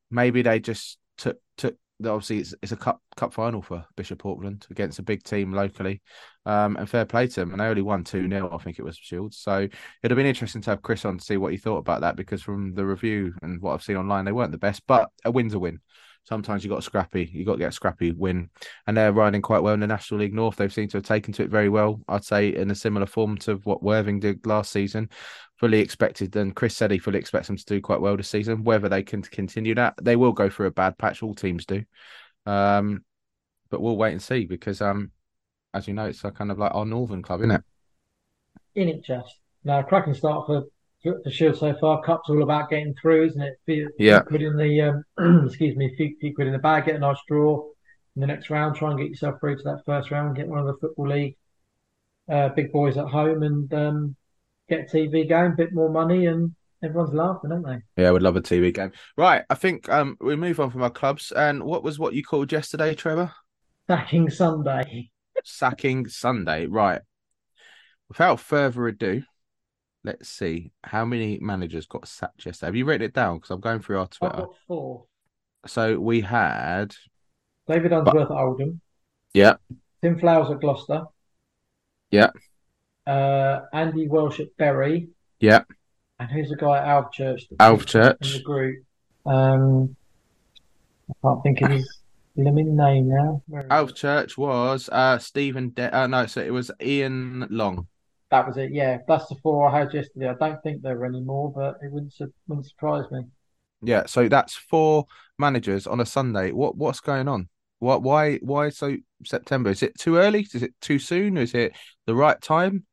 maybe 0.10 0.42
they 0.44 0.60
just 0.60 0.98
took 1.18 1.38
took. 1.58 1.76
Obviously, 2.06 2.40
it's, 2.40 2.54
it's 2.62 2.72
a 2.72 2.78
cup 2.78 3.02
cup 3.16 3.34
final 3.34 3.62
for 3.62 3.84
Bishop 3.96 4.26
Auckland 4.26 4.68
against 4.70 5.00
a 5.00 5.04
big 5.04 5.24
team 5.24 5.52
locally, 5.52 6.02
um, 6.46 6.78
and 6.78 6.90
fair 6.90 7.06
play 7.06 7.28
to 7.28 7.40
them. 7.40 7.52
And 7.52 7.60
they 7.60 7.66
only 7.66 7.82
won 7.82 8.04
two 8.04 8.30
0 8.30 8.50
I 8.54 8.64
think 8.64 8.78
it 8.78 8.86
was 8.86 8.98
Shields. 8.98 9.38
So 9.38 9.62
it'd 9.62 10.12
have 10.12 10.16
been 10.16 10.26
interesting 10.26 10.62
to 10.64 10.70
have 10.72 10.82
Chris 10.82 11.06
on 11.06 11.18
to 11.18 11.24
see 11.24 11.38
what 11.38 11.52
he 11.52 11.58
thought 11.58 11.78
about 11.78 12.02
that 12.02 12.16
because 12.16 12.42
from 12.42 12.74
the 12.74 12.86
review 12.86 13.34
and 13.42 13.62
what 13.62 13.74
I've 13.74 13.84
seen 13.84 13.98
online, 13.98 14.26
they 14.26 14.32
weren't 14.32 14.52
the 14.52 14.58
best, 14.58 14.84
but 14.88 15.10
a 15.26 15.32
win's 15.32 15.54
a 15.54 15.60
win. 15.60 15.80
sometimes 16.28 16.64
you 16.64 16.70
got 16.70 16.84
scrappy, 16.84 17.30
you 17.34 17.46
got 17.46 17.54
to 17.54 17.60
get 17.60 17.70
a 17.70 17.72
scrappy 17.72 18.12
win, 18.12 18.50
and 18.86 18.98
they're 18.98 19.14
riding 19.14 19.42
quite 19.42 19.64
well 19.64 19.74
in 19.74 19.80
the 19.80 19.88
National 19.88 20.20
League 20.20 20.34
North. 20.34 20.58
They've 20.58 20.74
seemed 20.74 20.92
to 20.92 20.98
have 20.98 21.06
taken 21.06 21.34
to 21.34 21.44
it 21.44 21.50
very 21.50 21.70
well. 21.70 22.02
I'd 22.08 22.26
say 22.26 22.54
in 22.54 22.70
a 22.70 22.76
similar 22.76 23.06
form 23.06 23.38
to 23.40 23.56
what 23.64 23.82
Worthing 23.82 24.20
did 24.20 24.46
last 24.46 24.72
season. 24.72 25.10
Fully 25.58 25.80
expected, 25.80 26.36
and 26.36 26.56
Chris 26.56 26.76
said 26.76 26.92
he 26.92 27.00
fully 27.00 27.18
expects 27.18 27.48
them 27.48 27.58
to 27.58 27.66
do 27.66 27.82
quite 27.82 28.00
well 28.00 28.16
this 28.16 28.30
season. 28.30 28.64
Whether 28.64 28.90
they 28.90 29.02
can 29.02 29.24
continue 29.24 29.74
that, 29.76 29.96
they 30.02 30.16
will 30.16 30.32
go 30.32 30.50
through 30.50 30.68
a 30.68 30.72
bad 30.72 30.98
patch. 30.98 31.24
All 31.24 31.34
teams 31.34 31.66
do, 31.66 31.84
um, 32.46 33.04
but 33.70 33.82
we'll 33.82 33.98
wait 33.98 34.12
and 34.12 34.22
see 34.22 34.46
because, 34.46 34.82
um, 34.82 35.12
as 35.74 35.88
you 35.88 35.96
know, 35.96 36.06
it's 36.06 36.24
a 36.24 36.32
kind 36.32 36.52
of 36.52 36.60
like 36.60 36.76
our 36.76 36.86
northern 36.86 37.24
club, 37.24 37.42
isn't 37.42 37.52
it? 37.52 37.62
In 38.76 38.90
it, 38.90 39.04
just 39.04 39.34
now, 39.64 39.82
cracking 39.82 40.14
start 40.14 40.46
for 40.46 40.66
the 41.04 41.32
Shield 41.32 41.58
so 41.58 41.74
far. 41.80 42.04
Cup's 42.04 42.30
all 42.30 42.44
about 42.44 42.70
getting 42.70 42.94
through, 43.02 43.26
isn't 43.28 43.42
it? 43.42 43.60
Few, 43.66 43.90
Yeah. 43.98 44.22
Put 44.22 44.42
in 44.42 44.58
the 44.58 44.82
um, 45.18 45.46
excuse 45.48 45.76
me, 45.76 45.94
few, 45.96 46.16
few 46.20 46.36
quid 46.36 46.48
in 46.48 46.54
the 46.54 46.60
bag, 46.60 46.86
get 46.86 46.96
a 46.96 47.00
nice 47.00 47.18
draw 47.28 47.64
in 48.16 48.22
the 48.22 48.28
next 48.28 48.50
round. 48.50 48.76
Try 48.76 48.92
and 48.92 49.00
get 49.00 49.10
yourself 49.10 49.40
through 49.40 49.58
to 49.58 49.64
that 49.64 49.84
first 49.86 50.12
round. 50.12 50.36
Get 50.36 50.48
one 50.48 50.60
of 50.60 50.66
the 50.68 50.78
football 50.80 51.10
league 51.10 51.36
uh, 52.30 52.50
big 52.50 52.72
boys 52.72 52.98
at 52.98 53.08
home, 53.08 53.44
and 53.44 53.74
um, 53.74 54.16
get 54.70 54.82
a 54.82 54.98
TV 54.98 55.28
game, 55.28 55.56
bit 55.56 55.74
more 55.74 55.90
money, 55.90 56.28
and 56.28 56.54
everyone's 56.84 57.14
laughing, 57.14 57.52
aren't 57.52 57.66
they? 57.66 58.02
Yeah, 58.02 58.10
I 58.10 58.12
would 58.12 58.24
love 58.24 58.36
a 58.36 58.42
TV 58.42 58.74
game. 58.74 58.92
Right, 59.16 59.44
I 59.50 59.56
think 59.56 59.90
um 59.90 60.18
we 60.20 60.36
move 60.36 60.60
on 60.60 60.70
from 60.70 60.84
our 60.84 60.90
clubs. 60.90 61.32
And 61.32 61.64
what 61.64 61.84
was 61.84 62.00
what 62.00 62.14
you 62.14 62.24
called 62.24 62.52
yesterday, 62.52 62.96
Trevor? 62.96 63.32
Sacking 63.88 64.30
Sunday. 64.30 65.12
Sacking 65.44 66.08
Sunday. 66.08 66.66
Right. 66.66 67.02
Without 68.10 68.40
further 68.40 68.88
ado, 68.88 69.24
let's 70.04 70.30
see 70.30 70.72
how 70.84 71.04
many 71.06 71.40
managers 71.42 71.88
got 71.88 72.08
sacked 72.08 72.46
yesterday. 72.46 72.68
Have 72.68 72.76
you 72.76 72.86
written 72.86 73.06
it 73.06 73.14
down? 73.14 73.38
Because 73.38 73.52
I'm 73.52 73.60
going 73.60 73.82
through 73.82 74.00
our 74.00 74.08
Twitter. 74.08 74.46
four. 74.68 75.06
So 75.66 76.00
we 76.00 76.22
had, 76.22 76.96
David 77.68 77.92
Unsworth 77.92 78.32
at 78.32 78.38
Oldham, 78.38 78.80
yeah, 79.34 79.56
Tim 80.02 80.18
Flowers 80.18 80.50
at 80.50 80.62
Gloucester, 80.62 81.04
yeah, 82.10 82.30
uh, 83.08 83.62
Andy 83.74 84.08
Welsh 84.08 84.40
at 84.40 84.56
Bury, 84.58 85.10
yeah. 85.40 85.62
and 86.20 86.30
who's 86.30 86.50
the 86.50 86.56
guy 86.56 86.78
at 86.78 86.86
Alvechurch? 86.86 87.44
Alf 87.60 87.96
in 87.96 88.16
the 88.22 88.42
group. 88.44 88.84
Um, 89.26 89.96
I 91.10 91.14
can't 91.24 91.44
think 91.44 91.62
of 91.62 91.72
his 91.72 92.00
blooming 92.36 92.76
name 92.76 93.10
now. 93.10 93.42
Where 93.48 93.62
is 93.62 93.68
Alf? 93.70 93.96
Church 93.96 94.38
was 94.38 94.90
uh 94.92 95.18
Stephen. 95.18 95.70
De- 95.70 95.96
uh, 95.96 96.08
no, 96.08 96.26
so 96.26 96.42
it 96.42 96.52
was 96.52 96.70
Ian 96.82 97.48
Long. 97.50 97.88
That 98.30 98.46
was 98.46 98.58
it. 98.58 98.72
Yeah, 98.72 98.98
that's 99.08 99.28
the 99.28 99.36
four 99.42 99.70
I 99.70 99.80
had 99.80 99.94
yesterday. 99.94 100.30
I 100.30 100.34
don't 100.34 100.62
think 100.62 100.82
there 100.82 100.98
were 100.98 101.06
any 101.06 101.22
more, 101.22 101.52
but 101.52 101.78
it 101.82 101.92
wouldn't 101.92 102.14
su- 102.14 102.34
wouldn't 102.48 102.68
surprise 102.68 103.06
me. 103.10 103.24
Yeah, 103.82 104.06
so 104.06 104.28
that's 104.28 104.56
four 104.56 105.06
managers 105.40 105.88
on 105.88 106.00
a 106.00 106.06
Sunday. 106.06 106.52
What 106.52 106.76
what's 106.76 107.00
going 107.00 107.28
on? 107.28 107.48
What 107.80 108.02
why 108.02 108.38
why 108.38 108.70
so 108.70 108.98
September? 109.24 109.70
Is 109.70 109.84
it 109.84 109.98
too 109.98 110.18
early? 110.18 110.48
Is 110.54 110.64
it 110.64 110.74
too 110.82 111.00
soon? 111.00 111.38
Is 111.38 111.54
it 111.54 111.74
the 112.06 112.16
right 112.16 112.42
time? 112.42 112.86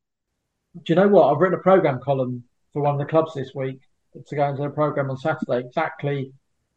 Do 0.75 0.93
you 0.93 0.95
know 0.97 1.09
what? 1.09 1.33
I've 1.33 1.41
written 1.41 1.59
a 1.59 1.62
program 1.62 2.01
column 2.01 2.45
for 2.72 2.83
one 2.83 2.95
of 2.95 2.99
the 2.99 3.11
clubs 3.11 3.33
this 3.35 3.53
week 3.55 3.81
to 4.27 4.37
go 4.37 4.49
into 4.49 4.62
the 4.62 4.70
program 4.70 5.11
on 5.11 5.16
Saturday, 5.16 5.66
exactly 5.66 6.33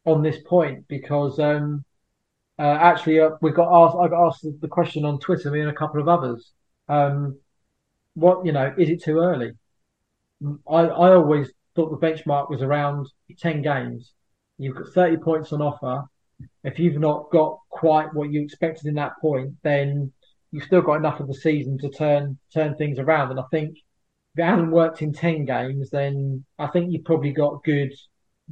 on 0.06 0.24
this 0.24 0.38
point 0.46 0.88
because 0.88 1.38
um, 1.40 1.84
uh, 2.58 2.78
actually 2.80 3.20
uh, 3.20 3.32
we 3.42 3.52
got 3.52 3.72
asked. 3.72 3.98
I 4.00 4.08
got 4.08 4.28
asked 4.28 4.46
the 4.62 4.68
question 4.68 5.06
on 5.06 5.20
Twitter, 5.20 5.52
me 5.52 5.60
and 5.60 5.70
a 5.70 5.74
couple 5.74 6.02
of 6.02 6.08
others. 6.08 6.52
Um, 6.88 7.40
what 8.14 8.46
you 8.46 8.52
know, 8.52 8.74
is 8.78 8.90
it 8.90 9.04
too 9.04 9.20
early? 9.20 9.52
I 10.68 10.82
I 10.82 11.14
always 11.14 11.52
thought 11.76 11.90
the 11.90 12.08
benchmark 12.08 12.50
was 12.50 12.62
around 12.62 13.08
ten 13.38 13.62
games. 13.62 14.14
You've 14.58 14.78
got 14.78 14.94
thirty 14.94 15.18
points 15.18 15.54
on 15.54 15.62
offer. 15.62 16.06
If 16.64 16.80
you've 16.80 17.00
not 17.00 17.30
got 17.32 17.60
quite 17.70 18.14
what 18.14 18.32
you 18.32 18.42
expected 18.42 18.86
in 18.86 18.96
that 18.96 19.20
point, 19.20 19.56
then 19.64 20.12
you've 20.52 20.64
still 20.64 20.82
got 20.82 20.96
enough 20.96 21.20
of 21.20 21.28
the 21.28 21.34
season 21.34 21.78
to 21.80 21.90
turn 21.90 22.38
turn 22.54 22.76
things 22.76 22.98
around. 22.98 23.32
And 23.32 23.40
I 23.40 23.44
think 23.52 23.78
if 24.38 24.44
it 24.44 24.46
hasn't 24.46 24.72
worked 24.72 25.02
in 25.02 25.14
ten 25.14 25.46
games, 25.46 25.90
then 25.90 26.46
I 26.60 26.68
think 26.68 26.92
you've 26.92 27.06
probably 27.06 27.32
got 27.32 27.64
good. 27.64 27.92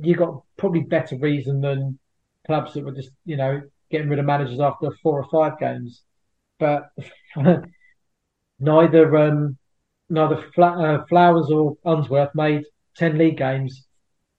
you've 0.02 0.18
got 0.18 0.42
probably 0.58 0.82
better 0.82 1.16
reason 1.18 1.62
than 1.62 2.00
clubs 2.48 2.74
that 2.74 2.84
were 2.84 2.92
just 2.92 3.12
you 3.24 3.38
know 3.38 3.62
getting 3.92 4.10
rid 4.10 4.18
of 4.18 4.26
managers 4.26 4.60
after 4.60 4.90
four 5.04 5.22
or 5.22 5.30
five 5.30 5.60
games. 5.60 6.02
But 6.58 6.90
neither 8.60 9.16
um, 9.16 9.58
neither 10.10 10.42
Fla- 10.56 10.84
uh, 10.84 11.06
Flowers 11.08 11.52
or 11.52 11.78
Unsworth 11.86 12.34
made 12.34 12.64
ten 12.96 13.20
league 13.20 13.38
games. 13.38 13.86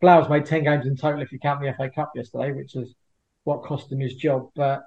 Flowers 0.01 0.29
made 0.29 0.47
ten 0.47 0.65
games 0.65 0.85
in 0.85 0.97
total 0.97 1.23
if 1.23 1.31
you 1.31 1.39
count 1.39 1.61
the 1.61 1.73
FA 1.77 1.91
Cup 1.95 2.11
yesterday, 2.17 2.53
which 2.53 2.75
is 2.75 2.93
what 3.45 3.63
cost 3.63 3.93
him 3.93 4.01
his 4.01 4.17
job. 4.17 4.51
But 4.57 4.83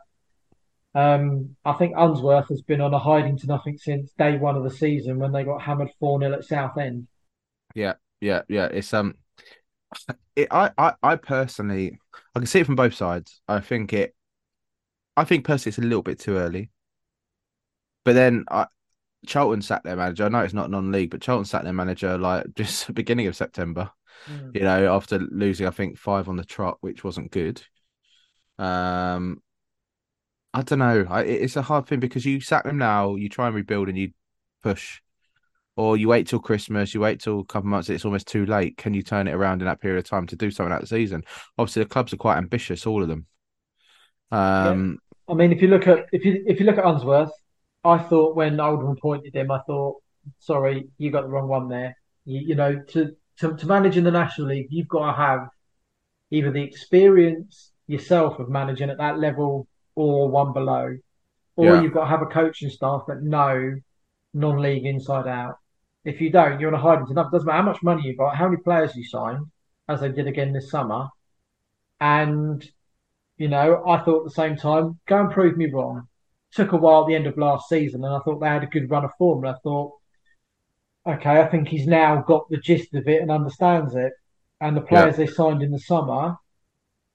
um, 0.96 1.56
I 1.64 1.74
think 1.74 1.94
Unsworth 1.96 2.50
has 2.50 2.62
been 2.62 2.82
on 2.82 2.94
a 2.94 3.00
hiding 3.00 3.38
to 3.38 3.48
nothing 3.48 3.78
since 3.78 4.12
day 4.14 4.38
one 4.38 4.56
of 4.56 4.64
the 4.64 4.72
season 4.72 5.20
when 5.20 5.32
they 5.32 5.44
got 5.44 5.62
hammered 5.62 5.92
four 6.00 6.20
0 6.20 6.34
at 6.34 6.46
Southend. 6.46 7.08
Yeah, 7.76 7.94
yeah, 8.22 8.42
yeah. 8.48 8.66
It's 8.66 8.94
um, 8.94 9.16
it, 10.36 10.48
I, 10.52 10.72
I, 10.78 10.94
I 11.04 11.16
personally, 11.16 12.00
I 12.36 12.40
can 12.40 12.48
see 12.48 12.60
it 12.60 12.66
from 12.66 12.76
both 12.76 12.96
sides. 12.96 13.42
I 13.48 13.60
think 13.60 13.94
it, 13.94 14.16
I 15.16 15.26
think 15.26 15.46
personally 15.46 15.72
it's 15.72 15.78
a 15.78 15.82
little 15.82 16.02
bit 16.02 16.20
too 16.20 16.38
early. 16.38 16.72
But 18.04 18.14
then 18.14 18.46
I, 18.50 18.66
Charlton 19.28 19.62
sacked 19.62 19.84
their 19.84 19.96
manager. 19.96 20.26
I 20.26 20.30
know 20.30 20.40
it's 20.40 20.54
not 20.54 20.72
non-league, 20.72 21.12
but 21.12 21.22
Charlton 21.22 21.46
sacked 21.46 21.66
their 21.66 21.74
manager 21.74 22.18
like 22.18 22.46
just 22.56 22.88
the 22.88 22.94
beginning 22.94 23.28
of 23.28 23.36
September. 23.36 23.92
Mm. 24.28 24.56
You 24.56 24.62
know, 24.62 24.96
after 24.96 25.20
losing 25.20 25.68
I 25.68 25.72
think 25.72 25.98
five 25.98 26.30
on 26.30 26.36
the 26.36 26.44
trot, 26.44 26.78
which 26.82 27.04
wasn't 27.04 27.32
good. 27.32 27.62
Um, 28.58 29.42
I 30.54 30.62
don't 30.64 30.80
know. 30.80 31.06
I, 31.10 31.22
it's 31.22 31.56
a 31.56 31.62
hard 31.62 31.88
thing 31.88 32.00
because 32.00 32.26
you 32.26 32.42
sack 32.42 32.64
them 32.64 32.78
now, 32.78 33.16
you 33.16 33.30
try 33.30 33.48
and 33.48 33.56
rebuild, 33.56 33.88
and 33.88 33.98
you 33.98 34.12
push, 34.64 35.02
or 35.76 35.96
you 35.96 36.08
wait 36.08 36.28
till 36.28 36.40
Christmas, 36.40 36.94
you 36.94 37.00
wait 37.00 37.20
till 37.20 37.42
a 37.42 37.46
couple 37.46 37.68
of 37.68 37.72
months. 37.72 37.90
It's 37.90 38.06
almost 38.06 38.28
too 38.28 38.46
late. 38.46 38.78
Can 38.78 38.94
you 38.94 39.04
turn 39.04 39.28
it 39.28 39.34
around 39.34 39.62
in 39.62 39.68
that 39.68 39.80
period 39.80 40.00
of 40.00 40.10
time 40.10 40.28
to 40.28 40.36
do 40.36 40.50
something 40.50 40.76
the 40.80 40.88
season? 40.88 41.24
Obviously, 41.58 41.84
the 41.84 41.90
clubs 41.90 42.14
are 42.14 42.18
quite 42.18 42.38
ambitious, 42.38 42.88
all 42.88 43.04
of 43.04 43.10
them. 43.10 43.26
Um, 44.32 45.00
I 45.28 45.34
mean, 45.36 45.52
if 45.52 45.62
you 45.62 45.68
look 45.68 45.88
at 45.88 46.08
if 46.12 46.26
you 46.26 46.44
if 46.48 46.60
you 46.60 46.66
look 46.66 46.78
at 46.78 46.86
Unsworth, 46.86 47.32
I 47.84 48.00
thought 48.00 48.36
when 48.36 48.60
Oldham 48.60 48.90
appointed 48.90 49.36
him, 49.36 49.52
I 49.52 49.60
thought, 49.68 49.98
sorry, 50.40 50.90
you 50.98 51.12
got 51.12 51.22
the 51.22 51.30
wrong 51.30 51.48
one 51.48 51.70
there. 51.70 51.96
You, 52.26 52.42
you 52.42 52.56
know, 52.56 52.80
to, 52.90 53.16
to 53.40 53.56
to 53.56 53.68
manage 53.68 53.98
in 53.98 54.04
the 54.04 54.12
National 54.12 54.48
League, 54.48 54.68
you've 54.70 54.88
got 54.88 55.12
to 55.12 55.18
have 55.18 55.48
either 56.32 56.52
the 56.52 56.64
experience 56.64 57.72
yourself 57.88 58.40
of 58.40 58.50
managing 58.50 58.90
at 58.90 58.98
that 58.98 59.20
level 59.20 59.68
or 60.00 60.30
one 60.30 60.54
below, 60.54 60.98
or 61.56 61.66
Yeah. 61.66 61.82
you've 61.82 61.94
got 61.94 62.06
to 62.06 62.10
have 62.10 62.22
a 62.22 62.26
coaching 62.26 62.70
staff 62.70 63.04
that 63.08 63.22
know 63.22 63.76
non-league 64.34 64.86
inside 64.86 65.28
out. 65.28 65.58
If 66.06 66.22
you 66.22 66.30
don't, 66.30 66.60
you're 66.60 66.74
on 66.74 66.80
a 66.80 66.82
hiding 66.82 67.08
to 67.08 67.14
nothing. 67.14 67.32
Doesn't 67.32 67.48
matter 67.48 67.64
how 67.64 67.70
much 67.72 67.84
money 67.84 68.04
you 68.04 68.16
got, 68.16 68.36
how 68.36 68.48
many 68.48 68.62
players 68.62 68.96
you 68.96 69.04
signed, 69.04 69.46
as 69.88 70.00
they 70.00 70.10
did 70.10 70.28
again 70.28 70.54
this 70.54 70.72
summer, 70.72 71.10
and 72.00 72.70
you 73.38 73.48
know, 73.48 73.84
I 73.88 74.00
thought 74.00 74.20
at 74.20 74.26
the 74.26 74.42
same 74.44 74.56
time, 74.58 75.00
go 75.08 75.22
and 75.22 75.32
prove 75.32 75.56
me 75.58 75.68
wrong. 75.68 76.08
Took 76.52 76.74
a 76.74 76.78
while 76.78 77.02
at 77.02 77.08
the 77.08 77.16
end 77.16 77.28
of 77.28 77.38
last 77.38 77.70
season, 77.70 78.04
and 78.04 78.14
I 78.14 78.20
thought 78.20 78.40
they 78.40 78.48
had 78.48 78.64
a 78.64 78.68
good 78.68 78.90
run 78.90 79.06
of 79.06 79.12
form. 79.18 79.46
And 79.46 79.56
I 79.56 79.60
thought, 79.64 79.94
okay, 81.06 81.40
I 81.42 81.48
think 81.48 81.68
he's 81.68 81.88
now 81.88 82.22
got 82.22 82.50
the 82.50 82.58
gist 82.58 82.94
of 82.96 83.08
it 83.08 83.22
and 83.22 83.32
understands 83.32 83.96
it. 83.96 84.12
And 84.60 84.76
the 84.76 84.82
players 84.82 85.16
they 85.16 85.28
signed 85.28 85.62
in 85.62 85.72
the 85.72 85.80
summer, 85.80 86.36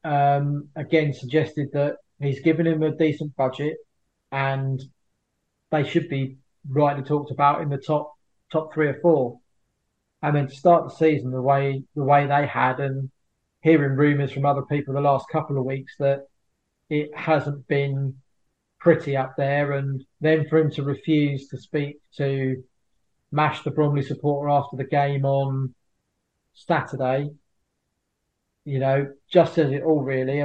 um, 0.03 0.69
again, 0.77 1.13
suggested 1.13 1.69
that 1.73 1.97
he's 2.27 2.41
given 2.41 2.67
him 2.67 2.83
a 2.83 2.97
decent 2.97 3.35
budget, 3.37 3.77
and 4.33 4.83
they 5.71 5.85
should 5.85 6.09
be 6.09 6.37
rightly 6.69 7.03
talked 7.03 7.31
about 7.31 7.61
in 7.63 7.69
the 7.69 7.79
top 7.79 8.13
top 8.53 8.73
three 8.73 8.89
or 8.89 9.01
four. 9.01 9.41
And 10.23 10.35
then 10.35 10.49
to 10.49 10.55
start 10.55 10.85
the 10.85 10.95
season 10.95 11.31
the 11.31 11.43
way 11.43 11.83
the 11.95 12.05
way 12.05 12.27
they 12.27 12.47
had, 12.47 12.81
and 12.81 13.11
hearing 13.63 13.97
rumours 13.97 14.33
from 14.33 14.47
other 14.47 14.63
people 14.63 14.95
the 14.95 15.01
last 15.01 15.27
couple 15.31 15.59
of 15.59 15.65
weeks 15.65 15.95
that 15.99 16.27
it 16.91 17.11
hasn't 17.17 17.67
been 17.67 18.15
pretty 18.79 19.17
up 19.17 19.35
there, 19.37 19.73
and 19.73 20.05
then 20.21 20.47
for 20.49 20.59
him 20.59 20.71
to 20.71 20.83
refuse 20.83 21.49
to 21.49 21.59
speak 21.59 21.97
to 22.17 22.63
Mash, 23.33 23.63
the 23.63 23.71
Bromley 23.71 24.03
supporter, 24.03 24.49
after 24.49 24.77
the 24.77 24.85
game 24.85 25.25
on 25.25 25.75
Saturday, 26.53 27.31
you 28.65 28.79
know, 28.79 29.11
just 29.29 29.55
says 29.55 29.73
it 29.73 29.83
all 29.83 30.03
really. 30.03 30.45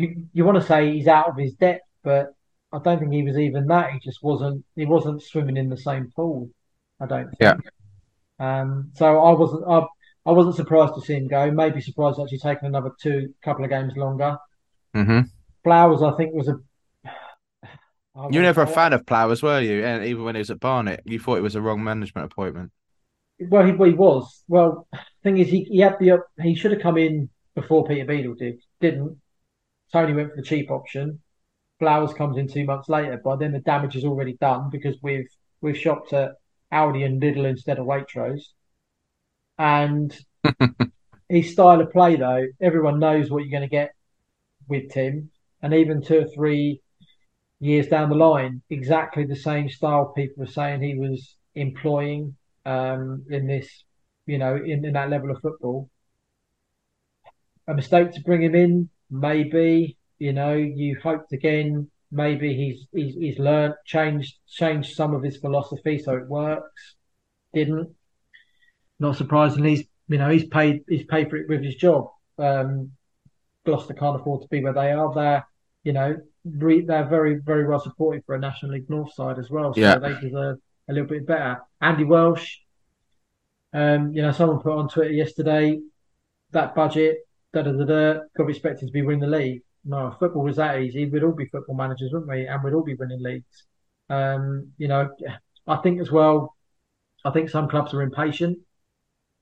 You 0.00 0.26
you 0.32 0.44
want 0.44 0.60
to 0.60 0.66
say 0.66 0.92
he's 0.92 1.06
out 1.06 1.28
of 1.28 1.36
his 1.36 1.54
depth, 1.54 1.84
but 2.02 2.34
I 2.72 2.78
don't 2.78 2.98
think 2.98 3.12
he 3.12 3.22
was 3.22 3.38
even 3.38 3.66
that. 3.66 3.92
He 3.92 3.98
just 4.00 4.22
wasn't. 4.22 4.64
He 4.76 4.86
wasn't 4.86 5.22
swimming 5.22 5.56
in 5.56 5.68
the 5.68 5.76
same 5.76 6.10
pool. 6.14 6.50
I 7.00 7.06
don't 7.06 7.30
think. 7.30 7.40
Yeah. 7.40 7.56
Um. 8.38 8.92
So 8.94 9.06
I 9.20 9.32
wasn't. 9.32 9.64
I, 9.68 9.86
I 10.26 10.32
wasn't 10.32 10.56
surprised 10.56 10.94
to 10.94 11.00
see 11.00 11.14
him 11.14 11.28
go. 11.28 11.50
Maybe 11.50 11.80
surprised 11.80 12.20
actually 12.20 12.38
taking 12.38 12.68
another 12.68 12.92
two 13.00 13.34
couple 13.42 13.64
of 13.64 13.70
games 13.70 13.96
longer. 13.96 14.38
mhm. 14.94 15.30
Flowers, 15.64 16.02
I 16.02 16.12
think, 16.16 16.34
was 16.34 16.48
a. 16.48 16.60
You 18.30 18.40
were 18.40 18.44
never 18.44 18.62
a 18.62 18.66
fan 18.66 18.92
of 18.92 19.06
Flowers, 19.06 19.42
were 19.42 19.60
you? 19.60 19.84
And 19.84 20.04
even 20.04 20.24
when 20.24 20.34
he 20.34 20.40
was 20.40 20.50
at 20.50 20.60
Barnet, 20.60 21.00
you 21.06 21.18
thought 21.18 21.38
it 21.38 21.42
was 21.42 21.54
a 21.54 21.60
wrong 21.62 21.82
management 21.82 22.30
appointment. 22.30 22.72
Well, 23.38 23.64
he, 23.66 23.72
well, 23.72 23.88
he 23.88 23.94
was. 23.94 24.44
Well, 24.48 24.86
thing 25.22 25.38
is, 25.38 25.48
he, 25.48 25.64
he 25.64 25.78
had 25.78 25.98
the 25.98 26.20
he 26.40 26.54
should 26.54 26.72
have 26.72 26.82
come 26.82 26.98
in 26.98 27.30
before 27.54 27.86
Peter 27.86 28.04
Beadle 28.04 28.34
did. 28.34 28.60
Didn't. 28.80 29.19
Tony 29.92 30.12
went 30.12 30.30
for 30.30 30.36
the 30.36 30.42
cheap 30.42 30.70
option. 30.70 31.20
Flowers 31.78 32.12
comes 32.12 32.36
in 32.36 32.48
two 32.48 32.64
months 32.64 32.88
later, 32.88 33.20
but 33.22 33.36
then 33.36 33.52
the 33.52 33.60
damage 33.60 33.96
is 33.96 34.04
already 34.04 34.34
done 34.34 34.68
because 34.70 34.96
we've 35.02 35.28
we've 35.60 35.78
shopped 35.78 36.12
at 36.12 36.32
Aldi 36.72 37.04
and 37.04 37.20
Lidl 37.20 37.48
instead 37.48 37.78
of 37.78 37.86
Waitrose. 37.86 38.42
And 39.58 40.16
his 41.28 41.52
style 41.52 41.80
of 41.80 41.90
play, 41.90 42.16
though, 42.16 42.46
everyone 42.60 42.98
knows 42.98 43.30
what 43.30 43.44
you're 43.44 43.50
going 43.50 43.68
to 43.68 43.76
get 43.76 43.92
with 44.68 44.90
Tim, 44.92 45.30
and 45.62 45.74
even 45.74 46.02
two 46.02 46.20
or 46.20 46.28
three 46.34 46.80
years 47.60 47.88
down 47.88 48.08
the 48.08 48.16
line, 48.16 48.62
exactly 48.70 49.24
the 49.24 49.36
same 49.36 49.68
style 49.68 50.12
people 50.16 50.44
were 50.44 50.50
saying 50.50 50.82
he 50.82 50.96
was 50.96 51.36
employing 51.54 52.36
um, 52.64 53.24
in 53.28 53.46
this, 53.46 53.84
you 54.26 54.38
know, 54.38 54.56
in, 54.56 54.84
in 54.84 54.92
that 54.94 55.10
level 55.10 55.30
of 55.30 55.40
football. 55.40 55.90
A 57.68 57.74
mistake 57.74 58.12
to 58.12 58.20
bring 58.22 58.42
him 58.42 58.54
in, 58.54 58.88
maybe. 59.10 59.96
You 60.18 60.32
know, 60.32 60.54
you 60.54 60.98
hoped 61.02 61.32
again. 61.32 61.90
Maybe 62.12 62.54
he's 62.54 62.86
he's 62.92 63.14
he's 63.14 63.38
learned, 63.38 63.74
changed 63.86 64.36
changed 64.48 64.94
some 64.94 65.14
of 65.14 65.22
his 65.22 65.36
philosophy 65.38 65.98
so 65.98 66.16
it 66.16 66.28
works. 66.28 66.96
Didn't. 67.54 67.94
Not 68.98 69.16
surprisingly, 69.16 69.70
he's 69.76 69.84
you 70.08 70.18
know 70.18 70.28
he's 70.28 70.46
paid 70.46 70.82
he's 70.88 71.06
paid 71.06 71.30
for 71.30 71.36
it 71.36 71.48
with 71.48 71.62
his 71.62 71.76
job. 71.76 72.10
Um, 72.38 72.92
Gloucester 73.64 73.94
can't 73.94 74.20
afford 74.20 74.42
to 74.42 74.48
be 74.48 74.62
where 74.62 74.72
they 74.72 74.92
are. 74.92 75.14
They're 75.14 75.46
you 75.84 75.92
know 75.92 76.16
re, 76.44 76.82
they're 76.82 77.08
very 77.08 77.36
very 77.36 77.66
well 77.66 77.80
supported 77.80 78.24
for 78.26 78.34
a 78.34 78.38
National 78.40 78.72
League 78.72 78.90
North 78.90 79.14
side 79.14 79.38
as 79.38 79.48
well. 79.50 79.72
So 79.72 79.80
Yeah. 79.80 79.98
they 79.98 80.18
deserve 80.20 80.58
a 80.88 80.92
little 80.92 81.08
bit 81.08 81.26
better. 81.26 81.60
Andy 81.80 82.04
Welsh, 82.04 82.58
um, 83.72 84.12
you 84.12 84.22
know, 84.22 84.32
someone 84.32 84.60
put 84.60 84.76
on 84.76 84.88
Twitter 84.88 85.12
yesterday 85.12 85.80
that 86.50 86.74
budget, 86.74 87.18
da 87.52 87.62
da 87.62 87.72
da 87.72 87.84
da, 87.84 88.12
got 88.14 88.24
to 88.38 88.44
be 88.44 88.52
expected 88.52 88.86
to 88.86 88.92
be 88.92 89.02
winning 89.02 89.20
the 89.20 89.26
league. 89.26 89.62
No, 89.84 90.08
if 90.08 90.18
football 90.18 90.44
was 90.44 90.56
that 90.56 90.80
easy, 90.80 91.06
we'd 91.06 91.22
all 91.24 91.32
be 91.32 91.46
football 91.46 91.74
managers, 91.76 92.10
wouldn't 92.12 92.30
we? 92.30 92.46
And 92.46 92.62
we'd 92.62 92.74
all 92.74 92.84
be 92.84 92.94
winning 92.94 93.22
leagues. 93.22 93.64
Um, 94.08 94.72
you 94.78 94.88
know, 94.88 95.08
I 95.66 95.76
think 95.76 96.00
as 96.00 96.10
well, 96.10 96.54
I 97.24 97.30
think 97.30 97.48
some 97.50 97.68
clubs 97.68 97.94
are 97.94 98.02
impatient, 98.02 98.58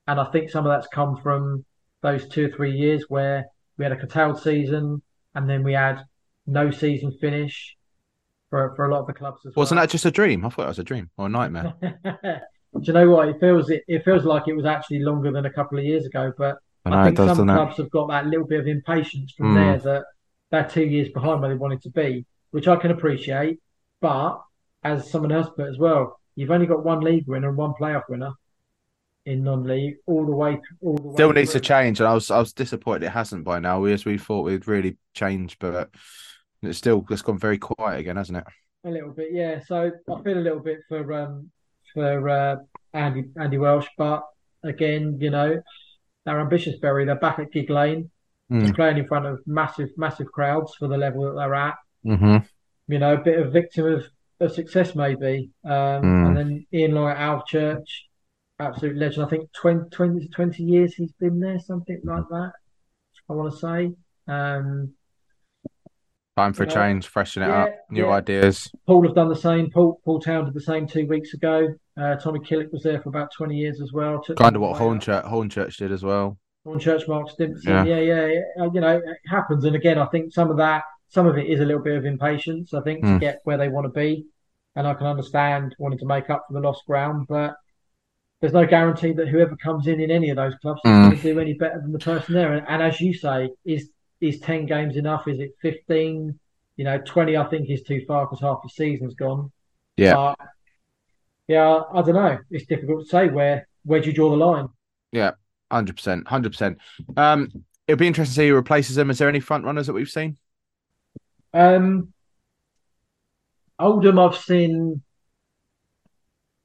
and 0.07 0.19
I 0.19 0.25
think 0.31 0.49
some 0.49 0.65
of 0.65 0.71
that's 0.71 0.87
come 0.93 1.17
from 1.17 1.65
those 2.01 2.27
two 2.29 2.45
or 2.45 2.49
three 2.49 2.71
years 2.71 3.05
where 3.09 3.45
we 3.77 3.83
had 3.85 3.91
a 3.91 3.97
curtailed 3.97 4.41
season, 4.41 5.01
and 5.35 5.49
then 5.49 5.63
we 5.63 5.73
had 5.73 6.03
no 6.47 6.71
season 6.71 7.11
finish 7.19 7.75
for 8.49 8.73
for 8.75 8.87
a 8.89 8.91
lot 8.93 9.01
of 9.01 9.07
the 9.07 9.13
clubs 9.13 9.41
as 9.45 9.55
Wasn't 9.55 9.77
well. 9.77 9.85
that 9.85 9.91
just 9.91 10.05
a 10.05 10.11
dream? 10.11 10.45
I 10.45 10.49
thought 10.49 10.65
it 10.65 10.69
was 10.69 10.79
a 10.79 10.83
dream 10.83 11.09
or 11.17 11.27
a 11.27 11.29
nightmare. 11.29 11.73
Do 11.81 12.81
you 12.83 12.93
know 12.93 13.09
what? 13.09 13.27
It 13.29 13.39
feels 13.39 13.69
it, 13.69 13.83
it 13.87 14.05
feels 14.05 14.23
like 14.23 14.47
it 14.47 14.53
was 14.55 14.65
actually 14.65 14.99
longer 14.99 15.31
than 15.31 15.45
a 15.45 15.51
couple 15.53 15.77
of 15.77 15.83
years 15.83 16.05
ago, 16.05 16.31
but 16.37 16.57
I 16.93 16.95
know, 16.95 17.01
I 17.01 17.05
think 17.05 17.17
some 17.35 17.47
clubs 17.47 17.77
have 17.77 17.89
got 17.91 18.09
that 18.09 18.27
little 18.27 18.45
bit 18.45 18.59
of 18.59 18.67
impatience 18.67 19.33
from 19.33 19.53
Mm. 19.53 19.55
there 19.55 19.77
that 19.93 20.05
they're 20.51 20.69
two 20.69 20.85
years 20.85 21.09
behind 21.09 21.41
where 21.41 21.49
they 21.49 21.55
wanted 21.55 21.81
to 21.83 21.89
be, 21.89 22.25
which 22.51 22.67
I 22.67 22.75
can 22.75 22.91
appreciate. 22.91 23.59
But 24.01 24.39
as 24.83 25.09
someone 25.11 25.31
else 25.31 25.49
put 25.55 25.67
as 25.69 25.77
well, 25.77 26.19
you've 26.35 26.51
only 26.51 26.65
got 26.65 26.83
one 26.83 27.01
league 27.01 27.27
winner 27.27 27.49
and 27.49 27.57
one 27.57 27.73
playoff 27.79 28.03
winner 28.09 28.31
in 29.25 29.43
non-league 29.43 29.97
all 30.07 30.25
the 30.25 30.31
way 30.31 30.59
all 30.81 30.95
the 30.95 31.13
Still 31.13 31.29
way 31.29 31.35
needs 31.35 31.51
to 31.51 31.59
change, 31.59 31.99
and 31.99 32.07
I 32.07 32.13
was 32.13 32.31
I 32.31 32.39
was 32.39 32.53
disappointed 32.53 33.03
it 33.03 33.09
hasn't 33.09 33.43
by 33.43 33.59
now. 33.59 33.79
We 33.81 33.93
as 33.93 34.05
we 34.05 34.17
thought 34.17 34.43
we'd 34.43 34.67
really 34.67 34.97
change, 35.13 35.59
but 35.59 35.89
it's 36.63 36.77
still 36.77 37.05
it's 37.09 37.21
gone 37.21 37.37
very 37.37 37.57
quiet 37.57 37.99
again, 37.99 38.15
hasn't 38.15 38.39
it? 38.39 38.45
A 38.85 38.89
little 38.89 39.11
bit, 39.11 39.29
yeah. 39.33 39.59
So 39.65 39.91
I 40.09 40.21
feel 40.23 40.37
a 40.37 40.39
little 40.39 40.61
bit 40.61 40.79
for 40.87 41.11
um 41.13 41.51
for 41.93 42.29
uh, 42.29 42.55
Andy 42.93 43.25
Andy 43.37 43.57
Welsh, 43.57 43.87
but 43.97 44.23
again, 44.63 45.17
you 45.19 45.29
know, 45.29 45.61
they're 46.29 46.39
ambitious, 46.39 46.77
Bury. 46.79 47.05
They're 47.05 47.15
back 47.15 47.39
at 47.39 47.51
Gigg 47.51 47.69
Lane. 47.69 48.11
Mm. 48.51 48.75
playing 48.75 48.97
in 48.97 49.07
front 49.07 49.27
of 49.27 49.39
massive, 49.45 49.89
massive 49.95 50.31
crowds 50.31 50.73
for 50.73 50.87
the 50.87 50.97
level 50.97 51.23
that 51.25 51.35
they're 51.39 51.53
at. 51.53 51.75
hmm 52.03 52.37
You 52.87 52.97
know, 52.97 53.13
a 53.13 53.17
bit 53.17 53.39
of 53.39 53.53
victim 53.53 53.85
of, 53.85 54.05
of 54.39 54.51
success 54.51 54.95
maybe. 54.95 55.51
Um, 55.63 56.01
Mm. 56.03 56.27
And 56.27 56.37
then 56.37 56.65
Ian 56.73 56.93
Lloyd 56.95 57.17
Al 57.17 57.43
Church, 57.45 58.05
absolute 58.59 58.95
legend. 58.97 59.25
I 59.25 59.29
think 59.29 59.51
20, 59.53 59.89
20, 59.89 60.27
20 60.29 60.63
years 60.63 60.95
he's 60.95 61.11
been 61.13 61.39
there, 61.39 61.59
something 61.59 62.01
like 62.03 62.27
that. 62.29 62.53
I 63.29 63.33
want 63.33 63.53
to 63.53 63.59
say. 63.59 63.91
Um, 64.27 64.93
Time 66.39 66.53
for 66.53 66.63
a 66.63 66.67
Yeah. 66.67 66.73
change, 66.73 67.05
freshen 67.07 67.43
it 67.43 67.47
Yeah, 67.47 67.63
up, 67.65 67.73
new 67.91 68.05
yeah. 68.05 68.11
ideas. 68.13 68.71
Poole 68.87 69.03
have 69.03 69.13
done 69.15 69.27
the 69.27 69.35
same. 69.35 69.69
Poole 69.71 69.99
Poole 70.05 70.21
Town 70.21 70.45
did 70.45 70.53
the 70.53 70.61
same 70.61 70.87
two 70.87 71.05
weeks 71.05 71.33
ago. 71.33 71.67
Uh, 71.99 72.15
Tommy 72.15 72.39
Killick 72.39 72.71
was 72.71 72.81
there 72.81 73.01
for 73.01 73.09
about 73.09 73.29
20 73.37 73.57
years 73.57 73.81
as 73.81 73.91
well. 73.91 74.21
Took 74.21 74.37
Kind 74.37 74.55
of 74.55 74.61
what. 74.61 74.79
Hornchurch 74.79 75.25
Hornchurch 75.25 75.75
did 75.75 75.91
as 75.91 76.01
well. 76.01 76.37
Hornchurch, 76.65 77.09
Mark 77.09 77.29
Stimson. 77.29 77.69
Yeah. 77.69 77.83
Yeah. 77.83 77.99
yeah, 77.99 78.25
yeah, 78.27 78.63
Uh, 78.63 78.69
You 78.73 78.79
know, 78.79 78.97
it 78.99 79.17
happens. 79.27 79.65
And 79.65 79.75
again, 79.75 79.97
I 79.99 80.05
think 80.05 80.31
some 80.31 80.49
of 80.49 80.55
that, 80.57 80.83
some 81.09 81.27
of 81.27 81.37
it 81.37 81.47
is 81.47 81.59
a 81.59 81.65
little 81.65 81.83
bit 81.83 81.97
of 81.97 82.05
impatience. 82.05 82.73
I 82.73 82.79
think 82.83 83.01
to 83.01 83.07
Mm. 83.07 83.19
get 83.19 83.39
where 83.43 83.57
they 83.57 83.67
want 83.67 83.85
to 83.87 83.91
be, 83.91 84.25
and 84.77 84.87
I 84.87 84.93
can 84.93 85.07
understand 85.07 85.75
wanting 85.77 85.99
to 85.99 86.05
make 86.05 86.29
up 86.29 86.45
for 86.47 86.53
the 86.53 86.61
lost 86.61 86.85
ground, 86.85 87.25
but 87.27 87.55
there's 88.39 88.53
no 88.53 88.65
guarantee 88.65 89.11
that 89.11 89.27
whoever 89.27 89.57
comes 89.57 89.87
in 89.87 89.99
in 89.99 90.09
any 90.09 90.29
of 90.29 90.37
those 90.37 90.55
clubs 90.61 90.79
is 90.85 90.89
Mm. 90.89 91.03
going 91.03 91.17
to 91.17 91.21
do 91.33 91.39
any 91.41 91.53
better 91.55 91.81
than 91.81 91.91
the 91.91 91.99
person 91.99 92.33
there. 92.33 92.53
And, 92.53 92.65
and 92.69 92.81
as 92.81 93.01
you 93.01 93.13
say, 93.13 93.49
is 93.65 93.89
is 94.21 94.39
10 94.39 94.65
games 94.65 94.95
enough? 94.97 95.27
Is 95.27 95.39
it 95.39 95.51
15? 95.61 96.37
You 96.77 96.83
know, 96.85 96.97
20 96.99 97.35
I 97.37 97.43
think 97.45 97.69
is 97.69 97.83
too 97.83 98.03
far 98.07 98.25
because 98.25 98.39
half 98.41 98.61
the 98.63 98.69
season's 98.69 99.13
gone. 99.15 99.51
Yeah, 99.97 100.13
But 100.13 100.39
yeah, 101.47 101.81
I 101.93 102.01
don't 102.01 102.15
know. 102.15 102.37
It's 102.51 102.65
difficult 102.65 103.03
to 103.03 103.09
say 103.09 103.27
where 103.27 103.67
where 103.83 103.99
do 103.99 104.07
you 104.07 104.13
draw 104.13 104.29
the 104.29 104.37
line. 104.37 104.67
yeah, 105.11 105.31
hundred 105.71 105.95
percent, 105.97 106.27
hundred 106.27 106.51
percent. 106.51 106.77
Um, 107.17 107.51
it'll 107.87 107.97
be 107.99 108.07
interesting 108.07 108.31
to 108.33 108.35
see 108.35 108.47
who 108.49 108.55
replaces 108.55 108.95
them. 108.95 109.09
Is 109.09 109.17
there 109.17 109.27
any 109.29 109.39
front 109.39 109.65
runners 109.65 109.87
that 109.87 109.93
we've 109.93 110.09
seen? 110.09 110.37
Um, 111.53 112.13
Oldham, 113.79 114.19
I've 114.19 114.35
seen 114.37 115.01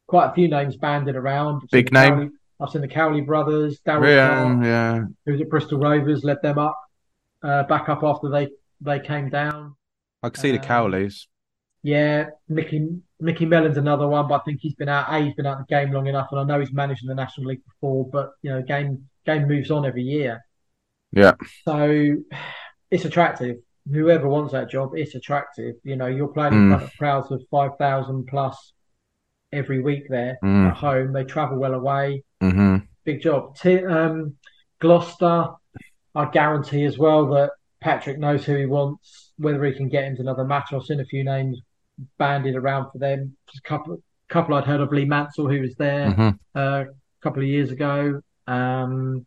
quite 0.07 0.27
a 0.31 0.35
few 0.35 0.49
names 0.49 0.77
banded 0.77 1.17
around. 1.17 1.63
Big 1.71 1.93
name? 1.93 2.15
Cowley- 2.15 2.31
I've 2.61 2.71
seen 2.71 2.83
the 2.83 2.89
Cowley 2.89 3.21
brothers, 3.21 3.81
Darrell 3.81 4.09
Yeah, 4.09 4.43
Clarke, 4.43 4.65
yeah. 4.65 5.05
who 5.27 5.33
was 5.33 5.41
at 5.41 5.49
Bristol 5.49 5.79
Rovers, 5.81 6.23
led 6.23 6.41
them 6.43 6.57
up, 6.59 6.79
uh, 7.45 7.63
back 7.65 7.89
up 7.89 8.03
after 8.03 8.29
they 8.29 8.49
they 8.81 8.99
came 9.01 9.29
down. 9.31 9.77
I 10.23 10.31
can 10.31 10.41
see 10.41 10.51
the 10.53 10.59
Um, 10.61 10.65
Cowleys. 10.65 11.27
Yeah, 11.83 12.31
Mickey 12.49 12.89
Mickey 13.21 13.45
Mellon's 13.47 13.77
another 13.77 14.09
one, 14.09 14.27
but 14.29 14.41
I 14.41 14.45
think 14.45 14.61
he's 14.61 14.75
been 14.75 14.89
out. 14.89 15.07
A, 15.13 15.19
he's 15.25 15.35
been 15.35 15.47
out 15.47 15.61
of 15.61 15.67
the 15.67 15.75
game 15.75 15.93
long 15.93 16.07
enough, 16.07 16.29
and 16.33 16.41
I 16.41 16.45
know 16.45 16.59
he's 16.59 16.73
managed 16.73 17.03
in 17.03 17.09
the 17.09 17.15
National 17.15 17.49
League 17.49 17.65
before. 17.65 18.09
But 18.09 18.31
you 18.43 18.51
know, 18.51 18.63
game 18.63 19.07
game 19.27 19.47
moves 19.47 19.71
on 19.71 19.85
every 19.87 20.03
year, 20.03 20.43
Yeah, 21.13 21.35
so 21.65 22.17
it's 22.91 23.05
attractive. 23.05 23.57
Whoever 23.91 24.29
wants 24.29 24.53
that 24.53 24.71
job, 24.71 24.93
it's 24.95 25.15
attractive. 25.15 25.75
You 25.85 25.97
know, 25.97 26.07
you're 26.07 26.29
playing 26.29 26.55
in 26.55 26.61
Mm. 26.69 26.71
front 26.71 26.83
of 26.85 26.97
crowds 26.99 27.31
of 27.31 27.43
five 27.51 27.73
thousand 27.79 28.27
plus 28.27 28.73
every 29.53 29.81
week 29.83 30.05
there 30.09 30.39
Mm. 30.43 30.69
at 30.71 30.77
home. 30.77 31.13
They 31.13 31.25
travel 31.25 31.59
well 31.59 31.75
away. 31.75 32.25
hmm 32.41 32.77
Big 33.05 33.21
job. 33.21 33.55
T- 33.57 33.85
um, 33.85 34.37
Gloucester, 34.81 35.49
I 36.15 36.31
guarantee 36.31 36.85
as 36.85 36.99
well 36.99 37.27
that 37.31 37.53
Patrick 37.81 38.19
knows 38.19 38.45
who 38.45 38.57
he 38.57 38.67
wants. 38.67 39.33
Whether 39.37 39.65
he 39.65 39.73
can 39.73 39.89
get 39.89 40.05
into 40.05 40.23
another 40.23 40.45
match, 40.45 40.73
I've 40.73 40.85
seen 40.85 41.01
a 41.01 41.05
few 41.05 41.25
names 41.25 41.61
bandied 42.19 42.57
around 42.57 42.91
for 42.91 42.99
them. 42.99 43.37
Just 43.47 43.65
a 43.65 43.69
couple, 43.69 44.03
couple 44.29 44.55
I'd 44.55 44.65
heard 44.65 44.81
of 44.81 44.93
Lee 44.93 45.05
Mansell, 45.05 45.49
who 45.49 45.61
was 45.61 45.75
there 45.77 46.13
hmm 46.13 46.31
uh, 46.55 46.85
a 46.89 47.23
couple 47.23 47.43
of 47.43 47.49
years 47.49 47.71
ago. 47.71 48.21
Um, 48.47 49.27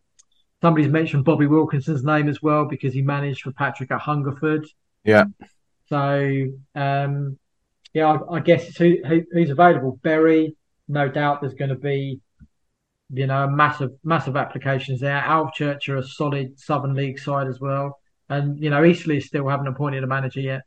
somebody's 0.62 0.90
mentioned 0.90 1.26
Bobby 1.26 1.48
Wilkinson's 1.48 2.04
name 2.04 2.30
as 2.30 2.42
well 2.42 2.66
because 2.66 2.94
he 2.94 3.02
managed 3.02 3.42
for 3.42 3.52
Patrick 3.52 3.92
at 3.92 4.00
Hungerford. 4.00 4.66
Yeah. 5.04 5.26
So 5.90 6.48
um, 6.76 7.38
yeah, 7.94 8.08
I, 8.14 8.36
I 8.36 8.40
guess 8.40 8.68
it's 8.68 8.78
who, 8.78 8.98
who, 9.06 9.24
who's 9.32 9.50
available. 9.50 10.00
Bury, 10.04 10.56
no 10.88 11.10
doubt 11.10 11.42
there's 11.42 11.54
going 11.54 11.70
to 11.70 11.76
be, 11.76 12.20
you 13.10 13.28
know, 13.28 13.48
massive 13.48 13.92
massive 14.04 14.36
applications 14.36 15.00
there. 15.00 15.22
Alvechurch 15.22 15.90
are 15.90 15.98
a 15.98 16.04
solid 16.04 16.60
Southern 16.60 16.94
League 16.94 17.20
side 17.20 17.48
as 17.48 17.60
well, 17.60 18.00
and 18.30 18.60
you 18.62 18.70
know, 18.70 18.84
Eastleigh 18.84 19.20
still 19.20 19.48
haven't 19.48 19.68
appointed 19.68 20.04
a 20.04 20.08
manager 20.08 20.42
yet. 20.42 20.62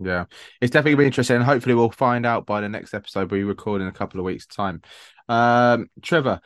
Yeah, 0.00 0.24
it's 0.60 0.70
definitely 0.72 0.96
gonna 0.96 1.06
interesting. 1.06 1.36
and 1.36 1.44
Hopefully, 1.44 1.74
we'll 1.74 1.90
find 1.90 2.26
out 2.26 2.46
by 2.46 2.60
the 2.60 2.68
next 2.68 2.94
episode 2.94 3.30
we 3.30 3.44
record 3.44 3.80
in 3.80 3.88
a 3.88 3.92
couple 3.92 4.20
of 4.20 4.26
weeks' 4.26 4.46
time. 4.46 4.82
Um, 5.28 5.88
Trevor, 6.02 6.40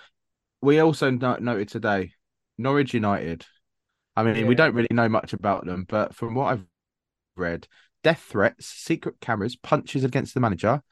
we 0.61 0.81
also 0.81 1.11
no- 1.11 1.37
noted 1.37 1.69
today 1.69 2.13
Norwich 2.59 2.95
United. 2.95 3.47
I 4.17 4.25
mean, 4.25 4.49
we 4.49 4.57
don't 4.57 4.75
really 4.75 4.89
know 4.91 5.09
much 5.09 5.33
about 5.33 5.65
them, 5.65 5.87
but 5.89 6.15
from 6.15 6.35
what 6.35 6.53
I've 6.53 6.65
read, 7.37 7.69
death 8.03 8.27
threats, 8.29 8.67
secret 8.67 9.21
cameras, 9.21 9.55
punches 9.55 10.03
against 10.03 10.35
the 10.35 10.41
manager. 10.41 10.83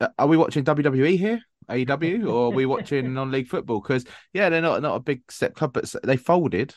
Uh, 0.00 0.08
Are 0.18 0.26
we 0.26 0.36
watching 0.36 0.64
WWE 0.64 1.18
here, 1.18 1.40
AEW, 1.68 2.28
or 2.28 2.46
are 2.46 2.50
we 2.50 2.66
watching 2.66 3.14
non-league 3.14 3.48
football? 3.48 3.80
Because 3.80 4.04
yeah, 4.32 4.48
they're 4.48 4.60
not 4.62 4.82
not 4.82 4.96
a 4.96 5.00
big 5.00 5.22
set 5.30 5.54
club, 5.54 5.72
but 5.72 5.92
they 6.02 6.16
folded, 6.16 6.74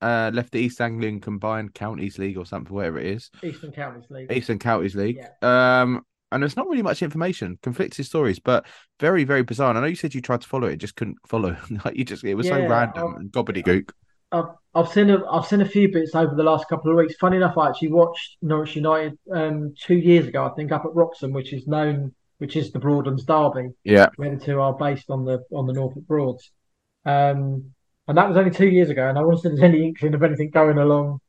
uh, 0.00 0.30
left 0.34 0.52
the 0.52 0.58
East 0.58 0.80
Anglian 0.80 1.20
Combined 1.20 1.74
Counties 1.74 2.18
League 2.18 2.38
or 2.38 2.46
something, 2.46 2.74
whatever 2.74 2.98
it 2.98 3.06
is. 3.06 3.30
Eastern 3.42 3.72
Counties 3.72 4.04
League. 4.10 4.32
Eastern 4.32 4.58
Counties 4.58 4.94
League. 4.94 5.18
Yeah. 5.18 5.80
Um, 5.82 6.02
and 6.32 6.42
there's 6.42 6.56
not 6.56 6.66
really 6.66 6.82
much 6.82 7.02
information, 7.02 7.58
conflicted 7.62 8.04
stories, 8.06 8.40
but 8.40 8.66
very, 8.98 9.24
very 9.24 9.42
bizarre. 9.42 9.70
And 9.70 9.78
I 9.78 9.82
know 9.82 9.86
you 9.86 9.94
said 9.94 10.14
you 10.14 10.20
tried 10.20 10.40
to 10.40 10.48
follow 10.48 10.66
it, 10.66 10.78
just 10.78 10.96
couldn't 10.96 11.18
follow. 11.26 11.56
like 11.84 11.96
you 11.96 12.04
just, 12.04 12.24
it 12.24 12.34
was 12.34 12.48
so 12.48 12.66
random 12.66 13.14
I- 13.14 13.20
and 13.20 13.30
gobbledygook. 13.30 13.90
I've, 14.32 14.46
I've 14.74 14.88
seen 14.88 15.10
a, 15.10 15.24
I've 15.30 15.46
seen 15.46 15.60
a 15.60 15.68
few 15.68 15.90
bits 15.92 16.14
over 16.14 16.34
the 16.34 16.42
last 16.42 16.68
couple 16.68 16.90
of 16.90 16.96
weeks. 16.96 17.14
Funny 17.20 17.36
enough, 17.36 17.56
I 17.56 17.68
actually 17.68 17.92
watched 17.92 18.36
Norwich 18.42 18.76
United 18.76 19.18
um, 19.32 19.74
two 19.78 19.96
years 19.96 20.26
ago, 20.26 20.44
I 20.44 20.54
think, 20.54 20.72
up 20.72 20.84
at 20.84 20.94
Wroxham, 20.94 21.32
which 21.32 21.52
is 21.52 21.66
known, 21.66 22.12
which 22.38 22.56
is 22.56 22.72
the 22.72 22.78
Broadlands 22.78 23.24
Derby. 23.24 23.70
Yeah. 23.84 24.08
Where 24.16 24.34
the 24.34 24.44
two 24.44 24.60
are 24.60 24.74
based 24.74 25.10
on 25.10 25.24
the 25.24 25.44
on 25.52 25.66
the 25.66 25.72
Norfolk 25.72 26.06
Broads. 26.06 26.50
Um, 27.06 27.72
and 28.06 28.18
that 28.18 28.28
was 28.28 28.36
only 28.36 28.50
two 28.50 28.68
years 28.68 28.90
ago, 28.90 29.08
and 29.08 29.18
I 29.18 29.22
wasn't 29.22 29.56
there's 29.58 29.72
any 29.72 29.84
inkling 29.84 30.14
of 30.14 30.22
anything 30.22 30.50
going 30.50 30.78
along 30.78 31.20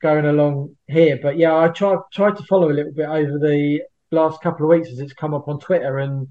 going 0.00 0.26
along 0.26 0.76
here. 0.86 1.18
But 1.20 1.38
yeah, 1.38 1.56
I 1.56 1.68
tried 1.68 1.98
tried 2.12 2.36
to 2.36 2.44
follow 2.44 2.70
a 2.70 2.74
little 2.74 2.92
bit 2.92 3.08
over 3.08 3.38
the 3.38 3.82
last 4.10 4.40
couple 4.40 4.66
of 4.66 4.76
weeks 4.76 4.90
as 4.92 5.00
it's 5.00 5.12
come 5.12 5.34
up 5.34 5.48
on 5.48 5.58
Twitter, 5.58 5.98
and 5.98 6.28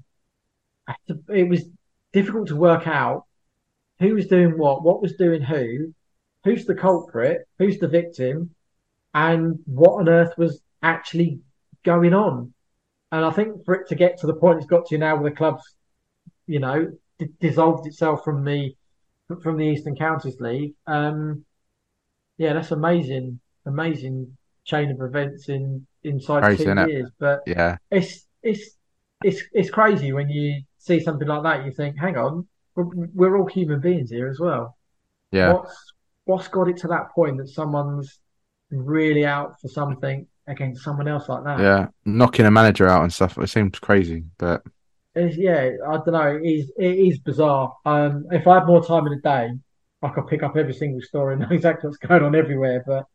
it 1.28 1.48
was 1.48 1.64
difficult 2.12 2.48
to 2.48 2.56
work 2.56 2.86
out 2.86 3.24
who 3.98 4.14
was 4.14 4.26
doing 4.26 4.58
what, 4.58 4.82
what 4.82 5.02
was 5.02 5.14
doing 5.14 5.42
who, 5.42 5.94
who's 6.46 6.64
the 6.64 6.74
culprit, 6.76 7.46
who's 7.58 7.78
the 7.78 7.88
victim, 7.88 8.54
and 9.12 9.58
what 9.66 9.98
on 10.00 10.08
earth 10.08 10.32
was 10.38 10.62
actually 10.80 11.40
going 11.84 12.14
on. 12.14 12.54
And 13.10 13.24
I 13.24 13.30
think 13.30 13.64
for 13.64 13.74
it 13.74 13.88
to 13.88 13.96
get 13.96 14.18
to 14.20 14.28
the 14.28 14.34
point 14.34 14.58
it's 14.58 14.66
got 14.66 14.86
to 14.86 14.98
now, 14.98 15.16
where 15.16 15.30
the 15.30 15.36
club's, 15.36 15.64
you 16.46 16.60
know, 16.60 16.92
d- 17.18 17.28
dissolved 17.40 17.86
itself 17.86 18.22
from 18.24 18.44
the 18.44 18.74
from 19.42 19.56
the 19.56 19.64
Eastern 19.64 19.96
Counties 19.96 20.38
League. 20.38 20.74
Um, 20.86 21.44
yeah, 22.38 22.52
that's 22.52 22.70
amazing, 22.70 23.40
amazing 23.64 24.36
chain 24.64 24.92
of 24.92 25.00
events 25.00 25.48
in 25.48 25.84
inside 26.04 26.44
Crazy, 26.44 26.64
two 26.64 26.86
years. 26.88 27.10
But 27.18 27.40
Yeah. 27.46 27.78
it's 27.90 28.24
it's 28.42 28.76
it's 29.24 29.42
it's 29.52 29.70
crazy 29.70 30.12
when 30.12 30.28
you 30.28 30.62
see 30.78 31.00
something 31.00 31.26
like 31.26 31.42
that. 31.42 31.64
You 31.64 31.72
think, 31.72 31.98
hang 31.98 32.16
on, 32.16 32.46
we're, 32.76 32.84
we're 33.14 33.36
all 33.36 33.46
human 33.46 33.80
beings 33.80 34.10
here 34.10 34.28
as 34.28 34.38
well. 34.38 34.76
Yeah. 35.32 35.54
What's 35.54 35.94
what's 36.26 36.48
got 36.48 36.68
it 36.68 36.76
to 36.78 36.88
that 36.88 37.10
point 37.14 37.38
that 37.38 37.48
someone's 37.48 38.20
really 38.70 39.24
out 39.24 39.60
for 39.60 39.68
something 39.68 40.26
against 40.46 40.84
someone 40.84 41.08
else 41.08 41.28
like 41.28 41.44
that? 41.44 41.60
Yeah. 41.60 41.88
Knocking 42.04 42.46
a 42.46 42.50
manager 42.50 42.86
out 42.88 43.02
and 43.02 43.12
stuff. 43.12 43.38
It 43.38 43.48
seems 43.48 43.78
crazy, 43.78 44.24
but 44.38 44.62
It's, 45.14 45.36
yeah, 45.36 45.70
I 45.88 45.92
don't 45.96 46.12
know. 46.12 46.36
It 46.36 46.46
is 46.46 46.72
it 46.76 46.98
is 46.98 47.18
bizarre. 47.18 47.74
Um, 47.84 48.26
if 48.30 48.46
I 48.46 48.54
had 48.58 48.66
more 48.66 48.84
time 48.84 49.06
in 49.06 49.14
the 49.14 49.20
day, 49.20 49.50
I 50.02 50.08
could 50.10 50.26
pick 50.26 50.42
up 50.42 50.56
every 50.56 50.74
single 50.74 51.00
story 51.00 51.34
and 51.34 51.42
know 51.48 51.48
exactly 51.50 51.88
what's 51.88 51.98
going 51.98 52.22
on 52.22 52.34
everywhere. 52.34 52.84
But 52.86 53.06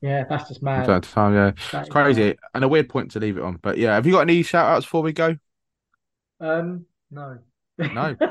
yeah, 0.00 0.24
that's 0.28 0.48
just 0.48 0.62
mad. 0.62 0.86
to 0.86 1.00
time, 1.10 1.34
yeah. 1.34 1.52
That 1.72 1.82
It's 1.82 1.90
crazy. 1.90 2.36
And 2.54 2.64
a 2.64 2.68
weird 2.68 2.88
point 2.88 3.10
to 3.12 3.20
leave 3.20 3.36
it 3.36 3.42
on. 3.42 3.58
But 3.62 3.78
yeah, 3.78 3.94
have 3.94 4.06
you 4.06 4.12
got 4.12 4.20
any 4.20 4.42
shout 4.42 4.66
outs 4.66 4.86
before 4.86 5.02
we 5.02 5.12
go? 5.12 5.36
Um, 6.40 6.86
no. 7.10 7.38
No. 7.78 8.16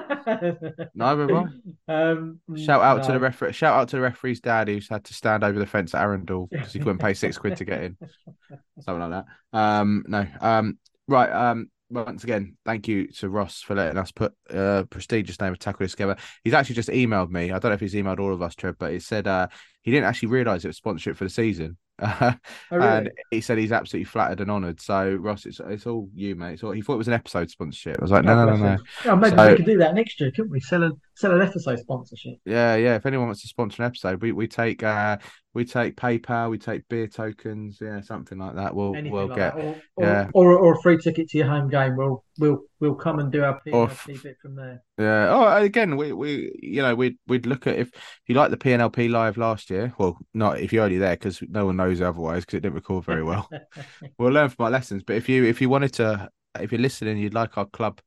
No. 0.96 1.50
Um, 1.88 2.40
Shout 2.56 2.82
out 2.82 3.04
to 3.04 3.12
the 3.12 3.20
referee. 3.20 3.52
Shout 3.54 3.78
out 3.78 3.90
to 3.90 3.98
the 3.98 4.02
referee's 4.02 4.40
dad 4.40 4.68
who's 4.68 4.88
had 4.88 5.04
to 5.06 5.14
stand 5.14 5.44
over 5.44 5.60
the 5.60 5.66
fence 5.66 5.94
at 5.94 6.02
Arundel 6.02 6.48
because 6.50 6.72
he 6.74 6.80
couldn't 6.80 7.00
pay 7.00 7.14
six 7.14 7.38
quid 7.38 7.58
to 7.58 7.66
get 7.66 7.84
in, 7.84 7.98
something 8.80 9.10
like 9.10 9.26
that. 9.52 9.58
Um, 9.58 10.04
no. 10.08 10.26
Um, 10.40 10.78
right. 11.08 11.30
Um, 11.30 11.70
once 11.90 12.24
again, 12.24 12.56
thank 12.66 12.88
you 12.88 13.08
to 13.08 13.30
Ross 13.30 13.62
for 13.62 13.76
letting 13.76 13.98
us 13.98 14.12
put 14.12 14.34
a 14.50 14.88
prestigious 14.90 15.40
name 15.40 15.52
of 15.52 15.60
tackle 15.60 15.84
this 15.84 15.92
together. 15.92 16.16
He's 16.44 16.54
actually 16.54 16.76
just 16.76 16.90
emailed 16.90 17.30
me. 17.30 17.52
I 17.52 17.60
don't 17.60 17.70
know 17.70 17.74
if 17.74 17.80
he's 17.82 17.94
emailed 17.94 18.20
all 18.20 18.34
of 18.34 18.42
us, 18.42 18.56
Trev, 18.56 18.78
but 18.80 18.92
he 18.92 19.00
said 19.00 19.28
uh, 19.28 19.48
he 19.82 19.92
didn't 19.92 20.06
actually 20.06 20.30
realise 20.30 20.64
it 20.64 20.70
was 20.70 20.78
sponsorship 20.78 21.18
for 21.18 21.26
the 21.26 21.30
season. 21.30 21.78
Oh, 22.02 22.36
really? 22.72 22.88
And 22.88 23.12
he 23.30 23.40
said 23.40 23.60
he's 23.60 23.72
absolutely 23.72 24.06
flattered 24.06 24.42
and 24.42 24.50
honoured. 24.50 24.82
So 24.82 25.14
Ross, 25.14 25.46
it's 25.46 25.62
it's 25.64 25.86
all 25.86 26.10
you, 26.16 26.36
mate. 26.36 26.54
It's 26.54 26.64
all, 26.64 26.72
he 26.72 26.82
thought 26.82 26.96
it 26.96 26.98
was 26.98 27.08
an 27.08 27.14
episode 27.14 27.52
sponsorship. 27.52 27.98
I 28.00 28.02
was 28.02 28.10
like, 28.12 28.26
no, 28.26 28.36
no, 28.36 28.56
no, 28.56 28.58
no. 28.58 28.78
Yeah, 29.06 29.16
maybe 29.16 29.36
So- 29.36 29.50
we 29.52 29.56
could 29.58 29.66
do 29.66 29.78
that 29.78 29.94
next 29.94 30.20
year, 30.20 30.32
couldn't 30.32 30.50
we? 30.52 30.60
Sell 30.60 30.84
a 30.84 30.92
sell 31.16 31.32
an 31.32 31.42
episode 31.42 31.80
sponsorship. 31.80 32.36
Yeah, 32.46 32.76
yeah. 32.76 32.96
If 32.96 33.06
anyone 33.06 33.28
wants 33.28 33.42
to 33.42 33.48
sponsor 33.48 33.84
an 33.84 33.88
episode, 33.88 34.22
we, 34.22 34.32
we 34.32 34.48
take 34.48 34.84
uh 34.84 35.18
we 35.54 35.66
take 35.66 35.96
PayPal, 35.96 36.50
we 36.50 36.58
take 36.58 36.88
beer 36.90 37.08
tokens, 37.08 37.78
yeah, 37.80 38.02
something 38.02 38.40
like 38.40 38.56
that. 38.56 38.76
We'll 38.76 38.96
Anything 38.96 39.12
we'll 39.12 39.28
like 39.28 39.38
get. 39.38 39.56
Or, 39.56 39.76
or, 39.96 40.06
yeah. 40.06 40.28
or, 40.34 40.58
or 40.58 40.74
a 40.74 40.82
free 40.82 40.98
ticket 40.98 41.30
to 41.30 41.38
your 41.38 41.48
home 41.48 41.70
game. 41.70 41.96
We'll 41.96 42.24
we'll 42.40 42.62
we'll 42.80 42.96
come 42.96 43.20
and 43.20 43.32
do 43.32 43.44
our 43.44 43.62
PLP 43.66 44.24
bit 44.24 44.38
from 44.42 44.56
there. 44.56 44.84
Yeah. 44.98 45.28
Oh, 45.30 45.64
again, 45.64 45.96
we, 45.96 46.12
we 46.12 46.58
you 46.62 46.82
know 46.82 46.96
we'd 46.96 47.18
we'd 47.28 47.46
look 47.46 47.68
at 47.68 47.78
if 47.78 47.92
you 48.26 48.36
like 48.36 48.50
the 48.50 48.58
PNLP 48.58 49.12
live 49.12 49.38
last 49.38 49.70
year. 49.70 49.94
Well, 49.98 50.18
not 50.34 50.60
if 50.60 50.74
you're 50.74 50.86
only 50.86 50.98
there 50.98 51.16
because 51.16 51.42
no 51.48 51.68
one 51.68 51.78
knows 51.78 52.02
otherwise 52.02 52.46
because 52.46 52.58
it 52.58 52.62
didn't 52.62 52.76
record 52.76 53.06
very 53.06 53.24
well. 53.24 53.48
we'll 54.18 54.32
learn 54.32 54.50
from 54.50 54.66
our 54.66 54.72
lessons. 54.72 55.04
But 55.06 55.18
if 55.18 55.30
you 55.30 55.46
if 55.46 55.62
you 55.62 55.70
wanted 55.70 55.94
to, 55.94 56.30
if 56.60 56.72
you're 56.72 56.82
listening, 56.82 57.18
you'd 57.18 57.36
like 57.36 57.58
our 57.58 57.68
club 57.68 58.02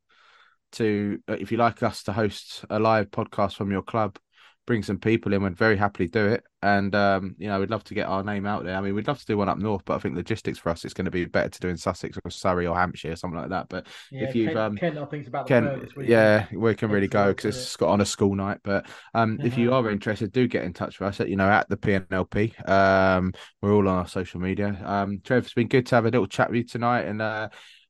to, 0.77 1.19
uh, 1.29 1.35
if 1.35 1.53
you 1.53 1.59
like 1.59 1.83
us 1.83 2.03
to 2.05 2.13
host 2.13 2.65
a 2.71 2.79
live 2.79 3.11
podcast 3.11 3.55
from 3.55 3.71
your 3.71 3.83
club, 3.83 4.19
bring 4.67 4.83
some 4.83 4.99
people 4.99 5.33
in, 5.33 5.43
we'd 5.43 5.57
very 5.57 5.77
happily 5.77 6.09
do 6.09 6.27
it. 6.27 6.43
And 6.61 6.95
um, 6.97 7.37
you 7.39 7.47
know, 7.47 7.61
we'd 7.61 7.71
love 7.71 7.85
to 7.85 7.95
get 7.95 8.09
our 8.09 8.25
name 8.25 8.47
out 8.47 8.65
there. 8.65 8.77
I 8.77 8.81
mean, 8.81 8.95
we'd 8.95 9.07
love 9.07 9.21
to 9.21 9.27
do 9.27 9.39
one 9.39 9.49
up 9.49 9.59
north, 9.59 9.83
but 9.85 9.95
I 9.95 9.99
think 10.01 10.17
logistics 10.17 10.59
for 10.59 10.71
us, 10.71 10.85
it's 10.85 10.95
going 10.95 11.05
to 11.05 11.11
be 11.11 11.25
better 11.25 11.49
to 11.49 11.61
do 11.61 11.69
in 11.69 11.77
Sussex 11.77 12.19
or 12.25 12.31
Surrey 12.31 12.67
or 12.67 12.77
Hampshire 12.77 13.13
or 13.13 13.17
something 13.17 13.39
like 13.39 13.51
that. 13.51 13.69
But 13.69 13.87
Yeah, 14.11 14.29
if 14.29 14.35
you've 14.35 14.49
Kent, 14.49 14.59
um, 14.59 14.77
Kent, 14.77 14.99
I 14.99 15.05
think 15.05 15.29
about 15.29 15.47
the 15.47 15.49
Ken, 15.49 15.89
yeah, 16.05 16.47
we 16.53 16.75
can 16.75 16.91
really 16.91 17.07
go 17.07 17.29
because 17.29 17.57
it. 17.57 17.61
it's 17.61 17.77
got 17.77 17.91
on 17.91 18.01
a 18.01 18.05
school 18.05 18.35
night. 18.35 18.59
But 18.65 18.87
um, 19.15 19.39
if 19.43 19.57
you 19.57 19.73
are 19.73 19.89
interested, 19.89 20.33
do 20.33 20.49
get 20.49 20.65
in 20.65 20.73
touch 20.73 20.99
with 20.99 21.09
us. 21.11 21.21
At, 21.21 21.29
you 21.29 21.37
know, 21.37 21.49
at 21.49 21.69
the 21.69 21.77
PNLP. 21.77 22.69
Um, 22.69 23.33
we're 23.63 23.73
all 23.73 23.89
on 23.89 23.99
our 23.99 24.09
social 24.09 24.41
media. 24.41 24.77
Um, 24.85 25.21
Trev, 25.23 25.45
it's 25.45 25.55
been 25.55 25.69
good 25.69 25.87
to 25.87 25.95
have 25.95 26.07
a 26.07 26.11
little 26.11 26.27
chat 26.27 26.51
with 26.51 26.57
you 26.57 26.65
tonight, 26.65 27.03
and 27.03 27.23
uh, 27.23 27.49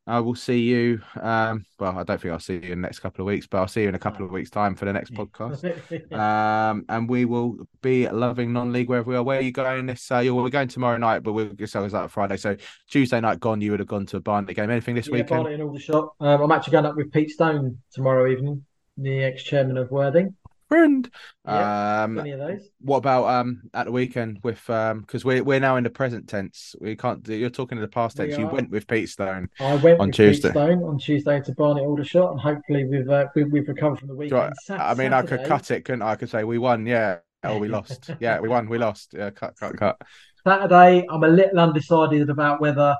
I 0.09 0.21
will 0.21 0.37
see 0.37 0.61
you. 0.61 1.01
Um, 1.21 1.67
well, 1.81 1.99
I 1.99 2.05
don't 2.05 2.21
think 2.21 2.33
I'll 2.33 2.39
see 2.39 2.55
you 2.55 2.61
in 2.73 2.81
the 2.81 2.87
next 2.87 3.01
couple 3.01 3.23
of 3.23 3.27
weeks, 3.27 3.49
but 3.49 3.59
I'll 3.59 3.67
see 3.67 3.83
you 3.83 3.89
in 3.89 3.97
a 3.97 3.99
couple 3.99 4.25
of 4.25 4.31
weeks' 4.31 4.51
time 4.51 4.77
for 4.77 4.85
the 4.85 4.93
next 4.93 5.13
podcast. 5.13 5.65
Um, 6.17 6.85
and 6.89 7.09
we 7.09 7.25
will 7.25 7.57
be 7.83 8.09
loving 8.09 8.53
non-league 8.53 8.89
wherever 8.89 9.11
we 9.11 9.17
are. 9.17 9.23
Where 9.23 9.39
are 9.39 9.43
you 9.43 9.53
going 9.53 9.87
this? 9.87 10.11
Uh, 10.11 10.19
you're, 10.19 10.35
we're 10.35 10.49
going 10.49 10.69
tomorrow 10.69 10.97
night, 10.97 11.23
but 11.23 11.33
we'll 11.33 11.49
just 11.49 11.75
always 11.75 11.93
like 11.93 12.11
Friday. 12.11 12.37
So 12.37 12.57
Tuesday 12.89 13.21
night 13.21 13.41
gone, 13.41 13.61
you 13.61 13.73
would 13.73 13.81
have 13.81 13.89
gone 13.89 14.07
to 14.07 14.17
a 14.17 14.21
Barnet 14.21 14.55
game. 14.55 14.71
Anything 14.71 14.95
this 14.95 15.09
Yeah, 15.09 15.15
weekend? 15.15 15.49
And 15.49 15.63
Aldershot. 15.63 16.15
Um, 16.21 16.43
I'm 16.43 16.53
actually 16.53 16.73
going 16.73 16.87
up 16.87 16.97
with 16.97 17.13
Pete 17.13 17.31
Stone 17.31 17.79
tomorrow 17.93 18.31
evening, 18.31 18.65
the 18.97 19.25
ex-chairman 19.25 19.77
of 19.77 19.91
Worthing. 19.91 20.35
Friend. 20.69 21.09
Yeah, 21.47 22.03
um, 22.03 22.15
plenty 22.15 22.31
of 22.33 22.41
those. 22.41 22.69
What 22.81 22.99
about 22.99 23.27
um 23.27 23.63
at 23.73 23.85
the 23.87 23.93
weekend 23.93 24.41
with 24.43 24.69
um 24.69 25.01
because 25.01 25.25
we're 25.25 25.45
we're 25.45 25.61
now 25.61 25.77
in 25.77 25.85
the 25.85 25.91
present 25.91 26.29
tense. 26.29 26.75
We 26.81 26.97
can't 26.97 27.23
do 27.23 27.35
you're 27.35 27.51
talking 27.51 27.79
in 27.79 27.83
the 27.83 27.89
past 27.89 28.19
We 28.19 28.25
tense. 28.25 28.39
You 28.39 28.47
are. 28.47 28.53
went 28.55 28.71
with 28.71 28.87
Pete 28.87 29.09
Stone 29.09 29.49
I 29.61 29.75
went 29.77 30.01
on 30.01 30.09
with 30.09 30.17
Tuesday. 30.17 30.49
Pete 30.49 30.53
Stone 30.53 30.83
on 30.83 30.99
Tuesday 30.99 31.41
to 31.41 31.53
Barnet 31.53 31.85
Aldershot, 31.85 32.33
and 32.33 32.41
hopefully 32.41 32.85
we've 32.85 33.09
uh, 33.09 33.27
we, 33.35 33.45
we've 33.45 33.69
recovered 33.69 33.99
from 34.01 34.09
the 34.09 34.15
you 34.15 34.19
weekend. 34.19 34.55
know 34.69 34.75
what? 34.77 34.81
I 34.81 34.95
mean, 34.95 35.13
I 35.13 35.23
could 35.23 35.45
cut 35.45 35.71
it, 35.71 35.85
couldn't 35.85 36.03
I? 36.03 36.11
I 36.13 36.17
could 36.17 36.31
say 36.31 36.45
we 36.45 36.59
won, 36.59 36.85
yeah, 36.87 37.19
or 37.45 37.59
we 37.59 37.69
lost. 37.69 38.11
yeah, 38.21 38.41
we 38.41 38.49
won, 38.49 38.69
we 38.69 38.79
lost. 38.79 39.15
Yeah, 39.17 39.31
cut, 39.31 39.57
cut, 39.59 39.77
cut. 39.77 40.01
Saturday, 40.45 41.07
I'm 41.11 41.25
a 41.25 41.29
little 41.29 41.59
undecided 41.59 42.29
about 42.31 42.61
whether 42.61 42.97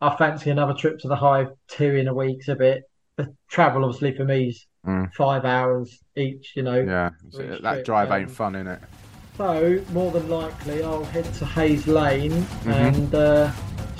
I 0.00 0.16
fancy 0.16 0.50
another 0.50 0.74
trip 0.74 0.98
to 1.00 1.08
the 1.08 1.16
Hive 1.16 1.48
two 1.68 1.94
in 1.94 2.08
a 2.08 2.14
week's 2.14 2.48
a 2.48 2.54
bit 2.56 2.84
the 3.16 3.34
travel, 3.50 3.84
obviously, 3.84 4.16
for 4.16 4.24
me 4.24 4.48
is 4.48 4.66
Mm. 4.86 5.10
five 5.14 5.46
hours 5.46 5.98
each. 6.14 6.52
You 6.56 6.62
know, 6.62 6.78
Yeah, 6.78 7.08
that 7.32 7.72
trip. 7.72 7.84
drive 7.86 8.10
ain't 8.12 8.28
Um, 8.28 8.34
fun, 8.34 8.54
it? 8.54 8.78
So 9.38 9.80
more 9.94 10.10
than 10.12 10.28
likely, 10.28 10.84
I'll 10.84 11.04
head 11.04 11.24
to 11.36 11.46
Hayes 11.46 11.86
Lane 11.86 12.32
Mm-hmm. 12.32 12.70
and 12.70 13.14
uh, 13.14 13.50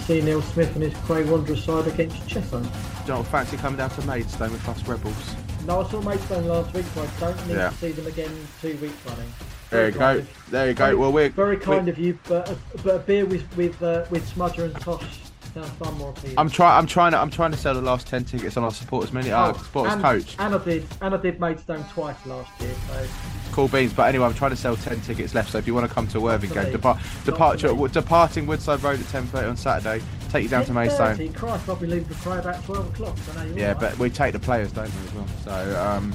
see 0.04 0.20
Neil 0.20 0.42
Smith 0.42 0.74
and 0.74 0.82
his 0.84 0.92
Cray 1.06 1.24
Wanderers 1.24 1.64
side 1.64 1.86
against 1.86 2.28
Chesham. 2.28 2.68
Don't 3.06 3.26
fancy 3.28 3.56
coming 3.56 3.78
down 3.78 3.88
to 3.90 4.06
Maidstone 4.06 4.52
with 4.52 4.68
us 4.68 4.86
rebels. 4.86 5.34
No, 5.66 5.80
I 5.80 5.88
saw 5.90 6.02
Maidstone 6.02 6.46
last 6.48 6.74
week, 6.74 6.84
so 6.94 7.02
I 7.02 7.08
don't 7.20 7.46
need 7.48 7.54
Yeah. 7.56 7.70
to 7.70 7.74
see 7.76 7.92
them 7.92 8.06
again 8.06 8.30
two 8.60 8.76
weeks 8.76 9.06
running. 9.06 9.32
There 9.70 9.86
you 9.88 9.92
go. 9.98 10.22
There 10.50 10.68
you 10.68 10.74
go. 10.74 10.84
very- 10.84 10.96
Well, 10.96 11.12
we're 11.12 11.30
very 11.30 11.56
kind 11.56 11.86
we- 11.86 11.90
of 11.92 11.98
you, 11.98 12.18
but 12.28 12.50
a, 12.50 12.56
but 12.84 12.94
a 12.96 12.98
beer 12.98 13.24
with 13.24 13.56
with 13.56 13.82
uh, 13.82 14.04
with 14.10 14.30
Smudger 14.34 14.64
and 14.64 14.74
Tosh 14.82 15.20
sounds 15.54 15.68
far 15.70 15.92
more 15.92 16.10
appealing. 16.10 16.38
I'm 16.38 16.50
trying. 16.50 16.76
I'm 16.78 16.86
trying 16.86 17.12
to. 17.12 17.18
I'm 17.18 17.30
trying 17.30 17.52
to 17.52 17.56
sell 17.56 17.74
the 17.74 17.80
last 17.82 18.06
ten 18.06 18.24
tickets 18.24 18.56
on 18.56 18.64
our 18.64 18.72
supporters 18.72 19.12
mini. 19.12 19.32
Oh, 19.32 19.52
supporters 19.54 19.94
and, 19.94 20.02
coach. 20.02 20.36
And 20.38 20.54
I 20.54 20.58
did, 20.64 20.86
and 21.00 21.14
I 21.14 21.16
did 21.16 21.40
Maidstone 21.40 21.84
twice 21.92 22.26
last 22.26 22.60
year. 22.60 22.74
So 22.88 23.06
Cool 23.52 23.68
beans. 23.68 23.92
But 23.92 24.08
anyway, 24.08 24.26
I'm 24.26 24.34
trying 24.34 24.50
to 24.50 24.56
sell 24.56 24.76
ten 24.76 25.00
tickets 25.02 25.34
left. 25.34 25.52
So 25.52 25.58
if 25.58 25.66
you 25.66 25.74
want 25.74 25.88
to 25.88 25.94
come 25.94 26.06
to 26.08 26.18
a 26.18 26.20
Worthing 26.20 26.50
game, 26.50 26.72
depart, 26.72 26.98
departure, 27.24 27.72
me. 27.74 27.88
departing 27.88 28.46
Woodside 28.46 28.82
Road 28.82 28.98
at 29.00 29.06
10:30 29.06 29.48
on 29.50 29.56
Saturday. 29.56 30.04
Take 30.30 30.42
you 30.42 30.48
down 30.48 30.64
to 30.64 30.72
Maidstone. 30.72 31.16
10:30, 31.16 31.34
Christ, 31.34 31.68
I'll 31.68 31.76
be 31.76 31.86
leaving 31.86 32.04
for 32.08 32.28
Cray 32.30 32.38
about 32.40 32.64
twelve 32.64 32.88
o'clock. 32.88 33.16
So 33.18 33.32
now 33.34 33.44
Yeah, 33.54 33.72
right. 33.72 33.80
but 33.80 33.98
we 33.98 34.10
take 34.10 34.32
the 34.32 34.40
players, 34.40 34.72
don't 34.72 34.92
we, 34.92 35.06
as 35.06 35.14
well? 35.14 35.26
So, 35.44 35.80
um, 35.80 36.12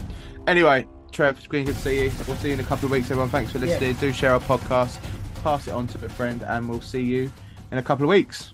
anyway, 0.48 0.86
Trev, 1.14 1.38
it's 1.38 1.48
been 1.48 1.66
good 1.66 1.76
to 1.76 1.82
see 1.82 2.04
you. 2.04 2.12
We'll 2.28 2.36
see 2.38 2.50
you 2.50 2.56
in 2.56 2.60
a 2.60 2.64
couple 2.64 2.86
of 2.86 2.92
weeks, 2.92 3.06
everyone. 3.10 3.30
Thanks 3.30 3.52
for 3.54 3.58
Yeah. 3.60 3.66
listening. 3.68 3.94
Do 3.96 4.12
share 4.12 4.34
our 4.34 4.42
podcast, 4.42 4.98
pass 5.44 5.68
it 5.68 5.74
on 5.74 5.88
to 5.88 6.06
a 6.06 6.10
friend, 6.10 6.44
and 6.44 6.68
we'll 6.68 6.82
see 6.82 7.02
you 7.02 7.32
in 7.72 7.78
a 7.78 7.82
couple 7.84 8.04
of 8.04 8.10
weeks. 8.10 8.54